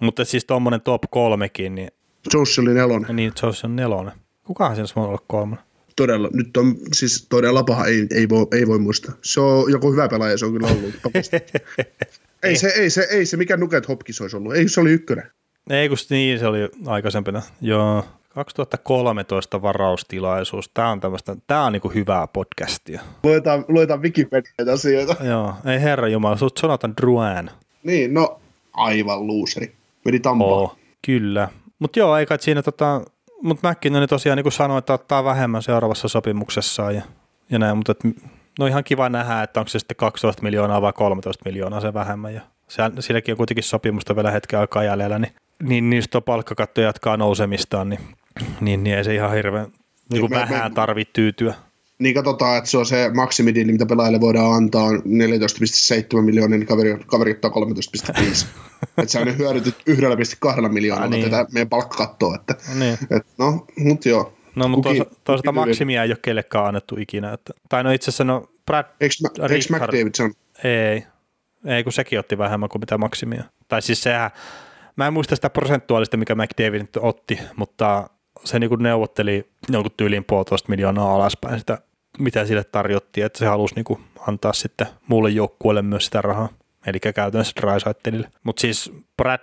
mutta 0.00 0.24
siis 0.24 0.44
tuommoinen 0.44 0.80
top 0.80 1.02
kolmekin, 1.10 1.74
niin... 1.74 1.88
Josh 2.34 2.60
oli 2.60 2.74
nelonen. 2.74 3.16
Niin, 3.16 3.32
Josh 3.42 3.64
on 3.64 3.76
nelonen. 3.76 4.12
Kukahan 4.44 4.76
siinä 4.76 4.88
voi 4.96 5.04
olla 5.04 5.22
kolmonen? 5.26 5.64
Todella, 5.96 6.28
nyt 6.32 6.56
on 6.56 6.76
siis 6.92 7.26
todella 7.28 7.64
paha, 7.64 7.86
ei, 7.86 8.06
ei, 8.14 8.28
voi, 8.28 8.46
ei 8.52 8.66
voi 8.66 8.78
muistaa. 8.78 9.14
Se 9.22 9.40
on 9.40 9.72
joku 9.72 9.92
hyvä 9.92 10.08
pelaaja, 10.08 10.38
se 10.38 10.46
on 10.46 10.52
kyllä 10.52 10.66
ollut. 10.66 10.94
ei, 12.42 12.56
se, 12.56 12.68
ei, 12.68 12.90
se, 12.90 13.06
ei 13.10 13.26
se, 13.26 13.36
mikä 13.36 13.56
Nuket 13.56 13.88
Hopkins 13.88 14.20
olisi 14.20 14.36
ollut, 14.36 14.54
ei 14.54 14.68
se 14.68 14.80
oli 14.80 14.90
ykkönen. 14.90 15.30
Ei 15.70 15.88
kun 15.88 15.98
niin, 16.10 16.38
se 16.38 16.46
oli 16.46 16.58
aikaisempina. 16.86 17.42
Joo, 17.60 18.04
2013 18.28 19.62
varaustilaisuus. 19.62 20.70
Tämä 20.74 20.90
on 20.90 21.00
tämmöistä, 21.00 21.36
tämä 21.46 21.64
on 21.64 21.72
niinku 21.72 21.88
hyvää 21.88 22.26
podcastia. 22.26 23.00
Luetaan, 23.22 23.64
luetaan 23.68 24.02
Wikipedian 24.02 24.68
asioita. 24.72 25.16
Joo, 25.24 25.54
ei 25.64 25.80
herra 25.80 26.08
jumala, 26.08 26.36
sut 26.36 26.60
Jonathan 26.62 26.94
Drouin. 26.96 27.50
Niin, 27.82 28.14
no 28.14 28.40
aivan 28.72 29.26
luuseri. 29.26 29.74
Meni 30.06 30.20
Tampaan. 30.20 30.52
Oh, 30.52 30.78
kyllä. 31.06 31.48
Mutta 31.78 31.98
joo, 31.98 32.16
eikä 32.16 32.36
siinä 32.40 32.62
tota, 32.62 33.02
mutta 33.42 33.70
McKinnon 33.70 34.08
tosiaan 34.08 34.36
niin 34.36 34.44
kuin 34.44 34.52
sanoi, 34.52 34.78
että 34.78 34.92
ottaa 34.92 35.24
vähemmän 35.24 35.62
seuraavassa 35.62 36.08
sopimuksessa 36.08 36.92
ja, 36.92 37.02
ja 37.50 37.58
näin, 37.58 37.76
mutta 37.76 37.92
et, 37.92 38.14
no 38.58 38.66
ihan 38.66 38.84
kiva 38.84 39.08
nähdä, 39.08 39.42
että 39.42 39.60
onko 39.60 39.68
se 39.68 39.78
sitten 39.78 39.96
12 39.96 40.42
miljoonaa 40.42 40.82
vai 40.82 40.92
13 40.92 41.42
miljoonaa 41.44 41.80
se 41.80 41.94
vähemmän 41.94 42.34
ja 42.34 42.40
se, 42.68 42.82
silläkin 43.00 43.32
on 43.32 43.36
kuitenkin 43.36 43.64
sopimusta 43.64 44.16
vielä 44.16 44.30
hetken 44.30 44.60
aikaa 44.60 44.84
jäljellä, 44.84 45.18
niin, 45.18 45.32
niin 45.62 45.90
niistä 45.90 46.20
palkkakatto 46.20 46.80
jatkaa 46.80 47.16
nousemistaan, 47.16 47.88
niin, 47.88 48.00
niin, 48.60 48.84
niin 48.84 48.96
ei 48.96 49.04
se 49.04 49.14
ihan 49.14 49.32
hirveän 49.32 49.66
niin 50.12 50.20
kuin 50.20 50.30
vähän 50.30 50.74
tarvitse 50.74 51.12
tyytyä 51.12 51.54
niin 51.98 52.14
katsotaan, 52.14 52.58
että 52.58 52.70
se 52.70 52.78
on 52.78 52.86
se 52.86 53.10
maksimidili, 53.14 53.72
mitä 53.72 53.86
pelaajille 53.86 54.20
voidaan 54.20 54.52
antaa, 54.52 54.90
14,7 54.90 54.96
miljoonaa, 56.22 56.58
niin 56.58 56.66
kaveri, 56.66 56.98
kaveri 57.06 57.30
ottaa 57.30 57.50
13,5. 57.50 58.46
että 58.98 59.12
se 59.12 59.18
on 59.18 59.38
hyödytyt 59.38 59.74
1,2 59.90 60.68
miljoonalla 60.68 61.10
niin. 61.10 61.30
tätä 61.30 61.46
meidän 61.52 61.68
palkkakattoa. 61.68 62.34
Että, 62.34 62.54
niin. 62.74 62.98
et, 63.10 63.26
no, 63.38 63.66
mutta 63.76 64.08
joo. 64.08 64.32
No, 64.54 64.68
mutta 64.68 64.90
toisaalta 65.24 65.52
maksimia 65.52 66.02
ei 66.02 66.10
ole 66.10 66.18
kellekään 66.22 66.66
annettu 66.66 66.96
ikinä. 66.98 67.32
Että, 67.32 67.52
tai 67.68 67.84
no 67.84 67.90
itse 67.90 68.10
asiassa, 68.10 68.24
no 68.24 68.48
Brad 68.66 68.84
eikö 69.00 69.14
McDavidson? 69.70 70.32
Ei, 70.64 71.06
ei, 71.66 71.84
kun 71.84 71.92
sekin 71.92 72.18
otti 72.18 72.38
vähemmän 72.38 72.68
kuin 72.68 72.82
mitä 72.82 72.98
maksimia. 72.98 73.44
Tai 73.68 73.82
siis 73.82 74.02
sehän, 74.02 74.30
mä 74.96 75.06
en 75.06 75.12
muista 75.12 75.36
sitä 75.36 75.50
prosentuaalista, 75.50 76.16
mikä 76.16 76.34
McDavid 76.34 76.86
otti, 77.00 77.38
mutta 77.56 78.10
se 78.44 78.58
niin 78.58 78.70
neuvotteli 78.78 79.50
jonkun 79.68 79.92
tyyliin 79.96 80.24
puolitoista 80.24 80.68
miljoonaa 80.68 81.14
alaspäin 81.14 81.58
sitä, 81.58 81.78
mitä 82.18 82.46
sille 82.46 82.64
tarjottiin, 82.64 83.26
että 83.26 83.38
se 83.38 83.46
halusi 83.46 83.74
niin 83.74 83.84
kuin 83.84 84.00
antaa 84.28 84.52
sitten 84.52 84.86
muulle 85.08 85.30
joukkueelle 85.30 85.82
myös 85.82 86.04
sitä 86.04 86.22
rahaa, 86.22 86.48
eli 86.86 87.00
käytännössä 87.00 87.52
Drysaitelille. 87.60 88.30
Mutta 88.42 88.60
siis 88.60 88.92
Brad 89.16 89.40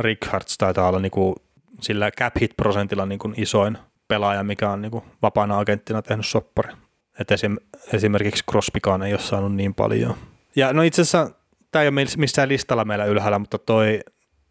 Rickards 0.00 0.58
taitaa 0.58 0.88
olla 0.88 0.98
niin 0.98 1.10
kuin 1.10 1.34
sillä 1.80 2.10
cap 2.10 2.34
hit 2.40 2.50
prosentilla 2.56 3.06
niin 3.06 3.18
kuin 3.18 3.34
isoin 3.36 3.78
pelaaja, 4.08 4.42
mikä 4.42 4.70
on 4.70 4.82
niin 4.82 4.90
kuin 4.90 5.04
vapaana 5.22 5.58
agenttina 5.58 6.02
tehnyt 6.02 6.26
soppari. 6.26 6.72
Et 7.20 7.30
esim, 7.30 7.56
esimerkiksi 7.92 8.44
Crosbykaan 8.50 9.02
ei 9.02 9.12
ole 9.12 9.20
saanut 9.20 9.54
niin 9.54 9.74
paljon. 9.74 10.14
Ja 10.56 10.72
no 10.72 10.82
itse 10.82 11.02
asiassa 11.02 11.30
tämä 11.70 11.82
ei 11.82 11.88
ole 11.88 12.04
missään 12.16 12.48
listalla 12.48 12.84
meillä 12.84 13.04
ylhäällä, 13.04 13.38
mutta 13.38 13.58
toi 13.58 14.00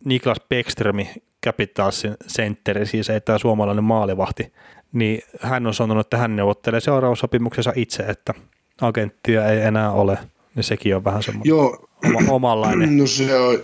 Niklas 0.06 0.38
Beckströmi 0.50 1.10
Capitalsin 1.46 2.16
sentteri, 2.28 2.86
siis 2.86 3.10
ei 3.10 3.22
tämä 3.22 3.38
suomalainen 3.38 3.84
maalivahti, 3.84 4.54
niin 4.92 5.22
hän 5.42 5.68
on 5.68 5.74
sanonut, 5.74 6.06
että 6.06 6.18
hän 6.18 6.36
neuvottelee 6.36 6.80
seuraavasopimuksensa 6.80 7.74
itse, 7.76 8.04
että 8.04 8.34
agenttia 8.82 9.48
ei 9.48 9.62
enää 9.62 9.92
ole, 9.92 10.18
niin 10.56 10.64
sekin 10.64 10.96
on 10.96 11.04
vähän 11.04 11.24
semmoinen 11.24 11.50
Joo. 11.50 11.90
Oma, 12.06 12.32
omanlainen. 12.32 12.98
No 12.98 13.08
se 13.08 13.36
on, 13.36 13.60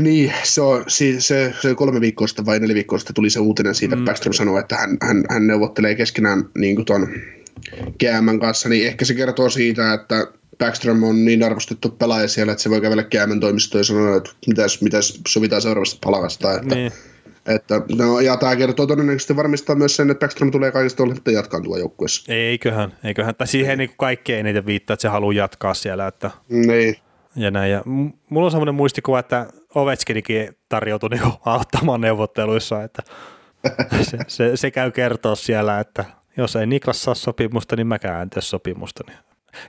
niin, 0.00 0.32
se 0.42 0.60
on 0.60 0.84
se, 0.88 1.20
se, 1.20 1.54
se 1.62 1.74
kolme 1.74 2.00
viikkoa 2.00 2.26
sitten 2.26 2.46
vai 2.46 2.60
neljä 2.60 2.74
viikkoa 2.74 2.98
sitten 2.98 3.14
tuli 3.14 3.30
se 3.30 3.40
uutinen 3.40 3.74
siitä, 3.74 3.94
että 3.94 4.00
mm. 4.00 4.04
Backstrom 4.04 4.32
sanoi, 4.32 4.60
että 4.60 4.76
hän, 4.76 4.96
hän, 5.02 5.24
hän 5.30 5.46
neuvottelee 5.46 5.94
keskenään 5.94 6.44
niin 6.58 6.76
kuin 6.76 6.86
ton 6.86 7.08
GM 8.00 8.38
kanssa, 8.40 8.68
niin 8.68 8.86
ehkä 8.86 9.04
se 9.04 9.14
kertoo 9.14 9.50
siitä, 9.50 9.94
että 9.94 10.26
Backstrom 10.58 11.02
on 11.02 11.24
niin 11.24 11.42
arvostettu 11.42 11.88
pelaaja 11.88 12.28
siellä, 12.28 12.52
että 12.52 12.62
se 12.62 12.70
voi 12.70 12.80
kävellä 12.80 13.02
GM 13.02 13.40
toimistoon 13.40 13.80
ja 13.80 13.84
sanoa, 13.84 14.16
että 14.16 14.30
mitäs, 14.46 14.82
mitäs 14.82 15.20
sovitaan 15.28 15.62
seuraavasta 15.62 15.98
palkasta. 16.04 16.52
Että, 16.52 16.74
niin. 16.74 16.92
että, 17.46 17.80
no, 17.96 18.20
ja 18.20 18.36
tämä 18.36 18.56
kertoo 18.56 18.86
todennäköisesti 18.86 19.36
varmistaa 19.36 19.76
myös 19.76 19.96
sen, 19.96 20.10
että 20.10 20.26
Backstrom 20.26 20.50
tulee 20.50 20.72
kaikista 20.72 21.02
olematta 21.02 21.30
jatkaa 21.30 21.60
tuolla 21.60 21.78
joukkueessa. 21.78 22.32
Eiköhän, 22.32 22.94
eiköhän. 23.04 23.34
Tai 23.34 23.46
siihen 23.46 23.78
niin 23.78 23.90
kaikki 23.98 24.32
eniten 24.32 24.66
viittaa, 24.66 24.94
että 24.94 25.02
se 25.02 25.08
haluaa 25.08 25.32
jatkaa 25.32 25.74
siellä. 25.74 26.06
Että... 26.06 26.30
Niin. 26.48 26.96
Ja 27.36 27.50
näin. 27.50 27.72
Ja 27.72 27.82
mulla 28.30 28.44
on 28.44 28.50
semmoinen 28.50 28.74
muistikuva, 28.74 29.18
että 29.18 29.46
Ovechkinikin 29.74 30.56
tarjoutui 30.68 31.08
niin 31.08 31.22
auttamaan 31.44 32.00
neuvotteluissa, 32.00 32.82
että 32.82 33.02
se, 34.10 34.18
se, 34.28 34.56
se, 34.56 34.70
käy 34.70 34.90
kertoa 34.90 35.34
siellä, 35.34 35.80
että 35.80 36.04
jos 36.36 36.56
ei 36.56 36.66
Niklas 36.66 37.02
saa 37.02 37.14
sopimusta, 37.14 37.76
niin 37.76 37.86
mäkään 37.86 38.22
en 38.22 38.30
tee 38.30 38.42
sopimusta. 38.42 39.04
Niin 39.06 39.18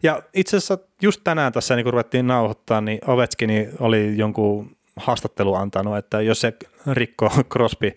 ja 0.03 0.23
itse 0.33 0.57
asiassa 0.57 0.77
just 1.01 1.21
tänään 1.23 1.53
tässä 1.53 1.75
niin 1.75 1.83
kun 1.83 1.93
ruvettiin 1.93 2.27
nauhoittaa, 2.27 2.81
niin 2.81 2.99
Ovechkin 3.07 3.69
oli 3.79 4.17
jonkun 4.17 4.75
haastattelu 4.95 5.55
antanut, 5.55 5.97
että 5.97 6.21
jos 6.21 6.41
se 6.41 6.53
rikkoo 6.91 7.29
Crosby, 7.51 7.91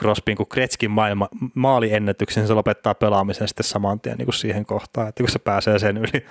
Crosbyn 0.00 0.36
kuin 0.36 0.48
Kretskin 0.48 0.90
maailma, 0.90 1.28
maaliennätyksen, 1.54 2.40
niin 2.40 2.48
se 2.48 2.54
lopettaa 2.54 2.94
pelaamisen 2.94 3.48
sitten 3.48 3.64
saman 3.64 4.00
tien 4.00 4.18
niin 4.18 4.26
kuin 4.26 4.34
siihen 4.34 4.66
kohtaan, 4.66 5.08
että 5.08 5.22
kun 5.22 5.30
se 5.30 5.38
pääsee 5.38 5.78
sen 5.78 5.96
yli. 5.96 6.26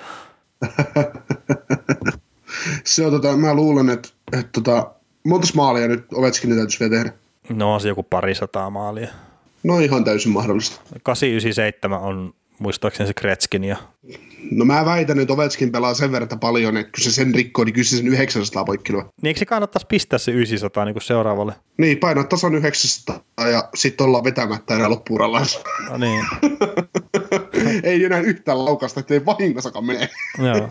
se 2.84 3.06
on 3.06 3.12
tota, 3.12 3.38
mä 3.38 3.54
luulen, 3.54 3.90
että, 3.90 4.10
että 4.34 4.50
tota, 4.52 4.92
monta 5.28 5.48
maalia 5.56 5.88
nyt 5.88 6.06
Ovechkin 6.14 6.50
täytyisi 6.50 6.80
vielä 6.80 7.04
tehdä? 7.04 7.18
No 7.50 7.74
on 7.74 7.82
se 7.82 7.88
joku 7.88 8.04
parisataa 8.04 8.70
maalia. 8.70 9.08
No 9.64 9.80
ihan 9.80 10.04
täysin 10.04 10.32
mahdollista. 10.32 10.82
897 11.04 12.00
on 12.00 12.34
muistaakseni 12.60 13.08
se 13.08 13.14
Kretskin. 13.14 13.64
Ja... 13.64 13.78
No 14.52 14.66
mä 14.66 14.86
väitän, 14.86 15.20
että 15.20 15.34
Ovetskin 15.34 15.72
pelaa 15.72 15.94
sen 15.94 16.12
verran 16.12 16.40
paljon, 16.40 16.78
että 16.78 16.92
kun 16.92 17.04
se 17.04 17.12
sen 17.12 17.36
rikkoo, 17.36 17.66
niin 17.66 17.74
kyllä 17.74 17.86
se 17.86 17.98
sen 17.98 18.08
900 18.08 18.66
poikkilua. 18.66 19.02
Niin 19.02 19.28
eikö 19.28 19.40
se 19.40 19.46
kannattaisi 19.46 19.88
pistää 19.88 20.20
se 20.20 20.32
900 20.32 20.86
niin 20.86 20.94
kuin 20.94 21.04
seuraavalle? 21.04 21.54
Niin, 21.78 21.98
painaa 21.98 22.24
tasan 22.24 22.56
900 22.56 23.24
ja 23.52 23.70
sitten 23.76 24.06
ollaan 24.06 24.24
vetämättä 24.24 24.76
enää 24.76 24.90
loppuuralla. 24.90 25.42
No 25.90 25.98
niin. 25.98 26.26
ei 27.84 28.06
enää 28.06 28.20
yhtään 28.20 28.66
laukasta, 28.66 29.00
ettei 29.00 29.26
vahingossakaan 29.26 29.86
mene. 29.86 30.10
Joo. 30.38 30.70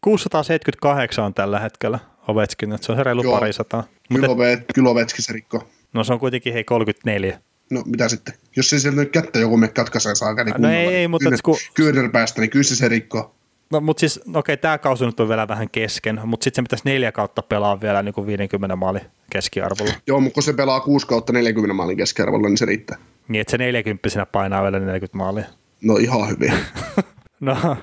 678 0.00 1.24
on 1.24 1.34
tällä 1.34 1.60
hetkellä 1.60 1.98
Ovetskin, 2.28 2.72
että 2.72 2.86
se 2.86 2.92
on 2.92 2.98
se 2.98 3.04
reilu 3.04 3.22
parisataa. 3.22 3.84
Kyllä, 4.08 4.56
kyllä 4.74 4.90
Ovetskin 4.90 5.24
se 5.24 5.32
rikkoo. 5.32 5.68
No 5.92 6.04
se 6.04 6.12
on 6.12 6.20
kuitenkin 6.20 6.52
hei 6.52 6.64
34. 6.64 7.40
No 7.70 7.82
mitä 7.86 8.08
sitten? 8.08 8.34
Jos 8.56 8.70
se 8.70 8.78
sieltä 8.78 9.00
nyt 9.00 9.12
kättä 9.12 9.38
joku 9.38 9.56
me 9.56 9.68
katkaisee 9.68 10.14
saa 10.14 10.34
käden 10.34 10.54
no 10.58 10.70
ei, 10.70 10.86
ei, 10.86 11.08
mutta... 11.08 11.30
Kyynär, 11.74 12.02
kun... 12.02 12.10
päästä, 12.10 12.40
niin 12.40 12.50
kyllä 12.50 12.62
se 12.64 12.76
se 12.76 12.88
rikkoo. 12.88 13.34
No 13.70 13.80
mutta 13.80 14.00
siis, 14.00 14.18
okei, 14.18 14.38
okay, 14.38 14.56
tämä 14.56 14.78
kausi 14.78 15.06
nyt 15.06 15.20
on 15.20 15.28
vielä 15.28 15.48
vähän 15.48 15.70
kesken, 15.70 16.20
mutta 16.24 16.44
sitten 16.44 16.62
se 16.62 16.66
pitäisi 16.66 16.84
neljä 16.84 17.12
kautta 17.12 17.42
pelaa 17.42 17.80
vielä 17.80 18.02
niin 18.02 18.14
kuin 18.14 18.26
50 18.26 18.76
maalin 18.76 19.02
keskiarvolla. 19.30 19.92
Joo, 20.06 20.20
mutta 20.20 20.34
kun 20.34 20.42
se 20.42 20.52
pelaa 20.52 20.80
6 20.80 21.06
kautta 21.06 21.32
40 21.32 21.74
maalin 21.74 21.96
keskiarvolla, 21.96 22.48
niin 22.48 22.58
se 22.58 22.64
riittää. 22.64 22.98
Niin, 23.28 23.40
että 23.40 23.50
se 23.50 23.58
40 23.58 24.26
painaa 24.32 24.62
vielä 24.62 24.78
40 24.78 25.18
maalia. 25.18 25.44
No 25.80 25.96
ihan 25.96 26.28
hyvin. 26.28 26.52
no, 27.40 27.76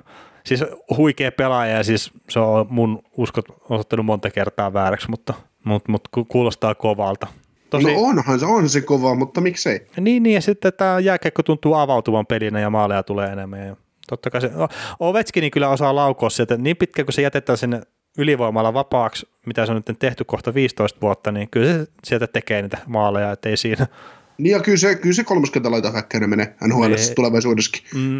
siis 0.46 0.64
huikea 0.98 1.32
pelaaja 1.32 1.78
ja 1.78 1.84
siis 1.84 2.12
se 2.30 2.40
on 2.40 2.68
mun 2.70 3.04
uskot 3.18 3.46
osoittanut 3.70 4.06
monta 4.06 4.30
kertaa 4.30 4.74
vääräksi, 4.74 5.10
mutta, 5.10 5.34
mutta, 5.64 5.92
mutta 5.92 6.10
kuulostaa 6.28 6.76
kovalta. 6.76 7.28
Tosi... 7.70 7.94
No 7.94 8.02
onhan 8.02 8.40
se, 8.40 8.46
on 8.46 8.70
se 8.70 8.82
kova, 8.82 9.16
mutta 9.16 9.42
miksei? 9.42 9.88
Niin, 10.00 10.24
niin 10.24 10.34
ja 10.34 10.42
sitten 10.42 10.74
tämä 10.74 11.00
jääkiekko 11.00 11.44
tuntuu 11.44 11.74
avautuvan 11.74 12.26
pelinä 12.26 12.60
ja 12.60 12.70
maaleja 12.70 13.04
tulee 13.04 13.32
enemmän. 13.32 13.68
Ja 13.68 13.76
totta 14.10 14.30
kai 14.30 14.42
se, 14.42 14.52
Ovechkin 15.00 15.52
kyllä 15.52 15.70
osaa 15.70 15.96
laukoa 15.96 16.30
sieltä 16.30 16.58
niin 16.58 16.78
pitkä, 16.78 17.04
kun 17.04 17.14
se 17.14 17.22
jätetään 17.22 17.58
sinne 17.58 17.82
ylivoimalla 18.18 18.74
vapaaksi, 18.74 19.30
mitä 19.46 19.66
se 19.66 19.72
on 19.72 19.84
nyt 19.88 20.00
tehty 20.00 20.24
kohta 20.24 20.54
15 20.54 21.02
vuotta, 21.02 21.32
niin 21.32 21.50
kyllä 21.50 21.74
se 21.74 21.88
sieltä 22.04 22.28
tekee 22.28 22.62
niitä 22.62 22.78
maaleja, 22.88 23.32
ettei 23.32 23.58
siinä 23.58 23.88
niin 24.38 24.52
ja 24.52 24.60
kyllä 24.60 24.78
se, 24.78 24.96
kyllä 24.96 25.16
se 25.16 25.24
30 25.24 25.72
laita 25.72 25.92
häkkäinen 25.92 26.30
menee 26.30 26.56
NHL 26.68 26.88
niin. 26.88 27.16
tulevaisuudessakin. 27.16 27.84
Mm. 27.96 28.20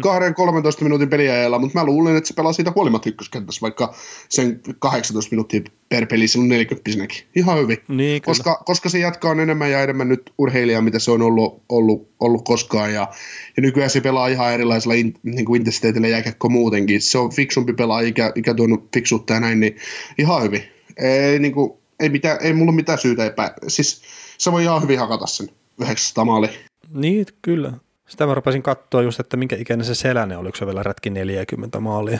minuutin 0.82 1.08
peliajalla, 1.08 1.58
mutta 1.58 1.78
mä 1.78 1.84
luulen, 1.84 2.16
että 2.16 2.28
se 2.28 2.34
pelaa 2.34 2.52
siitä 2.52 2.72
huolimatta 2.74 3.08
ykköskentässä, 3.08 3.60
vaikka 3.60 3.94
sen 4.28 4.60
18 4.78 5.30
minuuttia 5.30 5.60
per 5.88 6.06
peli 6.06 6.28
silloin 6.28 6.48
40 6.48 6.90
Ihan 7.36 7.58
hyvin. 7.58 7.78
Niin, 7.88 8.22
koska, 8.22 8.62
koska 8.64 8.88
se 8.88 8.98
jatkaa 8.98 9.30
on 9.30 9.40
enemmän 9.40 9.70
ja 9.70 9.82
enemmän 9.82 10.08
nyt 10.08 10.32
urheilijaa, 10.38 10.82
mitä 10.82 10.98
se 10.98 11.10
on 11.10 11.22
ollut, 11.22 11.62
ollut, 11.68 12.10
ollut 12.20 12.44
koskaan. 12.44 12.92
Ja, 12.92 13.08
ja 13.56 13.62
nykyään 13.62 13.90
se 13.90 14.00
pelaa 14.00 14.28
ihan 14.28 14.52
erilaisella 14.52 14.94
in, 14.94 15.14
niin 15.22 15.44
kuin 15.44 15.60
intensiteetillä 15.60 16.08
jääkäkko 16.08 16.48
muutenkin. 16.48 17.02
Se 17.02 17.18
on 17.18 17.32
fiksumpi 17.32 17.72
pelaa, 17.72 18.00
ikä, 18.00 18.32
ikä 18.34 18.54
tuonut 18.54 18.88
fiksuutta 18.94 19.34
ja 19.34 19.40
näin, 19.40 19.60
niin 19.60 19.76
ihan 20.18 20.42
hyvin. 20.42 20.62
Ei, 20.96 21.38
niin 21.38 21.52
kuin, 21.52 21.72
ei, 22.00 22.08
mitään, 22.08 22.38
ei 22.40 22.52
mulla 22.52 22.72
mitään 22.72 22.98
syytä 22.98 23.26
epä. 23.26 23.54
Siis 23.68 24.02
se 24.38 24.52
voi 24.52 24.62
ihan 24.62 24.82
hyvin 24.82 24.98
hakata 24.98 25.26
sen. 25.26 25.48
900 25.80 26.24
maali. 26.24 26.48
Niin, 26.94 27.26
kyllä. 27.42 27.72
Sitä 28.06 28.26
mä 28.26 28.34
rupesin 28.34 28.62
katsoa 28.62 29.02
just, 29.02 29.20
että 29.20 29.36
minkä 29.36 29.56
ikäinen 29.56 29.86
se 29.86 29.94
Selänen, 29.94 30.38
oliko 30.38 30.56
se 30.56 30.66
vielä 30.66 30.82
rätki 30.82 31.10
40 31.10 31.80
maalia. 31.80 32.18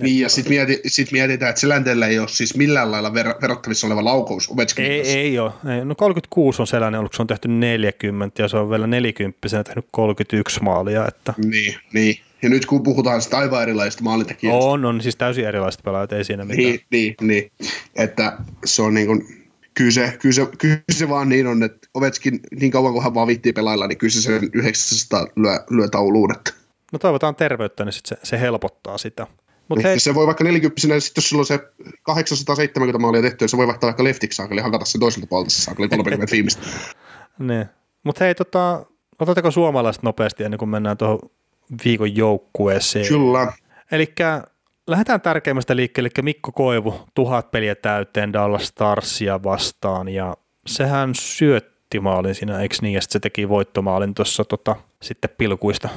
Niin, 0.00 0.20
ja 0.20 0.28
sitten 0.28 0.52
mieti, 0.52 0.80
sit 0.86 1.12
mietitään, 1.12 1.50
että 1.50 1.60
Selänteellä 1.60 2.06
ei 2.06 2.18
ole 2.18 2.28
siis 2.28 2.56
millään 2.56 2.92
lailla 2.92 3.08
ver- 3.08 3.42
verrattavissa 3.42 3.86
oleva 3.86 4.04
laukaus 4.04 4.50
Ovechkin. 4.50 4.84
Ei, 4.84 5.00
ei 5.00 5.38
ole. 5.38 5.52
Ei. 5.76 5.84
No 5.84 5.94
36 5.94 6.62
on 6.62 6.66
Selänen 6.66 7.00
ollut, 7.00 7.14
se 7.14 7.22
on 7.22 7.26
tehty 7.26 7.48
40 7.48 8.42
ja 8.42 8.48
se 8.48 8.56
on 8.56 8.70
vielä 8.70 8.86
40 8.86 9.64
tehnyt 9.64 9.86
31 9.90 10.62
maalia. 10.62 11.08
Että... 11.08 11.34
Niin, 11.44 11.74
niin. 11.92 12.16
Ja 12.42 12.50
nyt 12.50 12.66
kun 12.66 12.82
puhutaan 12.82 13.22
sitä 13.22 13.38
aivan 13.38 13.62
erilaisista 13.62 14.04
maalintekijöistä. 14.04 14.64
On, 14.64 14.84
on 14.84 15.00
siis 15.00 15.16
täysin 15.16 15.44
erilaista 15.44 15.82
pelaajat, 15.84 16.12
ei 16.12 16.24
siinä 16.24 16.44
mitään. 16.44 16.64
Niin, 16.66 16.80
niin, 16.90 17.14
niin. 17.20 17.50
Että 17.96 18.38
se 18.64 18.82
on 18.82 18.94
niin 18.94 19.06
kuin, 19.06 19.43
kyllä 19.74 19.90
se, 19.90 20.16
kyllä, 20.20 20.32
se, 20.32 20.46
kyllä 20.58 20.80
se 20.92 21.08
vaan 21.08 21.28
niin 21.28 21.46
on, 21.46 21.62
että 21.62 21.88
Ovetskin 21.94 22.40
niin 22.60 22.70
kauan 22.70 22.92
kuin 22.92 23.02
hän 23.02 23.14
vaan 23.14 23.26
viittii 23.26 23.52
pelailla, 23.52 23.86
niin 23.86 23.98
kyllä 23.98 24.12
se 24.12 24.22
sen 24.22 24.50
900 24.52 25.26
lyö, 25.36 25.58
lyö 25.70 25.88
tauluun. 25.88 26.36
Että. 26.36 26.50
No 26.92 26.98
toivotaan 26.98 27.36
terveyttä, 27.36 27.84
niin 27.84 27.92
sit 27.92 28.06
se, 28.06 28.16
se 28.22 28.40
helpottaa 28.40 28.98
sitä. 28.98 29.26
Mut 29.68 29.78
niin, 29.78 29.86
hei. 29.86 30.00
Se 30.00 30.14
voi 30.14 30.26
vaikka 30.26 30.44
40 30.44 30.80
sitten 30.80 31.20
jos 31.22 31.28
sulla 31.28 31.40
on 31.40 31.46
se 31.46 31.58
870 32.02 32.98
maalia 32.98 33.22
tehty, 33.22 33.48
se 33.48 33.56
voi 33.56 33.66
vaikka 33.66 33.86
vaikka 33.86 34.04
leftiksi 34.04 34.36
saakeli 34.36 34.60
hakata 34.60 34.84
sen 34.84 35.00
toiselta 35.00 35.26
puolelta 35.26 35.50
saakeli 35.50 35.88
30 35.96 36.32
viimeistä. 36.32 36.62
niin. 37.38 37.66
Mutta 38.04 38.24
hei, 38.24 38.34
tota, 38.34 38.86
otatteko 39.18 39.50
suomalaiset 39.50 40.02
nopeasti 40.02 40.44
ennen 40.44 40.58
kuin 40.58 40.68
mennään 40.68 40.96
tuohon 40.96 41.18
viikon 41.84 42.16
joukkueeseen? 42.16 43.08
Kyllä. 43.08 43.52
Eli 43.92 44.14
lähdetään 44.86 45.20
tärkeimmästä 45.20 45.76
liikkeelle, 45.76 46.10
eli 46.16 46.24
Mikko 46.24 46.52
Koivu, 46.52 46.94
tuhat 47.14 47.50
peliä 47.50 47.74
täyteen 47.74 48.32
Dallas 48.32 48.66
Starsia 48.66 49.42
vastaan, 49.42 50.08
ja 50.08 50.36
sehän 50.66 51.14
syötti 51.14 52.00
maalin 52.00 52.34
siinä, 52.34 52.60
eikö 52.60 52.76
niin, 52.82 52.94
ja 52.94 53.00
se 53.02 53.20
teki 53.20 53.48
voittomaalin 53.48 54.14
tuossa 54.14 54.44
tota, 54.44 54.76
sitten 55.02 55.30
pilkuista. 55.38 55.88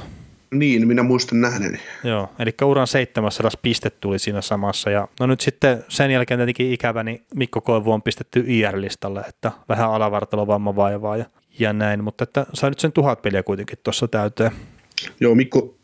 Niin, 0.50 0.88
minä 0.88 1.02
muistan 1.02 1.40
nähneeni. 1.40 1.78
Joo, 2.04 2.28
eli 2.38 2.50
uran 2.64 2.86
700 2.86 3.50
piste 3.62 3.90
tuli 3.90 4.18
siinä 4.18 4.40
samassa. 4.40 4.90
Ja 4.90 5.08
no 5.20 5.26
nyt 5.26 5.40
sitten 5.40 5.84
sen 5.88 6.10
jälkeen 6.10 6.38
tietenkin 6.38 6.72
ikävä, 6.72 7.02
niin 7.02 7.22
Mikko 7.34 7.60
Koivu 7.60 7.92
on 7.92 8.02
pistetty 8.02 8.44
IR-listalle, 8.46 9.20
että 9.20 9.52
vähän 9.68 9.90
alavartalovamma 9.90 10.76
vaivaa 10.76 11.16
ja, 11.16 11.24
ja 11.58 11.72
näin, 11.72 12.04
mutta 12.04 12.24
että 12.24 12.46
sai 12.54 12.70
nyt 12.70 12.78
sen 12.78 12.92
tuhat 12.92 13.22
peliä 13.22 13.42
kuitenkin 13.42 13.78
tuossa 13.82 14.08
täyteen. 14.08 14.52
Joo, 15.20 15.34
Mikko, 15.34 15.77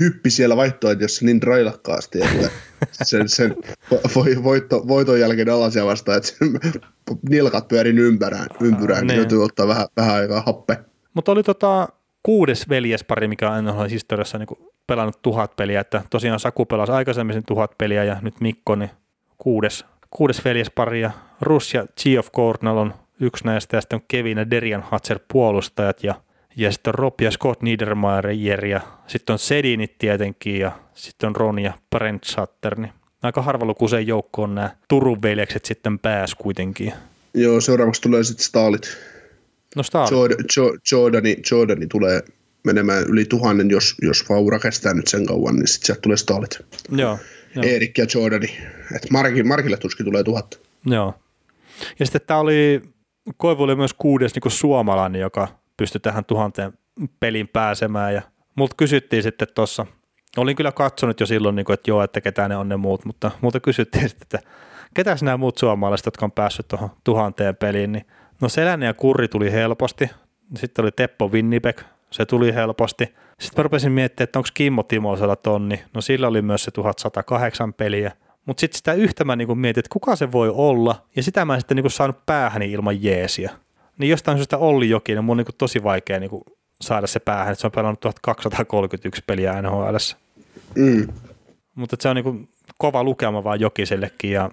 hyppi 0.00 0.30
siellä 0.30 0.56
vaihtoehtoissa 0.56 1.24
niin 1.24 1.42
railakkaasti, 1.42 2.18
että 2.22 2.50
sen, 3.02 3.28
sen 3.28 3.56
voitto, 4.42 4.88
voiton 4.88 5.20
jälkeen 5.20 5.48
alasia 5.48 5.86
vastaan, 5.86 6.18
että 6.18 6.28
sen 6.28 6.48
nilkat 7.28 7.68
pyörin 7.68 7.98
ympärään, 7.98 8.46
ympyrään, 8.60 9.06
niin 9.06 9.16
täytyy 9.16 9.44
ottaa 9.44 9.68
vähän, 9.68 9.86
vähän 9.96 10.14
aikaa 10.14 10.42
happe. 10.46 10.78
Mutta 11.14 11.32
oli 11.32 11.42
tota 11.42 11.88
kuudes 12.22 12.68
veljespari, 12.68 13.28
mikä 13.28 13.50
on 13.50 13.64
NHL 13.64 13.84
historiassa 13.90 14.38
niin 14.38 14.70
pelannut 14.86 15.22
tuhat 15.22 15.56
peliä, 15.56 15.80
että 15.80 16.02
tosiaan 16.10 16.40
Saku 16.40 16.66
pelasi 16.66 16.92
aikaisemmin 16.92 17.34
sen 17.34 17.44
tuhat 17.46 17.78
peliä 17.78 18.04
ja 18.04 18.16
nyt 18.22 18.40
Mikko, 18.40 18.74
niin 18.76 18.90
kuudes, 19.38 19.84
kuudes 20.10 20.44
veljespari 20.44 21.00
ja 21.00 21.10
Rus 21.40 21.74
ja 21.74 21.86
Geoff 22.02 22.30
Cornell 22.32 22.76
on 22.76 22.94
yksi 23.20 23.44
näistä 23.44 23.76
ja 23.76 23.80
sitten 23.80 23.96
on 23.96 24.04
Kevin 24.08 24.38
ja 24.38 24.50
Derian 24.50 24.84
Hatcher 24.90 25.18
puolustajat 25.32 26.04
ja 26.04 26.14
ja 26.56 26.72
sitten 26.72 26.90
on 26.90 26.94
Rob 26.94 27.20
ja 27.20 27.30
Scott 27.30 27.62
Niedermayer 27.62 28.64
ja 28.64 28.80
sitten 29.06 29.32
on 29.32 29.38
Sedinit 29.38 29.98
tietenkin 29.98 30.58
ja 30.58 30.72
sitten 30.94 31.26
on 31.26 31.36
Ron 31.36 31.58
ja 31.58 31.72
Brent 31.90 32.24
Sutter. 32.24 32.80
Niin 32.80 32.92
aika 33.22 33.42
harvalukuiseen 33.42 34.06
joukkoon 34.06 34.54
nämä 34.54 34.76
Turun 34.88 35.22
veljekset 35.22 35.64
sitten 35.64 35.98
pääs 35.98 36.34
kuitenkin. 36.34 36.92
Joo, 37.34 37.60
seuraavaksi 37.60 38.02
tulee 38.02 38.24
sitten 38.24 38.46
Stalit. 38.46 38.98
No 39.76 39.82
Stalit. 39.82 40.10
Jordan, 40.10 40.36
Jordani, 40.92 41.36
Jordani 41.50 41.86
tulee 41.86 42.22
menemään 42.64 43.04
yli 43.04 43.24
tuhannen, 43.24 43.70
jos, 43.70 43.94
jos 44.02 44.28
Vaura 44.28 44.58
kestää 44.58 44.94
nyt 44.94 45.08
sen 45.08 45.26
kauan, 45.26 45.56
niin 45.56 45.68
sitten 45.68 45.86
sieltä 45.86 46.00
tulee 46.00 46.16
Stalit. 46.16 46.58
Joo. 46.90 47.18
joo. 47.54 47.64
Erik 47.64 47.98
ja 47.98 48.06
Jordani. 48.14 48.56
Et 48.96 49.10
Markille, 49.10 49.42
Markille 49.42 49.76
tuskin 49.76 50.06
tulee 50.06 50.24
tuhatta. 50.24 50.58
Joo. 50.86 51.14
Ja 51.98 52.06
sitten 52.06 52.20
tämä 52.26 52.40
oli, 52.40 52.82
Koivu 53.36 53.62
oli 53.62 53.76
myös 53.76 53.94
kuudes 53.94 54.34
niin 54.34 54.52
suomalainen, 54.52 55.20
joka 55.20 55.59
pysty 55.80 55.98
tähän 55.98 56.24
tuhanteen 56.24 56.72
peliin 57.20 57.48
pääsemään. 57.48 58.14
Ja 58.14 58.22
multa 58.54 58.74
kysyttiin 58.76 59.22
sitten 59.22 59.48
tuossa, 59.54 59.86
olin 60.36 60.56
kyllä 60.56 60.72
katsonut 60.72 61.20
jo 61.20 61.26
silloin, 61.26 61.56
niin 61.56 61.66
kuin, 61.66 61.74
että 61.74 61.90
joo, 61.90 62.02
että 62.02 62.20
ketä 62.20 62.48
ne 62.48 62.56
on 62.56 62.68
ne 62.68 62.76
muut, 62.76 63.04
mutta 63.04 63.30
multa 63.40 63.60
kysyttiin 63.60 64.08
sitten, 64.08 64.24
että 64.24 64.50
ketä 64.94 65.16
nämä 65.22 65.36
muut 65.36 65.58
suomalaiset, 65.58 66.06
jotka 66.06 66.26
on 66.26 66.32
päässyt 66.32 66.68
tuohon 66.68 66.90
tuhanteen 67.04 67.56
peliin, 67.56 67.92
niin 67.92 68.06
no 68.40 68.48
Selänne 68.48 68.86
ja 68.86 68.94
Kurri 68.94 69.28
tuli 69.28 69.52
helposti, 69.52 70.10
sitten 70.56 70.82
oli 70.82 70.90
Teppo 70.92 71.28
Winnipeg, 71.28 71.80
se 72.10 72.26
tuli 72.26 72.54
helposti. 72.54 73.04
Sitten 73.38 73.60
mä 73.60 73.62
rupesin 73.62 73.92
miettimään, 73.92 74.24
että 74.24 74.38
onko 74.38 74.48
Kimmo 74.54 74.82
Timosella 74.82 75.36
tonni, 75.36 75.82
no 75.94 76.00
sillä 76.00 76.28
oli 76.28 76.42
myös 76.42 76.64
se 76.64 76.70
1108 76.70 77.74
peliä, 77.74 78.12
mutta 78.46 78.60
sitten 78.60 78.76
sitä 78.76 78.92
yhtä 78.92 79.24
mä 79.24 79.36
niin 79.36 79.58
mietin, 79.58 79.80
että 79.80 79.92
kuka 79.92 80.16
se 80.16 80.32
voi 80.32 80.48
olla, 80.54 81.06
ja 81.16 81.22
sitä 81.22 81.44
mä 81.44 81.54
en 81.54 81.60
sitten 81.60 81.76
niin 81.76 81.90
saanut 81.90 82.26
päähäni 82.26 82.72
ilman 82.72 83.02
jeesiä 83.02 83.50
niin 84.00 84.10
jostain 84.10 84.38
syystä 84.38 84.58
Olli 84.58 84.88
Jokinen, 84.88 85.24
mun 85.24 85.40
on 85.40 85.44
niin 85.46 85.56
tosi 85.58 85.82
vaikea 85.82 86.20
niin 86.20 86.30
kuin 86.30 86.42
saada 86.80 87.06
se 87.06 87.20
päähän, 87.20 87.52
että 87.52 87.60
se 87.60 87.66
on 87.66 87.72
pelannut 87.72 88.00
1231 88.00 89.22
peliä 89.26 89.62
NHL. 89.62 89.96
Mm. 90.74 91.08
Mutta 91.74 91.96
se 92.00 92.08
on 92.08 92.16
niin 92.16 92.24
kuin 92.24 92.48
kova 92.78 93.04
lukema 93.04 93.44
vaan 93.44 93.60
Jokisellekin. 93.60 94.32
Ja, 94.32 94.50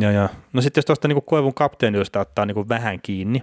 ja, 0.00 0.10
ja. 0.10 0.28
No 0.52 0.62
sitten 0.62 0.78
jos 0.78 0.86
tuosta 0.86 1.08
niin 1.08 1.22
Koivun 1.22 1.54
kapteeniusta 1.54 2.20
ottaa 2.20 2.46
niin 2.46 2.54
kuin 2.54 2.68
vähän 2.68 3.00
kiinni, 3.00 3.42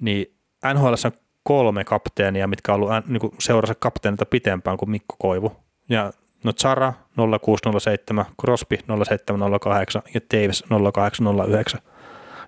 niin 0.00 0.34
NHL 0.74 0.94
on 1.04 1.12
kolme 1.42 1.84
kapteenia, 1.84 2.46
mitkä 2.46 2.74
on 2.74 2.80
ollut 2.80 3.06
niin 3.06 3.20
kuin 3.20 3.32
seurassa 3.38 3.74
kapteenilta 3.74 4.26
pitempään 4.26 4.76
kuin 4.76 4.90
Mikko 4.90 5.16
Koivu. 5.18 5.52
Ja 5.88 6.12
no 6.44 6.52
Zara 6.52 6.92
0607, 7.40 8.24
Crosby 8.40 8.76
0708 9.04 10.02
ja 10.14 10.20
Davis 10.34 10.64
0809. 10.92 11.80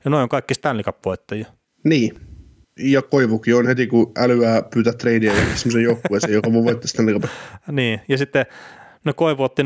Ja 0.05 0.11
noin 0.11 0.23
on 0.23 0.29
kaikki 0.29 0.55
Stanley 0.55 0.83
Cup-voittajia. 0.83 1.47
Niin, 1.85 2.30
ja 2.79 3.03
Koivukin 3.03 3.57
on 3.57 3.67
heti, 3.67 3.87
kun 3.87 4.13
älyää 4.19 4.63
pyytää 4.63 4.93
treidiä 4.93 5.33
semmoisen 5.33 5.83
joukkueeseen, 5.83 6.33
joka 6.33 6.53
voi 6.53 6.65
voittaa 6.65 6.87
sitä 6.87 7.03
niin, 7.03 7.23
niin, 7.73 8.01
ja 8.09 8.19
sitten 8.19 8.47
no 9.05 9.15
Koivu 9.15 9.43
otti 9.43 9.63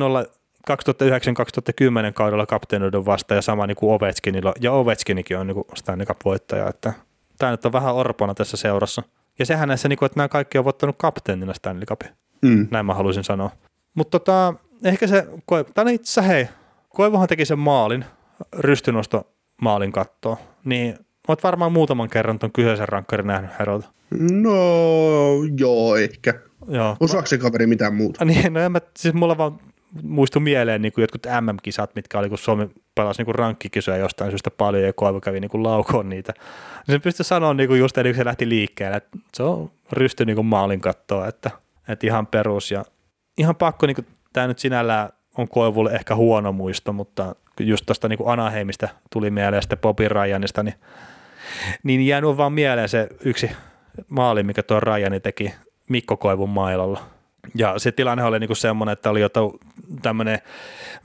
2009-2010 0.71 2.13
kaudella 2.15 2.47
kapteenoidun 2.47 3.07
vasta 3.07 3.35
ja 3.35 3.43
sama 3.43 3.67
niin 3.67 3.77
kuin 3.77 3.95
Ovechkinilla, 3.95 4.55
ja 4.61 4.73
Ovechkinikin 4.73 5.39
on 5.39 5.47
niin 5.47 5.55
kuin 5.55 5.67
Stanley 5.75 6.07
Cup-voittaja, 6.07 6.69
että 6.69 6.93
tämä 7.39 7.51
nyt 7.51 7.65
on 7.65 7.73
vähän 7.73 7.95
orpona 7.95 8.35
tässä 8.35 8.57
seurassa. 8.57 9.03
Ja 9.39 9.47
sehän 9.47 9.69
näissä, 9.69 9.89
niin 9.89 9.97
kuin, 9.97 10.07
että 10.07 10.19
nämä 10.19 10.29
kaikki 10.29 10.59
on 10.59 10.65
voittanut 10.65 10.97
kapteenina 10.99 11.55
Stanley 11.55 11.87
Cupin. 11.87 12.11
Mm. 12.43 12.69
Näin 12.71 12.87
mä 12.87 12.95
haluaisin 12.95 13.25
sanoa. 13.25 13.51
Mutta 13.95 14.19
tota, 14.19 14.55
ehkä 14.85 15.07
se, 15.07 15.27
tai 15.75 15.95
itse 15.95 16.27
hei, 16.27 16.49
Koivuhan 16.89 17.29
teki 17.29 17.45
sen 17.45 17.59
maalin, 17.59 18.05
rystynosto 18.59 19.35
maalin 19.63 19.93
kattoon, 19.93 20.37
niin 20.65 21.04
Olet 21.29 21.43
varmaan 21.43 21.73
muutaman 21.73 22.11
kerran 22.11 22.39
tuon 22.39 22.53
kyseisen 22.53 22.89
rankkarin 22.89 23.27
nähnyt 23.27 23.51
Herolta. 23.59 23.89
No 24.31 24.55
joo, 25.59 25.97
ehkä. 25.97 26.35
Joo. 26.69 26.97
Osaako 27.01 27.27
se 27.27 27.39
kaveri 27.39 27.67
mitään 27.67 27.95
muuta? 27.95 28.25
Niin, 28.25 28.53
no 28.53 28.61
en 28.61 28.73
mä, 28.73 28.81
siis 28.97 29.15
mulla 29.15 29.39
vaan 29.39 29.59
muistu 30.03 30.41
mieleen 30.41 30.83
niin 30.83 30.93
kuin 30.93 31.03
jotkut 31.03 31.27
MM-kisat, 31.41 31.95
mitkä 31.95 32.19
oli, 32.19 32.29
kun 32.29 32.39
Suomi 32.39 32.71
pelasi 32.95 33.23
niin 33.23 33.35
rankkikisoja 33.35 33.97
jostain 33.97 34.31
syystä 34.31 34.51
paljon 34.51 34.85
ja 34.85 34.93
Koivu 34.93 35.21
kävi 35.21 35.41
niin 35.41 35.63
laukoon 35.63 36.09
niitä. 36.09 36.33
Niin 36.87 36.95
se 36.95 36.99
pystyi 36.99 37.25
sanoa 37.25 37.55
niin 37.55 37.69
kuin 37.69 37.81
just 37.81 37.99
ennen 37.99 38.15
kuin 38.15 38.21
se 38.21 38.25
lähti 38.25 38.49
liikkeelle, 38.49 38.97
että 38.97 39.19
se 39.35 39.43
on 39.43 39.71
rysty 39.93 40.25
niin 40.25 40.37
kuin 40.37 40.47
maalin 40.47 40.81
kattoa, 40.81 41.29
että, 41.29 41.51
että 41.89 42.07
ihan 42.07 42.27
perus 42.27 42.71
ja 42.71 42.85
ihan 43.39 43.57
pakko 43.57 43.87
niin 43.87 43.95
kuin, 43.95 44.07
tämä 44.33 44.47
nyt 44.47 44.59
sinällään 44.59 45.09
on 45.39 45.49
Koivulle 45.49 45.93
ehkä 45.93 46.15
huono 46.15 46.53
muisto, 46.53 46.93
mutta 46.93 47.37
just 47.61 47.87
tuosta 47.87 48.09
niin 48.09 48.19
Anaheimista 48.27 48.89
tuli 49.13 49.31
mieleen 49.31 49.63
sitten 49.63 49.79
Bobby 49.79 50.09
Ryanista, 50.09 50.63
niin, 50.63 50.75
niin 51.83 52.07
jäänyt 52.07 52.37
vaan 52.37 52.53
mieleen 52.53 52.89
se 52.89 53.09
yksi 53.25 53.51
maali, 54.09 54.43
mikä 54.43 54.63
tuo 54.63 54.81
Ryani 54.81 55.21
teki 55.21 55.55
Mikko 55.89 56.17
Koivun 56.17 56.51
mailalla. 56.51 57.01
Ja 57.55 57.79
se 57.79 57.93
tilanne 57.93 58.25
oli 58.25 58.41
niinku 58.41 58.55
semmoinen, 58.55 58.93
että 58.93 59.11
oli 59.11 59.21
jo 59.21 59.29
tämmöinen 60.03 60.39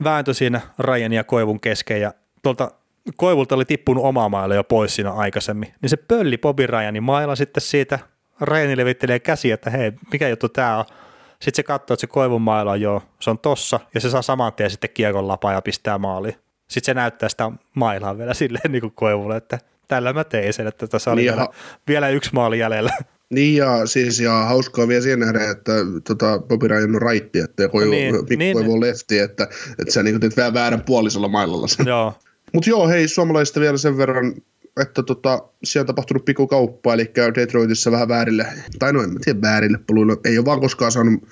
vääntö 0.04 0.34
siinä 0.34 0.60
Ryan 0.78 1.12
ja 1.12 1.24
Koivun 1.24 1.60
kesken 1.60 2.00
ja 2.00 2.14
tuolta 2.42 2.70
Koivulta 3.16 3.54
oli 3.54 3.64
tippunut 3.64 4.04
oma 4.04 4.28
mailla 4.28 4.54
jo 4.54 4.64
pois 4.64 4.94
siinä 4.94 5.12
aikaisemmin, 5.12 5.74
niin 5.82 5.90
se 5.90 5.96
pölli 5.96 6.38
Bobby 6.38 6.66
Ryanin 6.66 7.02
mailla 7.02 7.36
sitten 7.36 7.60
siitä, 7.60 7.98
Ryan 8.40 8.76
levittelee 8.76 9.18
käsiä, 9.18 9.54
että 9.54 9.70
hei, 9.70 9.92
mikä 10.12 10.28
juttu 10.28 10.48
tää 10.48 10.78
on. 10.78 10.84
Sitten 11.30 11.56
se 11.56 11.62
katsoo, 11.62 11.94
että 11.94 12.00
se 12.00 12.06
Koivun 12.06 12.42
mailla 12.42 12.70
on 12.70 12.80
jo, 12.80 13.02
se 13.20 13.30
on 13.30 13.38
tossa, 13.38 13.80
ja 13.94 14.00
se 14.00 14.10
saa 14.10 14.22
saman 14.22 14.52
tien 14.52 14.70
sitten 14.70 14.90
kiekon 14.94 15.28
lapaa 15.28 15.52
ja 15.52 15.62
pistää 15.62 15.98
maaliin. 15.98 16.34
Sitten 16.68 16.86
se 16.86 16.94
näyttää 16.94 17.28
sitä 17.28 17.52
mailaa 17.74 18.18
vielä 18.18 18.34
silleen 18.34 18.72
niin 18.72 18.80
kuin 18.80 18.92
Koivulle, 18.94 19.36
että 19.36 19.58
tällä 19.90 20.12
mä 20.12 20.24
tein 20.24 20.52
sen, 20.52 20.66
että 20.66 20.86
tässä 20.86 21.10
oli 21.10 21.20
niin 21.20 21.32
vielä, 21.32 21.40
ha- 21.40 21.52
vielä 21.88 22.08
yksi 22.08 22.30
maali 22.32 22.58
jäljellä. 22.58 22.90
Niin 23.30 23.56
ja 23.56 23.86
siis 23.86 24.20
ja 24.20 24.32
hauskaa 24.32 24.88
vielä 24.88 25.02
siihen 25.02 25.20
nähdä, 25.20 25.50
että 25.50 25.72
tota, 26.04 26.38
Bobby 26.38 26.68
Ryan 26.68 26.94
on 26.94 27.02
raitti, 27.02 27.38
että 27.38 27.68
Koivu, 27.68 27.90
niin, 27.90 28.14
Mikko 28.14 28.60
niin, 28.60 28.70
on 28.70 28.80
lefti, 28.80 29.18
että, 29.18 29.48
että 29.78 29.92
sä 29.92 30.02
niin 30.02 30.20
teet 30.20 30.36
vähän 30.36 30.54
väärän 30.54 30.82
puolisella 30.82 31.28
mailalla 31.28 31.68
sen. 31.68 31.86
Joo, 31.86 32.14
mutta 32.52 32.70
joo, 32.70 32.88
hei, 32.88 33.08
suomalaisista 33.08 33.60
vielä 33.60 33.76
sen 33.76 33.96
verran, 33.96 34.34
että 34.80 35.02
tota, 35.02 35.42
siellä 35.64 35.82
on 35.82 35.86
tapahtunut 35.86 36.24
pikkukauppa, 36.24 36.94
eli 36.94 37.10
Detroitissa 37.34 37.90
vähän 37.90 38.08
väärille, 38.08 38.46
tai 38.78 38.92
no 38.92 39.02
en 39.02 39.12
mä 39.12 39.18
tiedä 39.24 39.40
väärille 39.40 39.78
poluille, 39.86 40.16
ei 40.24 40.38
ole 40.38 40.46
vaan 40.46 40.60
koskaan 40.60 40.92
saanut 40.92 41.22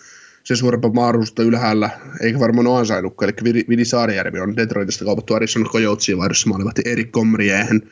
se 0.44 0.56
suurempaa 0.56 0.90
mahdollisuutta 0.92 1.42
ylhäällä, 1.42 1.90
eikä 2.20 2.38
varmaan 2.38 2.66
ole 2.66 2.78
ansainnutkaan, 2.78 3.32
eli 3.44 3.64
Vidi 3.68 3.84
Saarijärvi 3.84 4.40
on 4.40 4.56
Detroitista 4.56 5.04
kaupattu 5.04 5.34
Arizona 5.34 5.70
Coyotesiin 5.70 6.18
vaihdossa 6.18 6.48
maalivahti 6.48 6.82
Erik 6.84 7.12
Komriehen, 7.12 7.82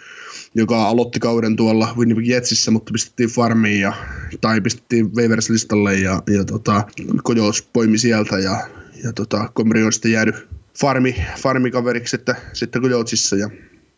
joka 0.54 0.88
aloitti 0.88 1.20
kauden 1.20 1.56
tuolla 1.56 1.94
Winnipeg 1.96 2.26
Jetsissä, 2.26 2.70
mutta 2.70 2.92
pistettiin 2.92 3.28
farmiin 3.28 3.80
ja, 3.80 3.92
tai 4.40 4.60
pistettiin 4.60 5.14
waivers 5.14 5.50
listalle 5.50 5.94
ja, 5.94 6.22
ja 6.26 6.44
tota, 6.44 6.82
Coyotes 7.24 7.62
poimi 7.72 7.98
sieltä 7.98 8.38
ja, 8.38 8.60
ja 9.04 9.12
tota, 9.12 9.48
Komri 9.54 9.82
on 9.82 9.92
sitten 9.92 10.12
jäänyt 10.12 10.48
farmi, 10.80 11.16
farmikaveriksi 11.38 12.10
sitten, 12.10 12.34
sitten 12.52 12.82
Kujoutsissa 12.82 13.36
ja, 13.36 13.50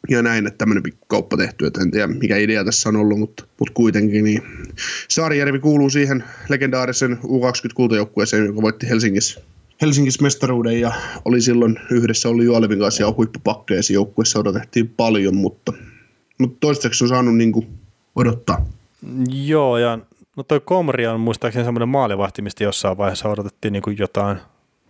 ja 0.09 0.23
näin, 0.23 0.47
että 0.47 0.59
tämmöinen 0.59 0.83
kauppa 1.09 1.37
tehty, 1.37 1.66
että 1.66 1.81
en 1.81 1.91
tiedä 1.91 2.07
mikä 2.07 2.37
idea 2.37 2.65
tässä 2.65 2.89
on 2.89 2.97
ollut, 2.97 3.19
mutta, 3.19 3.45
mutta 3.59 3.75
kuitenkin 3.75 4.25
niin 4.25 4.43
Saarijärvi 5.09 5.59
kuuluu 5.59 5.91
siihen 5.91 6.25
legendaarisen 6.49 7.19
U20 7.23 7.75
kultajoukkueeseen, 7.75 8.47
joka 8.47 8.62
voitti 8.62 8.89
Helsingissä 8.89 9.41
Helsingissä 9.81 10.23
mestaruuden 10.23 10.81
ja 10.81 10.93
oli 11.25 11.41
silloin 11.41 11.81
yhdessä 11.91 12.29
oli 12.29 12.45
Juolevin 12.45 12.79
kanssa 12.79 13.03
ja 13.03 13.15
huippupakkeja 13.16 13.81
joukkueessa 13.93 14.39
odotettiin 14.39 14.89
paljon, 14.89 15.37
mutta, 15.37 15.73
mutta 16.39 16.56
toistaiseksi 16.60 17.05
on 17.05 17.09
saanut 17.09 17.36
niin 17.36 17.52
kuin 17.52 17.69
odottaa. 18.16 18.66
Joo, 19.47 19.78
ja 19.78 19.98
no 20.36 20.43
toi 20.43 20.60
Komri 20.60 21.06
on 21.06 21.20
muistaakseni 21.20 21.65
semmoinen 21.65 21.89
maalivahti, 21.89 22.43
mistä 22.43 22.65
jossain 22.65 22.98
vaiheessa 22.98 23.28
odotettiin 23.28 23.73
niin 23.73 23.82
kuin 23.82 23.97
jotain 23.98 24.39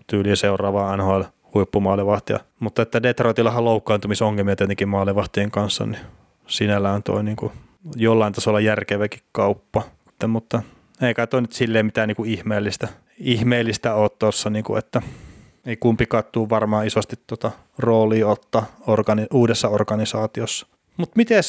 tyyliä 0.06 0.36
seuraavaa 0.36 0.96
NHL 0.96 1.22
huippumaalivahtia. 1.54 2.40
Mutta 2.60 2.82
että 2.82 3.02
Detroitillahan 3.02 3.64
loukkaantumisongelmia 3.64 4.56
tietenkin 4.56 4.88
maalivahtien 4.88 5.50
kanssa, 5.50 5.86
niin 5.86 6.00
sinällään 6.46 7.02
toi 7.02 7.24
niin 7.24 7.36
kuin 7.36 7.52
jollain 7.96 8.32
tasolla 8.32 8.60
järkeväkin 8.60 9.20
kauppa. 9.32 9.82
Mutta 10.26 10.62
eikä 11.02 11.26
toi 11.26 11.40
nyt 11.40 11.52
silleen 11.52 11.86
mitään 11.86 12.08
niin 12.08 12.16
kuin 12.16 12.30
ihmeellistä, 12.30 12.88
ihmeellistä 13.18 13.94
ole 13.94 14.10
tuossa, 14.18 14.50
niin 14.50 14.64
että 14.78 15.02
ei 15.66 15.76
kumpi 15.76 16.06
kattuu 16.06 16.50
varmaan 16.50 16.86
isosti 16.86 17.16
tuota 17.26 17.50
roolia 17.78 18.28
ottaa 18.28 18.66
organi- 18.86 19.26
uudessa 19.32 19.68
organisaatiossa. 19.68 20.66
Mutta 20.98 21.12
miten 21.16 21.42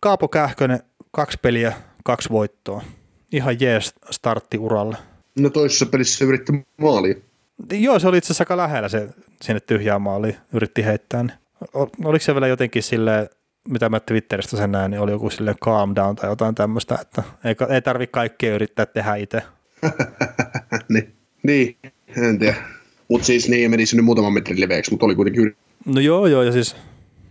Kaapo 0.00 0.28
Kähkönen, 0.28 0.80
kaksi 1.10 1.38
peliä, 1.42 1.72
kaksi 2.04 2.28
voittoa. 2.30 2.82
Ihan 3.32 3.60
jees 3.60 3.94
startti 4.10 4.58
uralle. 4.58 4.96
No 5.38 5.50
toisessa 5.50 5.86
pelissä 5.86 6.24
yritti 6.24 6.52
maalia. 6.76 7.14
Joo, 7.72 7.98
se 7.98 8.08
oli 8.08 8.18
itse 8.18 8.26
asiassa 8.26 8.42
aika 8.42 8.56
lähellä 8.56 8.88
se 8.88 9.08
sinne 9.42 9.60
tyhjään 9.60 10.02
maaliin, 10.02 10.36
yritti 10.52 10.84
heittää. 10.84 11.22
Niin. 11.22 11.32
Oliko 12.04 12.24
se 12.24 12.34
vielä 12.34 12.46
jotenkin 12.46 12.82
sille 12.82 13.30
mitä 13.68 13.88
mä 13.88 14.00
Twitteristä 14.00 14.56
sen 14.56 14.72
näin, 14.72 14.90
niin 14.90 15.00
oli 15.00 15.10
joku 15.10 15.30
silleen 15.30 15.56
calm 15.64 15.94
down 15.94 16.16
tai 16.16 16.30
jotain 16.30 16.54
tämmöistä, 16.54 16.98
että 17.00 17.22
ei, 17.44 17.54
ei 17.74 17.82
tarvitse 17.82 18.12
kaikkea 18.12 18.54
yrittää 18.54 18.86
tehdä 18.86 19.14
itse. 19.14 19.42
niin, 20.88 21.12
niin, 21.42 21.76
en 22.16 22.38
tiedä. 22.38 22.56
Mutta 23.08 23.26
siis 23.26 23.48
niin, 23.48 23.70
meni 23.70 23.86
sinne 23.86 24.02
muutaman 24.02 24.32
metrin 24.32 24.60
leveäksi, 24.60 24.90
mutta 24.90 25.06
oli 25.06 25.14
kuitenkin 25.14 25.42
yri- 25.42 25.56
No 25.86 26.00
joo, 26.00 26.26
joo, 26.26 26.42
ja 26.42 26.52
siis 26.52 26.76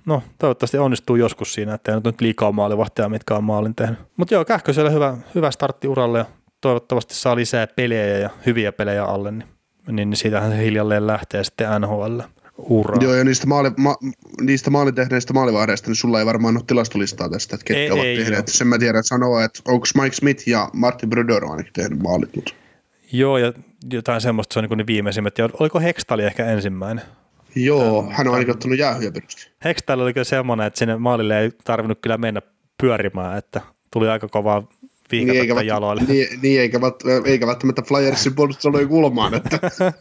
no 0.09 0.23
toivottavasti 0.39 0.77
onnistuu 0.77 1.15
joskus 1.15 1.53
siinä, 1.53 1.73
että 1.73 1.93
ei 1.93 2.01
nyt 2.03 2.21
liikaa 2.21 2.51
maalivahtia, 2.51 3.09
mitkä 3.09 3.35
on 3.35 3.43
maalin 3.43 3.75
tehnyt. 3.75 3.99
Mutta 4.17 4.33
joo, 4.33 4.45
Kähkösellä 4.45 4.89
hyvä, 4.89 5.17
hyvä 5.35 5.51
startti 5.51 5.87
uralle 5.87 6.17
ja 6.17 6.25
toivottavasti 6.61 7.15
saa 7.15 7.35
lisää 7.35 7.67
pelejä 7.67 8.17
ja 8.17 8.29
hyviä 8.45 8.71
pelejä 8.71 9.05
alle, 9.05 9.31
niin 9.31 9.47
niin 9.91 10.15
siitähän 10.15 10.51
se 10.51 10.57
hiljalleen 10.57 11.07
lähtee 11.07 11.43
sitten 11.43 11.81
NHL. 11.81 12.19
Ura. 12.57 12.95
Joo, 13.01 13.13
ja 13.13 13.23
niistä, 13.23 13.47
maali, 13.47 13.71
ma, 13.77 13.95
niistä 14.41 14.69
maalintehneistä 14.69 15.33
maalivahdeista, 15.33 15.89
niin 15.89 15.95
sulla 15.95 16.19
ei 16.19 16.25
varmaan 16.25 16.57
ole 16.57 16.63
tilastolistaa 16.67 17.29
tästä, 17.29 17.55
että 17.55 17.65
ketkä 17.65 17.81
ei, 17.81 17.91
ovat 17.91 18.05
ei, 18.05 18.17
tehneet. 18.17 18.47
Joo. 18.47 18.53
Sen 18.53 18.67
mä 18.67 18.77
tiedän 18.77 19.03
sanoa, 19.03 19.43
että 19.43 19.59
onko 19.67 19.85
Mike 20.01 20.15
Smith 20.15 20.47
ja 20.47 20.69
Martin 20.73 21.09
Brodeur 21.09 21.45
ainakin 21.45 21.73
tehnyt 21.73 21.99
maalit. 21.99 22.35
Mutta. 22.35 22.53
Joo, 23.11 23.37
ja 23.37 23.53
jotain 23.93 24.21
semmoista, 24.21 24.53
se 24.53 24.59
on 24.59 24.65
niin 24.69 24.77
ne 24.77 24.87
viimeisimmät. 24.87 25.37
Ja 25.37 25.49
oliko 25.59 25.79
Hextali 25.79 26.23
ehkä 26.23 26.45
ensimmäinen? 26.45 27.05
Joo, 27.55 28.09
hän 28.11 28.27
on 28.27 28.33
ainakin 28.33 28.53
ottanut 28.53 28.77
jäähyjä 28.77 29.11
perusti. 29.11 29.51
Hextali 29.65 30.01
oli 30.01 30.13
kyllä 30.13 30.23
semmoinen, 30.23 30.67
että 30.67 30.79
sinne 30.79 30.97
maalille 30.97 31.39
ei 31.39 31.51
tarvinnut 31.63 31.99
kyllä 32.01 32.17
mennä 32.17 32.41
pyörimään, 32.81 33.37
että 33.37 33.61
tuli 33.91 34.09
aika 34.09 34.27
kovaa 34.27 34.67
viikata 35.11 35.33
niin, 35.33 35.49
eikä 35.49 35.61
jaloille. 35.61 36.03
Niin, 36.07 36.41
niin 36.41 36.61
eikä, 36.61 36.79
eikä 37.25 37.47
välttämättä 37.47 37.81
Flyersin 37.81 38.35
puolustusalojen 38.35 38.87
kulmaan. 38.87 39.33
Että. 39.33 39.59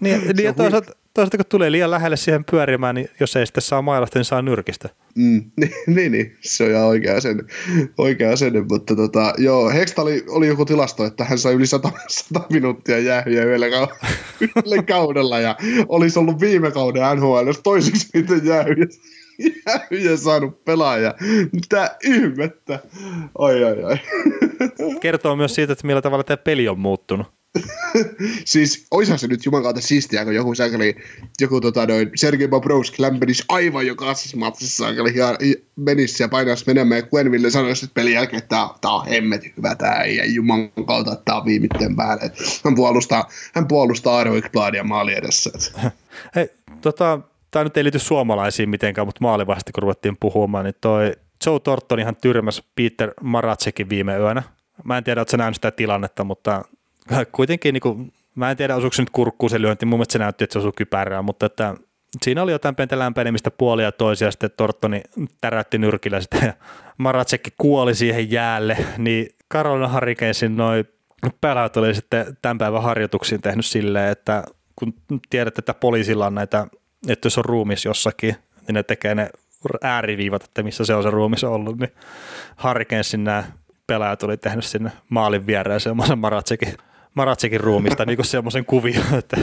niin, 0.00 0.36
niin 0.36 0.54
toisaalta, 0.54 0.92
toisaalta, 1.16 1.36
kun 1.36 1.46
tulee 1.48 1.72
liian 1.72 1.90
lähelle 1.90 2.16
siihen 2.16 2.44
pyörimään, 2.44 2.94
niin 2.94 3.08
jos 3.20 3.36
ei 3.36 3.46
sitten 3.46 3.62
saa 3.62 3.82
mailasta, 3.82 4.18
niin 4.18 4.24
saa 4.24 4.42
nyrkistä. 4.42 4.88
Mm, 5.14 5.50
niin, 5.60 5.72
niin, 5.86 6.12
niin, 6.12 6.36
se 6.40 6.64
on 6.64 6.70
ihan 6.70 6.84
oikea 6.84 7.16
asenne, 7.16 7.44
oikea 7.98 8.32
asenne 8.32 8.64
mutta 8.70 8.96
tota, 8.96 9.34
joo, 9.38 9.70
Hexta 9.70 10.02
oli, 10.02 10.24
oli 10.28 10.46
joku 10.46 10.64
tilasto, 10.64 11.04
että 11.04 11.24
hän 11.24 11.38
sai 11.38 11.54
yli 11.54 11.66
100, 11.66 11.90
100 12.08 12.46
minuuttia 12.52 12.98
jäähyjä 12.98 13.44
yhdellä, 13.44 13.66
yhdellä 14.40 14.82
kaudella 14.82 15.40
ja 15.40 15.56
olisi 15.88 16.18
ollut 16.18 16.40
viime 16.40 16.70
kauden 16.70 17.02
NHL, 17.16 17.46
jos 17.46 17.60
toiseksi 17.60 18.08
niitä 18.14 18.34
jäähyjä 18.34 18.86
jäähyjä 19.66 20.16
saanut 20.16 20.64
pelaaja. 20.64 21.14
Mitä 21.52 21.96
ihmettä? 22.04 22.78
Oi, 23.38 23.64
oi, 23.64 23.84
oi. 23.84 23.96
Kertoo 25.00 25.36
myös 25.36 25.54
siitä, 25.54 25.72
että 25.72 25.86
millä 25.86 26.02
tavalla 26.02 26.24
tämä 26.24 26.36
peli 26.36 26.68
on 26.68 26.78
muuttunut. 26.78 27.35
siis 28.44 28.86
oishan 28.90 29.18
se 29.18 29.26
nyt 29.26 29.44
jumalauta 29.44 29.80
siistiä, 29.80 30.24
kun 30.24 30.34
joku 30.34 30.54
saakeli, 30.54 30.96
joku 31.40 31.60
tota 31.60 31.86
noin, 31.86 32.10
Sergei 32.14 32.48
Bobrovski 32.48 33.02
lämpenisi 33.02 33.44
aivan 33.48 33.86
jokaisessa 33.86 34.36
matsissa 34.36 34.84
saakeli 34.84 35.18
ja 35.18 35.36
menisi 35.76 36.22
ja 36.22 36.28
painaisi 36.28 36.64
menemään 36.66 37.00
ja 37.00 37.06
Quenville 37.14 37.50
sanoisi 37.50 37.84
että 37.84 37.94
pelin 37.94 38.12
jälkeen, 38.12 38.42
että 38.42 38.68
tämä, 38.80 38.94
on 38.94 39.06
hemmetin 39.06 39.52
hyvä 39.56 39.74
tämä 39.74 39.94
ei 39.94 40.16
ja 40.16 40.24
juman 40.24 40.70
kautta, 40.86 41.12
että 41.12 41.24
tämä 41.24 41.38
on 41.38 41.44
viimeisten 41.44 41.96
päälle. 41.96 42.32
Hän 42.64 42.74
puolustaa, 42.74 43.28
hän 43.54 43.68
puolustaa 43.68 44.18
Arvo 44.18 44.36
Ekbladia 44.36 44.84
maali 44.84 45.14
edessä. 45.14 45.50
Hei, 46.36 46.48
tota, 46.80 47.20
tämä 47.50 47.64
nyt 47.64 47.76
ei 47.76 47.84
liity 47.84 47.98
suomalaisiin 47.98 48.70
mitenkään, 48.70 49.06
mutta 49.06 49.20
maalivasti 49.22 49.72
kun 49.72 49.82
ruvettiin 49.82 50.16
puhumaan, 50.20 50.64
niin 50.64 50.74
toi 50.80 51.12
Joe 51.46 51.60
Torton 51.60 52.00
ihan 52.00 52.16
tyrmäs 52.16 52.62
Peter 52.74 53.12
Maratsekin 53.22 53.88
viime 53.88 54.16
yönä. 54.16 54.42
Mä 54.84 54.98
en 54.98 55.04
tiedä, 55.04 55.20
että 55.20 55.30
sä 55.30 55.36
nähnyt 55.36 55.54
sitä 55.54 55.70
tilannetta, 55.70 56.24
mutta 56.24 56.64
kuitenkin 57.32 57.72
niin 57.72 57.80
kuin, 57.80 58.12
mä 58.34 58.50
en 58.50 58.56
tiedä, 58.56 58.76
osuuko 58.76 58.94
se 58.94 59.02
nyt 59.02 59.10
kurkkuun 59.10 59.50
se 59.50 59.60
lyönti, 59.60 59.86
mun 59.86 59.98
mielestä 59.98 60.12
se 60.12 60.18
näytti, 60.18 60.44
että 60.44 60.52
se 60.52 60.58
osui 60.58 60.72
kypärää, 60.76 61.22
mutta 61.22 61.46
että 61.46 61.74
siinä 62.22 62.42
oli 62.42 62.52
jotain 62.52 62.74
pientä 62.74 62.98
lämpenemistä 62.98 63.50
puolia 63.50 63.92
toisia, 63.92 64.30
sitten 64.30 64.50
Tortoni 64.56 65.00
täräytti 65.40 65.78
nyrkillä 65.78 66.20
sitä 66.20 66.46
ja 66.46 66.52
Maratsekki 66.98 67.50
kuoli 67.58 67.94
siihen 67.94 68.30
jäälle, 68.30 68.76
niin 68.98 69.28
Carolina 69.52 69.92
Hurricanesin 69.92 70.56
noin 70.56 70.84
pelaajat 71.40 71.76
oli 71.76 71.94
sitten 71.94 72.36
tämän 72.42 72.58
päivän 72.58 72.82
harjoituksiin 72.82 73.42
tehnyt 73.42 73.66
silleen, 73.66 74.12
että 74.12 74.44
kun 74.76 74.94
tiedät, 75.30 75.58
että 75.58 75.74
poliisilla 75.74 76.26
on 76.26 76.34
näitä 76.34 76.66
että 77.08 77.26
jos 77.26 77.38
on 77.38 77.44
ruumis 77.44 77.84
jossakin, 77.84 78.36
niin 78.66 78.74
ne 78.74 78.82
tekee 78.82 79.14
ne 79.14 79.30
ääriviivat, 79.82 80.44
että 80.44 80.62
missä 80.62 80.84
se 80.84 80.94
on 80.94 81.02
se 81.02 81.10
ruumis 81.10 81.44
ollut, 81.44 81.78
niin 81.78 81.92
Hurricanesin 82.64 83.24
nämä 83.24 83.44
pelaajat 83.86 84.22
oli 84.22 84.36
tehnyt 84.36 84.64
sinne 84.64 84.92
maalin 85.08 85.46
viereen 85.46 85.80
semmoisen 85.80 86.18
Maratsekin, 86.18 86.74
Maratsekin 87.16 87.60
ruumista 87.60 88.04
niin 88.04 88.16
kuin 88.16 88.26
semmoisen 88.26 88.64
kuvion, 88.64 89.04
että 89.18 89.36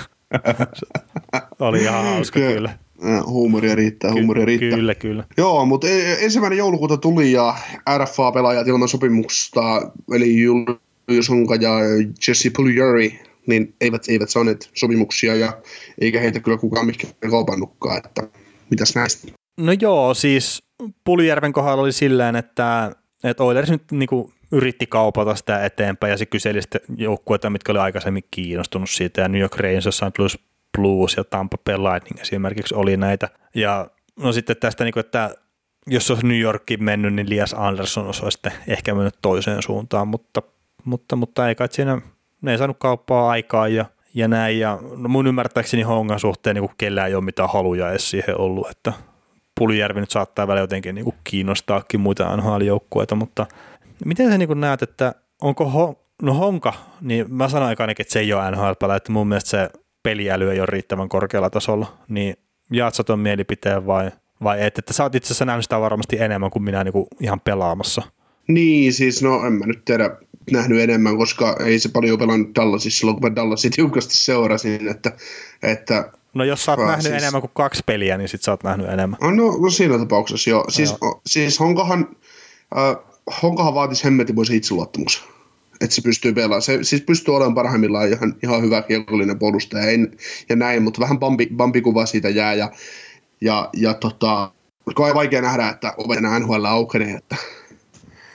oli 1.59 1.81
ihan 1.81 2.05
hauska 2.05 2.39
kyllä. 2.39 2.77
Huumoria 3.25 3.75
riittää, 3.75 4.11
huumoria 4.11 4.45
riittää. 4.45 4.69
Kyllä, 4.69 4.95
kyllä. 4.95 5.23
Joo, 5.37 5.65
mutta 5.65 5.87
e- 5.87 6.25
ensimmäinen 6.25 6.57
joulukuuta 6.57 6.97
tuli 6.97 7.31
ja 7.31 7.55
RFA-pelaajat 7.97 8.67
ilman 8.67 8.87
sopimusta, 8.87 9.91
eli 10.13 10.41
Julius 10.41 11.29
Honka 11.29 11.55
ja 11.55 11.71
Jesse 12.27 12.49
Puljuri 12.55 13.19
niin 13.47 13.75
eivät, 13.81 14.03
eivät 14.07 14.29
saaneet 14.29 14.69
sopimuksia 14.73 15.35
ja 15.35 15.53
eikä 16.01 16.19
heitä 16.19 16.39
kyllä 16.39 16.57
kukaan 16.57 16.85
mikään 16.85 17.13
kaupannutkaan, 17.29 17.97
että 17.97 18.27
mitäs 18.69 18.95
näistä? 18.95 19.27
No 19.57 19.71
joo, 19.81 20.13
siis 20.13 20.63
Puljärven 21.03 21.53
kohdalla 21.53 21.83
oli 21.83 21.91
silleen, 21.91 22.35
että, 22.35 22.95
että 23.23 23.43
Oilers 23.43 23.69
nyt 23.69 23.91
niin 23.91 24.09
yritti 24.53 24.87
kaupata 24.87 25.35
sitä 25.35 25.65
eteenpäin 25.65 26.11
ja 26.11 26.17
se 26.17 26.25
kyseli 26.25 26.61
sitten 26.61 26.81
joukkueita, 26.97 27.49
mitkä 27.49 27.71
oli 27.71 27.79
aikaisemmin 27.79 28.23
kiinnostunut 28.31 28.89
siitä 28.89 29.21
ja 29.21 29.27
New 29.27 29.41
York 29.41 29.57
Rangers, 29.57 29.97
St. 29.97 30.19
Louis 30.19 30.39
Blues 30.77 31.17
ja 31.17 31.23
Tampa 31.23 31.57
Bay 31.57 31.77
Lightning 31.77 32.21
esimerkiksi 32.21 32.75
oli 32.75 32.97
näitä. 32.97 33.29
Ja 33.55 33.87
no 34.19 34.31
sitten 34.31 34.57
tästä, 34.57 34.83
niin 34.83 34.93
kuin, 34.93 35.05
että 35.05 35.35
jos 35.87 36.11
olisi 36.11 36.27
New 36.27 36.39
Yorkin 36.39 36.83
mennyt, 36.83 37.13
niin 37.13 37.29
Lias 37.29 37.55
Anderson 37.57 38.05
olisi 38.05 38.21
sitten 38.29 38.51
ehkä 38.67 38.95
mennyt 38.95 39.17
toiseen 39.21 39.63
suuntaan, 39.63 40.07
mutta, 40.07 40.41
mutta, 40.85 41.15
mutta 41.15 41.49
ei 41.49 41.55
kai 41.55 41.67
siinä, 41.71 42.01
ne 42.41 42.51
ei 42.51 42.57
saanut 42.57 42.77
kauppaa 42.79 43.29
aikaa 43.29 43.67
ja, 43.67 43.85
ja 44.13 44.27
näin. 44.27 44.59
Ja 44.59 44.79
no 44.97 45.09
mun 45.09 45.27
ymmärtääkseni 45.27 45.83
Hongan 45.83 46.19
suhteen 46.19 46.55
niin 46.55 46.69
kellään 46.77 47.07
ei 47.07 47.15
ole 47.15 47.23
mitään 47.23 47.49
haluja 47.53 47.89
edes 47.89 48.09
siihen 48.09 48.39
ollut, 48.39 48.69
että 48.69 48.93
Puljärvi 49.59 49.99
nyt 49.99 50.11
saattaa 50.11 50.47
välillä 50.47 50.63
jotenkin 50.63 50.95
niin 50.95 51.05
kuin 51.05 51.15
kiinnostaakin 51.23 51.99
muita 51.99 52.37
NHL-joukkueita, 52.37 53.15
mutta 53.15 53.45
miten 54.05 54.31
sä 54.31 54.37
niin 54.37 54.59
näet, 54.59 54.81
että 54.81 55.15
onko 55.41 55.69
ho, 55.69 56.05
no 56.21 56.33
Honka, 56.33 56.73
niin 57.01 57.25
mä 57.33 57.49
sanoin 57.49 57.75
ainakin, 57.79 58.03
että 58.03 58.13
se 58.13 58.19
ei 58.19 58.33
ole 58.33 58.51
nhl 58.51 58.89
että 58.95 59.11
mun 59.11 59.27
mielestä 59.27 59.49
se 59.49 59.69
peliäly 60.03 60.51
ei 60.51 60.59
ole 60.59 60.65
riittävän 60.65 61.09
korkealla 61.09 61.49
tasolla, 61.49 61.97
niin 62.09 62.35
jaat 62.71 62.95
sä 62.95 63.03
ton 63.03 63.19
mielipiteen 63.19 63.85
vai, 63.85 64.11
vai 64.43 64.63
et, 64.63 64.77
että 64.77 64.93
sä 64.93 65.03
oot 65.03 65.15
itse 65.15 65.27
asiassa 65.27 65.45
nähnyt 65.45 65.65
sitä 65.65 65.79
varmasti 65.79 66.17
enemmän 66.19 66.51
kuin 66.51 66.63
minä 66.63 66.83
niin 66.83 66.93
kuin 66.93 67.07
ihan 67.19 67.39
pelaamassa. 67.39 68.01
Niin, 68.47 68.93
siis 68.93 69.23
no 69.23 69.45
en 69.45 69.53
mä 69.53 69.65
nyt 69.65 69.85
tiedä 69.85 70.17
nähnyt 70.51 70.79
enemmän, 70.81 71.17
koska 71.17 71.57
ei 71.65 71.79
se 71.79 71.89
paljon 71.89 72.19
pelannut 72.19 72.55
Dallasissa 72.55 72.99
silloin, 72.99 73.21
kun 73.21 73.29
mä 73.29 73.35
Dallasin 73.35 73.71
tiukasti 73.71 74.17
seurasin, 74.17 74.87
että, 74.87 75.11
että 75.63 76.11
No 76.33 76.43
jos 76.43 76.65
sä 76.65 76.71
oot 76.71 76.79
nähnyt 76.79 77.01
siis... 77.01 77.15
enemmän 77.15 77.41
kuin 77.41 77.51
kaksi 77.53 77.83
peliä, 77.85 78.17
niin 78.17 78.29
sit 78.29 78.41
sä 78.41 78.51
oot 78.51 78.63
nähnyt 78.63 78.89
enemmän. 78.89 79.17
No, 79.21 79.57
no 79.61 79.69
siinä 79.69 79.97
tapauksessa 79.97 80.49
joo. 80.49 80.65
Siis, 80.69 80.91
no, 80.91 80.97
joo. 81.01 81.21
siis 81.25 81.59
Honkahan, 81.59 82.15
äh, 82.77 83.12
Honkahan 83.41 83.73
vaatisi 83.73 84.03
hemmetimoisen 84.03 84.55
itseluottamus. 84.55 85.23
Että 85.81 85.95
se 85.95 86.01
pystyy 86.01 86.33
pelaamaan. 86.33 86.61
Se 86.61 86.83
siis 86.83 87.01
pystyy 87.01 87.35
olemaan 87.35 87.55
parhaimmillaan 87.55 88.09
ihan, 88.09 88.35
ihan 88.43 88.61
hyvä 88.61 88.81
kiekollinen 88.81 89.39
puolustaja 89.39 89.91
ja, 89.91 90.07
ja 90.49 90.55
näin, 90.55 90.83
mutta 90.83 91.01
vähän 91.01 91.19
bambi, 91.19 91.47
bambikuva 91.55 92.05
siitä 92.05 92.29
jää. 92.29 92.53
Ja, 92.53 92.71
ja, 93.41 93.69
ja 93.73 93.93
tota, 93.93 94.51
on 94.85 95.13
vaikea 95.13 95.41
nähdä, 95.41 95.69
että 95.69 95.93
ovet 95.97 96.17
enää 96.17 96.39
NHL 96.39 96.65
aukenee. 96.65 97.15
Että, 97.15 97.35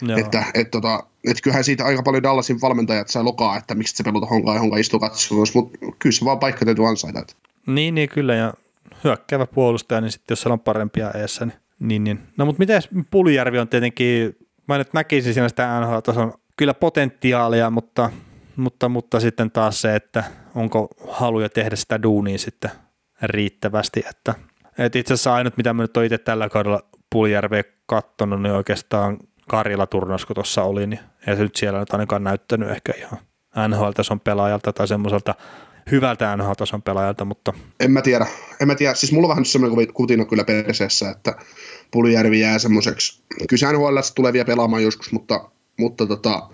Joo. 0.03 0.19
että, 0.19 0.45
et, 0.55 0.71
tota, 0.71 1.05
et 1.25 1.41
kyllähän 1.43 1.65
siitä 1.65 1.85
aika 1.85 2.03
paljon 2.03 2.23
Dallasin 2.23 2.61
valmentajat 2.61 3.09
sai 3.09 3.25
lokaa, 3.25 3.57
että 3.57 3.75
miksi 3.75 3.97
se 3.97 4.05
peluta 4.05 4.27
honkaa 4.27 4.55
ja 4.55 4.61
honka 4.61 4.77
istuu 4.77 5.01
katsomassa, 5.01 5.59
mutta 5.59 5.79
kyllä 5.99 6.15
se 6.15 6.25
vaan 6.25 6.39
paikka 6.39 6.65
täytyy 6.65 6.89
ansaita. 6.89 7.21
Että. 7.21 7.35
Niin, 7.67 7.95
niin 7.95 8.09
kyllä, 8.09 8.35
ja 8.35 8.55
hyökkäävä 9.05 9.47
puolustaja, 9.47 10.01
niin 10.01 10.13
sitten 10.13 10.33
jos 10.33 10.41
siellä 10.41 10.53
on 10.53 10.61
parempia 10.61 11.11
eessä, 11.11 11.47
niin, 11.47 11.59
niin, 11.79 12.05
niin. 12.05 12.19
No 12.37 12.47
mutta 12.47 12.59
miten 12.59 12.83
Puljärvi 13.11 13.59
on 13.59 13.69
tietenkin, 13.69 14.37
mä 14.69 14.79
nyt 14.79 14.93
näkisin 14.93 15.35
siinä 15.35 15.49
sitä 15.49 15.81
NHL-tason 15.81 16.33
kyllä 16.57 16.75
potentiaalia, 16.75 17.71
mutta, 17.71 18.11
mutta, 18.57 18.89
mutta 18.89 19.21
sitten 19.21 19.51
taas 19.51 19.81
se, 19.81 19.97
että 19.97 20.25
onko 20.55 20.89
haluja 21.09 21.49
tehdä 21.49 21.77
sitä 21.77 22.03
duunia 22.03 22.39
sitten 22.39 22.71
riittävästi, 23.23 24.05
että, 24.11 24.35
että 24.79 24.99
itse 24.99 25.15
asiassa 25.15 25.35
ainut, 25.35 25.57
mitä 25.57 25.73
mä 25.73 25.83
nyt 25.83 25.97
olen 25.97 26.07
itse 26.07 26.19
tällä 26.19 26.49
kaudella 26.49 26.81
Puljärveä 27.13 27.65
kattonut, 27.87 28.43
niin 28.43 28.53
oikeastaan 28.53 29.19
Karjala 29.49 29.87
turnaus, 29.87 30.27
kun 30.27 30.35
tuossa 30.35 30.63
oli, 30.63 30.87
niin 30.87 31.01
ei 31.27 31.37
se 31.37 31.43
nyt 31.43 31.57
siellä 31.57 31.81
nyt 31.81 31.93
ainakaan 31.93 32.25
näyttänyt 32.25 32.71
ehkä 32.71 32.93
ihan 32.97 33.19
NHL-tason 33.69 34.21
pelaajalta 34.21 34.73
tai 34.73 34.89
semmoiselta 34.89 35.35
hyvältä 35.91 36.37
NHL-tason 36.37 36.83
pelaajalta, 36.83 37.25
mutta... 37.25 37.53
En 37.81 37.91
mä 37.91 38.03
tiedä. 38.03 38.27
En 38.61 38.67
mä 38.67 38.75
tiedä. 38.75 38.95
Siis 38.95 39.13
mulla 39.13 39.27
on 39.27 39.29
vähän 39.29 39.45
semmoinen 39.45 39.93
kutina 39.93 40.25
kyllä 40.25 40.45
perseessä, 40.45 41.11
että 41.11 41.35
Pulijärvi 41.91 42.41
jää 42.41 42.59
semmoiseksi. 42.59 43.23
Kyllä 43.49 43.73
NHL 43.73 43.99
tulee 44.15 44.33
vielä 44.33 44.45
pelaamaan 44.45 44.83
joskus, 44.83 45.13
mutta, 45.13 45.51
mutta 45.77 46.07
tota, 46.07 46.49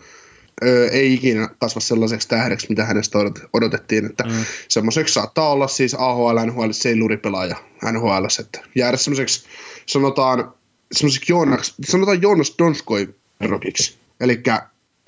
ö, 0.65 0.89
ei 0.89 1.15
ikinä 1.15 1.49
kasva 1.59 1.81
sellaiseksi 1.81 2.29
tähdeksi, 2.29 2.67
mitä 2.69 2.85
hänestä 2.85 3.19
odotettiin. 3.53 4.07
Että 4.07 4.25
mm. 4.25 4.45
semmoiseksi 4.69 5.15
saattaa 5.15 5.51
olla 5.51 5.69
siis 5.69 5.95
AHL, 5.95 6.39
NHL, 6.47 6.71
seiluripelaaja 6.71 7.57
NHL, 7.93 8.25
että 8.41 8.61
jäädä 8.75 8.97
semmoiseksi, 8.97 9.47
sanotaan, 9.87 10.55
semmoiseksi 10.93 11.33
Joonas, 11.33 11.75
sanotaan 11.87 12.23
Joonas 12.23 12.55
Donskoi 12.59 13.15
rokiksi. 13.41 13.99
Eli 14.21 14.43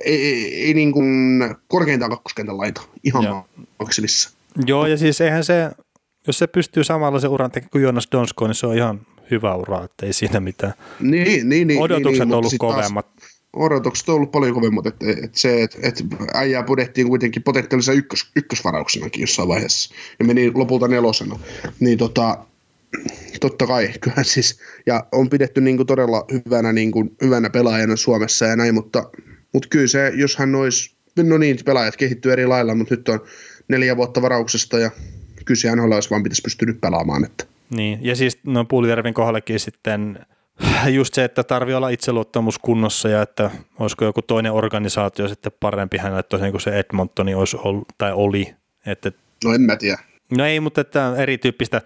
ei, 0.04 0.26
ei, 0.26 0.64
ei 0.64 0.74
niin 0.74 0.92
kuin 0.92 1.40
korkeintaan 1.68 2.10
kakkoskentän 2.10 2.58
laita, 2.58 2.82
ihan 3.04 3.24
Joo. 3.24 3.46
maksimissa. 3.78 4.30
Joo, 4.66 4.86
ja 4.86 4.96
siis 4.96 5.20
eihän 5.20 5.44
se, 5.44 5.70
jos 6.26 6.38
se 6.38 6.46
pystyy 6.46 6.84
samalla 6.84 7.20
se 7.20 7.28
uran 7.28 7.50
tekemään 7.50 7.70
kuin 7.70 7.82
Jonas 7.82 8.08
Donsko, 8.12 8.46
niin 8.46 8.54
se 8.54 8.66
on 8.66 8.76
ihan 8.76 9.06
hyvä 9.30 9.54
ura, 9.54 9.84
että 9.84 10.06
ei 10.06 10.12
siinä 10.12 10.40
mitään. 10.40 10.74
Niin, 11.00 11.48
niin, 11.48 11.68
niin, 11.68 11.82
Odotukset 11.82 12.12
niin, 12.12 12.34
on 12.34 12.38
ollut 12.38 12.54
kovemmat. 12.58 13.16
Taas, 13.16 13.36
odotukset 13.52 14.08
on 14.08 14.14
ollut 14.14 14.32
paljon 14.32 14.54
kovemmat, 14.54 14.86
että, 14.86 15.06
että 15.10 15.38
se, 15.38 15.62
että, 15.62 15.78
että 15.82 16.04
äijää 16.34 16.62
pudettiin 16.62 17.08
kuitenkin 17.08 17.42
potentiaalisen 17.42 17.96
ykkös, 17.96 18.30
ykkösvarauksenakin 18.36 19.20
jossain 19.20 19.48
vaiheessa, 19.48 19.94
ja 20.18 20.24
meni 20.24 20.52
lopulta 20.54 20.88
nelosena, 20.88 21.38
niin 21.80 21.98
tota, 21.98 22.38
totta 23.40 23.66
kai, 23.66 23.88
kyllä 24.00 24.22
siis, 24.22 24.58
ja 24.86 25.06
on 25.12 25.30
pidetty 25.30 25.60
niin 25.60 25.76
kuin 25.76 25.86
todella 25.86 26.24
hyvänä, 26.32 26.72
niin 26.72 26.92
kuin, 26.92 27.16
hyvänä 27.24 27.50
pelaajana 27.50 27.96
Suomessa 27.96 28.46
ja 28.46 28.56
näin, 28.56 28.74
mutta 28.74 29.10
mutta 29.56 29.68
kyllä 29.68 29.86
se, 29.86 30.12
jos 30.14 30.36
hän 30.36 30.54
olisi, 30.54 30.94
no 31.16 31.38
niin, 31.38 31.58
pelaajat 31.64 31.96
kehittyy 31.96 32.32
eri 32.32 32.46
lailla, 32.46 32.74
mutta 32.74 32.94
nyt 32.94 33.08
on 33.08 33.20
neljä 33.68 33.96
vuotta 33.96 34.22
varauksesta 34.22 34.78
ja 34.78 34.90
kyllä 35.44 35.58
se 35.58 35.76
NHL 35.76 35.92
olisi 35.92 36.10
vaan 36.10 36.22
pitäisi 36.22 36.42
pystynyt 36.42 36.80
pelaamaan. 36.80 37.24
Että. 37.24 37.44
Niin, 37.70 37.98
ja 38.02 38.16
siis 38.16 38.38
no 38.44 38.64
Puulitervin 38.64 39.14
kohdallekin 39.14 39.60
sitten 39.60 40.26
just 40.98 41.14
se, 41.14 41.24
että 41.24 41.44
tarvii 41.44 41.74
olla 41.74 41.88
itseluottamus 41.88 42.58
kunnossa 42.58 43.08
ja 43.08 43.22
että 43.22 43.50
olisiko 43.78 44.04
joku 44.04 44.22
toinen 44.22 44.52
organisaatio 44.52 45.28
sitten 45.28 45.52
parempi 45.60 45.98
hänelle 45.98 46.22
tosiaan 46.22 46.52
kuin 46.52 46.60
se 46.60 46.78
Edmontoni 46.78 47.34
olisi 47.34 47.56
ollut, 47.60 47.88
tai 47.98 48.12
oli. 48.12 48.54
Että, 48.86 49.12
no 49.44 49.52
en 49.54 49.60
mä 49.60 49.76
tiedä. 49.76 49.98
No 50.36 50.44
ei, 50.44 50.60
mutta 50.60 50.80
että 50.80 51.14
erityyppistä 51.16 51.82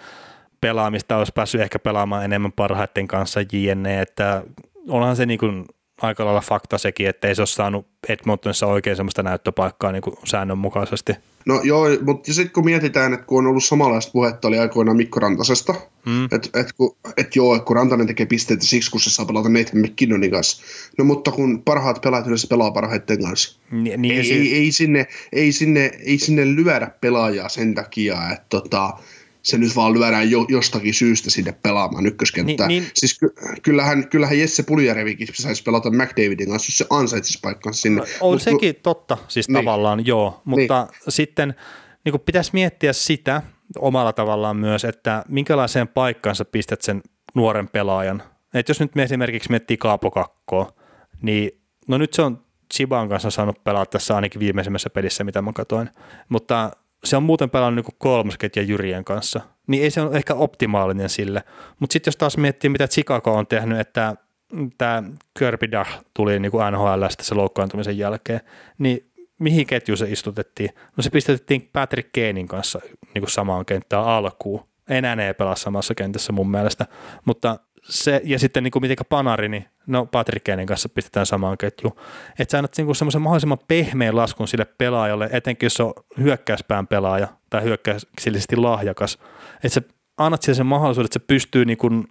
pelaamista 0.61 1.17
olisi 1.17 1.33
päässyt 1.35 1.61
ehkä 1.61 1.79
pelaamaan 1.79 2.25
enemmän 2.25 2.53
parhaiten 2.53 3.09
kanssa 3.09 3.41
JNE, 3.53 4.01
että 4.01 4.43
onhan 4.89 5.17
se 5.17 5.27
niin 5.27 5.39
kuin 5.39 5.65
aika 6.01 6.25
lailla 6.25 6.41
fakta 6.41 6.79
sekin, 6.79 7.09
että 7.09 7.29
ei 7.29 7.35
se 7.35 7.43
ole 7.43 7.47
saanut 7.47 7.87
Edmontonissa 8.09 8.67
oikein 8.67 8.97
sellaista 8.97 9.23
näyttöpaikkaa 9.23 9.93
niin 9.93 10.03
kuin 10.03 10.17
säännönmukaisesti. 10.25 11.13
No 11.47 11.61
joo, 11.65 11.87
mutta 12.03 12.35
sitten 12.35 12.53
kun 12.53 12.65
mietitään, 12.65 13.15
että 13.15 13.27
kun 13.27 13.39
on 13.39 13.47
ollut 13.47 13.65
samanlaista 13.65 14.13
puhetta 14.13 14.49
oli 14.49 14.59
aikoinaan 14.59 14.97
Mikko 14.97 15.21
Rantasesta, 15.21 15.75
mm. 16.07 16.25
että 16.25 16.61
et, 16.61 16.75
et 17.17 17.37
joo, 17.37 17.61
kun 17.61 17.77
Rantanen 17.77 18.07
tekee 18.07 18.27
pisteitä 18.27 18.65
siksi, 18.65 18.91
kun 18.91 19.01
se 19.01 19.11
saa 19.11 19.27
pelata 19.27 19.49
Nathan 19.49 19.81
McKinnonin 19.81 20.31
kanssa. 20.31 20.63
No 20.99 21.05
mutta 21.05 21.31
kun 21.31 21.63
parhaat 21.63 22.01
pelaajat 22.01 22.27
yleensä 22.27 22.47
pelaa 22.51 22.71
parhaiten 22.71 23.23
kanssa. 23.23 23.61
Niin, 23.71 24.03
niin 24.03 24.17
ei, 24.17 24.25
siis... 24.25 24.41
ei, 24.41 24.55
ei, 24.55 24.73
sinne, 24.73 25.07
ei, 25.33 25.53
sinne, 25.53 25.91
ei 26.07 26.19
sinne 26.19 26.45
lyödä 26.47 26.91
pelaajaa 27.01 27.49
sen 27.49 27.75
takia, 27.75 28.31
että 28.33 28.47
tota, 28.49 28.93
se 29.43 29.59
nyt 29.59 29.77
vaan 29.77 29.95
lyödään 29.95 30.31
jo, 30.31 30.47
jostakin 30.49 30.95
syystä 30.95 31.31
sinne 31.31 31.53
pelaamaan 31.53 32.07
ykköskenttää. 32.07 32.69
Niin, 32.69 32.83
niin, 32.83 32.93
siis 32.95 33.19
ky, 33.19 33.35
kyllähän, 33.63 34.09
kyllähän 34.09 34.39
Jesse 34.39 34.63
Puljärvikin 34.63 35.29
saisi 35.33 35.63
pelata 35.63 35.91
McDavidin 35.91 36.51
kanssa, 36.51 36.71
jos 36.71 36.79
se 36.79 36.87
ansaitsisi 36.91 37.39
paikkansa 37.43 37.81
sinne. 37.81 38.03
On 38.21 38.35
Mut, 38.35 38.43
sekin 38.43 38.75
totta, 38.83 39.19
siis 39.29 39.49
niin, 39.49 39.55
tavallaan 39.55 40.07
joo, 40.07 40.43
mutta 40.45 40.89
niin. 40.91 41.01
sitten 41.09 41.55
niin 42.05 42.13
kuin 42.13 42.23
pitäisi 42.27 42.51
miettiä 42.53 42.93
sitä 42.93 43.43
omalla 43.79 44.13
tavallaan 44.13 44.57
myös, 44.57 44.85
että 44.85 45.25
minkälaiseen 45.29 45.89
paikkaan 45.89 46.37
sä 46.37 46.45
pistät 46.45 46.83
sen 46.83 47.03
nuoren 47.35 47.69
pelaajan. 47.69 48.23
Et 48.55 48.69
jos 48.69 48.81
nyt 48.81 48.95
me 48.95 49.03
esimerkiksi 49.03 49.51
miettii 49.51 49.77
Kaapo 49.77 50.11
Kakkoa, 50.11 50.73
niin 51.23 51.51
no 51.89 51.99
nyt 51.99 52.13
se 52.13 52.23
on 52.23 52.43
Chiban 52.75 53.09
kanssa 53.09 53.31
saanut 53.31 53.65
pelata 53.65 53.91
tässä 53.91 54.17
ainakin 54.17 54.41
viimeisimmässä 54.41 54.91
pelissä, 54.91 55.25
mitä 55.25 55.43
mä 55.43 55.53
katsoin, 55.53 55.91
mutta 56.29 56.71
se 57.05 57.17
on 57.17 57.23
muuten 57.23 57.51
pelannut 57.51 57.87
niin 57.87 57.97
kolmosketja 57.99 58.63
Jyrien 58.63 59.05
kanssa, 59.05 59.41
niin 59.67 59.83
ei 59.83 59.91
se 59.91 60.01
ole 60.01 60.17
ehkä 60.17 60.35
optimaalinen 60.35 61.09
sille. 61.09 61.43
Mutta 61.79 61.93
sitten 61.93 62.09
jos 62.09 62.17
taas 62.17 62.37
miettii, 62.37 62.71
mitä 62.71 62.89
Chicago 62.89 63.33
on 63.33 63.47
tehnyt, 63.47 63.81
että 63.81 64.17
tämä 64.79 65.03
Kirby 65.39 65.71
Dach 65.71 65.91
tuli 66.15 66.39
niin 66.39 66.53
kuin 66.53 66.73
NHL 66.73 67.05
se 67.21 67.35
loukkaantumisen 67.35 67.99
jälkeen, 67.99 68.41
niin 68.79 69.11
mihin 69.39 69.67
ketju 69.67 69.97
se 69.97 70.11
istutettiin? 70.11 70.71
No 70.97 71.03
se 71.03 71.11
pistettiin 71.11 71.71
Patrick 71.73 72.13
Kanein 72.13 72.49
kanssa 72.49 72.81
niin 73.15 73.23
kuin 73.23 73.31
samaan 73.31 73.67
kenttään 73.67 74.05
alkuun. 74.05 74.65
Enää 74.89 75.27
ei 75.27 75.35
pelaa 75.35 75.57
samassa 75.57 75.95
kentässä 75.95 76.33
mun 76.33 76.51
mielestä, 76.51 76.87
mutta 77.25 77.59
se, 77.83 78.21
ja 78.25 78.39
sitten 78.39 78.63
niin 78.63 78.71
kuin 78.71 78.83
mitenkä 78.83 79.05
Panari, 79.05 79.49
niin 79.49 79.65
no 79.91 80.07
Patrick 80.07 80.45
Kanein 80.45 80.67
kanssa 80.67 80.89
pistetään 80.89 81.27
samaan 81.27 81.59
ketjuun. 81.59 81.97
Että 82.39 82.53
sä 82.53 82.59
annat 82.59 82.77
niin 82.77 82.95
semmoisen 82.95 83.23
mahdollisimman 83.23 83.59
pehmeän 83.69 84.17
laskun 84.17 84.49
sille 84.49 84.65
pelaajalle, 84.65 85.29
etenkin 85.33 85.67
jos 85.67 85.75
se 85.75 85.83
on 85.83 85.93
hyökkäyspään 86.19 86.87
pelaaja 86.87 87.29
tai 87.51 87.63
hyökkäyksellisesti 87.63 88.57
lahjakas. 88.57 89.19
Että 89.55 89.69
sä 89.69 89.83
annat 90.17 90.43
sille 90.43 90.57
sen 90.57 90.67
mahdollisuuden, 90.67 91.07
että 91.07 91.19
se 91.21 91.25
pystyy 91.27 91.65
niin 91.65 91.79
kuin 91.79 92.05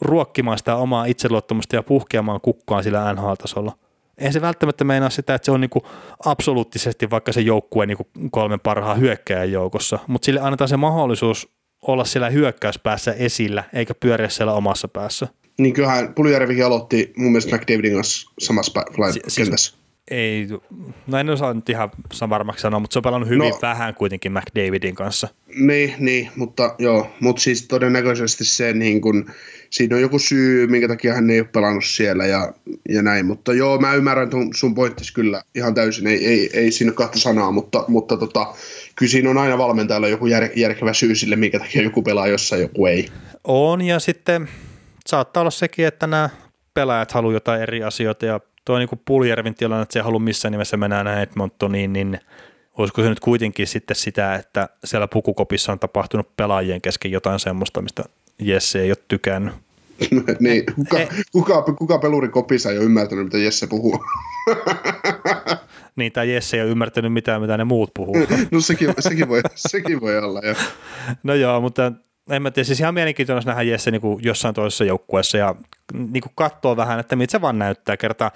ruokkimaan 0.00 0.58
sitä 0.58 0.76
omaa 0.76 1.04
itseluottamusta 1.04 1.76
ja 1.76 1.82
puhkeamaan 1.82 2.40
kukkaan 2.40 2.82
sillä 2.82 3.14
NHL-tasolla. 3.14 3.72
Eihän 4.18 4.32
se 4.32 4.40
välttämättä 4.40 4.84
meinaa 4.84 5.10
sitä, 5.10 5.34
että 5.34 5.46
se 5.46 5.52
on 5.52 5.60
niinku 5.60 5.86
absoluuttisesti 6.26 7.10
vaikka 7.10 7.32
se 7.32 7.40
joukkue 7.40 7.86
niinku 7.86 8.06
kolmen 8.30 8.60
parhaan 8.60 9.00
hyökkäjän 9.00 9.52
joukossa, 9.52 9.98
mutta 10.06 10.26
sille 10.26 10.40
annetaan 10.40 10.68
se 10.68 10.76
mahdollisuus 10.76 11.56
olla 11.82 12.04
siellä 12.04 12.30
hyökkäyspäässä 12.30 13.12
esillä, 13.12 13.64
eikä 13.72 13.94
pyöriä 13.94 14.28
siellä 14.28 14.52
omassa 14.52 14.88
päässä. 14.88 15.28
Niin 15.58 15.74
kyllähän 15.74 16.14
Puljärvikin 16.14 16.66
aloitti 16.66 17.12
mun 17.16 17.32
mielestä 17.32 17.56
McDavidin 17.56 17.94
kanssa 17.94 18.30
samassa 18.38 18.80
pä- 18.80 19.12
si- 19.12 19.20
siis, 19.20 19.36
kentässä. 19.36 19.76
Ei, 20.10 20.48
no 21.06 21.18
en 21.18 21.30
osaa 21.30 21.54
nyt 21.54 21.68
ihan 21.68 21.90
varmaksi 22.28 22.62
sanoa, 22.62 22.80
mutta 22.80 22.92
se 22.92 22.98
on 22.98 23.02
pelannut 23.02 23.28
hyvin 23.28 23.50
no, 23.50 23.58
vähän 23.62 23.94
kuitenkin 23.94 24.32
McDavidin 24.32 24.94
kanssa. 24.94 25.28
Niin, 25.54 25.94
niin 25.98 26.30
mutta 26.36 26.74
joo, 26.78 27.10
mutta 27.20 27.42
siis 27.42 27.68
todennäköisesti 27.68 28.44
se 28.44 28.72
niin 28.72 29.00
kun, 29.00 29.30
siinä 29.70 29.96
on 29.96 30.02
joku 30.02 30.18
syy, 30.18 30.66
minkä 30.66 30.88
takia 30.88 31.14
hän 31.14 31.30
ei 31.30 31.40
ole 31.40 31.48
pelannut 31.52 31.84
siellä 31.84 32.26
ja, 32.26 32.52
ja 32.88 33.02
näin, 33.02 33.26
mutta 33.26 33.54
joo, 33.54 33.78
mä 33.78 33.94
ymmärrän 33.94 34.30
sun, 34.30 34.50
sun 34.54 34.74
pointtis 34.74 35.12
kyllä 35.12 35.42
ihan 35.54 35.74
täysin, 35.74 36.06
ei, 36.06 36.26
ei, 36.26 36.50
ei 36.52 36.72
siinä 36.72 36.90
ole 36.90 36.96
kahta 36.96 37.18
sanaa, 37.18 37.50
mutta, 37.50 37.84
mutta 37.88 38.16
tota, 38.16 38.54
kyllä 38.96 39.10
siinä 39.10 39.30
on 39.30 39.38
aina 39.38 39.58
valmentajalla 39.58 40.08
joku 40.08 40.26
jär, 40.26 40.48
järkevä 40.56 40.92
syy 40.92 41.14
sille, 41.14 41.36
minkä 41.36 41.58
takia 41.58 41.82
joku 41.82 42.02
pelaa 42.02 42.26
jossain, 42.26 42.62
joku 42.62 42.86
ei. 42.86 43.08
On, 43.44 43.82
ja 43.82 43.98
sitten 43.98 44.48
saattaa 45.06 45.40
olla 45.40 45.50
sekin, 45.50 45.86
että 45.86 46.06
nämä 46.06 46.30
pelaajat 46.74 47.12
haluaa 47.12 47.34
jotain 47.34 47.62
eri 47.62 47.82
asioita, 47.82 48.26
ja 48.26 48.40
tuo 48.64 48.78
niin 48.78 48.88
Puljärvin 49.04 49.54
tilanne, 49.54 49.82
että 49.82 49.92
se 49.92 49.98
ei 49.98 50.04
halua 50.04 50.18
missään 50.18 50.52
nimessä 50.52 50.76
mennä 50.76 51.04
näin 51.04 51.22
Edmontoniin, 51.22 51.92
niin 51.92 52.20
olisiko 52.78 53.02
se 53.02 53.08
nyt 53.08 53.20
kuitenkin 53.20 53.66
sitten 53.66 53.96
sitä, 53.96 54.34
että 54.34 54.68
siellä 54.84 55.08
pukukopissa 55.08 55.72
on 55.72 55.78
tapahtunut 55.78 56.36
pelaajien 56.36 56.80
kesken 56.80 57.12
jotain 57.12 57.40
semmoista, 57.40 57.82
mistä 57.82 58.04
Jesse 58.38 58.82
ei 58.82 58.90
ole 58.90 58.96
tykännyt. 59.08 59.54
niin, 60.40 60.64
kuka, 60.74 60.98
kuka, 61.32 61.62
kuka 61.62 61.98
peluri 61.98 62.28
kopissa 62.28 62.70
ei 62.70 62.78
ole 62.78 62.84
ymmärtänyt, 62.84 63.24
mitä 63.24 63.38
Jesse 63.38 63.66
puhuu? 63.66 64.04
niin, 65.96 66.12
tai 66.12 66.32
Jesse 66.32 66.56
ei 66.56 66.62
ole 66.62 66.70
ymmärtänyt 66.70 67.12
mitään, 67.12 67.40
mitä 67.40 67.56
ne 67.56 67.64
muut 67.64 67.90
puhuu. 67.94 68.16
no 68.50 68.60
sekin, 68.60 68.94
sekin, 68.98 69.28
voi, 69.28 69.40
sekin 69.54 70.00
voi 70.00 70.18
olla, 70.18 70.40
jo. 70.44 70.54
No 71.22 71.34
joo, 71.34 71.60
mutta 71.60 71.92
en 72.30 72.42
mä 72.42 72.50
tiedä, 72.50 72.64
siis 72.64 72.80
ihan 72.80 72.94
mielenkiintoista 72.94 73.50
nähdä 73.50 73.62
Jesse 73.62 73.90
niin 73.90 74.00
kuin 74.00 74.24
jossain 74.24 74.54
toisessa 74.54 74.84
joukkueessa 74.84 75.38
ja 75.38 75.54
niin 75.94 76.20
kuin 76.20 76.32
katsoa 76.34 76.76
vähän, 76.76 77.00
että 77.00 77.16
mitä 77.16 77.32
se 77.32 77.40
vaan 77.40 77.58
näyttää. 77.58 77.96
Kerta 77.96 78.30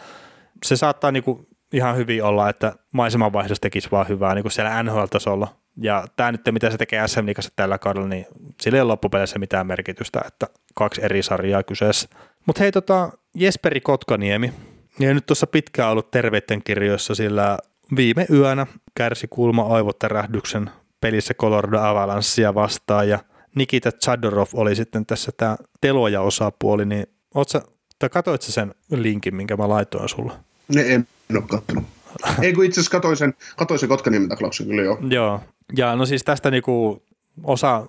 se 0.65 0.77
saattaa 0.77 1.13
niin 1.13 1.23
kuin 1.23 1.47
ihan 1.73 1.97
hyvin 1.97 2.25
olla, 2.25 2.49
että 2.49 2.73
maisemanvaihdos 2.93 3.61
tekisi 3.61 3.91
vaan 3.91 4.09
hyvää 4.09 4.35
niin 4.35 4.43
kuin 4.43 4.53
siellä 4.53 4.83
NHL-tasolla. 4.83 5.49
Ja 5.77 6.07
tämä 6.17 6.33
nyt, 6.33 6.41
mitä 6.51 6.71
se 6.71 6.79
tekee 6.79 7.09
SM 7.09 7.27
Liigassa 7.27 7.53
tällä 7.57 7.79
kaudella, 7.79 8.09
niin 8.09 8.27
sillä 8.61 8.77
ei 8.77 8.83
ole 8.83 8.89
loppupeleissä 8.89 9.39
mitään 9.39 9.67
merkitystä, 9.67 10.21
että 10.27 10.47
kaksi 10.75 11.05
eri 11.05 11.23
sarjaa 11.23 11.63
kyseessä. 11.63 12.09
Mutta 12.47 12.63
hei, 12.63 12.73
tota, 12.73 13.11
Jesperi 13.35 13.81
Kotkaniemi, 13.81 14.53
ja 14.99 15.15
nyt 15.15 15.27
tuossa 15.27 15.47
pitkään 15.47 15.91
ollut 15.91 16.11
terveiden 16.11 16.63
kirjoissa, 16.65 17.15
sillä 17.15 17.59
viime 17.97 18.27
yönä 18.31 18.67
kärsi 18.95 19.29
kulma 19.29 19.63
aivotärähdyksen 19.63 20.71
pelissä 21.01 21.35
Colorado 21.35 21.79
Avalancea 21.79 22.55
vastaan, 22.55 23.09
ja 23.09 23.19
Nikita 23.55 23.93
Chadorov 23.93 24.49
oli 24.55 24.77
sitten 24.77 25.07
tässä 25.07 25.33
tämä 25.37 25.57
teloja-osapuoli, 25.81 26.85
niin 26.85 27.07
ootko 27.35 27.61
tai 27.99 28.09
katoit 28.09 28.43
sen 28.43 28.75
linkin, 28.91 29.35
minkä 29.35 29.57
mä 29.57 29.69
laitoin 29.69 30.09
sulle? 30.09 30.33
Ne 30.75 30.81
en 30.81 31.07
ole 31.35 31.43
kattonut. 31.51 31.85
Ei 32.43 32.53
kun 32.53 32.65
itse 32.65 32.81
asiassa 32.81 32.91
katoin 32.91 33.17
sen, 33.17 33.35
katoin 33.57 33.81
sen 33.81 33.89
Kotkaniemen 33.89 34.29
taklauksen 34.29 34.67
kyllä 34.67 34.83
joo. 34.83 34.99
Joo, 35.11 35.41
ja 35.77 35.97
no 35.97 36.07
siis 36.07 36.25
tästä 36.25 36.51
niinku 36.51 37.03
osa 37.45 37.87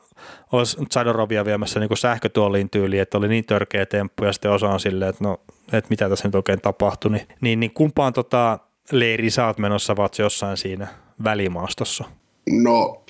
olisi 0.52 0.78
Chadorovia 0.92 1.46
viemässä 1.46 1.80
niinku 1.80 1.96
sähkötuoliin 1.96 2.70
tyyliin, 2.70 3.02
että 3.02 3.18
oli 3.18 3.28
niin 3.28 3.46
törkeä 3.46 3.86
temppu 3.86 4.26
ja 4.26 4.34
sitten 4.34 4.52
osa 4.52 4.70
on 4.70 4.80
silleen, 4.80 5.10
että 5.10 5.24
no, 5.24 5.42
että 5.74 5.90
mitä 5.90 6.10
tässä 6.10 6.28
nyt 6.28 6.36
oikein 6.36 6.62
tapahtui, 6.62 7.12
niin, 7.12 7.28
niin, 7.42 7.60
niin 7.60 7.74
kumpaan 7.74 8.14
tota 8.14 8.60
leiri 8.92 9.30
sä 9.30 9.48
oot 9.48 9.58
menossa, 9.58 9.96
vaat 9.96 10.20
jossain 10.20 10.58
siinä 10.58 10.88
välimaastossa? 11.24 12.06
No, 12.50 13.04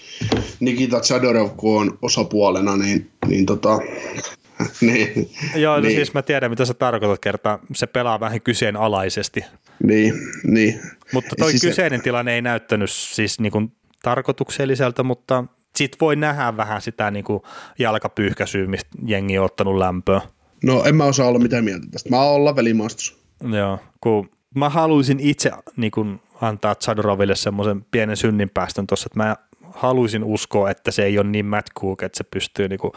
Nikita 0.60 1.00
Chadorov, 1.00 1.50
kun 1.58 1.82
on 1.82 1.98
osapuolena, 2.02 2.78
niin, 2.78 3.12
niin 3.28 3.46
tota, 3.46 3.80
niin. 4.82 5.30
Joo, 5.56 5.76
no 5.76 5.82
niin. 5.82 5.96
siis 5.96 6.14
mä 6.14 6.22
tiedän, 6.22 6.50
mitä 6.50 6.66
sä 6.66 6.74
tarkoitat 6.74 7.20
kertaa. 7.20 7.60
Se 7.76 7.88
pelaa 7.88 8.20
vähän 8.20 8.42
kyseenalaisesti. 8.42 9.46
Niin, 9.84 10.14
niin. 10.44 10.80
Mutta 11.14 11.36
toi 11.40 11.52
siis 11.52 11.62
kyseinen 11.62 12.00
se... 12.00 12.04
tilanne 12.04 12.34
ei 12.34 12.42
näyttänyt 12.42 12.92
siis 12.92 13.40
niin 13.40 13.52
kuin 13.52 13.72
tarkoitukselliselta, 14.04 15.04
mutta 15.04 15.44
sit 15.76 15.98
voi 16.02 16.16
nähdä 16.16 16.58
vähän 16.58 16.82
sitä 16.82 17.12
niin 17.12 17.24
kuin 17.24 17.42
jalkapyyhkäisyä, 17.80 18.68
mistä 18.68 18.90
jengi 19.06 19.38
on 19.38 19.46
ottanut 19.46 19.78
lämpöä. 19.78 20.22
No 20.64 20.84
en 20.84 20.96
mä 20.96 21.06
osaa 21.06 21.28
olla 21.28 21.40
mitään 21.40 21.64
mieltä 21.64 21.88
tästä. 21.92 22.10
Mä 22.10 22.22
oon 22.22 22.36
olla 22.36 22.56
velimaastossa. 22.56 23.14
Joo, 23.56 23.80
kun 24.02 24.30
mä 24.56 24.70
haluaisin 24.70 25.20
itse 25.20 25.52
niin 25.76 25.92
kuin 25.92 26.20
antaa 26.42 26.76
Chadoroville 26.76 27.36
semmoisen 27.36 27.86
pienen 27.92 28.18
synninpäästön 28.18 28.88
tuossa, 28.88 29.08
että 29.08 29.20
mä 29.20 29.36
haluaisin 29.74 30.24
uskoa, 30.24 30.70
että 30.70 30.92
se 30.92 31.04
ei 31.04 31.20
ole 31.20 31.28
niin 31.28 31.46
Matt 31.46 31.68
Cook, 31.80 32.04
että 32.04 32.18
se 32.18 32.24
pystyy 32.24 32.68
niin 32.68 32.80
kuin 32.80 32.94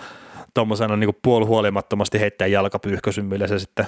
tuommoisena 0.54 0.96
niin 0.96 1.18
puolihuolimattomasti 1.22 2.20
heittää 2.20 2.46
jalkapyyhkösyn, 2.46 3.26
millä 3.26 3.46
se 3.46 3.58
sitten 3.58 3.86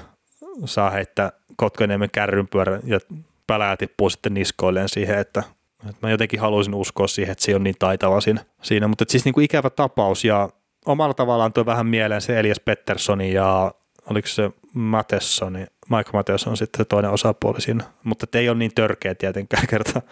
saa 0.64 0.90
heittää 0.90 1.32
Kotkaniemen 1.56 2.10
kärrynpyörän 2.12 2.80
ja 2.84 3.00
pälää 3.46 3.76
tippuu 3.76 4.10
sitten 4.10 4.34
niskoilleen 4.34 4.88
siihen, 4.88 5.18
että, 5.18 5.42
että 5.80 6.06
mä 6.06 6.10
jotenkin 6.10 6.40
haluaisin 6.40 6.74
uskoa 6.74 7.06
siihen, 7.06 7.32
että 7.32 7.44
se 7.44 7.54
on 7.54 7.64
niin 7.64 7.74
taitava 7.78 8.20
siinä, 8.20 8.44
siinä. 8.62 8.88
mutta 8.88 9.04
siis 9.08 9.24
niin 9.24 9.32
kuin 9.32 9.44
ikävä 9.44 9.70
tapaus 9.70 10.24
ja 10.24 10.48
omalla 10.86 11.14
tavallaan 11.14 11.52
tuo 11.52 11.66
vähän 11.66 11.86
mieleen 11.86 12.20
se 12.20 12.40
Elias 12.40 12.60
Petterssoni 12.60 13.32
ja 13.32 13.74
oliko 14.10 14.28
se 14.28 14.50
Matessoni, 14.74 15.66
Mike 15.88 16.10
Matheson 16.12 16.50
on 16.50 16.56
sitten 16.56 16.86
toinen 16.86 17.10
osapuoli 17.10 17.60
siinä, 17.60 17.84
mutta 18.04 18.38
ei 18.38 18.48
ole 18.48 18.58
niin 18.58 18.74
törkeä 18.74 19.14
tietenkään 19.14 19.66
kerta. 19.70 20.02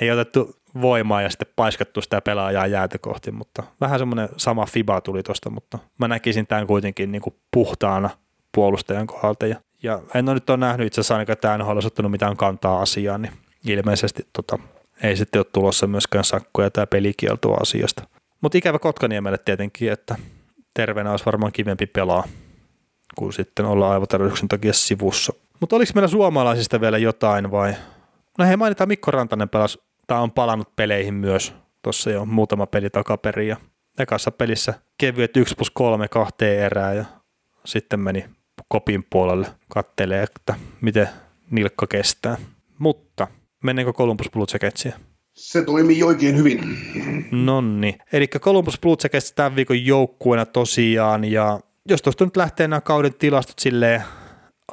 Ei 0.00 0.10
otettu 0.10 0.56
voimaa 0.80 1.22
ja 1.22 1.30
sitten 1.30 1.48
paiskattu 1.56 2.02
sitä 2.02 2.20
pelaajaa 2.20 2.66
jäätä 2.66 2.98
kohti, 2.98 3.30
mutta 3.30 3.62
vähän 3.80 3.98
semmoinen 3.98 4.28
sama 4.36 4.66
fiba 4.66 5.00
tuli 5.00 5.22
tuosta, 5.22 5.50
mutta 5.50 5.78
mä 5.98 6.08
näkisin 6.08 6.46
tämän 6.46 6.66
kuitenkin 6.66 7.12
niin 7.12 7.22
kuin 7.22 7.34
puhtaana 7.50 8.10
puolustajan 8.54 9.06
kohdalta 9.06 9.46
ja, 9.46 9.56
ja 9.82 10.02
en 10.14 10.28
ole 10.28 10.34
nyt 10.34 10.50
ole 10.50 10.58
nähnyt 10.58 10.86
itse 10.86 11.00
asiassa 11.00 11.14
ainakaan, 11.14 11.32
että 11.32 11.58
NHL 11.58 11.70
olisi 11.70 11.86
ottanut 11.86 12.12
mitään 12.12 12.36
kantaa 12.36 12.80
asiaan, 12.80 13.22
niin 13.22 13.32
ilmeisesti 13.64 14.26
tota, 14.32 14.58
ei 15.02 15.16
sitten 15.16 15.38
ole 15.38 15.46
tulossa 15.52 15.86
myöskään 15.86 16.24
sakkoja 16.24 16.70
tai 16.70 16.86
pelikieltoa 16.86 17.58
asiasta. 17.60 18.02
Mutta 18.40 18.58
ikävä 18.58 18.78
Kotkaniemelle 18.78 19.38
tietenkin, 19.38 19.92
että 19.92 20.16
terveenä 20.74 21.10
olisi 21.10 21.26
varmaan 21.26 21.52
kivempi 21.52 21.86
pelaa 21.86 22.24
kuin 23.14 23.32
sitten 23.32 23.66
olla 23.66 23.92
aivotarjouksen 23.92 24.48
takia 24.48 24.72
sivussa. 24.72 25.32
Mutta 25.60 25.76
oliko 25.76 25.92
meillä 25.94 26.08
suomalaisista 26.08 26.80
vielä 26.80 26.98
jotain 26.98 27.50
vai? 27.50 27.74
No 28.38 28.44
hei, 28.44 28.56
mainitaan 28.56 28.88
Mikko 28.88 29.10
Rantanen 29.10 29.48
pelasi, 29.48 29.78
tai 30.06 30.20
on 30.20 30.30
palannut 30.32 30.76
peleihin 30.76 31.14
myös 31.14 31.54
tuossa 31.82 32.10
jo 32.10 32.24
muutama 32.24 32.66
peli 32.66 32.90
takaperin 32.90 33.48
ja 33.48 33.56
ekassa 33.98 34.30
pelissä 34.30 34.74
kevyet 34.98 35.36
1 35.36 35.54
plus 35.54 35.70
3 35.70 36.08
kahteen 36.08 36.60
erää 36.62 36.94
ja 36.94 37.04
sitten 37.64 38.00
meni 38.00 38.24
kopin 38.68 39.06
puolelle 39.10 39.46
kattelee, 39.68 40.22
että 40.22 40.54
miten 40.80 41.08
nilkka 41.50 41.86
kestää. 41.86 42.36
Mutta 42.78 43.26
mennäänkö 43.64 43.92
Columbus 43.92 44.30
Blue 44.30 44.46
Jacketsia? 44.52 44.98
Se 45.32 45.62
toimii 45.62 46.02
oikein 46.02 46.36
hyvin. 46.36 46.60
Nonni. 47.30 47.98
Eli 48.12 48.28
Columbus 48.28 48.80
Blue 48.80 48.96
Jackets 49.02 49.32
tämän 49.32 49.56
viikon 49.56 49.86
joukkueena 49.86 50.46
tosiaan 50.46 51.24
ja 51.24 51.60
jos 51.88 52.02
tuosta 52.02 52.24
nyt 52.24 52.36
lähtee 52.36 52.68
nämä 52.68 52.80
kauden 52.80 53.14
tilastot 53.14 53.58
silleen 53.58 54.02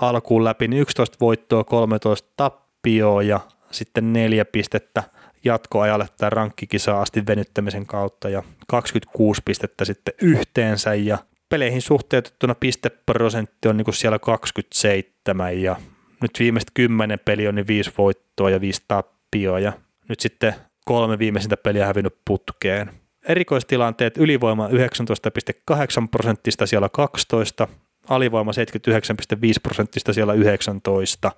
alkuun 0.01 0.43
läpi, 0.43 0.67
niin 0.67 0.81
11 0.81 1.17
voittoa, 1.21 1.63
13 1.63 2.29
tappioa 2.37 3.23
ja 3.23 3.39
sitten 3.71 4.13
neljä 4.13 4.45
pistettä 4.45 5.03
jatkoajalle 5.45 6.05
tai 6.17 6.29
rankkikisa 6.29 7.01
asti 7.01 7.25
venyttämisen 7.27 7.85
kautta 7.85 8.29
ja 8.29 8.43
26 8.67 9.41
pistettä 9.45 9.85
sitten 9.85 10.13
yhteensä 10.21 10.95
ja 10.95 11.17
peleihin 11.49 11.81
suhteutettuna 11.81 12.55
pisteprosentti 12.55 13.67
on 13.67 13.77
niin 13.77 13.85
kuin 13.85 13.95
siellä 13.95 14.19
27 14.19 15.61
ja 15.61 15.75
nyt 16.21 16.31
viimeiset 16.39 16.71
10 16.73 17.19
peli 17.25 17.47
on 17.47 17.55
niin 17.55 17.67
5 17.67 17.91
voittoa 17.97 18.49
ja 18.49 18.61
5 18.61 18.81
tappioa 18.87 19.59
ja 19.59 19.73
nyt 20.09 20.19
sitten 20.19 20.55
kolme 20.85 21.19
viimeisintä 21.19 21.57
peliä 21.57 21.85
hävinnyt 21.85 22.17
putkeen 22.27 22.91
erikoistilanteet 23.27 24.17
ylivoima 24.17 24.67
19,8 24.67 24.73
prosenttista 26.11 26.67
siellä 26.67 26.89
12, 26.89 27.67
alivoima 28.09 28.51
79,5 28.51 28.57
prosenttista 29.63 30.13
siellä 30.13 30.33
19. 30.33 31.31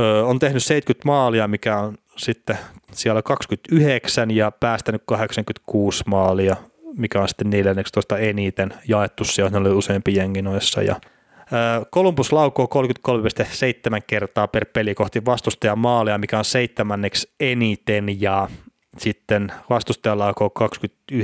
Öö, 0.00 0.22
on 0.22 0.38
tehnyt 0.38 0.64
70 0.64 1.08
maalia, 1.08 1.48
mikä 1.48 1.78
on 1.78 1.94
sitten 2.16 2.58
siellä 2.92 3.22
29 3.22 4.30
ja 4.30 4.50
päästänyt 4.50 5.02
86 5.06 6.04
maalia, 6.06 6.56
mikä 6.96 7.20
on 7.20 7.28
sitten 7.28 7.50
14 7.50 8.18
eniten 8.18 8.74
jaettu 8.88 9.24
siellä 9.24 9.58
oli 9.58 9.70
useampi 9.70 10.14
jengi 10.14 10.42
noissa 10.42 10.82
ja 10.82 10.96
Columbus 11.94 12.32
laukoo 12.32 12.68
33,7 12.74 14.02
kertaa 14.06 14.48
per 14.48 14.64
peli 14.72 14.94
kohti 14.94 15.24
vastustajan 15.24 15.78
maalia, 15.78 16.18
mikä 16.18 16.38
on 16.38 16.44
seitsemänneksi 16.44 17.30
eniten 17.40 18.20
ja 18.20 18.48
sitten 18.98 19.52
vastustajalla 19.70 20.26
alkoi 20.26 20.50
29,4 21.12 21.18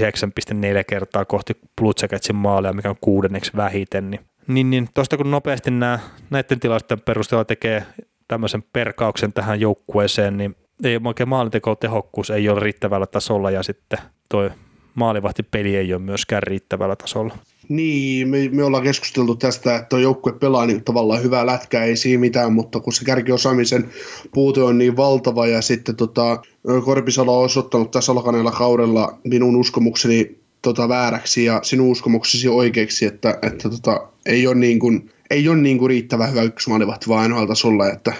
kertaa 0.88 1.24
kohti 1.24 1.52
Blue 1.80 1.92
Jacketsin 2.02 2.36
maalia, 2.36 2.72
mikä 2.72 2.90
on 2.90 2.96
kuudenneksi 3.00 3.52
vähiten. 3.56 4.10
Niin, 4.10 4.20
niin, 4.46 4.70
niin 4.70 4.88
tuosta 4.94 5.16
kun 5.16 5.30
nopeasti 5.30 5.70
nämä, 5.70 5.98
näiden 6.30 6.60
tilasten 6.60 7.00
perusteella 7.00 7.44
tekee 7.44 7.86
tämmöisen 8.28 8.64
perkauksen 8.72 9.32
tähän 9.32 9.60
joukkueeseen, 9.60 10.36
niin 10.36 10.56
ei 10.84 11.00
oikein 11.04 11.28
maalinteko 11.28 11.74
tehokkuus 11.74 12.30
ei 12.30 12.48
ole 12.48 12.60
riittävällä 12.60 13.06
tasolla 13.06 13.50
ja 13.50 13.62
sitten 13.62 13.98
toi 14.28 14.50
maalivahtipeli 14.94 15.76
ei 15.76 15.94
ole 15.94 16.02
myöskään 16.02 16.42
riittävällä 16.42 16.96
tasolla. 16.96 17.38
Niin, 17.68 18.28
me, 18.28 18.48
me 18.52 18.64
ollaan 18.64 18.82
keskusteltu 18.82 19.34
tästä, 19.36 19.76
että 19.76 19.98
joukkue 19.98 20.32
pelaa 20.32 20.66
niin 20.66 20.84
tavallaan 20.84 21.22
hyvää 21.22 21.46
lätkää, 21.46 21.84
ei 21.84 21.96
siinä 21.96 22.20
mitään, 22.20 22.52
mutta 22.52 22.80
kun 22.80 22.92
se 22.92 23.04
kärkiosaamisen 23.04 23.90
puute 24.34 24.62
on 24.62 24.78
niin 24.78 24.96
valtava 24.96 25.46
ja 25.46 25.62
sitten 25.62 25.96
tota, 25.96 26.42
Korpisalo 26.84 27.38
on 27.38 27.44
osoittanut 27.44 27.90
tässä 27.90 28.12
alkaneella 28.12 28.50
kaudella 28.50 29.18
minun 29.24 29.56
uskomukseni 29.56 30.38
tota, 30.62 30.88
vääräksi 30.88 31.44
ja 31.44 31.60
sinun 31.62 31.90
uskomuksesi 31.90 32.48
oikeaksi, 32.48 33.06
että, 33.06 33.38
että 33.42 33.70
tota, 33.70 34.08
ei 34.26 34.46
ole, 34.46 34.54
niin 34.54 34.78
kuin, 34.78 35.10
ei 35.30 35.48
ole 35.48 35.56
niin 35.56 35.78
kuin 35.78 35.90
riittävän 35.90 36.30
hyvä 36.30 36.42
ykkösmaalivahti 36.42 37.08
vaan 37.08 37.22
ainoa 37.22 37.46
tasolla, 37.46 37.88
että, 37.88 38.12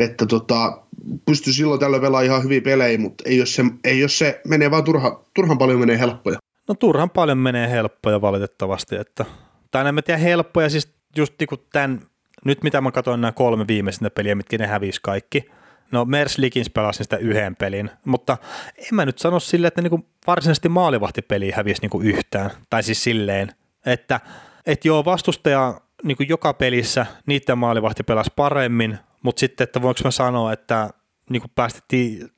että 0.00 0.26
tota, 0.26 0.78
pystyy 1.26 1.52
silloin 1.52 1.80
tällöin 1.80 2.02
pelaamaan 2.02 2.24
ihan 2.24 2.42
hyviä 2.42 2.60
pelejä, 2.60 2.98
mutta 2.98 3.24
ei 3.26 3.36
jos 3.36 3.54
se, 3.54 3.62
ei 3.84 4.00
jos 4.00 4.18
se 4.18 4.40
menee 4.48 4.70
vaan 4.70 4.84
turha, 4.84 5.24
turhan 5.34 5.58
paljon 5.58 5.80
menee 5.80 5.98
helppoja. 5.98 6.38
No 6.68 6.74
turhan 6.74 7.10
paljon 7.10 7.38
menee 7.38 7.70
helppoja 7.70 8.20
valitettavasti, 8.20 8.96
että, 8.96 9.24
tai 9.70 9.88
en 9.88 10.02
tiedä 10.04 10.18
helppoja, 10.18 10.70
siis 10.70 10.94
just 11.16 11.34
niin 11.40 11.60
tämän, 11.72 12.00
nyt 12.44 12.62
mitä 12.62 12.80
mä 12.80 12.90
katsoin 12.90 13.20
nämä 13.20 13.32
kolme 13.32 13.66
viimeisintä 13.68 14.10
peliä, 14.10 14.34
mitkä 14.34 14.58
ne 14.58 14.66
hävisi 14.66 15.00
kaikki, 15.02 15.44
No 15.92 16.04
Mers 16.04 16.38
Likins 16.38 16.70
pelasi 16.70 17.02
sitä 17.02 17.16
yhden 17.16 17.56
pelin, 17.56 17.90
mutta 18.04 18.36
en 18.78 18.88
mä 18.92 19.04
nyt 19.04 19.18
sano 19.18 19.40
silleen, 19.40 19.68
että 19.68 19.82
niinku 19.82 20.06
varsinaisesti 20.26 20.68
maalivahtipeli 20.68 21.50
hävisi 21.50 21.82
niinku 21.82 22.00
yhtään. 22.00 22.50
Tai 22.70 22.82
siis 22.82 23.04
silleen, 23.04 23.52
että 23.86 24.20
et 24.66 24.84
joo, 24.84 25.04
vastustaja 25.04 25.80
niinku 26.02 26.22
joka 26.22 26.54
pelissä 26.54 27.06
niiden 27.26 27.58
maalivahti 27.58 28.02
pelasi 28.02 28.30
paremmin, 28.36 28.98
mutta 29.26 29.40
sitten, 29.40 29.64
että 29.64 29.82
voinko 29.82 30.00
mä 30.04 30.10
sanoa, 30.10 30.52
että 30.52 30.90
niinku 31.30 31.48
päästettiin 31.54 32.30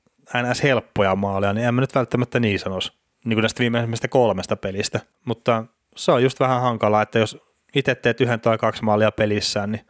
ns. 0.51 0.62
helppoja 0.62 1.16
maaleja, 1.16 1.52
niin 1.52 1.66
en 1.66 1.74
mä 1.74 1.81
nyt 1.81 1.94
välttämättä 1.94 2.40
niin 2.40 2.59
sanoisi 2.59 2.93
niin 3.24 3.36
kuin 3.36 3.43
näistä 3.43 3.60
viimeisimmästä 3.60 4.09
kolmesta 4.09 4.56
pelistä. 4.56 5.01
Mutta 5.24 5.65
se 5.97 6.12
on 6.12 6.23
just 6.23 6.40
vähän 6.40 6.62
hankalaa, 6.62 7.02
että 7.02 7.19
jos 7.19 7.39
itse 7.74 7.94
teet 7.94 8.20
yhden 8.20 8.40
tai 8.40 8.59
kaksi 8.59 8.85
maalia 8.85 9.12
pelissään, 9.12 9.73
niin, 9.73 9.86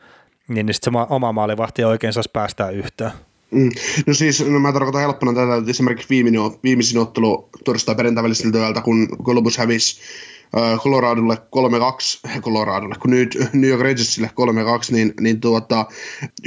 niin, 0.48 0.66
niin 0.66 0.74
sitten 0.74 0.92
se 0.92 0.98
oma 1.10 1.32
maalivahti 1.32 1.82
ei 1.82 1.86
oikein 1.86 2.12
saisi 2.12 2.30
päästää 2.32 2.70
yhtään. 2.70 3.12
Mm. 3.50 3.70
No 4.06 4.14
siis, 4.14 4.46
no 4.46 4.58
mä 4.58 4.72
tarkoitan 4.72 5.00
helppona 5.00 5.32
tätä, 5.32 5.56
että 5.56 5.70
esimerkiksi 5.70 6.08
viimeinen, 6.10 6.40
viimeisin 6.62 7.00
ottelu 7.00 7.48
torstai 7.64 7.94
perjantai 7.94 8.24
välisiltä 8.24 8.80
kun 8.84 9.08
Columbus 9.24 9.58
hävisi 9.58 10.00
Coloradolle 10.82 11.34
3-2, 12.36 12.40
Coloradolle, 12.40 12.94
kun 13.00 13.10
nyt 13.10 13.38
New 13.52 13.70
York 13.70 13.82
Rangersille 13.82 14.30
3-2, 14.90 14.92
niin, 14.92 15.14
niin 15.20 15.40
tuota, 15.40 15.86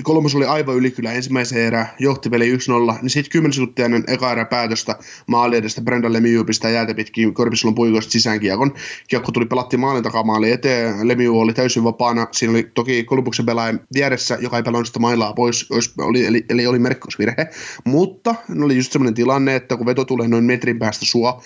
Columbus 0.03 0.35
oli 0.35 0.45
aivan 0.45 0.75
yli 0.75 0.91
kyllä 0.91 1.11
ensimmäisen 1.11 1.61
erä, 1.61 1.87
johti 1.99 2.29
peli 2.29 2.55
1-0, 2.55 2.57
niin 3.01 3.09
sitten 3.09 3.31
10 3.31 3.53
sekuntia 3.53 3.85
ennen 3.85 4.03
eka 4.07 4.31
erä 4.31 4.45
päätöstä 4.45 4.95
maali 5.27 5.57
edestä 5.57 5.81
Brendan 5.81 6.13
Lemieux 6.13 6.45
pistää 6.45 6.71
jäätä 6.71 6.93
pitkin 6.93 7.33
Korpisulon 7.33 7.75
puikoista 7.75 8.11
sisäänkiekon. 8.11 8.73
Kiekko 9.07 9.31
tuli 9.31 9.45
pelattiin 9.45 9.79
maalin 9.79 10.03
takaa 10.03 10.23
maali 10.23 10.51
eteen, 10.51 11.07
Lemieux 11.07 11.35
oli 11.35 11.53
täysin 11.53 11.83
vapaana, 11.83 12.27
siinä 12.31 12.51
oli 12.51 12.71
toki 12.73 13.03
Columbuksen 13.03 13.45
pelaaja 13.45 13.73
vieressä, 13.93 14.37
joka 14.41 14.57
ei 14.57 14.63
pelannut 14.63 14.87
sitä 14.87 14.99
mailaa 14.99 15.33
pois, 15.33 15.69
oli, 15.97 16.25
eli, 16.25 16.45
eli 16.49 16.67
oli 16.67 16.79
merkkosvirhe, 16.79 17.47
mutta 17.85 18.35
oli 18.63 18.75
just 18.75 18.91
semmoinen 18.91 19.13
tilanne, 19.13 19.55
että 19.55 19.77
kun 19.77 19.85
veto 19.85 20.05
tulee 20.05 20.27
noin 20.27 20.43
metrin 20.43 20.79
päästä 20.79 21.05
sua, 21.05 21.41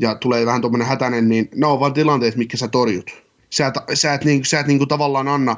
ja 0.00 0.14
tulee 0.14 0.46
vähän 0.46 0.60
tuommoinen 0.60 0.88
hätäinen, 0.88 1.28
niin 1.28 1.48
ne 1.54 1.66
on 1.66 1.80
vaan 1.80 1.92
tilanteet, 1.92 2.36
mitkä 2.36 2.56
sä 2.56 2.68
torjut. 2.68 3.24
Sä 3.50 3.66
et, 3.66 3.74
sä 3.94 4.14
et, 4.14 4.24
niin, 4.24 4.44
sä 4.44 4.60
et 4.60 4.66
niin 4.66 4.78
kuin 4.78 4.88
tavallaan 4.88 5.28
anna, 5.28 5.56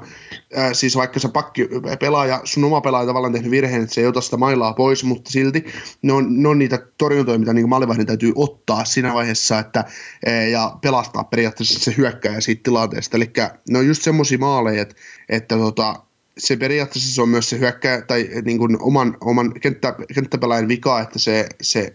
ää, 0.56 0.74
siis 0.74 0.96
vaikka 0.96 1.20
se 1.20 1.28
pakki 1.28 1.68
pelaaja, 2.00 2.40
sun 2.44 2.64
oma 2.64 2.80
pelaaja 2.80 3.06
tavallaan 3.06 3.32
tehnyt 3.32 3.50
virheen, 3.50 3.82
että 3.82 3.94
se 3.94 4.00
ei 4.00 4.06
ota 4.06 4.20
sitä 4.20 4.36
mailaa 4.36 4.72
pois, 4.72 5.04
mutta 5.04 5.30
silti 5.30 5.64
ne 6.02 6.12
on, 6.12 6.42
ne 6.42 6.48
on 6.48 6.58
niitä 6.58 6.86
torjuntoja, 6.98 7.38
mitä 7.38 7.52
niin 7.52 7.68
maalivahdin 7.68 8.06
täytyy 8.06 8.32
ottaa 8.34 8.84
siinä 8.84 9.14
vaiheessa, 9.14 9.58
että 9.58 9.84
ää, 10.26 10.42
ja 10.42 10.78
pelastaa 10.80 11.24
periaatteessa 11.24 11.80
se 11.80 11.94
hyökkäjä 11.96 12.40
siitä 12.40 12.62
tilanteesta. 12.62 13.16
Eli 13.16 13.32
ne 13.70 13.78
on 13.78 13.86
just 13.86 14.02
semmoisia 14.02 14.38
maaleja, 14.38 14.82
että, 14.82 14.94
että 15.28 15.56
tota, 15.56 15.94
se 16.38 16.56
periaatteessa 16.56 17.14
se 17.14 17.22
on 17.22 17.28
myös 17.28 17.50
se 17.50 17.58
hyökkää 17.58 18.02
tai 18.02 18.28
niin 18.44 18.58
kuin 18.58 18.82
oman, 18.82 19.16
oman 19.20 19.54
kenttä, 19.60 19.94
kenttäpelaajan 20.14 20.68
vika, 20.68 21.00
että 21.00 21.18
se, 21.18 21.48
se 21.62 21.94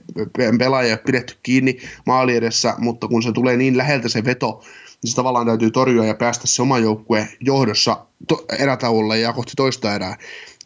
pelaaja 0.60 0.94
on 0.94 1.00
pidetty 1.06 1.36
kiinni 1.44 1.78
maali 2.06 2.36
edessä, 2.36 2.76
mutta 2.78 3.08
kun 3.08 3.24
se 3.24 3.32
tulee 3.32 3.58
niin 3.58 3.78
läheltä 3.78 4.10
se 4.10 4.26
veto, 4.26 4.64
niin 5.04 5.12
se 5.12 5.16
tavallaan 5.16 5.46
täytyy 5.46 5.72
torjua 5.72 6.06
ja 6.06 6.14
päästä 6.14 6.48
se 6.48 6.62
oma 6.62 6.80
joukkue 6.80 7.28
johdossa 7.40 8.06
to, 8.28 8.46
erätauolle 8.60 9.20
ja 9.20 9.34
kohti 9.34 9.54
toista 9.56 9.96
erää. 9.96 10.18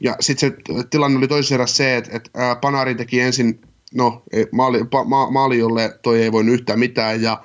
Ja 0.02 0.16
sitten 0.20 0.50
se 0.50 0.84
tilanne 0.90 1.18
oli 1.18 1.28
toisessa 1.28 1.56
erässä 1.56 1.78
se, 1.78 1.98
että, 1.98 2.18
että 2.18 2.58
Panari 2.62 2.96
teki 2.96 3.20
ensin, 3.20 3.62
no 3.94 4.24
maali, 4.52 4.80
ma, 5.08 5.32
maali, 5.32 5.58
jolle 5.58 6.00
toi 6.02 6.24
ei 6.24 6.32
voinut 6.32 6.54
yhtään 6.54 6.80
mitään 6.80 7.22
ja 7.22 7.44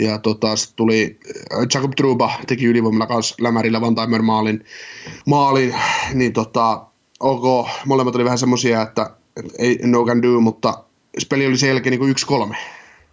ja 0.00 0.18
tota, 0.18 0.56
sitten 0.56 0.76
tuli 0.76 1.18
äh, 1.52 1.66
Jacob 1.74 1.92
Truba 1.96 2.32
teki 2.46 2.66
ylivoimalla 2.66 3.06
kanssa 3.06 3.34
lämärillä 3.40 3.80
Van 3.80 3.94
Timer 3.94 4.22
maalin, 4.22 4.64
maalin 5.26 5.74
niin 6.14 6.32
tota, 6.32 6.86
ok, 7.20 7.68
molemmat 7.84 8.14
oli 8.14 8.24
vähän 8.24 8.38
semmoisia, 8.38 8.82
että 8.82 9.10
ei 9.58 9.78
no 9.84 10.04
can 10.04 10.22
do, 10.22 10.40
mutta 10.40 10.84
peli 11.28 11.46
oli 11.46 11.56
sen 11.56 11.68
jälkeen 11.68 11.98
niin 11.98 12.10
yksi-kolme. 12.10 12.56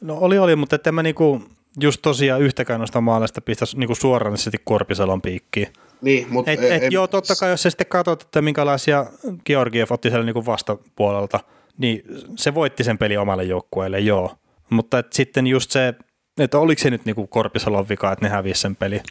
No 0.02 0.18
oli 0.18 0.38
oli, 0.38 0.56
mutta 0.56 0.76
että 0.76 0.92
mä 0.92 1.04
niinku 1.04 1.42
just 1.80 2.02
tosiaan 2.02 2.42
yhtäkään 2.42 2.80
noista 2.80 3.02
maalista 3.02 3.42
pistäisi 3.42 3.78
niinku 3.78 3.96
suoraan 3.96 4.38
sitten 4.38 4.62
Korpisalon 4.64 5.22
piikkiin. 5.22 5.68
Niin, 6.02 6.28
mutta... 6.30 6.52
Et, 6.52 6.64
et, 6.64 6.92
joo, 6.92 7.08
totta 7.08 7.36
kai 7.36 7.50
jos 7.50 7.64
sä 7.64 7.70
sitten 7.70 7.88
katsot, 7.88 8.22
että 8.22 8.42
minkälaisia 8.42 9.06
Georgiev 9.46 9.88
otti 9.90 10.10
siellä 10.10 10.26
niinku 10.26 10.46
vastapuolelta, 10.46 11.40
niin 11.78 12.02
se 12.36 12.54
voitti 12.54 12.84
sen 12.84 12.98
peli 12.98 13.18
omalle 13.18 13.44
joukkueelle, 13.44 14.00
joo. 14.00 14.32
Mutta 14.70 15.00
et 15.00 15.14
sitten 15.14 15.48
just 15.48 15.72
se 15.72 15.94
että 16.40 16.60
oliko 16.60 16.82
se 16.82 16.90
nyt 16.90 17.06
niinku 17.06 17.28
Korpisalon 17.28 17.90
vika, 17.90 18.12
että 18.12 18.26
ne 18.26 18.30
hävisi 18.30 18.62
sen 18.62 18.76
peli? 18.76 19.02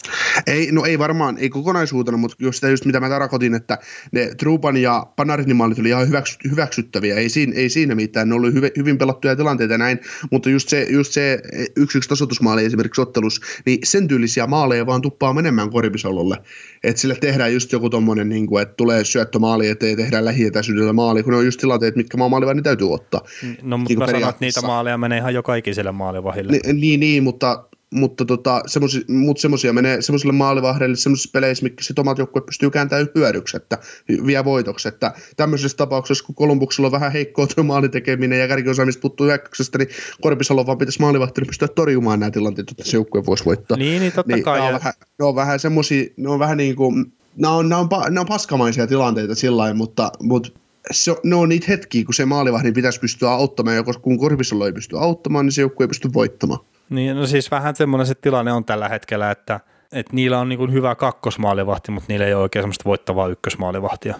Ei, 0.46 0.68
no 0.72 0.84
ei 0.84 0.98
varmaan, 0.98 1.38
ei 1.38 1.48
kokonaisuutena, 1.48 2.16
mutta 2.16 2.36
just, 2.40 2.62
just 2.62 2.84
mitä 2.84 3.00
mä 3.00 3.08
tarkoitin, 3.08 3.54
että 3.54 3.78
ne 4.12 4.34
Trupan 4.38 4.76
ja 4.76 5.06
Panarinin 5.16 5.56
maalit 5.56 5.78
oli 5.78 5.88
ihan 5.88 6.08
hyväksy, 6.08 6.38
hyväksyttäviä, 6.50 7.14
ei 7.14 7.28
siinä, 7.28 7.52
ei 7.56 7.68
siinä 7.68 7.94
mitään, 7.94 8.28
ne 8.28 8.34
oli 8.34 8.52
hyvin, 8.52 8.70
hyvin 8.76 8.98
pelattuja 8.98 9.36
tilanteita 9.36 9.78
näin, 9.78 10.00
mutta 10.30 10.50
just 10.50 10.68
se, 10.68 10.86
just 10.90 11.12
se 11.12 11.40
yksi 11.76 11.98
yksi 11.98 12.08
tasoitusmaali 12.08 12.64
esimerkiksi 12.64 13.00
ottelus, 13.00 13.40
niin 13.66 13.78
sen 13.84 14.08
tyylisiä 14.08 14.46
maaleja 14.46 14.86
vaan 14.86 15.02
tuppaa 15.02 15.32
menemään 15.32 15.70
Korpisalolle, 15.70 16.36
että 16.84 17.00
sille 17.00 17.16
tehdään 17.20 17.54
just 17.54 17.72
joku 17.72 17.90
tommonen, 17.90 18.28
niin 18.28 18.46
kuin, 18.46 18.62
että 18.62 18.74
tulee 18.74 19.04
syöttömaali 19.04 19.68
eteen, 19.68 19.96
tehdään 19.96 20.24
lähietäisyydellä 20.24 20.92
maali, 20.92 21.22
kun 21.22 21.32
ne 21.32 21.38
on 21.38 21.44
just 21.44 21.60
tilanteet, 21.60 21.96
mitkä 21.96 22.16
maali 22.16 22.54
niin 22.54 22.62
täytyy 22.62 22.92
ottaa. 22.92 23.20
No 23.62 23.78
mutta 23.78 23.90
niin 23.90 23.98
mä 23.98 24.06
sanon, 24.06 24.28
että 24.28 24.44
niitä 24.44 24.62
maaleja 24.62 24.98
menee 24.98 25.18
ihan 25.18 25.34
joka 25.34 25.54
ikiselle 25.54 25.92
maalivahille. 25.92 26.52
Niin, 26.72 27.00
niin, 27.00 27.15
niin 27.16 27.24
mutta 27.24 27.64
mutta 27.94 28.24
tota, 28.24 28.62
semmosia, 28.66 29.00
mut 29.08 29.38
semmoisia 29.38 29.72
menee 29.72 30.02
semmoiselle 30.02 30.32
maalivahdeille 30.32 30.96
semmoisissa 30.96 31.30
peleissä, 31.32 31.62
mikä 31.62 31.84
sitten 31.84 32.02
omat 32.02 32.18
joukkueet 32.18 32.46
pystyy 32.46 32.70
kääntämään 32.70 33.08
hyödyksi, 33.14 33.56
että 33.56 33.78
vie 34.26 34.44
voitoksi. 34.44 34.88
Että 34.88 35.12
tämmöisessä 35.36 35.76
tapauksessa, 35.76 36.24
kun 36.24 36.34
Kolumbuksella 36.34 36.86
on 36.86 36.92
vähän 36.92 37.12
heikkoa 37.12 37.46
tuo 37.46 37.64
maalitekeminen 37.64 38.38
ja 38.38 38.48
kärkiosaamista 38.48 39.00
puuttuu 39.00 39.26
hyökkäyksestä, 39.26 39.78
niin 39.78 39.88
Korpisalo 40.20 40.66
vaan 40.66 40.78
pitäisi 40.78 41.00
maalivahtina 41.00 41.46
pystyä 41.46 41.68
torjumaan 41.68 42.20
nämä 42.20 42.30
tilanteet, 42.30 42.70
että 42.70 42.84
se 42.84 42.96
joukkue 42.96 43.26
voisi 43.26 43.44
voittaa. 43.44 43.76
Niin, 43.76 44.00
niin 44.00 44.12
totta 44.12 44.34
niin, 44.34 44.44
kai. 44.44 44.60
Ne 44.60 44.66
on, 44.66 44.74
vähän, 44.74 44.92
ne 45.18 45.24
on 45.24 45.34
vähän 45.34 45.60
semmoisia, 45.60 46.04
ne 46.16 46.28
on 46.28 46.38
vähän 46.38 46.56
niin 46.56 46.76
kuin, 46.76 47.12
nämä 47.36 47.54
on, 47.54 47.68
nämä 47.68 47.80
on, 47.80 47.88
nämä 48.04 48.20
on 48.20 48.26
paskamaisia 48.26 48.86
tilanteita 48.86 49.34
sillä 49.34 49.56
lailla, 49.56 49.76
mutta, 49.76 50.12
mutta 50.22 50.48
se, 50.90 51.16
ne 51.24 51.34
on 51.34 51.48
niitä 51.48 51.66
hetkiä, 51.68 52.04
kun 52.04 52.14
se 52.14 52.24
maalivahdin 52.24 52.74
pitäisi 52.74 53.00
pystyä 53.00 53.30
auttamaan, 53.30 53.76
ja 53.76 53.82
kun 54.02 54.18
Korpisalo 54.18 54.66
ei 54.66 54.72
pysty 54.72 54.98
auttamaan, 54.98 55.46
niin 55.46 55.52
se 55.52 55.60
joukkue 55.60 55.84
ei 55.84 55.88
pysty 55.88 56.12
voittamaan. 56.12 56.60
Niin, 56.90 57.16
no 57.16 57.26
siis 57.26 57.50
vähän 57.50 57.76
semmoinen 57.76 58.06
se 58.06 58.14
tilanne 58.14 58.52
on 58.52 58.64
tällä 58.64 58.88
hetkellä, 58.88 59.30
että, 59.30 59.60
että 59.92 60.16
niillä 60.16 60.38
on 60.38 60.48
niin 60.48 60.72
hyvä 60.72 60.94
kakkosmaalivahti, 60.94 61.92
mutta 61.92 62.06
niillä 62.08 62.26
ei 62.26 62.34
ole 62.34 62.42
oikein 62.42 62.62
semmoista 62.62 62.84
voittavaa 62.84 63.28
ykkösmaalivahtia. 63.28 64.14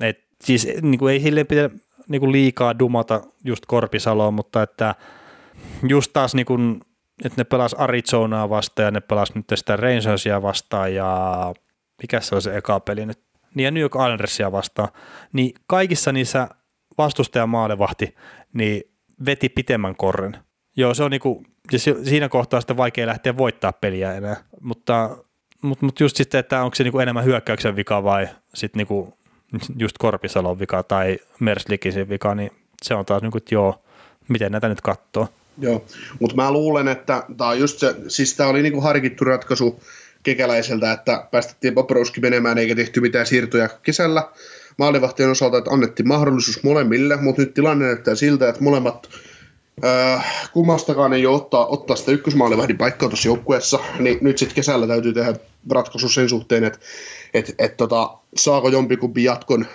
Et 0.00 0.24
siis 0.40 0.68
niin 0.82 0.98
kuin 0.98 1.12
ei 1.12 1.22
hilleen 1.22 1.46
pidä 1.46 1.70
niin 2.08 2.20
kuin 2.20 2.32
liikaa 2.32 2.78
dumata 2.78 3.20
just 3.44 3.66
Korpisaloa, 3.66 4.30
mutta 4.30 4.62
että 4.62 4.94
just 5.88 6.12
taas 6.12 6.34
niin 6.34 6.46
kuin, 6.46 6.80
että 7.24 7.40
ne 7.40 7.44
pelas 7.44 7.74
Arizonaa 7.74 8.50
vastaan 8.50 8.84
ja 8.84 8.90
ne 8.90 9.00
pelas 9.00 9.34
nyt 9.34 9.44
sitä 9.54 9.76
Rangersia 9.76 10.42
vastaan 10.42 10.94
ja 10.94 11.54
mikä 12.02 12.20
se 12.20 12.34
on 12.34 12.42
se 12.42 12.56
eka 12.56 12.80
peli 12.80 13.06
nyt, 13.06 13.20
niin 13.54 13.64
ja 13.64 13.70
New 13.70 13.80
York 13.80 13.94
Islandersia 13.94 14.52
vastaan, 14.52 14.88
niin 15.32 15.54
kaikissa 15.66 16.12
niissä 16.12 16.48
vastustajan 16.98 17.48
maalivahti 17.48 18.14
niin 18.52 18.82
veti 19.26 19.48
pitemmän 19.48 19.96
korren. 19.96 20.38
Joo, 20.76 20.94
se 20.94 21.02
on 21.02 21.10
niinku 21.10 21.44
ja 21.72 21.78
siinä 21.78 22.28
kohtaa 22.28 22.60
sitten 22.60 22.76
vaikea 22.76 23.06
lähteä 23.06 23.36
voittaa 23.36 23.72
peliä 23.72 24.14
enää, 24.14 24.36
mutta, 24.60 25.16
mutta, 25.62 25.84
mutta 25.84 26.04
just 26.04 26.16
sitten, 26.16 26.38
että 26.38 26.62
onko 26.62 26.74
se 26.74 26.84
niinku 26.84 26.98
enemmän 26.98 27.24
hyökkäyksen 27.24 27.76
vika 27.76 28.04
vai 28.04 28.28
sitten 28.54 28.78
niinku 28.78 29.14
just 29.78 29.98
Korpisalon 29.98 30.58
vika 30.58 30.82
tai 30.82 31.18
Merslikisin 31.40 32.08
vika, 32.08 32.34
niin 32.34 32.50
se 32.82 32.94
on 32.94 33.06
taas 33.06 33.22
niinku, 33.22 33.38
että 33.38 33.54
joo, 33.54 33.82
miten 34.28 34.52
näitä 34.52 34.68
nyt 34.68 34.80
katsoo. 34.80 35.28
Joo, 35.58 35.84
mutta 36.20 36.36
mä 36.36 36.52
luulen, 36.52 36.88
että 36.88 37.22
tämä 37.36 37.50
on 37.50 37.58
just 37.58 37.78
se, 37.78 37.94
siis 38.08 38.36
tämä 38.36 38.48
oli 38.48 38.62
niinku 38.62 38.80
harkittu 38.80 39.24
ratkaisu 39.24 39.80
kekäläiseltä, 40.22 40.92
että 40.92 41.28
päästettiin 41.30 41.74
Bobrovski 41.74 42.20
menemään 42.20 42.58
eikä 42.58 42.74
tehty 42.74 43.00
mitään 43.00 43.26
siirtoja 43.26 43.68
kesällä, 43.68 44.28
maalivahtien 44.76 45.30
osalta, 45.30 45.58
että 45.58 45.70
annettiin 45.70 46.08
mahdollisuus 46.08 46.62
molemmille, 46.62 47.16
mutta 47.16 47.42
nyt 47.42 47.54
tilanne 47.54 47.84
näyttää 47.84 48.14
siltä, 48.14 48.48
että 48.48 48.62
molemmat 48.62 49.08
äh, 49.84 50.50
kummastakaan 50.52 51.12
ei 51.12 51.26
ole 51.26 51.36
ottaa, 51.36 51.66
ottaa 51.66 51.96
sitä 51.96 52.12
ykkösmaalivahdin 52.12 52.78
paikkaa 52.78 53.08
tuossa 53.08 53.28
joukkueessa, 53.28 53.78
niin 53.98 54.18
nyt 54.20 54.38
sitten 54.38 54.54
kesällä 54.54 54.86
täytyy 54.86 55.12
tehdä 55.12 55.34
ratkaisu 55.70 56.08
sen 56.08 56.28
suhteen, 56.28 56.64
että 56.64 56.78
et, 57.34 57.54
et, 57.58 57.76
tota, 57.76 58.18
saako 58.36 58.68
jompikumpi 58.68 59.24
jatkon? 59.24 59.66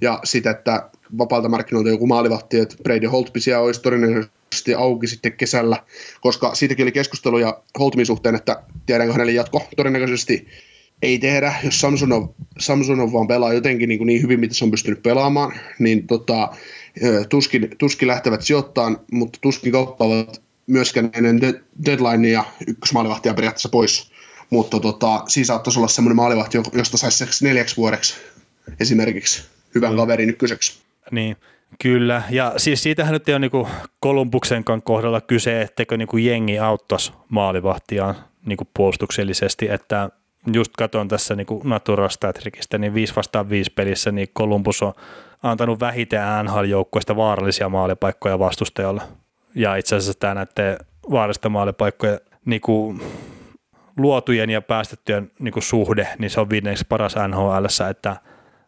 Ja 0.00 0.20
sitten, 0.24 0.52
että 0.52 0.90
vapaalta 1.18 1.48
markkinoilta 1.48 1.90
joku 1.90 2.06
maalivahti, 2.06 2.58
että 2.58 2.76
Brady 2.82 3.06
Holtbisia 3.06 3.60
olisi 3.60 3.82
todennäköisesti 3.82 4.74
auki 4.74 5.06
sitten 5.06 5.32
kesällä, 5.32 5.76
koska 6.20 6.54
siitäkin 6.54 6.84
oli 6.84 6.92
keskusteluja 6.92 7.62
Holtmin 7.78 8.06
suhteen, 8.06 8.34
että 8.34 8.62
tiedänkö 8.86 9.12
hänelle 9.12 9.32
jatko? 9.32 9.62
Todennäköisesti 9.76 10.46
ei 11.02 11.18
tehdä, 11.18 11.54
jos 11.64 11.80
Samsonov, 11.80 12.28
Samsonov 12.58 13.12
vaan 13.12 13.26
pelaa 13.26 13.52
jotenkin 13.52 13.88
niin, 13.88 13.98
kuin 13.98 14.06
niin 14.06 14.22
hyvin, 14.22 14.40
mitä 14.40 14.54
se 14.54 14.64
on 14.64 14.70
pystynyt 14.70 15.02
pelaamaan, 15.02 15.52
niin 15.78 16.06
tota, 16.06 16.48
tuskin, 17.28 17.70
tuskin 17.78 18.08
lähtevät 18.08 18.42
sijoittamaan, 18.42 19.00
mutta 19.12 19.38
tuskin 19.42 19.72
kauppaavat 19.72 20.42
myöskään 20.66 21.10
ennen 21.14 21.40
deadline 21.86 22.28
ja 22.28 22.44
ykkösmaalivahtia 22.66 23.34
periaatteessa 23.34 23.68
pois. 23.68 24.12
Mutta 24.50 24.80
tota, 24.80 25.22
siinä 25.28 25.46
saattaisi 25.46 25.78
olla 25.78 25.88
semmoinen 25.88 26.16
maalivahti, 26.16 26.58
josta 26.72 26.96
saisi 26.96 27.44
neljäksi 27.44 27.76
vuodeksi 27.76 28.14
esimerkiksi 28.80 29.44
hyvän 29.74 29.96
kaverin 29.96 30.30
ykköseksi. 30.30 30.82
Niin, 31.10 31.36
kyllä. 31.82 32.22
Ja 32.30 32.54
siis 32.56 32.82
siitähän 32.82 33.12
nyt 33.12 33.28
ei 33.28 33.34
ole 33.34 33.38
niinku 33.38 33.68
Kolumbuksenkaan 34.00 34.82
kohdalla 34.82 35.20
kyse, 35.20 35.62
etteikö 35.62 35.96
niinku 35.96 36.16
jengi 36.16 36.58
auttaisi 36.58 37.12
maalivahtiaan 37.28 38.14
niinku 38.46 38.68
puolustuksellisesti, 38.74 39.68
että 39.68 40.10
just 40.52 40.72
katson 40.78 41.08
tässä 41.08 41.34
niin 41.34 41.46
Natura 41.64 42.08
Statrikista, 42.08 42.78
niin 42.78 42.94
5 42.94 43.16
vastaan 43.16 43.50
5 43.50 43.72
pelissä, 43.72 44.12
niin 44.12 44.28
Columbus 44.38 44.82
on 44.82 44.92
antanut 45.42 45.80
vähiten 45.80 46.20
NHL-joukkueesta 46.44 47.16
vaarallisia 47.16 47.68
maalipaikkoja 47.68 48.38
vastustajalle. 48.38 49.02
Ja 49.54 49.76
itse 49.76 49.96
asiassa 49.96 50.20
tämä 50.20 50.34
näette 50.34 50.78
vaarallisten 51.10 51.52
maalipaikkoja 51.52 52.18
niin 52.44 52.60
kuin 52.60 53.02
luotujen 53.96 54.50
ja 54.50 54.62
päästettyjen 54.62 55.30
niin 55.38 55.52
kuin 55.52 55.62
suhde, 55.62 56.08
niin 56.18 56.30
se 56.30 56.40
on 56.40 56.50
viidenneksi 56.50 56.84
paras 56.88 57.14
NHL, 57.28 57.64
että, 57.90 58.16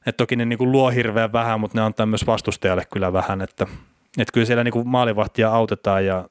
että 0.07 0.17
toki 0.17 0.37
ne 0.37 0.45
niin 0.45 0.59
kuin 0.59 0.73
luo 0.73 0.91
hirveän 0.91 1.33
vähän, 1.33 1.61
mutta 1.61 1.79
ne 1.79 1.85
antaa 1.85 2.07
myös 2.07 2.27
vastustajalle 2.27 2.83
kyllä 2.93 3.13
vähän, 3.13 3.43
että, 3.43 3.67
että 4.19 4.33
kyllä 4.33 4.47
siellä 4.47 4.65
niin 4.65 4.73
kuin 4.73 4.89
maalivahtia 4.89 5.51
autetaan 5.51 6.07
ja 6.07 6.29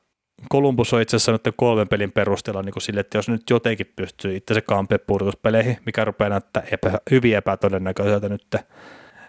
Kolumbus 0.50 0.94
on 0.94 1.02
itse 1.02 1.18
asiassa 1.18 1.52
kolmen 1.56 1.88
pelin 1.88 2.12
perusteella 2.12 2.62
niin 2.62 2.74
kuin 2.74 2.84
sille, 2.84 3.00
että 3.00 3.18
jos 3.18 3.30
nyt 3.30 3.50
jotenkin 3.50 3.94
pystyy 3.96 4.36
itse 4.36 4.54
se 4.54 4.62
kampe 4.62 4.98
pudotuspeleihin, 4.98 5.78
mikä 5.86 6.06
rupeaa 6.06 6.30
näyttää 6.30 6.64
epä, 6.72 6.92
hyvin 7.12 7.36
epätodennäköiseltä 7.36 8.30
nyt, 8.30 8.56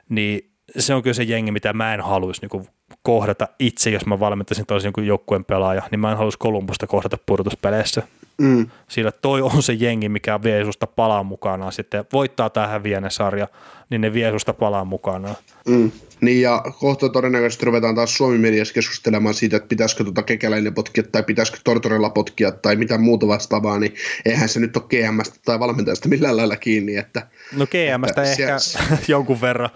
niin 0.09 0.54
se 0.79 0.95
on 0.95 1.03
kyllä 1.03 1.15
se 1.15 1.23
jengi, 1.23 1.51
mitä 1.51 1.73
mä 1.73 1.95
en 1.95 2.01
haluaisi 2.01 2.47
niin 2.47 2.69
kohdata 3.03 3.49
itse, 3.59 3.91
jos 3.91 4.07
mä 4.07 4.21
valmentaisin 4.21 4.67
toisen 4.67 4.89
jonkun 4.89 5.07
joukkueen 5.07 5.45
pelaaja, 5.45 5.83
niin 5.91 6.01
mä 6.01 6.11
en 6.11 6.17
haluaisi 6.17 6.39
Kolumbusta 6.39 6.87
kohdata 6.87 7.19
pudotuspeleissä. 7.27 8.03
Mm. 8.39 8.67
Sillä 8.89 9.13
toi 9.13 9.43
on 9.43 9.63
se 9.63 9.73
jengi, 9.73 10.09
mikä 10.09 10.43
vie 10.43 10.65
susta 10.65 10.87
palaa 10.87 11.23
mukanaan. 11.23 11.73
Sitten 11.73 12.05
voittaa 12.13 12.51
tämä 12.51 12.67
häviäinen 12.67 13.11
sarja, 13.11 13.49
niin 13.91 14.01
ne 14.01 14.13
vie 14.13 14.31
susta 14.31 14.53
palaa 14.53 14.85
mukanaan. 14.85 15.37
Mm. 15.69 15.91
Niin 16.21 16.43
ja 16.43 16.63
kohta 16.79 17.09
todennäköisesti 17.09 17.67
ruvetaan 17.67 17.95
taas 17.95 18.17
Suomi 18.17 18.39
mediassa 18.39 18.75
keskustelemaan 18.75 19.35
siitä, 19.35 19.57
että 19.57 19.69
pitäisikö 19.69 20.05
tuota 20.05 20.23
kekäläinen 20.23 20.75
potkia 20.75 21.03
tai 21.03 21.23
pitäisikö 21.23 21.59
Tortorella 21.65 22.11
potkia 22.11 22.51
tai 22.51 22.77
mitä 22.77 22.99
muuta 22.99 23.29
vastaavaa, 23.29 23.79
niin 23.79 23.95
eihän 24.25 24.49
se 24.49 24.61
nyt 24.61 24.77
ole 24.77 24.85
GMstä 24.89 25.39
tai 25.45 25.61
valmentajasta 25.61 26.09
millään 26.09 26.37
lailla 26.37 26.57
kiinni. 26.57 26.97
Että, 26.97 27.27
no 27.57 27.67
GMstä 27.67 28.09
että 28.09 28.23
ehkä 28.23 28.59
se, 28.59 28.79
jonkun 29.13 29.41
verran 29.41 29.71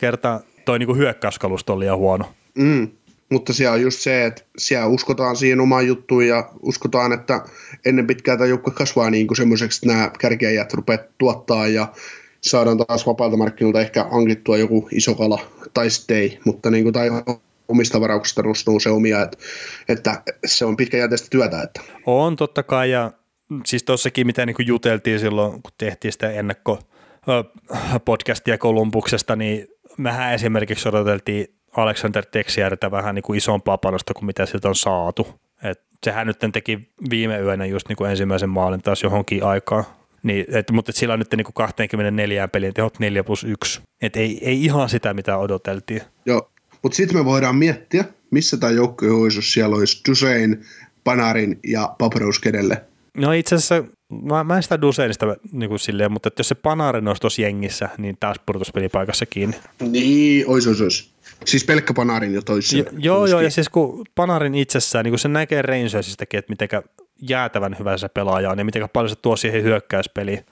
kertaa 0.00 0.40
toi 0.64 0.78
niinku 0.78 0.94
hyökkäyskalusto 0.94 1.72
on 1.72 1.80
liian 1.80 1.98
huono. 1.98 2.24
Mm. 2.54 2.88
Mutta 3.30 3.52
siellä 3.52 3.74
on 3.74 3.82
just 3.82 4.00
se, 4.00 4.26
että 4.26 4.42
siellä 4.58 4.86
uskotaan 4.86 5.36
siihen 5.36 5.60
omaan 5.60 5.86
juttuun 5.86 6.26
ja 6.26 6.50
uskotaan, 6.62 7.12
että 7.12 7.44
ennen 7.86 8.06
pitkää 8.06 8.36
tämä 8.36 8.46
joukko 8.46 8.70
kasvaa 8.70 9.10
niin 9.10 9.26
kuin 9.26 9.36
semmoiseksi, 9.36 9.78
että 9.78 9.96
nämä 9.96 10.10
kärkeäjät 10.18 10.74
rupeat 10.74 11.00
tuottaa 11.18 11.68
ja 11.68 11.92
saadaan 12.40 12.78
taas 12.78 13.06
vapaalta 13.06 13.36
markkinoilta 13.36 13.80
ehkä 13.80 14.06
hankittua 14.10 14.58
joku 14.58 14.88
iso 14.92 15.14
kala, 15.14 15.40
tai 15.74 15.90
sitten 15.90 16.16
ei, 16.16 16.38
mutta 16.44 16.70
niin 16.70 16.84
kuin, 16.84 16.92
tai 16.92 17.08
omista 17.68 18.00
varauksista 18.00 18.42
se 18.82 18.90
omia, 18.90 19.22
että, 19.22 19.38
että 19.88 20.22
se 20.46 20.64
on 20.64 20.76
pitkäjänteistä 20.76 21.28
työtä. 21.30 21.62
Että. 21.62 21.80
On 22.06 22.36
totta 22.36 22.62
kai, 22.62 22.90
ja 22.90 23.12
siis 23.64 23.82
tuossakin 23.82 24.26
mitä 24.26 24.46
niin 24.46 24.56
kuin 24.56 24.66
juteltiin 24.66 25.20
silloin, 25.20 25.52
kun 25.52 25.72
tehtiin 25.78 26.12
sitä 26.12 26.30
ennakko 26.30 26.78
podcastia 28.04 28.58
Kolumbuksesta, 28.58 29.36
niin 29.36 29.68
mehän 29.98 30.34
esimerkiksi 30.34 30.88
odoteltiin 30.88 31.46
Alexander 31.76 32.26
Texiertä 32.26 32.90
vähän 32.90 33.14
niin 33.14 33.22
kuin 33.22 33.36
isompaa 33.36 33.78
panosta 33.78 34.14
kuin 34.14 34.26
mitä 34.26 34.46
siltä 34.46 34.68
on 34.68 34.74
saatu. 34.74 35.40
Et 35.62 35.80
sehän 36.04 36.26
nyt 36.26 36.38
teki 36.52 36.90
viime 37.10 37.38
yönä 37.38 37.66
just 37.66 37.88
niin 37.88 37.96
kuin 37.96 38.10
ensimmäisen 38.10 38.50
maalin 38.50 38.82
taas 38.82 39.02
johonkin 39.02 39.44
aikaan. 39.44 39.84
Niin, 40.22 40.46
et, 40.48 40.70
mutta 40.70 40.90
et 40.90 40.96
sillä 40.96 41.12
on 41.12 41.18
nyt 41.18 41.34
niin 41.36 41.44
kuin 41.44 41.54
24 41.54 42.48
pelin 42.48 42.74
tehot 42.74 42.98
4 42.98 43.24
plus 43.24 43.44
1. 43.44 43.80
Et 44.02 44.16
ei, 44.16 44.38
ei 44.42 44.64
ihan 44.64 44.88
sitä, 44.88 45.14
mitä 45.14 45.38
odoteltiin. 45.38 46.02
Joo, 46.26 46.50
mutta 46.82 46.96
sitten 46.96 47.16
me 47.16 47.24
voidaan 47.24 47.56
miettiä, 47.56 48.04
missä 48.30 48.56
tämä 48.56 48.72
joukkue 48.72 49.10
olisi, 49.10 49.42
siellä 49.42 49.76
olisi 49.76 50.00
Dusein, 50.08 50.64
Panarin 51.04 51.58
ja 51.66 51.94
Paparous 51.98 52.38
kedelle. 52.38 52.84
No 53.16 53.32
itse 53.32 53.54
asiassa 53.54 53.84
mä, 54.10 54.44
mä 54.44 54.56
en 54.56 54.62
sitä 54.62 54.80
Duseinista 54.80 55.36
niin 55.52 55.68
kuin 55.68 55.78
silleen, 55.78 56.12
mutta 56.12 56.28
että 56.28 56.40
jos 56.40 56.48
se 56.48 56.54
Panarin 56.54 57.08
olisi 57.08 57.20
tuossa 57.20 57.42
jengissä, 57.42 57.88
niin 57.98 58.16
taas 58.20 58.36
pudotuspelipaikassa 58.46 59.26
kiinni. 59.26 59.56
Niin, 59.80 60.44
ois, 60.48 60.66
ois, 60.66 60.80
ois. 60.80 61.14
Siis 61.44 61.64
pelkkä 61.64 61.94
Panarin 61.94 62.34
jo 62.34 62.42
toissa. 62.42 62.76
Jo, 62.76 62.84
joo, 62.98 63.26
joo, 63.26 63.40
ja 63.40 63.50
siis 63.50 63.68
kun 63.68 64.06
Panarin 64.14 64.54
itsessään, 64.54 65.04
niin 65.04 65.12
kun 65.12 65.18
se 65.18 65.28
näkee 65.28 65.62
Rangersistakin, 65.62 66.38
että 66.38 66.52
miten 66.52 66.68
jäätävän 67.20 67.76
hyvä 67.78 67.96
se 67.96 68.08
pelaaja 68.08 68.50
on 68.50 68.58
ja 68.58 68.64
miten 68.64 68.88
paljon 68.92 69.10
se 69.10 69.16
tuo 69.16 69.36
siihen 69.36 69.62
hyökkäyspeliin. 69.62 70.44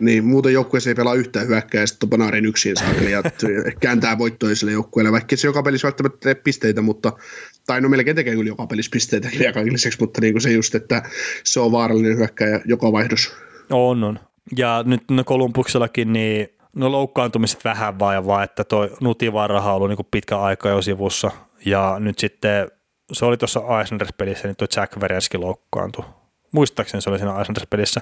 Niin, 0.00 0.24
muuten 0.24 0.52
joukkueessa 0.52 0.90
ei 0.90 0.94
pelaa 0.94 1.14
yhtään 1.14 1.48
hyökkää 1.48 1.80
ja 1.80 1.86
sitten 1.86 2.08
Panarin 2.08 2.46
yksin 2.46 2.76
saa 2.76 2.92
ja 3.10 3.22
kääntää 3.80 4.18
voittoiselle 4.18 4.72
joukkueelle, 4.72 5.12
vaikka 5.12 5.36
se 5.36 5.48
joka 5.48 5.62
pelissä 5.62 5.86
välttämättä 5.86 6.18
tee 6.20 6.34
pisteitä, 6.34 6.82
mutta, 6.82 7.12
tai 7.66 7.80
no 7.80 7.88
melkein 7.88 8.16
tekee 8.16 8.34
kyllä 8.34 8.48
joka 8.48 8.66
pelissä 8.66 8.90
pisteitä 8.92 9.28
lisäksi, 9.72 10.00
mutta 10.00 10.20
niin 10.20 10.34
kuin 10.34 10.42
se 10.42 10.52
just, 10.52 10.74
että 10.74 11.02
se 11.44 11.60
on 11.60 11.72
vaarallinen 11.72 12.16
hyökkäjä 12.16 12.60
joka 12.64 12.92
vaihdos. 12.92 13.36
On, 13.70 14.04
on. 14.04 14.18
Ja 14.56 14.82
nyt 14.86 15.02
no 15.10 15.24
Kolumbuksellakin, 15.24 16.12
niin 16.12 16.48
no 16.76 16.92
loukkaantumiset 16.92 17.64
vähän 17.64 17.98
vai 17.98 18.26
vaan, 18.26 18.44
että 18.44 18.64
toi 18.64 18.90
Nutivaarahan 19.00 19.70
on 19.70 19.76
ollut 19.76 19.88
niin 19.88 20.06
pitkä 20.10 20.38
aika 20.38 20.68
jo 20.68 20.82
sivussa, 20.82 21.30
ja 21.64 21.96
nyt 21.98 22.18
sitten 22.18 22.68
se 23.12 23.24
oli 23.24 23.36
tuossa 23.36 23.60
Islanders-pelissä, 23.60 24.48
niin 24.48 24.56
tuo 24.56 24.68
Jack 24.76 25.00
Verenski 25.00 25.38
loukkaantui. 25.38 26.04
Muistaakseni 26.52 27.00
se 27.02 27.10
oli 27.10 27.18
siinä 27.18 27.40
Islanders-pelissä. 27.42 28.00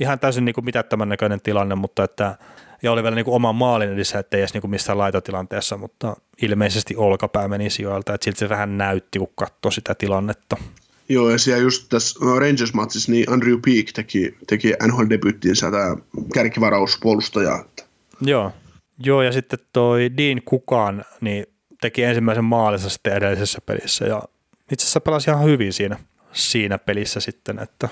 Ihan 0.00 0.18
täysin 0.18 0.44
niin 0.44 0.54
kuin 0.54 0.64
mitättömän 0.64 1.08
näköinen 1.08 1.40
tilanne, 1.40 1.74
mutta 1.74 2.04
että, 2.04 2.34
ja 2.82 2.92
oli 2.92 3.02
vielä 3.02 3.16
niin 3.16 3.24
kuin 3.24 3.34
oman 3.34 3.54
maalin 3.54 3.92
edissä, 3.92 4.18
ettei 4.18 4.40
edes 4.40 4.54
niin 4.54 4.60
kuin 4.60 4.70
missään 4.70 4.98
laitotilanteessa, 4.98 5.76
mutta 5.76 6.16
ilmeisesti 6.42 6.96
olkapää 6.96 7.48
meni 7.48 7.70
sijoilta, 7.70 8.14
että 8.14 8.24
siltä 8.24 8.38
se 8.38 8.48
vähän 8.48 8.78
näytti, 8.78 9.18
kun 9.18 9.32
katsoi 9.34 9.72
sitä 9.72 9.94
tilannetta. 9.94 10.56
Joo, 11.08 11.30
ja 11.30 11.38
siellä 11.38 11.62
just 11.62 11.86
tässä 11.88 12.20
Rangers-matsissa 12.20 13.12
niin 13.12 13.32
Andrew 13.32 13.58
Peak 13.64 13.86
teki, 13.94 14.36
teki 14.46 14.72
NHL-debyyttinsä 14.72 15.70
tämä 15.70 15.96
kärkivarauspuolustaja. 16.34 17.64
Joo. 18.20 18.52
Joo, 19.04 19.22
ja 19.22 19.32
sitten 19.32 19.58
toi 19.72 20.10
Dean 20.16 20.42
Kukaan 20.44 21.04
niin 21.20 21.46
teki 21.80 22.02
ensimmäisen 22.02 22.44
maalinsa 22.44 22.90
sitten 22.90 23.12
edellisessä 23.12 23.58
pelissä, 23.66 24.04
ja 24.04 24.22
itse 24.72 24.84
asiassa 24.84 25.00
pelasi 25.00 25.30
ihan 25.30 25.44
hyvin 25.44 25.72
siinä, 25.72 25.96
siinä 26.32 26.78
pelissä 26.78 27.20
sitten, 27.20 27.58
että 27.58 27.88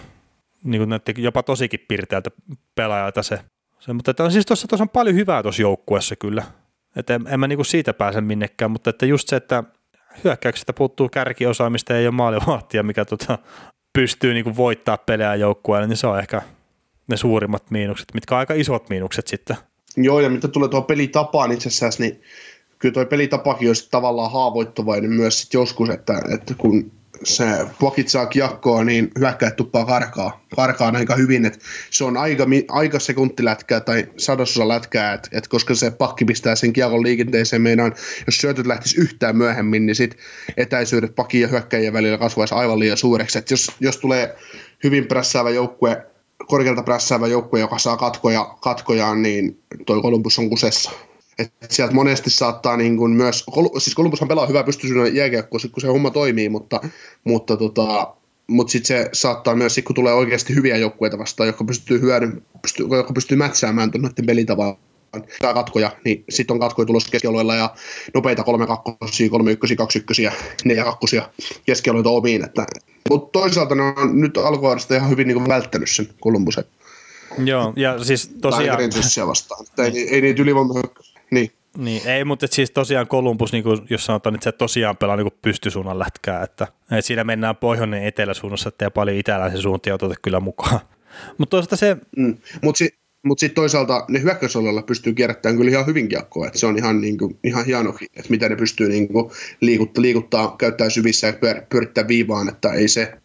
niin 0.64 0.80
kuin 0.80 0.88
näytti 0.88 1.14
jopa 1.16 1.42
tosikin 1.42 1.84
pirteältä 1.88 2.30
pelaajalta 2.74 3.22
se. 3.22 3.38
Se 3.80 3.92
mutta 3.92 4.10
että 4.10 4.24
on 4.24 4.32
siis 4.32 4.46
tuossa, 4.46 4.68
tuossa 4.68 4.84
on 4.84 4.88
paljon 4.88 5.16
hyvää 5.16 5.42
tuossa 5.42 5.62
joukkueessa 5.62 6.16
kyllä. 6.16 6.44
Että 6.96 7.14
en, 7.14 7.26
en 7.28 7.40
mä 7.40 7.48
niin 7.48 7.64
siitä 7.64 7.92
pääse 7.92 8.20
minnekään, 8.20 8.70
mutta 8.70 8.90
että 8.90 9.06
just 9.06 9.28
se, 9.28 9.36
että 9.36 9.64
hyökkäyksestä 10.24 10.72
puuttuu 10.72 11.08
kärkiosaamista 11.08 11.92
ja 11.92 11.98
ei 11.98 12.06
ole 12.06 12.14
maalivahtia, 12.14 12.82
mikä 12.82 13.04
tota, 13.04 13.38
pystyy 13.92 14.34
niin 14.34 14.56
voittaa 14.56 14.96
pelejä 14.96 15.34
joukkueelle, 15.34 15.86
niin 15.86 15.96
se 15.96 16.06
on 16.06 16.18
ehkä 16.18 16.42
ne 17.06 17.16
suurimmat 17.16 17.70
miinukset, 17.70 18.08
mitkä 18.14 18.34
on 18.34 18.38
aika 18.38 18.54
isot 18.54 18.88
miinukset 18.88 19.26
sitten. 19.26 19.56
Joo, 19.96 20.20
ja 20.20 20.30
mitä 20.30 20.48
tulee 20.48 20.68
tuohon 20.68 20.86
pelitapaan 20.86 21.52
itse 21.52 21.68
asiassa, 21.68 22.02
niin 22.02 22.22
kyllä 22.78 22.92
tuo 22.92 23.06
pelitapakin 23.06 23.68
olisi 23.68 23.88
tavallaan 23.90 24.32
haavoittuvainen 24.32 25.10
myös 25.10 25.40
sit 25.42 25.54
joskus, 25.54 25.90
että, 25.90 26.22
että 26.34 26.54
kun 26.54 26.92
se 27.24 27.44
puokit 27.78 28.08
saa 28.08 28.26
kiekkoa, 28.26 28.84
niin 28.84 29.10
hyökkäät 29.18 29.56
tuppaa 29.56 29.84
karkaa, 29.84 30.44
karkaa 30.56 30.92
aika 30.94 31.16
hyvin, 31.16 31.44
että 31.44 31.58
se 31.90 32.04
on 32.04 32.16
aika, 32.16 32.46
aika 32.68 32.98
sekuntilätkää 32.98 33.80
tai 33.80 34.06
sadososa 34.16 34.68
lätkää, 34.68 35.12
että, 35.12 35.28
että 35.32 35.50
koska 35.50 35.74
se 35.74 35.90
pakki 35.90 36.24
pistää 36.24 36.54
sen 36.54 36.72
kiekon 36.72 37.02
liikenteeseen, 37.02 37.62
meinaan, 37.62 37.94
jos 38.26 38.36
syötöt 38.36 38.66
lähtisi 38.66 39.00
yhtään 39.00 39.36
myöhemmin, 39.36 39.86
niin 39.86 39.96
sit 39.96 40.16
etäisyydet 40.56 41.14
pakin 41.14 41.40
ja 41.40 41.48
hyökkäjien 41.48 41.92
välillä 41.92 42.18
kasvaisi 42.18 42.54
aivan 42.54 42.78
liian 42.78 42.96
suureksi, 42.96 43.38
että 43.38 43.52
jos, 43.52 43.70
jos 43.80 43.96
tulee 43.96 44.36
hyvin 44.84 45.06
prässäävä 45.06 45.50
joukkue, 45.50 46.06
korkealta 46.46 46.82
prässäävä 46.82 47.26
joukkue, 47.26 47.60
joka 47.60 47.78
saa 47.78 47.96
katkoja, 47.96 48.54
katkojaan, 48.60 49.22
niin 49.22 49.62
toi 49.86 50.02
Columbus 50.02 50.38
on 50.38 50.50
kusessa 50.50 50.90
Et 51.40 51.52
sieltä 51.70 51.94
monesti 51.94 52.30
saattaa 52.30 52.76
niin 52.76 52.96
kuin 52.96 53.12
myös, 53.12 53.44
siis 53.78 53.96
Columbushan 53.96 54.28
pelaa 54.28 54.46
hyvää 54.46 54.64
pystyisyyden 54.64 55.16
jääkiekkoa, 55.16 55.60
kun 55.72 55.80
se 55.80 55.86
homma 55.86 56.10
toimii, 56.10 56.48
mutta, 56.48 56.80
mutta 57.24 57.56
tota, 57.56 58.14
mutta 58.46 58.70
sitten 58.70 58.86
se 58.86 59.08
saattaa 59.12 59.56
myös, 59.56 59.74
sit 59.74 59.84
kun 59.84 59.94
tulee 59.94 60.14
oikeasti 60.14 60.54
hyviä 60.54 60.76
joukkueita 60.76 61.18
vastaan, 61.18 61.46
jotka 61.46 61.64
pystyy, 61.64 62.00
hyödyn, 62.00 62.42
pystyy, 62.62 62.86
jotka 62.96 63.12
pystyy 63.12 63.36
mätsäämään 63.36 63.90
noiden 63.98 64.26
pelitavan 64.26 64.76
tämä 65.40 65.54
katkoja, 65.54 65.92
niin 66.04 66.24
sitten 66.28 66.54
on 66.54 66.60
katkoja 66.60 66.86
tulossa 66.86 67.10
keskialueella 67.10 67.54
ja 67.54 67.74
nopeita 68.14 68.44
3 68.44 68.66
2 68.66 69.28
3 69.28 69.52
1 69.52 69.76
2 69.76 69.98
1 70.10 70.22
4 70.64 70.84
2 70.84 71.20
keskialueita 71.66 72.10
omiin. 72.10 72.44
Että, 72.44 72.66
mutta 73.10 73.38
toisaalta 73.40 73.74
ne 73.74 73.82
on 73.82 74.20
nyt 74.20 74.36
alkuvuodesta 74.36 74.96
ihan 74.96 75.10
hyvin 75.10 75.28
niin 75.28 75.48
välttänyt 75.48 75.90
sen 75.90 76.08
Kolumbusen. 76.20 76.64
Joo, 77.38 77.72
ja 77.76 78.04
siis 78.04 78.30
tosiaan... 78.40 78.78
vastaan. 79.26 79.64
Niin. 79.78 79.96
Ei, 79.96 80.14
ei 80.14 80.20
niitä 80.20 80.42
ylivoimaa 80.42 80.82
niin. 81.30 81.50
Niin, 81.76 82.08
ei, 82.08 82.24
mutta 82.24 82.46
siis 82.50 82.70
tosiaan 82.70 83.06
Kolumbus, 83.06 83.52
niin 83.52 83.64
kuin, 83.64 83.80
jos 83.90 84.06
sanotaan, 84.06 84.34
että 84.34 84.44
se 84.44 84.52
tosiaan 84.52 84.96
pelaa 84.96 85.16
niin 85.16 85.28
pystysuunnan 85.42 85.98
lätkää, 85.98 86.42
että, 86.42 86.66
että 86.82 87.00
siinä 87.00 87.24
mennään 87.24 87.56
pohjoinen 87.56 88.04
eteläsuunnassa, 88.04 88.68
että 88.68 88.90
paljon 88.90 89.16
itäläisen 89.16 89.62
suuntia 89.62 89.94
oteta 89.94 90.14
kyllä 90.22 90.40
mukaan. 90.40 90.80
Mutta 91.38 91.50
toisaalta 91.50 91.76
se... 91.76 91.96
Mm. 92.16 92.36
Mutta 92.62 92.78
si- 92.78 93.00
mutta 93.22 93.40
sitten 93.40 93.54
toisaalta 93.54 94.04
ne 94.08 94.22
hyökkäysalueella 94.22 94.82
pystyy 94.82 95.12
kierrättämään 95.12 95.56
kyllä 95.56 95.70
ihan 95.70 95.86
hyvin 95.86 96.08
kiekkoa, 96.08 96.46
että 96.46 96.58
se 96.58 96.66
on 96.66 96.78
ihan, 96.78 97.00
niinku, 97.00 97.38
ihan 97.44 97.66
hieno, 97.66 97.94
että 98.16 98.30
mitä 98.30 98.48
ne 98.48 98.56
pystyy 98.56 98.88
niinku 98.88 99.32
liikuttaa, 99.60 100.02
liikuttaa, 100.02 100.54
käyttää 100.58 100.90
syvissä 100.90 101.26
ja 101.26 101.32
pyör, 101.32 101.62
pyörittää 101.68 102.08
viivaan, 102.08 102.48
että 102.48 102.72
ei 102.72 102.88
se, 102.88 103.19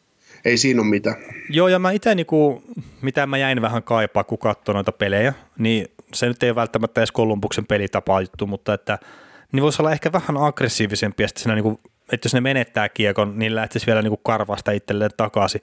ei 0.45 0.57
siinä 0.57 0.81
ole 0.81 0.89
mitään. 0.89 1.15
Joo, 1.49 1.67
ja 1.67 1.79
mä 1.79 1.91
itse, 1.91 2.15
niinku, 2.15 2.63
mitä 3.01 3.27
mä 3.27 3.37
jäin 3.37 3.61
vähän 3.61 3.83
kaipaa, 3.83 4.23
kun 4.23 4.37
katsoi 4.37 4.73
noita 4.73 4.91
pelejä, 4.91 5.33
niin 5.57 5.87
se 6.13 6.27
nyt 6.27 6.43
ei 6.43 6.55
välttämättä 6.55 7.01
edes 7.01 7.11
Kolumbuksen 7.11 7.65
pelitapa 7.65 8.21
juttu, 8.21 8.47
mutta 8.47 8.73
että 8.73 8.99
niin 9.51 9.63
voisi 9.63 9.81
olla 9.81 9.91
ehkä 9.91 10.11
vähän 10.11 10.37
aggressiivisempi, 10.37 11.23
ja 11.23 11.29
siinä, 11.35 11.55
niinku, 11.55 11.79
että 12.11 12.25
jos 12.25 12.33
ne 12.33 12.41
menettää 12.41 12.89
kiekon, 12.89 13.39
niin 13.39 13.55
lähtisi 13.55 13.85
vielä 13.85 14.01
niinku 14.01 14.17
karvasta 14.17 14.71
itselleen 14.71 15.11
takaisin. 15.17 15.61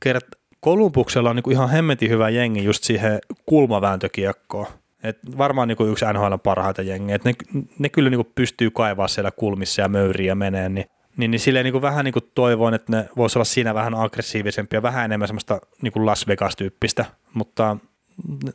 Kert, 0.00 0.26
Kolumbuksella 0.60 1.30
on 1.30 1.36
niinku 1.36 1.50
ihan 1.50 1.70
hemmetin 1.70 2.10
hyvä 2.10 2.28
jengi 2.28 2.64
just 2.64 2.84
siihen 2.84 3.18
kulmavääntökiekkoon. 3.46 4.66
Et 5.02 5.18
varmaan 5.38 5.68
niinku 5.68 5.84
yksi 5.84 6.04
NHL 6.12 6.34
parhaita 6.42 6.82
jengiä. 6.82 7.16
Et 7.16 7.24
ne, 7.24 7.32
ne 7.78 7.88
kyllä 7.88 8.10
niinku 8.10 8.32
pystyy 8.34 8.70
kaivaa 8.70 9.08
siellä 9.08 9.30
kulmissa 9.30 9.82
ja 9.82 9.88
möyriä 9.88 10.34
menee, 10.34 10.68
niin 10.68 10.86
niin, 11.16 11.30
niin 11.30 11.40
silleen 11.40 11.64
niin 11.64 11.82
vähän 11.82 12.04
niin 12.04 12.14
toivoin, 12.34 12.74
että 12.74 12.92
ne 12.92 13.08
voisi 13.16 13.38
olla 13.38 13.44
siinä 13.44 13.74
vähän 13.74 13.94
aggressiivisempia, 13.94 14.82
vähän 14.82 15.04
enemmän 15.04 15.28
semmoista 15.28 15.60
niin 15.82 16.06
Las 16.06 16.26
Vegas-tyyppistä, 16.26 17.04
mutta 17.34 17.76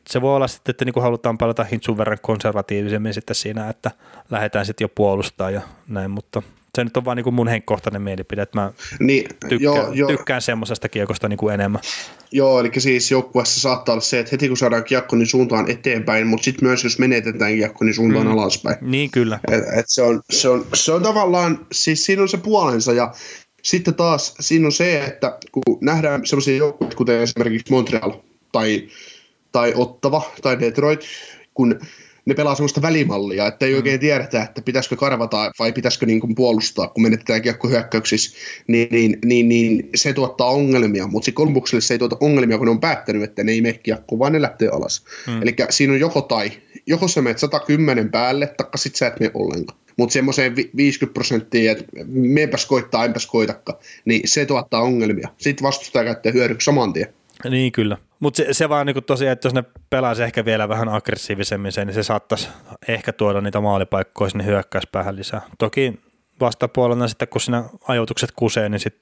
se 0.10 0.22
voi 0.22 0.36
olla 0.36 0.48
sitten, 0.48 0.72
että 0.72 0.86
niin 0.86 1.02
halutaan 1.02 1.38
palata 1.38 1.64
hintsun 1.64 1.98
verran 1.98 2.18
konservatiivisemmin 2.22 3.14
sitten 3.14 3.36
siinä, 3.36 3.70
että 3.70 3.92
lähdetään 4.30 4.66
sitten 4.66 4.86
jo 4.86 4.90
puolustaa 4.90 5.52
ja 5.52 5.62
näin, 5.88 6.12
mutta 6.12 6.42
se 6.76 6.84
nyt 6.84 6.98
on 6.98 7.06
vaan 7.06 7.18
niin 7.18 7.34
mun 7.34 7.48
henkkohtainen 7.48 8.02
mielipide, 8.02 8.42
että 8.42 8.60
mä 8.60 8.72
niin, 9.00 9.28
tykkään, 9.50 9.60
joo, 9.60 9.94
joo. 9.94 10.10
tykkään 10.10 10.42
semmoisesta 10.42 10.90
kiekosta 10.90 11.30
niin 11.30 11.38
kuin 11.38 11.54
enemmän. 11.54 11.82
Joo, 12.32 12.60
eli 12.60 12.72
siis 12.78 13.12
joukkueessa 13.12 13.62
saattaa 13.62 13.94
olla 13.94 14.02
se, 14.02 14.20
että 14.20 14.30
heti 14.32 14.48
kun 14.48 14.58
saadaan 14.58 14.84
kiekko, 14.84 15.16
niin 15.16 15.28
suuntaan 15.28 15.72
eteenpäin, 15.72 16.28
mutta 16.28 16.44
sitten 16.44 16.68
myös 16.68 16.84
jos 16.84 17.00
menetetään 17.00 17.56
kiekko, 17.56 17.86
niin 17.86 17.94
suuntaan 17.94 18.26
mm. 18.26 18.32
alaspäin. 18.32 18.78
Niin 18.82 19.12
kyllä. 19.12 19.40
Et, 19.52 19.64
et 19.80 19.86
se, 19.88 20.02
on, 20.02 20.22
se, 20.30 20.50
on, 20.50 20.66
se 20.74 20.92
on 20.92 21.04
tavallaan, 21.04 21.66
siis 21.72 22.06
siinä 22.06 22.22
on 22.22 22.30
se 22.30 22.38
puolensa 22.38 22.94
ja 22.94 23.14
sitten 23.64 23.94
taas 23.94 24.36
siinä 24.40 24.66
on 24.66 24.72
se, 24.72 25.04
että 25.04 25.38
kun 25.52 25.78
nähdään 25.82 26.26
semmoisia 26.26 26.58
joukkueita, 26.58 26.96
kuten 26.96 27.22
esimerkiksi 27.22 27.74
Montreal 27.74 28.12
tai, 28.52 28.88
tai 29.52 29.74
Ottava 29.76 30.32
tai 30.42 30.60
Detroit, 30.60 31.06
kun 31.54 31.80
ne 32.26 32.34
pelaa 32.34 32.56
sellaista 32.56 32.82
välimallia, 32.82 33.48
että 33.48 33.66
ei 33.66 33.72
mm. 33.72 33.78
oikein 33.78 34.00
tiedetä, 34.00 34.44
että 34.44 34.62
pitäisikö 34.62 34.96
karvata 34.96 35.52
vai 35.60 35.72
pitäisikö 35.72 36.06
niin 36.06 36.20
kuin 36.20 36.36
puolustaa, 36.36 36.88
kun 36.88 37.04
menetetään 37.04 37.42
kiekko 37.42 37.68
hyökkäyksissä, 37.68 38.38
niin, 38.68 38.88
niin, 38.92 39.18
niin, 39.26 39.50
niin, 39.50 39.90
se 39.96 40.14
tuottaa 40.14 40.50
ongelmia, 40.50 41.08
mutta 41.08 41.26
se 41.26 41.32
Kolumbukselle 41.32 41.82
se 41.82 41.94
ei 41.94 42.00
tuota 42.00 42.18
ongelmia, 42.20 42.58
kun 42.58 42.68
ne 42.68 42.72
on 42.72 42.80
päättänyt, 42.80 43.24
että 43.24 43.44
ne 43.44 43.52
ei 43.52 43.62
mene 43.62 43.78
kiekko, 43.78 44.20
vaan 44.20 44.34
ne 44.34 44.42
lähtee 44.42 44.68
alas. 44.68 45.06
Mm. 45.28 45.42
Eli 45.42 45.56
siinä 45.70 45.94
on 45.94 46.00
joko 46.00 46.22
tai, 46.22 46.52
joko 46.86 47.08
sä 47.08 47.22
menet 47.22 47.40
110 47.40 48.12
päälle, 48.12 48.48
taikka 48.48 48.78
sit 48.78 48.96
sä 48.96 49.08
et 49.08 49.20
mene 49.20 49.32
ollenkaan. 49.34 49.80
Mutta 49.98 50.14
semmoiseen 50.14 50.56
50 50.56 51.14
prosenttia, 51.14 51.72
että 51.72 51.86
meenpäs 52.08 52.66
koittaa, 52.66 53.06
enpäs 53.06 53.28
koitakaan, 53.28 53.80
niin 54.06 54.22
se 54.26 54.46
tuottaa 54.46 54.82
ongelmia. 54.82 55.30
Sitten 55.38 55.64
vastustaja 55.64 56.06
käyttää 56.06 56.32
hyödyksi 56.32 56.66
saman 56.66 56.94
tien. 56.94 57.14
Niin 57.50 57.72
kyllä. 57.72 57.98
Mutta 58.20 58.38
se, 58.38 58.48
se 58.52 58.70
vaan 58.70 58.86
niinku 58.86 59.02
tosiaan, 59.02 59.34
että 59.34 59.46
jos 59.46 59.54
ne 59.54 59.64
pelaisi 59.90 60.24
ehkä 60.24 60.46
vielä 60.46 60.70
vähän 60.70 60.90
aggressiivisemmin 60.90 61.72
sen, 61.72 61.88
niin 61.88 61.96
se 61.96 62.04
saattaisi 62.04 62.50
ehkä 62.88 63.14
tuoda 63.14 63.42
niitä 63.42 63.62
maalipaikkoja 63.62 64.30
sinne 64.30 64.46
hyökkäyspäähän 64.46 65.16
lisää. 65.16 65.42
Toki 65.58 66.00
vastapuolella 66.40 67.08
sitten, 67.08 67.28
kun 67.28 67.42
siinä 67.42 67.64
ajoitukset 67.88 68.32
kusee, 68.36 68.70
niin 68.70 68.80
sit 68.80 68.96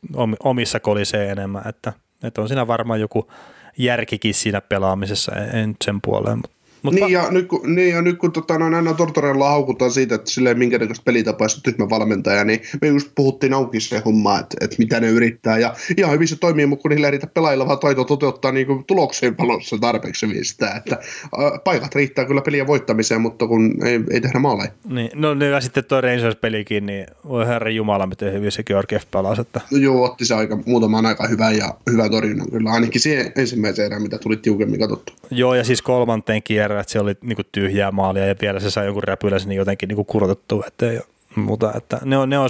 omissa 0.43 0.80
kolisee 0.80 1.31
enemmän, 1.31 1.68
että, 1.68 1.93
että 2.23 2.41
on 2.41 2.47
siinä 2.47 2.68
varmaan 2.68 2.99
joku 2.99 3.31
järkikin 3.77 4.34
siinä 4.34 4.61
pelaamisessa, 4.61 5.31
en 5.35 5.76
sen 5.85 6.01
puoleen, 6.01 6.38
mutta 6.38 6.56
mutta... 6.83 6.99
Niin, 6.99 7.13
ja 7.13 7.31
nyt 7.31 7.47
kun, 7.47 7.75
niin, 7.75 7.95
ja 7.95 8.01
nyt 8.01 8.17
kun 8.17 8.31
tota, 8.31 8.57
noin 8.59 8.73
aina 8.73 8.93
Tortorella 8.93 9.49
haukutaan 9.49 9.91
siitä, 9.91 10.15
että 10.15 10.31
silleen 10.31 10.57
minkä 10.57 10.77
näköistä 10.77 11.05
pelitapaa 11.05 11.47
tyhmä 11.63 11.89
valmentaja, 11.89 12.43
niin 12.43 12.61
me 12.81 12.87
just 12.87 13.11
puhuttiin 13.15 13.53
auki 13.53 13.79
se 13.79 14.01
homma, 14.05 14.39
että, 14.39 14.57
että 14.61 14.75
mitä 14.79 14.99
ne 14.99 15.09
yrittää. 15.09 15.57
Ja 15.57 15.73
ihan 15.97 16.11
hyvin 16.11 16.27
se 16.27 16.35
toimii, 16.35 16.65
mutta 16.65 16.81
kun 16.81 16.91
niillä 16.91 17.07
ei 17.07 17.11
riitä 17.11 17.27
pelaajilla 17.27 17.67
vaan 17.67 17.79
taito 17.79 18.03
toteuttaa 18.03 18.51
niin 18.51 18.67
kuin 18.67 18.85
tulokseen 18.85 19.37
valossa 19.37 19.77
tarpeeksi 19.77 20.43
sitä, 20.43 20.71
että 20.75 20.95
ä, 20.95 21.59
paikat 21.63 21.95
riittää 21.95 22.25
kyllä 22.25 22.41
peliä 22.41 22.67
voittamiseen, 22.67 23.21
mutta 23.21 23.47
kun 23.47 23.75
ei, 23.85 23.99
ei 24.11 24.21
tehdä 24.21 24.39
maaleja. 24.39 24.71
Niin, 24.89 25.09
no 25.15 25.33
niin, 25.33 25.51
ja 25.51 25.61
sitten 25.61 25.85
tuo 25.85 26.01
Rangers-pelikin, 26.01 26.85
niin 26.85 27.05
voi 27.27 27.47
herra 27.47 27.69
Jumala, 27.69 28.07
miten 28.07 28.33
hyvin 28.33 28.51
se 28.51 28.63
Georgiev 28.63 29.01
pelasi. 29.11 29.41
Että... 29.41 29.61
No, 29.71 29.77
joo, 29.77 30.03
otti 30.03 30.25
se 30.25 30.35
aika, 30.35 30.57
muutaman 30.65 31.05
aika 31.05 31.27
hyvän 31.27 31.57
ja 31.57 31.73
hyvän 31.91 32.11
torjunnan 32.11 32.51
kyllä, 32.51 32.71
ainakin 32.71 33.01
siihen 33.01 33.31
ensimmäiseen 33.35 33.85
erään, 33.85 34.01
mitä 34.01 34.17
tuli 34.17 34.37
tiukemmin 34.37 34.79
katsottu. 34.79 35.13
Joo, 35.31 35.55
ja 35.55 35.63
siis 35.63 35.81
kolmanteen 35.81 36.43
kierrä, 36.68 36.81
että 36.81 36.94
se 36.94 36.99
oli 36.99 37.15
niinku 37.22 37.44
tyhjää 37.52 37.91
maalia 37.91 38.26
ja 38.26 38.35
vielä 38.41 38.60
se 38.60 38.72
sai 38.72 38.85
jonkun 38.85 39.03
räpyläisen 39.03 39.49
niin 39.49 39.57
jotenkin 39.57 39.88
niinku 39.88 40.03
kurotettua 40.03 40.64
eteen 40.68 40.95
ja 40.95 41.02
muuta. 41.35 41.73
Että 41.76 41.99
ne 42.06 42.18
on, 42.18 42.30
ne 42.30 42.39
on, 42.39 42.49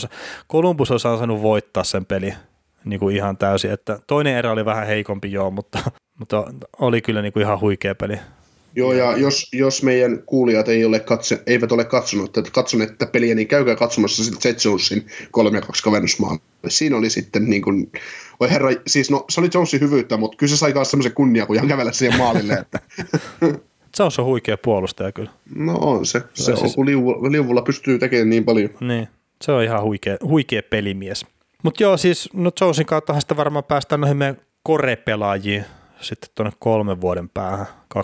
Columbus 0.51 0.91
on 0.91 0.99
saanut 0.99 1.41
voittaa 1.41 1.83
sen 1.83 2.05
peli 2.05 2.33
niinku 2.85 3.09
ihan 3.09 3.37
täysin. 3.37 3.71
Että 3.71 3.99
toinen 4.07 4.37
erä 4.37 4.51
oli 4.51 4.65
vähän 4.65 4.87
heikompi 4.87 5.31
joo, 5.31 5.51
mutta, 5.51 5.79
mutta 6.19 6.53
oli 6.79 7.01
kyllä 7.01 7.21
niinku 7.21 7.39
ihan 7.39 7.61
huikea 7.61 7.95
peli. 7.95 8.19
Joo, 8.75 8.93
ja 8.93 9.17
jos, 9.17 9.47
jos 9.53 9.83
meidän 9.83 10.23
kuulijat 10.25 10.67
ei 10.67 10.85
ole 10.85 10.99
katse, 10.99 11.43
eivät 11.45 11.71
ole 11.71 11.85
katsonut, 11.85 12.37
että 12.37 12.51
katsoneet 12.51 12.97
tätä 12.97 13.11
peliä, 13.11 13.35
niin 13.35 13.47
käykää 13.47 13.75
katsomassa 13.75 14.23
sitten 14.23 14.49
Jet 14.49 14.65
Jonesin 14.65 15.05
3-2 15.21 15.31
kavennusmaan. 15.83 16.39
Siinä 16.67 16.97
oli 16.97 17.09
sitten 17.09 17.49
niin 17.49 17.61
kuin, 17.61 17.91
oi 18.39 18.49
herra, 18.49 18.69
siis 18.87 19.11
no 19.11 19.25
se 19.29 19.41
oli 19.41 19.49
Jonesin 19.53 19.81
hyvyyttä, 19.81 20.17
mutta 20.17 20.37
kyllä 20.37 20.49
se 20.49 20.57
sai 20.57 20.73
myös 20.73 20.91
semmoisen 20.91 21.13
kunniakujan 21.13 21.67
kävellä 21.67 21.91
siihen 21.91 22.17
maalille. 22.17 22.53
Että. 22.53 22.79
Se 23.97 24.03
on 24.03 24.25
huikea 24.25 24.57
puolustaja 24.57 25.11
kyllä. 25.11 25.31
No 25.55 25.77
on 25.81 26.05
se. 26.05 26.23
Se 26.33 26.51
on, 26.51 26.57
siis... 26.57 26.75
kun 26.75 26.85
liuvulla, 26.85 27.31
liuvulla 27.31 27.61
pystyy 27.61 27.99
tekemään 27.99 28.29
niin 28.29 28.45
paljon. 28.45 28.69
Niin, 28.81 29.07
se 29.41 29.51
on 29.51 29.63
ihan 29.63 29.83
huikea, 29.83 30.17
huikea 30.23 30.61
pelimies. 30.69 31.25
Mutta 31.63 31.83
joo, 31.83 31.97
siis 31.97 32.29
no 32.33 32.51
Jonesin 32.61 32.85
kautta 32.85 33.19
sitä 33.19 33.37
varmaan 33.37 33.63
päästään 33.63 34.01
noihin 34.01 34.17
meidän 34.17 34.37
korepelaajiin 34.63 35.65
sitten 36.01 36.29
tuonne 36.35 36.51
kolmen 36.59 37.01
vuoden 37.01 37.29
päähän, 37.29 37.65
21-22 37.97 37.99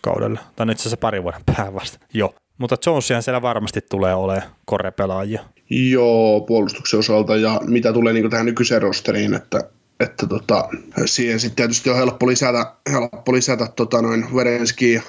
kaudelle, 0.00 0.40
tai 0.56 0.66
itse 0.70 0.82
asiassa 0.82 0.96
pari 0.96 1.22
vuoden 1.22 1.40
päähän 1.46 1.74
vasta, 1.74 1.98
joo. 2.14 2.34
Mutta 2.58 2.76
Jonesihan 2.86 3.22
siellä 3.22 3.42
varmasti 3.42 3.80
tulee 3.80 4.14
olemaan 4.14 4.50
korepelaajia. 4.64 5.40
Joo, 5.70 6.40
puolustuksen 6.40 6.98
osalta 6.98 7.36
ja 7.36 7.60
mitä 7.66 7.92
tulee 7.92 8.12
niin 8.12 8.30
tähän 8.30 8.46
nykyiseen 8.46 8.82
rosteriin, 8.82 9.34
että 9.34 9.70
että 10.00 10.26
tota, 10.26 10.68
siihen 11.06 11.40
sitten 11.40 11.56
tietysti 11.56 11.90
on 11.90 11.96
helppo 11.96 12.26
lisätä, 12.26 12.74
helppo 12.90 13.32
lisätä 13.32 13.66
tota 13.76 14.02
noin 14.02 14.34
Verenski, 14.34 15.02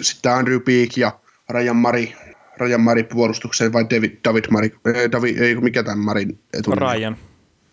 sitten 0.00 0.32
Andrew 0.32 0.60
Peak 0.60 0.96
ja 0.96 1.12
Rajan 1.48 1.76
Mari, 1.76 2.14
Rajan 2.56 2.80
Mari 2.80 3.02
puolustukseen 3.02 3.72
vai 3.72 3.86
David, 3.90 4.16
David 4.24 4.44
Mari, 4.50 4.74
ei, 4.94 5.12
David, 5.12 5.38
ei 5.38 5.54
mikä 5.54 5.82
tämän 5.82 5.98
Marin 5.98 6.38
etunimi? 6.54 6.80
Rajan. 6.80 7.16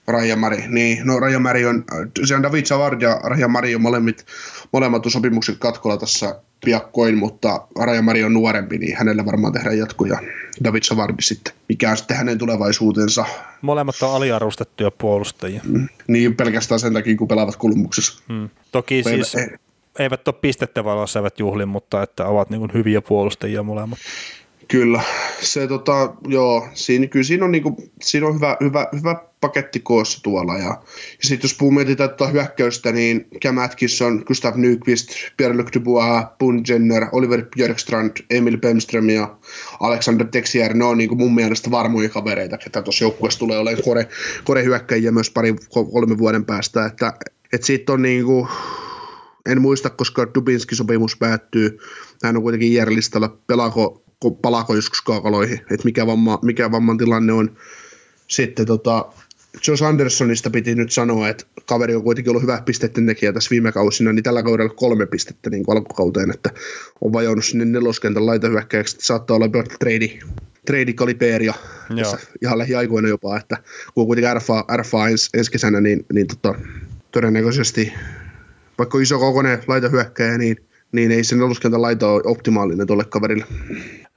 Rajan 0.07 0.39
Mari, 0.39 0.63
niin, 0.67 1.07
no 1.07 1.19
Rajan 1.19 1.41
Mari 1.41 1.65
on, 1.65 1.83
se 2.25 2.35
on 2.35 2.43
David 2.43 2.65
Savard 2.65 3.01
ja 3.01 3.19
Rajan 3.23 3.51
Mari 3.51 3.75
on 3.75 3.81
molemmat, 3.81 4.25
molemmat 4.71 5.03
sopimukset 5.07 5.57
katkolla 5.57 5.97
tässä 5.97 6.39
piakkoin, 6.65 7.17
mutta 7.17 7.67
Mari 8.01 8.23
on 8.23 8.33
nuorempi, 8.33 8.77
niin 8.77 8.97
hänellä 8.97 9.25
varmaan 9.25 9.53
tehdään 9.53 9.77
jatkoja. 9.77 10.19
David 10.63 10.83
Savardi 10.83 11.21
sitten, 11.21 11.53
mikä 11.69 11.91
on 11.91 11.97
sitten 11.97 12.17
hänen 12.17 12.37
tulevaisuutensa. 12.37 13.25
Molemmat 13.61 14.03
on 14.03 14.15
aliarvostettuja 14.15 14.91
puolustajia. 14.91 15.61
Mm. 15.63 15.87
Niin, 16.07 16.35
pelkästään 16.35 16.79
sen 16.79 16.93
takia, 16.93 17.17
kun 17.17 17.27
pelaavat 17.27 17.55
kulmuksessa. 17.55 18.23
Mm. 18.29 18.49
Toki 18.71 19.01
Meillä, 19.05 19.23
siis 19.25 19.35
ei, 19.35 19.57
eivät 19.99 20.27
ole 20.27 20.35
pistettä 20.41 20.83
valossa, 20.83 21.19
eivät 21.19 21.39
juhlin, 21.39 21.67
mutta 21.67 22.03
että 22.03 22.25
ovat 22.25 22.49
niin 22.49 22.73
hyviä 22.73 23.01
puolustajia 23.01 23.63
molemmat. 23.63 23.99
Kyllä, 24.67 25.01
se 25.41 25.67
tota, 25.67 26.13
joo, 26.27 26.67
siinä, 26.73 27.07
kyllä 27.07 27.23
siinä 27.23 27.45
on, 27.45 27.51
niinku, 27.51 27.91
siinä 28.01 28.27
on 28.27 28.35
hyvä, 28.35 28.57
hyvä, 28.63 28.87
hyvä 28.99 29.15
paketti 29.41 29.79
koossa 29.79 30.23
tuolla. 30.23 30.57
Ja, 30.57 30.63
ja 30.63 30.81
sitten 31.21 31.49
jos 31.49 31.71
mietitään 31.71 32.09
tuota 32.09 32.31
hyökkäystä, 32.31 32.91
niin 32.91 33.27
Cam 33.43 33.57
Atkinson, 33.57 34.23
Gustav 34.27 34.55
Nyqvist, 34.55 35.09
Pierre-Luc 35.09 35.73
Dubois, 35.73 36.25
Bun 36.39 36.63
Jenner, 36.67 37.05
Oliver 37.11 37.45
Björkstrand, 37.55 38.11
Emil 38.29 38.57
Bemström 38.57 39.09
ja 39.09 39.37
Alexander 39.79 40.27
Texier, 40.27 40.73
ne 40.73 40.85
on 40.85 40.97
niinku 40.97 41.15
mun 41.15 41.35
mielestä 41.35 41.71
varmoja 41.71 42.09
kavereita, 42.09 42.57
että 42.65 42.81
tuossa 42.81 43.03
joukkueessa 43.03 43.39
tulee 43.39 43.57
olemaan 43.57 43.83
kore, 43.83 44.07
kore 44.43 44.63
hyökkäjiä 44.63 45.11
myös 45.11 45.29
pari 45.29 45.55
kolme 45.91 46.17
vuoden 46.17 46.45
päästä, 46.45 46.85
että, 46.85 47.13
että 47.53 47.67
siitä 47.67 47.93
on 47.93 48.01
niinku, 48.01 48.47
en 49.45 49.61
muista, 49.61 49.89
koska 49.89 50.27
Dubinski 50.35 50.75
sopimus 50.75 51.17
päättyy. 51.17 51.77
Hän 52.23 52.37
on 52.37 52.43
kuitenkin 52.43 52.73
järlistalla. 52.73 53.37
Pelaako, 53.47 54.04
palaako 54.41 54.75
joskus 54.75 55.01
kaakaloihin, 55.01 55.59
että 55.59 55.85
mikä, 55.85 56.07
vamma, 56.07 56.39
mikä 56.41 56.71
vamman 56.71 56.97
tilanne 56.97 57.33
on. 57.33 57.57
Sitten 58.27 58.65
tota, 58.65 59.05
Josh 59.67 59.83
Andersonista 59.83 60.49
piti 60.49 60.75
nyt 60.75 60.91
sanoa, 60.91 61.29
että 61.29 61.45
kaveri 61.65 61.95
on 61.95 62.03
kuitenkin 62.03 62.31
ollut 62.31 62.43
hyvä 62.43 62.61
pisteiden 62.65 63.05
tekijä 63.05 63.33
tässä 63.33 63.49
viime 63.49 63.71
kausina, 63.71 64.13
niin 64.13 64.23
tällä 64.23 64.43
kaudella 64.43 64.73
kolme 64.73 65.05
pistettä 65.05 65.49
niin 65.49 65.63
alkukauteen, 65.67 66.31
että 66.31 66.49
on 67.01 67.13
vajonnut 67.13 67.45
sinne 67.45 67.65
neloskentän 67.65 68.25
laitahyökkäjäksi, 68.25 68.95
että 68.95 69.05
saattaa 69.05 69.35
olla 69.35 69.49
trade, 69.79 70.19
trade 70.65 70.93
kaliberia 70.93 71.53
ihan 72.41 72.57
lähiaikoina 72.57 73.07
jopa, 73.07 73.37
että 73.37 73.57
kun 73.93 74.01
on 74.01 74.07
kuitenkin 74.07 74.35
RFA, 74.35 74.65
RFA 74.77 75.07
ens, 75.07 75.29
ensi 75.33 75.51
kesänä, 75.51 75.81
niin, 75.81 76.05
niin 76.13 76.27
tota, 76.27 76.55
todennäköisesti 77.11 77.93
vaikka 78.77 78.99
iso 78.99 79.19
kokoinen 79.19 79.63
laitahyökkäjä, 79.67 80.37
niin, 80.37 80.57
niin 80.91 81.11
ei 81.11 81.23
se 81.23 81.35
neloskentän 81.35 81.81
laita 81.81 82.07
ole 82.07 82.21
optimaalinen 82.25 82.87
tuolle 82.87 83.05
kaverille. 83.05 83.45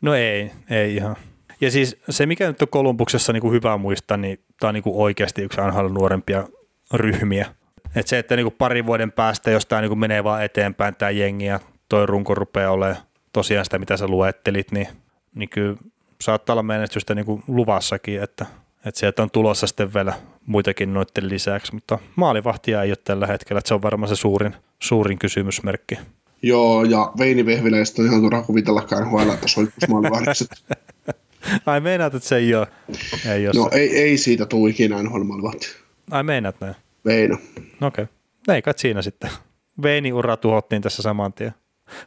No 0.02 0.14
ei, 0.14 0.50
ei 0.70 0.96
ihan. 0.96 1.16
Ja 1.60 1.70
siis 1.70 1.96
se, 2.10 2.26
mikä 2.26 2.46
nyt 2.46 2.62
on 2.62 2.68
Kolumbuksessa 2.68 3.32
niin 3.32 3.40
kuin 3.40 3.52
hyvä 3.52 3.76
muistaa, 3.76 4.16
niin 4.16 4.38
tämä 4.60 4.68
on 4.68 4.74
niin 4.74 4.82
kuin 4.82 4.96
oikeasti 4.96 5.42
yksi 5.42 5.60
NHL 5.60 5.88
nuorempia 5.88 6.48
ryhmiä. 6.94 7.46
Et 7.96 8.06
se, 8.06 8.18
että 8.18 8.36
niin 8.36 8.44
kuin 8.44 8.54
parin 8.58 8.86
vuoden 8.86 9.12
päästä, 9.12 9.50
jos 9.50 9.66
tämä 9.66 9.80
niin 9.80 9.90
kuin 9.90 9.98
menee 9.98 10.24
vaan 10.24 10.44
eteenpäin 10.44 10.94
tämä 10.94 11.10
jengi 11.10 11.44
ja 11.44 11.60
toi 11.88 12.06
runko 12.06 12.34
rupeaa 12.34 12.72
olemaan 12.72 12.96
tosiaan 13.32 13.64
sitä, 13.64 13.78
mitä 13.78 13.96
sä 13.96 14.08
luettelit, 14.08 14.72
niin, 14.72 14.88
niin 15.34 15.48
kyllä 15.48 15.76
saattaa 16.20 16.54
olla 16.54 16.62
menestystä 16.62 17.14
niin 17.14 17.26
kuin 17.26 17.42
luvassakin, 17.46 18.22
että, 18.22 18.46
että 18.84 19.00
sieltä 19.00 19.22
on 19.22 19.30
tulossa 19.30 19.66
sitten 19.66 19.94
vielä 19.94 20.12
muitakin 20.46 20.94
noiden 20.94 21.28
lisäksi, 21.28 21.74
mutta 21.74 21.98
maalivahtia 22.16 22.82
ei 22.82 22.90
ole 22.90 22.98
tällä 23.04 23.26
hetkellä, 23.26 23.58
että 23.58 23.68
se 23.68 23.74
on 23.74 23.82
varmaan 23.82 24.08
se 24.08 24.16
suurin, 24.16 24.56
suurin 24.82 25.18
kysymysmerkki. 25.18 25.98
Joo, 26.42 26.84
ja 26.84 27.12
Veini 27.18 27.46
Vehviläistä 27.46 28.02
on 28.02 28.08
ihan 28.08 28.20
turha 28.20 28.42
kuvitellakaan 28.42 29.08
maalivahdikset. 29.88 30.48
Ai 31.66 31.80
meinaat, 31.80 32.14
että 32.14 32.28
se 32.28 32.36
ei 32.36 32.54
ole? 32.54 32.66
Ei 33.26 33.48
ole 33.48 33.54
no 33.56 33.68
se. 33.72 33.78
ei, 33.78 33.96
ei 33.96 34.18
siitä 34.18 34.46
tule 34.46 34.70
ikinä 34.70 35.02
NHL 35.02 35.22
Ai 36.10 36.22
meinaat 36.22 36.60
näin? 36.60 36.74
Veino. 37.04 37.38
No 37.80 37.86
okei. 37.86 38.04
Okay. 38.04 38.54
Ei 38.56 38.62
kai 38.62 38.74
siinä 38.76 39.02
sitten. 39.02 39.30
Veini 39.82 40.12
ura 40.12 40.36
tuhottiin 40.36 40.82
tässä 40.82 41.02
saman 41.02 41.32
tien. 41.32 41.54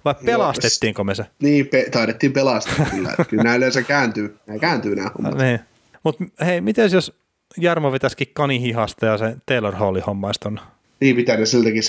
Vai 0.06 0.16
pelastettiinko 0.26 1.04
me 1.04 1.16
se? 1.16 1.26
Niin, 1.42 1.68
pe- 1.68 1.90
taidettiin 1.92 2.34
pelastaa 2.34 2.86
kyllä. 2.92 3.16
kyllä 3.30 3.44
nämä 3.44 3.56
yleensä 3.56 3.82
kääntyy, 3.82 4.38
nämä 4.48 4.60
kääntyy 4.60 4.96
nämä 4.96 5.10
hommat. 5.14 5.38
Niin. 5.38 5.60
Mutta 6.04 6.24
hei, 6.46 6.62
miten 6.62 6.92
jos 6.92 7.14
Jarmo 7.58 7.92
vetäisikin 7.92 8.28
kanihihasta 8.34 9.06
ja 9.06 9.18
se 9.18 9.36
Taylor 9.46 9.76
Hallin 9.76 10.04
hommaisi 10.04 10.40
ton? 10.40 10.60
Niin, 11.00 11.16
pitää 11.16 11.38
ne 11.38 11.46
siltäkin. 11.46 11.84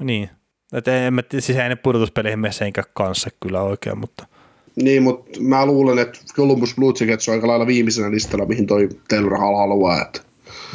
Niin. 0.00 0.30
Että 0.72 1.06
en 1.06 1.14
mä, 1.14 1.22
siis 1.38 1.58
ei 1.58 1.68
ne 1.68 1.76
pudotuspeleihin 1.76 2.38
mene 2.38 2.52
senkään 2.52 2.86
kanssa 2.94 3.30
kyllä 3.40 3.62
oikein, 3.62 3.98
mutta... 3.98 4.26
Niin, 4.76 5.02
mutta 5.02 5.40
mä 5.40 5.66
luulen, 5.66 5.98
että 5.98 6.18
Columbus 6.34 6.74
Blue 6.74 6.92
Jackets 7.00 7.28
on 7.28 7.34
aika 7.34 7.46
lailla 7.46 7.66
viimeisenä 7.66 8.10
listalla, 8.10 8.46
mihin 8.46 8.66
toi 8.66 8.88
Taylor 9.08 9.38
Hall 9.38 9.56
haluaa. 9.56 10.02
Että... 10.02 10.20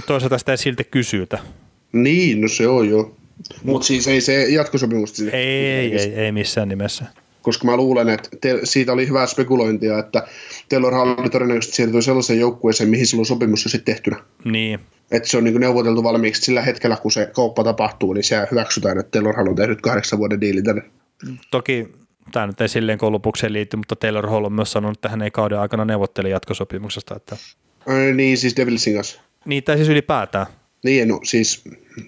Toisaalta 0.07 0.37
sitä 0.37 0.51
ei 0.51 0.57
silti 0.57 0.83
kysytä. 0.83 1.39
Niin, 1.93 2.41
no 2.41 2.47
se 2.47 2.67
on 2.67 2.89
jo. 2.89 3.15
Mutta 3.63 3.87
siis 3.87 4.07
ei 4.07 4.21
se 4.21 4.49
jatkosopimusta. 4.49 5.23
Ei, 5.23 5.65
ei, 5.65 5.95
ei, 5.95 6.13
ei 6.13 6.31
missään 6.31 6.69
nimessä 6.69 7.05
koska 7.41 7.65
mä 7.65 7.77
luulen, 7.77 8.09
että 8.09 8.29
te, 8.41 8.59
siitä 8.63 8.93
oli 8.93 9.07
hyvää 9.07 9.27
spekulointia, 9.27 9.99
että 9.99 10.27
Taylor 10.69 10.93
Hall 10.93 11.27
todennäköisesti 11.31 11.75
siirtyy 11.75 12.01
sellaiseen 12.01 12.39
joukkueeseen, 12.39 12.89
mihin 12.89 13.07
silloin 13.07 13.25
sopimus 13.25 13.65
on 13.65 13.71
sitten 13.71 13.95
tehtynä. 13.95 14.23
Niin. 14.45 14.79
Että 15.11 15.29
se 15.29 15.37
on 15.37 15.43
niin 15.43 15.59
neuvoteltu 15.59 16.03
valmiiksi 16.03 16.41
sillä 16.41 16.61
hetkellä, 16.61 16.97
kun 16.97 17.11
se 17.11 17.29
kauppa 17.35 17.63
tapahtuu, 17.63 18.13
niin 18.13 18.23
se 18.23 18.47
hyväksytään, 18.51 18.99
että 18.99 19.11
Taylor 19.11 19.35
Hall 19.35 19.47
on 19.47 19.55
tehnyt 19.55 19.81
kahdeksan 19.81 20.19
vuoden 20.19 20.41
diili 20.41 20.61
tänne. 20.61 20.83
Toki 21.51 21.87
tämä 22.31 22.47
nyt 22.47 22.61
ei 22.61 22.69
silleen 22.69 22.97
koulupukseen 22.97 23.53
liity, 23.53 23.77
mutta 23.77 23.95
Taylor 23.95 24.29
Hall 24.29 24.45
on 24.45 24.53
myös 24.53 24.71
sanonut, 24.71 24.97
että 24.97 25.09
hän 25.09 25.21
ei 25.21 25.31
kauden 25.31 25.59
aikana 25.59 25.85
neuvotteli 25.85 26.29
jatkosopimuksesta. 26.29 27.15
Että... 27.15 27.35
Äh, 27.89 28.15
niin, 28.15 28.37
siis 28.37 28.57
Devilsin 28.57 28.95
kanssa. 28.95 29.21
Niin, 29.45 29.63
tai 29.63 29.77
siis 29.77 29.89
ylipäätään. 29.89 30.45
Niin, 30.83 31.07
no 31.07 31.19
siis, 31.23 31.63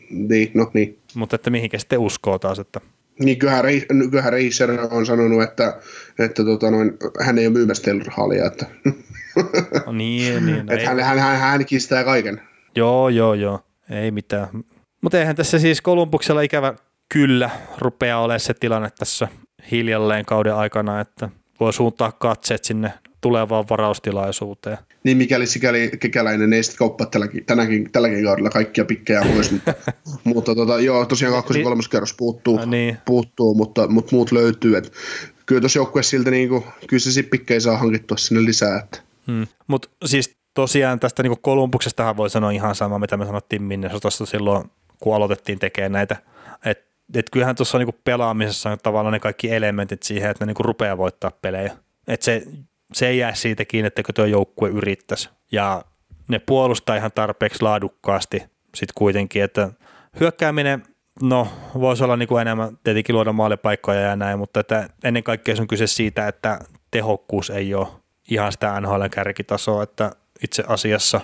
niin, 0.10 0.52
no 0.54 0.72
niin. 0.74 0.98
Mutta 1.16 1.36
että 1.36 1.50
mihinkä 1.50 1.80
sitten 1.80 2.00
uskoo 2.00 2.40
taas, 2.40 2.60
että 2.60 2.82
niin 3.20 3.40
kyllähän, 3.40 3.66
kyllähän 4.10 4.34
Reiser 4.34 4.72
on 4.92 5.06
sanonut, 5.06 5.44
että, 5.44 5.80
että 6.20 6.46
tota 6.46 6.72
noin, 6.72 6.98
hän 7.20 7.38
ei 7.38 7.48
ole 7.48 7.54
myymässä 7.54 7.84
Taylor 7.84 8.10
Hallia. 8.10 8.46
Että, 8.46 8.66
no 9.86 9.92
niin, 9.92 10.46
niin. 10.46 10.72
että 10.72 10.88
hän, 10.90 11.00
hän, 11.00 11.20
hän, 11.20 11.40
hän, 11.40 11.66
kistää 11.66 12.04
kaiken. 12.04 12.42
Joo, 12.76 13.10
joo, 13.10 13.34
joo. 13.34 13.60
Ei 13.90 14.12
mitään. 14.12 14.48
Mutta 15.02 15.20
eihän 15.20 15.36
tässä 15.36 15.60
siis 15.60 15.82
Kolumbuksella 15.82 16.42
ikävä 16.42 16.74
kyllä 17.10 17.50
rupeaa 17.78 18.22
olemaan 18.22 18.40
se 18.40 18.54
tilanne 18.54 18.90
tässä 19.00 19.28
hiljalleen 19.72 20.26
kauden 20.26 20.56
aikana, 20.56 21.00
että 21.00 21.30
voi 21.60 21.74
suuntaa 21.74 22.12
katseet 22.12 22.64
sinne 22.64 22.94
tulevaan 23.22 23.66
varaustilaisuuteen. 23.70 24.78
Niin 25.04 25.18
mikäli 25.18 25.48
sikäli 25.48 25.92
kekäläinen 26.00 26.54
ei 26.54 26.64
sitten 26.64 26.78
kauppaa 26.78 27.08
tälläkin, 27.08 27.46
tänäkin, 27.46 27.92
tälläkin 27.92 28.24
kaudella 28.24 28.50
kaikkia 28.50 28.86
pikkejä 28.86 29.22
pois, 29.34 29.52
mutta, 29.52 29.74
mutta 30.24 30.56
tota, 30.56 30.80
joo, 30.80 31.06
tosiaan 31.06 31.34
kakkos- 31.34 31.58
ja 31.58 31.64
kolmas 31.64 31.88
kerros 31.88 32.14
puuttuu, 32.14 32.66
niin. 32.66 32.98
puuttuu 33.06 33.56
mutta, 33.56 33.88
mutta, 33.88 34.16
muut 34.16 34.32
löytyy. 34.32 34.78
Et 34.78 34.94
kyllä 35.46 35.62
tuossa 35.62 35.80
joukkueessa 35.80 36.10
siltä 36.10 36.32
niin 36.32 36.50
kuin, 36.50 36.64
kyllä 36.88 37.00
se 37.00 37.24
pikkejä 37.24 37.60
saa 37.60 37.78
hankittua 37.78 38.18
sinne 38.18 38.46
lisää. 38.46 38.80
Että. 38.80 39.00
Hmm. 39.28 39.48
Mutta 39.68 39.90
siis 40.06 40.36
tosiaan 40.54 41.00
tästä 41.00 41.24
niin 41.24 41.42
Kolumbuksestahan 41.42 42.18
voi 42.18 42.30
sanoa 42.30 42.52
ihan 42.52 42.76
sama, 42.76 43.00
mitä 43.00 43.18
me 43.18 43.26
sanottiin 43.26 43.64
Minnesotassa 43.64 44.26
silloin, 44.26 44.72
kun 45.00 45.16
aloitettiin 45.16 45.60
tekemään 45.60 45.92
näitä, 45.92 46.16
että 46.66 46.94
et 47.16 47.30
kyllähän 47.30 47.56
tuossa 47.56 47.78
niinku 47.78 47.96
pelaamisessa 48.04 48.70
on 48.70 48.78
tavallaan 48.84 49.14
ne 49.14 49.20
kaikki 49.20 49.54
elementit 49.54 50.04
siihen, 50.04 50.32
että 50.32 50.46
ne 50.46 50.50
niinku 50.50 50.64
rupeaa 50.64 50.98
voittaa 50.98 51.32
pelejä. 51.42 51.78
Että 52.08 52.26
se 52.26 52.44
se 52.94 53.08
ei 53.08 53.18
jää 53.18 53.34
siitä 53.34 53.66
kiinni, 53.66 53.88
että 53.88 54.04
tuo 54.16 54.26
joukkue 54.26 54.70
yrittäisi. 54.70 55.30
Ja 55.52 55.86
ne 56.28 56.40
puolustaa 56.40 56.96
ihan 56.96 57.12
tarpeeksi 57.16 57.62
laadukkaasti 57.62 58.38
sitten 58.76 58.94
kuitenkin, 58.96 59.44
että 59.44 59.70
hyökkääminen, 60.20 60.84
no 61.22 61.48
voisi 61.80 62.04
olla 62.04 62.18
niin 62.18 62.28
kuin 62.28 62.42
enemmän 62.42 62.78
tietenkin 62.84 63.16
luoda 63.16 63.34
maalipaikkoja 63.34 64.00
ja 64.00 64.16
näin, 64.16 64.40
mutta 64.40 64.60
että 64.60 64.90
ennen 65.04 65.24
kaikkea 65.24 65.56
se 65.56 65.62
on 65.62 65.68
kyse 65.68 65.88
siitä, 65.88 66.28
että 66.28 66.60
tehokkuus 66.92 67.50
ei 67.50 67.76
ole 67.76 67.88
ihan 68.30 68.52
sitä 68.52 68.82
NHL 68.82 69.04
kärkitasoa, 69.12 69.84
että 69.84 70.12
itse 70.44 70.64
asiassa 70.68 71.22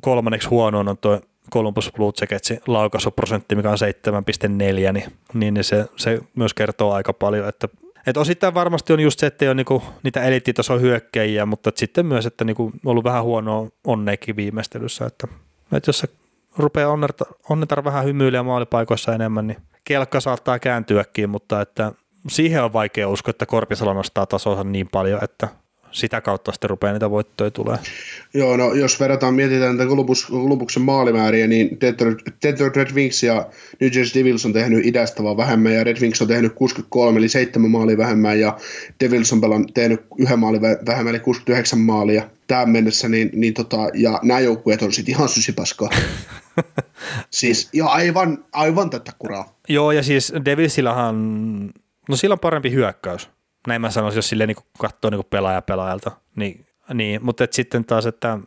kolmanneksi 0.00 0.48
huonoon 0.48 0.88
on 0.88 0.98
tuo 0.98 1.20
Columbus 1.52 1.92
Blue 1.96 2.12
Jacketsin 2.20 2.60
laukaisuprosentti, 2.66 3.54
mikä 3.54 3.70
on 3.70 3.78
7,4, 4.92 4.92
niin, 4.92 5.54
niin 5.54 5.64
se, 5.64 5.86
se 5.96 6.20
myös 6.34 6.54
kertoo 6.54 6.92
aika 6.92 7.12
paljon, 7.12 7.48
että 7.48 7.68
et 8.06 8.16
osittain 8.16 8.54
varmasti 8.54 8.92
on 8.92 9.00
just 9.00 9.20
se, 9.20 9.26
että 9.26 9.44
ei 9.44 9.48
ole 9.48 9.54
niinku 9.54 9.82
niitä 10.02 10.22
eliittitason 10.22 10.80
hyökkäjiä, 10.80 11.46
mutta 11.46 11.72
sitten 11.76 12.06
myös, 12.06 12.26
että 12.26 12.44
niinku 12.44 12.64
on 12.64 12.72
ollut 12.84 13.04
vähän 13.04 13.24
huonoa 13.24 13.68
onneekin 13.86 14.36
viimeistelyssä, 14.36 15.06
että, 15.06 15.28
että 15.72 15.88
jos 15.88 15.98
se 15.98 16.08
rupeaa 16.58 16.92
onneta, 16.92 17.24
onneta 17.48 17.84
vähän 17.84 18.04
hymyilemään 18.04 18.46
maalipaikoissa 18.46 19.14
enemmän, 19.14 19.46
niin 19.46 19.56
kelkka 19.84 20.20
saattaa 20.20 20.58
kääntyäkin, 20.58 21.30
mutta 21.30 21.60
että 21.60 21.92
siihen 22.28 22.64
on 22.64 22.72
vaikea 22.72 23.08
uskoa, 23.08 23.30
että 23.30 23.46
Korpisalo 23.46 23.94
nostaa 23.94 24.26
tasonsa 24.26 24.64
niin 24.64 24.88
paljon, 24.88 25.24
että 25.24 25.48
sitä 25.92 26.20
kautta 26.20 26.52
sitten 26.52 26.70
rupeaa 26.70 26.92
niitä 26.92 27.10
voittoja 27.10 27.50
tulee. 27.50 27.78
Joo, 28.34 28.56
no 28.56 28.74
jos 28.74 29.00
verrataan, 29.00 29.34
mietitään 29.34 29.78
tätä 29.78 29.90
Columbuksen 30.30 30.82
maalimääriä, 30.82 31.46
niin 31.46 31.78
Detroit 32.42 32.76
Red 32.76 32.94
Wings 32.94 33.22
ja 33.22 33.46
New 33.80 33.90
Jersey 33.94 34.20
Devils 34.20 34.46
on 34.46 34.52
tehnyt 34.52 34.86
idästä 34.86 35.22
vaan 35.22 35.36
vähemmän, 35.36 35.74
ja 35.74 35.84
Red 35.84 36.00
Wings 36.00 36.22
on 36.22 36.28
tehnyt 36.28 36.52
63, 36.54 37.18
eli 37.18 37.28
7 37.28 37.70
maalia 37.70 37.98
vähemmän, 37.98 38.40
ja 38.40 38.58
Devils 39.00 39.32
on 39.32 39.40
pelan, 39.40 39.66
tehnyt 39.74 40.00
yhden 40.18 40.38
maalin 40.38 40.62
vähemmän, 40.62 41.14
eli 41.14 41.20
69 41.20 41.78
maalia 41.78 42.22
tähän 42.46 42.70
mennessä, 42.70 43.08
niin, 43.08 43.30
niin 43.34 43.54
tota, 43.54 43.76
ja 43.94 44.20
nämä 44.22 44.40
joukkueet 44.40 44.82
on 44.82 44.92
sitten 44.92 45.14
ihan 45.14 45.28
sysipaskaa. 45.28 45.88
siis 47.30 47.68
ja 47.72 47.86
aivan, 47.86 48.44
aivan 48.52 48.90
tätä 48.90 49.12
kuraa. 49.18 49.54
Joo, 49.68 49.92
ja 49.92 50.02
siis 50.02 50.32
Devilsillahan, 50.44 51.16
no 52.08 52.16
sillä 52.16 52.32
on 52.32 52.38
parempi 52.38 52.72
hyökkäys 52.72 53.28
näin 53.66 53.80
mä 53.80 53.90
sanoisin, 53.90 54.18
jos 54.18 54.28
silleen 54.28 54.48
niin 54.48 54.66
katsoo 54.78 55.10
niin 55.10 55.24
pelaaja 55.30 55.62
pelaajalta. 55.62 56.10
Niin, 56.36 56.66
niin, 56.94 57.24
mutta 57.24 57.46
sitten 57.50 57.84
taas, 57.84 58.06
että 58.06 58.38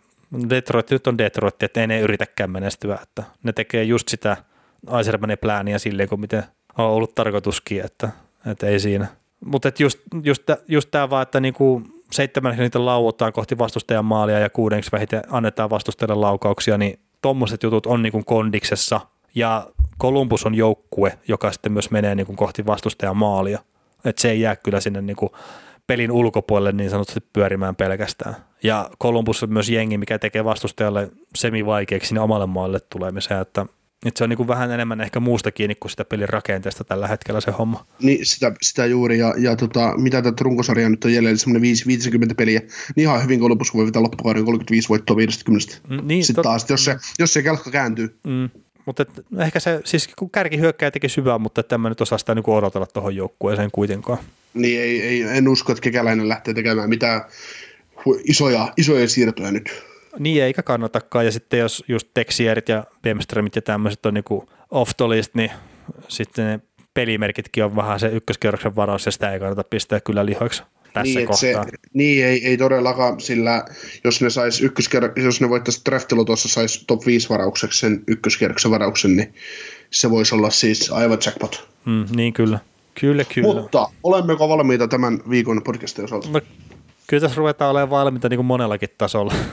Detroit 0.50 0.92
nyt 0.92 1.08
on 1.08 1.18
Detroit, 1.18 1.64
että 1.64 1.82
ei 1.82 1.88
ne 1.88 2.00
yritäkään 2.00 2.52
menestyä, 2.52 3.00
että 3.04 3.24
ne 3.44 3.54
tekee 3.54 3.84
just 3.84 4.08
sitä 4.08 4.38
Aisermanin 4.88 5.38
plääniä 5.38 5.80
silleen, 5.80 6.10
kuin 6.10 6.22
miten 6.22 6.44
on 6.78 6.86
ollut 6.86 7.16
tarkoituskin, 7.16 7.86
että, 7.86 8.10
että 8.52 8.68
ei 8.68 8.80
siinä. 8.80 9.08
Mutta 9.46 9.72
just, 9.80 10.00
just, 10.24 10.44
just 10.68 10.92
tämä 10.92 11.10
vaan, 11.10 11.24
että 11.24 11.40
niinku 11.40 11.82
seitsemän 12.12 12.58
niitä 12.58 12.86
lauotaan 12.86 13.34
kohti 13.34 13.58
vastustajan 13.58 14.06
maalia 14.06 14.40
ja 14.40 14.50
kuudenneksi 14.50 14.92
vähiten 14.92 15.22
annetaan 15.30 15.70
vastustajalle 15.70 16.16
laukauksia, 16.16 16.78
niin 16.78 17.00
tuommoiset 17.22 17.64
jutut 17.64 17.86
on 17.86 18.02
niin 18.02 18.12
kuin 18.12 18.26
kondiksessa 18.26 19.02
ja 19.36 19.68
Columbus 20.02 20.46
on 20.46 20.56
joukkue, 20.56 21.18
joka 21.28 21.52
sitten 21.52 21.72
myös 21.72 21.92
menee 21.92 22.16
niin 22.16 22.26
kuin 22.26 22.36
kohti 22.36 22.66
vastustajan 22.66 23.18
maalia. 23.18 23.60
Että 24.06 24.22
se 24.22 24.32
ei 24.32 24.42
jää 24.42 24.56
kyllä 24.56 24.80
sinne 24.80 25.02
niin 25.02 25.16
kuin 25.16 25.30
pelin 25.88 26.12
ulkopuolelle 26.12 26.72
niin 26.72 26.90
sanotusti 26.90 27.20
pyörimään 27.34 27.76
pelkästään. 27.76 28.36
Ja 28.64 28.90
Columbus 29.02 29.44
on 29.44 29.54
myös 29.54 29.70
jengi, 29.70 29.98
mikä 29.98 30.20
tekee 30.20 30.44
vastustajalle 30.44 31.10
semi-vaikeaksi 31.36 32.08
sinne 32.08 32.22
omalle 32.22 32.46
maalle 32.46 32.80
tulemiseen, 32.80 33.42
että 33.42 33.66
että 34.06 34.18
se 34.18 34.24
on 34.24 34.30
niin 34.30 34.48
vähän 34.48 34.72
enemmän 34.72 35.02
ehkä 35.02 35.20
muusta 35.20 35.52
kiinni 35.52 35.76
kuin 35.76 35.90
sitä 35.90 36.06
pelin 36.06 36.30
rakenteesta 36.30 36.84
tällä 36.84 37.08
hetkellä 37.08 37.42
se 37.42 37.52
homma. 37.52 37.86
Niin, 38.02 38.26
sitä, 38.26 38.52
sitä 38.62 38.86
juuri. 38.86 39.20
Ja, 39.20 39.34
ja 39.38 39.56
tota, 39.56 39.98
mitä 39.98 40.22
tätä 40.22 40.44
runkosarjaa 40.44 40.90
nyt 40.90 41.06
on 41.06 41.14
jäljellä, 41.14 41.38
semmoinen 41.38 41.62
50 41.62 42.36
peliä, 42.36 42.60
niin 42.60 43.04
ihan 43.04 43.24
hyvin 43.24 43.40
Columbus 43.40 43.74
voi 43.74 43.86
vetää 43.86 44.04
loppukauden 44.04 44.46
35 44.46 44.90
voittoa 44.90 45.18
50. 45.18 45.78
Mm, 45.90 46.00
niin, 46.04 46.24
Sitten 46.24 46.36
tot... 46.36 46.44
taas, 46.44 46.70
jos 46.70 46.86
se, 46.86 46.98
jos 47.20 47.34
se 47.34 47.42
kelkka 47.42 47.72
kääntyy. 47.72 48.16
Mm. 48.28 48.50
Mutta 48.86 49.06
ehkä 49.40 49.60
se, 49.60 49.82
siis 49.86 50.10
kun 50.20 50.30
kärki 50.30 50.60
hyökkää 50.60 50.92
teki 50.92 51.10
syvää, 51.10 51.38
mutta 51.38 51.62
että 51.62 51.78
mä 51.78 51.90
nyt 51.90 52.02
osaa 52.02 52.18
sitä 52.18 52.36
niin 52.36 52.50
odotella 52.50 52.88
tuohon 52.88 53.16
joukkueeseen 53.16 53.72
kuitenkaan. 53.72 54.18
Niin, 54.54 54.82
ei, 54.82 55.02
ei, 55.02 55.22
en 55.22 55.48
usko, 55.48 55.72
että 55.72 55.82
kekäläinen 55.82 56.30
lähtee 56.30 56.54
tekemään 56.54 56.90
mitään 56.90 57.22
isoja, 58.24 58.74
isoja 58.78 59.08
siirtoja 59.08 59.52
nyt. 59.52 59.84
Niin, 60.20 60.44
eikä 60.44 60.64
kannatakaan. 60.64 61.26
Ja 61.26 61.32
sitten 61.32 61.60
jos 61.60 61.84
just 61.88 62.08
Texierit 62.14 62.70
ja 62.70 62.84
Bemströmit 63.02 63.56
ja 63.56 63.62
tämmöiset 63.62 64.06
on 64.06 64.14
niinku 64.14 64.50
off 64.72 64.92
the 64.98 65.10
list, 65.10 65.36
niin 65.36 65.52
sitten 66.08 66.46
ne 66.46 66.60
pelimerkitkin 66.94 67.66
on 67.66 67.76
vähän 67.76 68.00
se 68.00 68.08
ykköskierroksen 68.08 68.76
varaus, 68.76 69.06
ja 69.06 69.12
sitä 69.12 69.32
ei 69.32 69.40
kannata 69.40 69.64
pistää 69.64 70.00
kyllä 70.00 70.26
lihoiksi 70.26 70.64
tässä 70.94 71.20
niin, 71.20 71.28
kohtaa. 71.28 71.66
Se, 71.66 71.72
niin, 71.94 72.26
ei, 72.26 72.48
ei 72.48 72.58
todellakaan, 72.58 73.20
sillä 73.20 73.66
jos 74.04 74.22
ne 74.22 74.30
sais 74.30 74.62
jos 75.16 75.42
ne 75.42 75.50
voittaisi 75.50 75.82
draftilla 75.86 76.26
tuossa 76.26 76.50
sais 76.50 76.84
top 76.88 77.06
5 77.06 77.30
varaukseksi 77.30 77.80
sen 77.80 78.04
ykköskierroksen 78.08 78.72
varauksen, 78.72 79.16
niin 79.16 79.34
se 79.92 80.10
voisi 80.10 80.36
olla 80.36 80.50
siis 80.50 80.92
aivan 80.92 81.18
jackpot. 81.26 81.68
Mm, 81.86 82.06
niin 82.16 82.34
kyllä. 82.34 82.60
Kyllä, 83.00 83.24
kyllä. 83.24 83.62
Mutta 83.62 83.90
olemmeko 84.04 84.50
valmiita 84.50 84.88
tämän 84.88 85.20
viikon 85.30 85.62
podcastin 85.64 86.06
osalta? 86.06 86.30
No, 86.32 86.42
kyllä 87.08 87.22
tässä 87.22 87.38
ruvetaan 87.38 87.72
olemaan 87.72 87.90
valmiita 87.90 88.30
niin 88.30 88.38
kuin 88.38 88.46
monellakin 88.46 88.90
tasolla. 88.98 89.34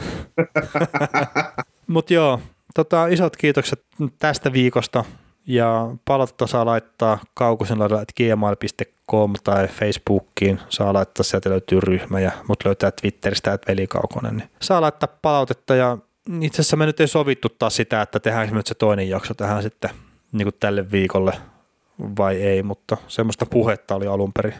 Mutta 1.86 2.14
joo, 2.14 2.40
tota, 2.74 3.06
isot 3.06 3.36
kiitokset 3.36 3.84
tästä 4.18 4.52
viikosta 4.52 5.04
ja 5.46 5.90
palautetta 6.04 6.46
saa 6.46 6.66
laittaa 6.66 7.18
gmail.com 8.16 9.32
tai 9.44 9.68
Facebookiin, 9.68 10.60
saa 10.68 10.92
laittaa, 10.94 11.24
sieltä 11.24 11.50
löytyy 11.50 11.80
ryhmä 11.80 12.20
ja 12.20 12.32
mut 12.48 12.64
löytää 12.64 12.90
Twitteristä, 12.90 13.52
että 13.52 13.72
veli 13.72 13.86
Kaukonen, 13.86 14.36
niin 14.36 14.48
saa 14.60 14.80
laittaa 14.80 15.16
palautetta 15.22 15.74
ja 15.74 15.98
itse 16.40 16.62
asiassa 16.62 16.76
me 16.76 16.86
nyt 16.86 17.00
ei 17.00 17.08
sovittu 17.08 17.48
taas 17.48 17.76
sitä, 17.76 18.02
että 18.02 18.20
tehdäänkö 18.20 18.54
nyt 18.54 18.66
se 18.66 18.74
toinen 18.74 19.08
jakso 19.08 19.34
tähän 19.34 19.62
sitten 19.62 19.90
niin 20.32 20.44
kuin 20.44 20.56
tälle 20.60 20.90
viikolle 20.90 21.32
vai 22.18 22.42
ei, 22.42 22.62
mutta 22.62 22.96
semmoista 23.08 23.46
puhetta 23.46 23.94
oli 23.94 24.06
alun 24.06 24.32
perin. 24.32 24.54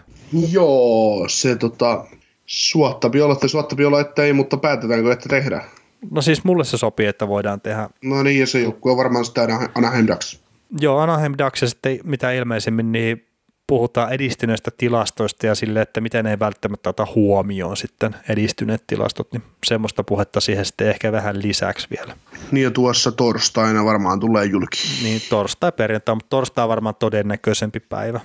Joo, 0.52 1.24
se 1.28 1.56
tota, 1.56 2.04
suottapi 2.46 3.20
olla, 3.20 3.34
että 3.34 3.48
suottapi 3.48 3.84
olla, 3.84 4.00
että 4.00 4.22
ei, 4.22 4.32
mutta 4.32 4.56
päätetäänkö, 4.56 5.12
että 5.12 5.28
tehdään? 5.28 5.62
No 6.10 6.22
siis 6.22 6.44
mulle 6.44 6.64
se 6.64 6.78
sopii, 6.78 7.06
että 7.06 7.28
voidaan 7.28 7.60
tehdä. 7.60 7.90
No 8.04 8.22
niin, 8.22 8.40
ja 8.40 8.46
se 8.46 8.60
joku 8.60 8.90
on 8.90 8.96
varmaan 8.96 9.24
sitä 9.24 9.48
Anaheim 9.74 10.06
Ducks. 10.06 10.40
Joo, 10.80 10.98
Anaheim 10.98 11.34
Ducks 11.38 11.60
sitten 11.60 11.98
mitä 12.04 12.32
ilmeisemmin 12.32 12.92
niin 12.92 13.26
puhutaan 13.66 14.12
edistyneistä 14.12 14.70
tilastoista 14.78 15.46
ja 15.46 15.54
sille, 15.54 15.82
että 15.82 16.00
miten 16.00 16.26
ei 16.26 16.38
välttämättä 16.38 16.90
ota 16.90 17.06
huomioon 17.14 17.76
sitten 17.76 18.16
edistyneet 18.28 18.84
tilastot, 18.86 19.32
niin 19.32 19.42
semmoista 19.66 20.04
puhetta 20.04 20.40
siihen 20.40 20.64
sitten 20.64 20.88
ehkä 20.88 21.12
vähän 21.12 21.42
lisäksi 21.42 21.88
vielä. 21.90 22.16
Niin 22.50 22.64
ja 22.64 22.70
tuossa 22.70 23.12
torstaina 23.12 23.84
varmaan 23.84 24.20
tulee 24.20 24.44
julki. 24.44 24.78
Niin 25.02 25.20
torstai 25.30 25.72
perjantai, 25.72 26.14
mutta 26.14 26.28
torstai 26.30 26.64
on 26.64 26.68
varmaan 26.68 26.94
todennäköisempi 26.94 27.80
päivä. 27.80 28.20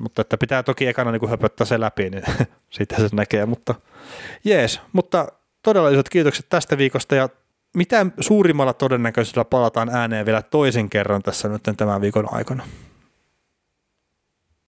Mutta 0.00 0.22
että 0.22 0.38
pitää 0.38 0.62
toki 0.62 0.86
ekana 0.86 1.12
niin 1.12 1.30
höpöttää 1.30 1.66
se 1.66 1.80
läpi, 1.80 2.10
niin 2.10 2.22
sitten 2.70 3.00
se 3.00 3.16
näkee, 3.16 3.46
mutta 3.46 3.74
jees. 4.44 4.80
Mutta 4.92 5.28
todella 5.62 5.90
isot 5.90 6.08
kiitokset 6.08 6.46
tästä 6.48 6.78
viikosta 6.78 7.14
ja 7.14 7.28
mitä 7.76 8.06
suurimmalla 8.20 8.72
todennäköisyydellä 8.72 9.44
palataan 9.44 9.88
ääneen 9.88 10.26
vielä 10.26 10.42
toisen 10.42 10.90
kerran 10.90 11.22
tässä 11.22 11.48
nyt 11.48 11.62
tämän 11.76 12.00
viikon 12.00 12.34
aikana. 12.34 12.62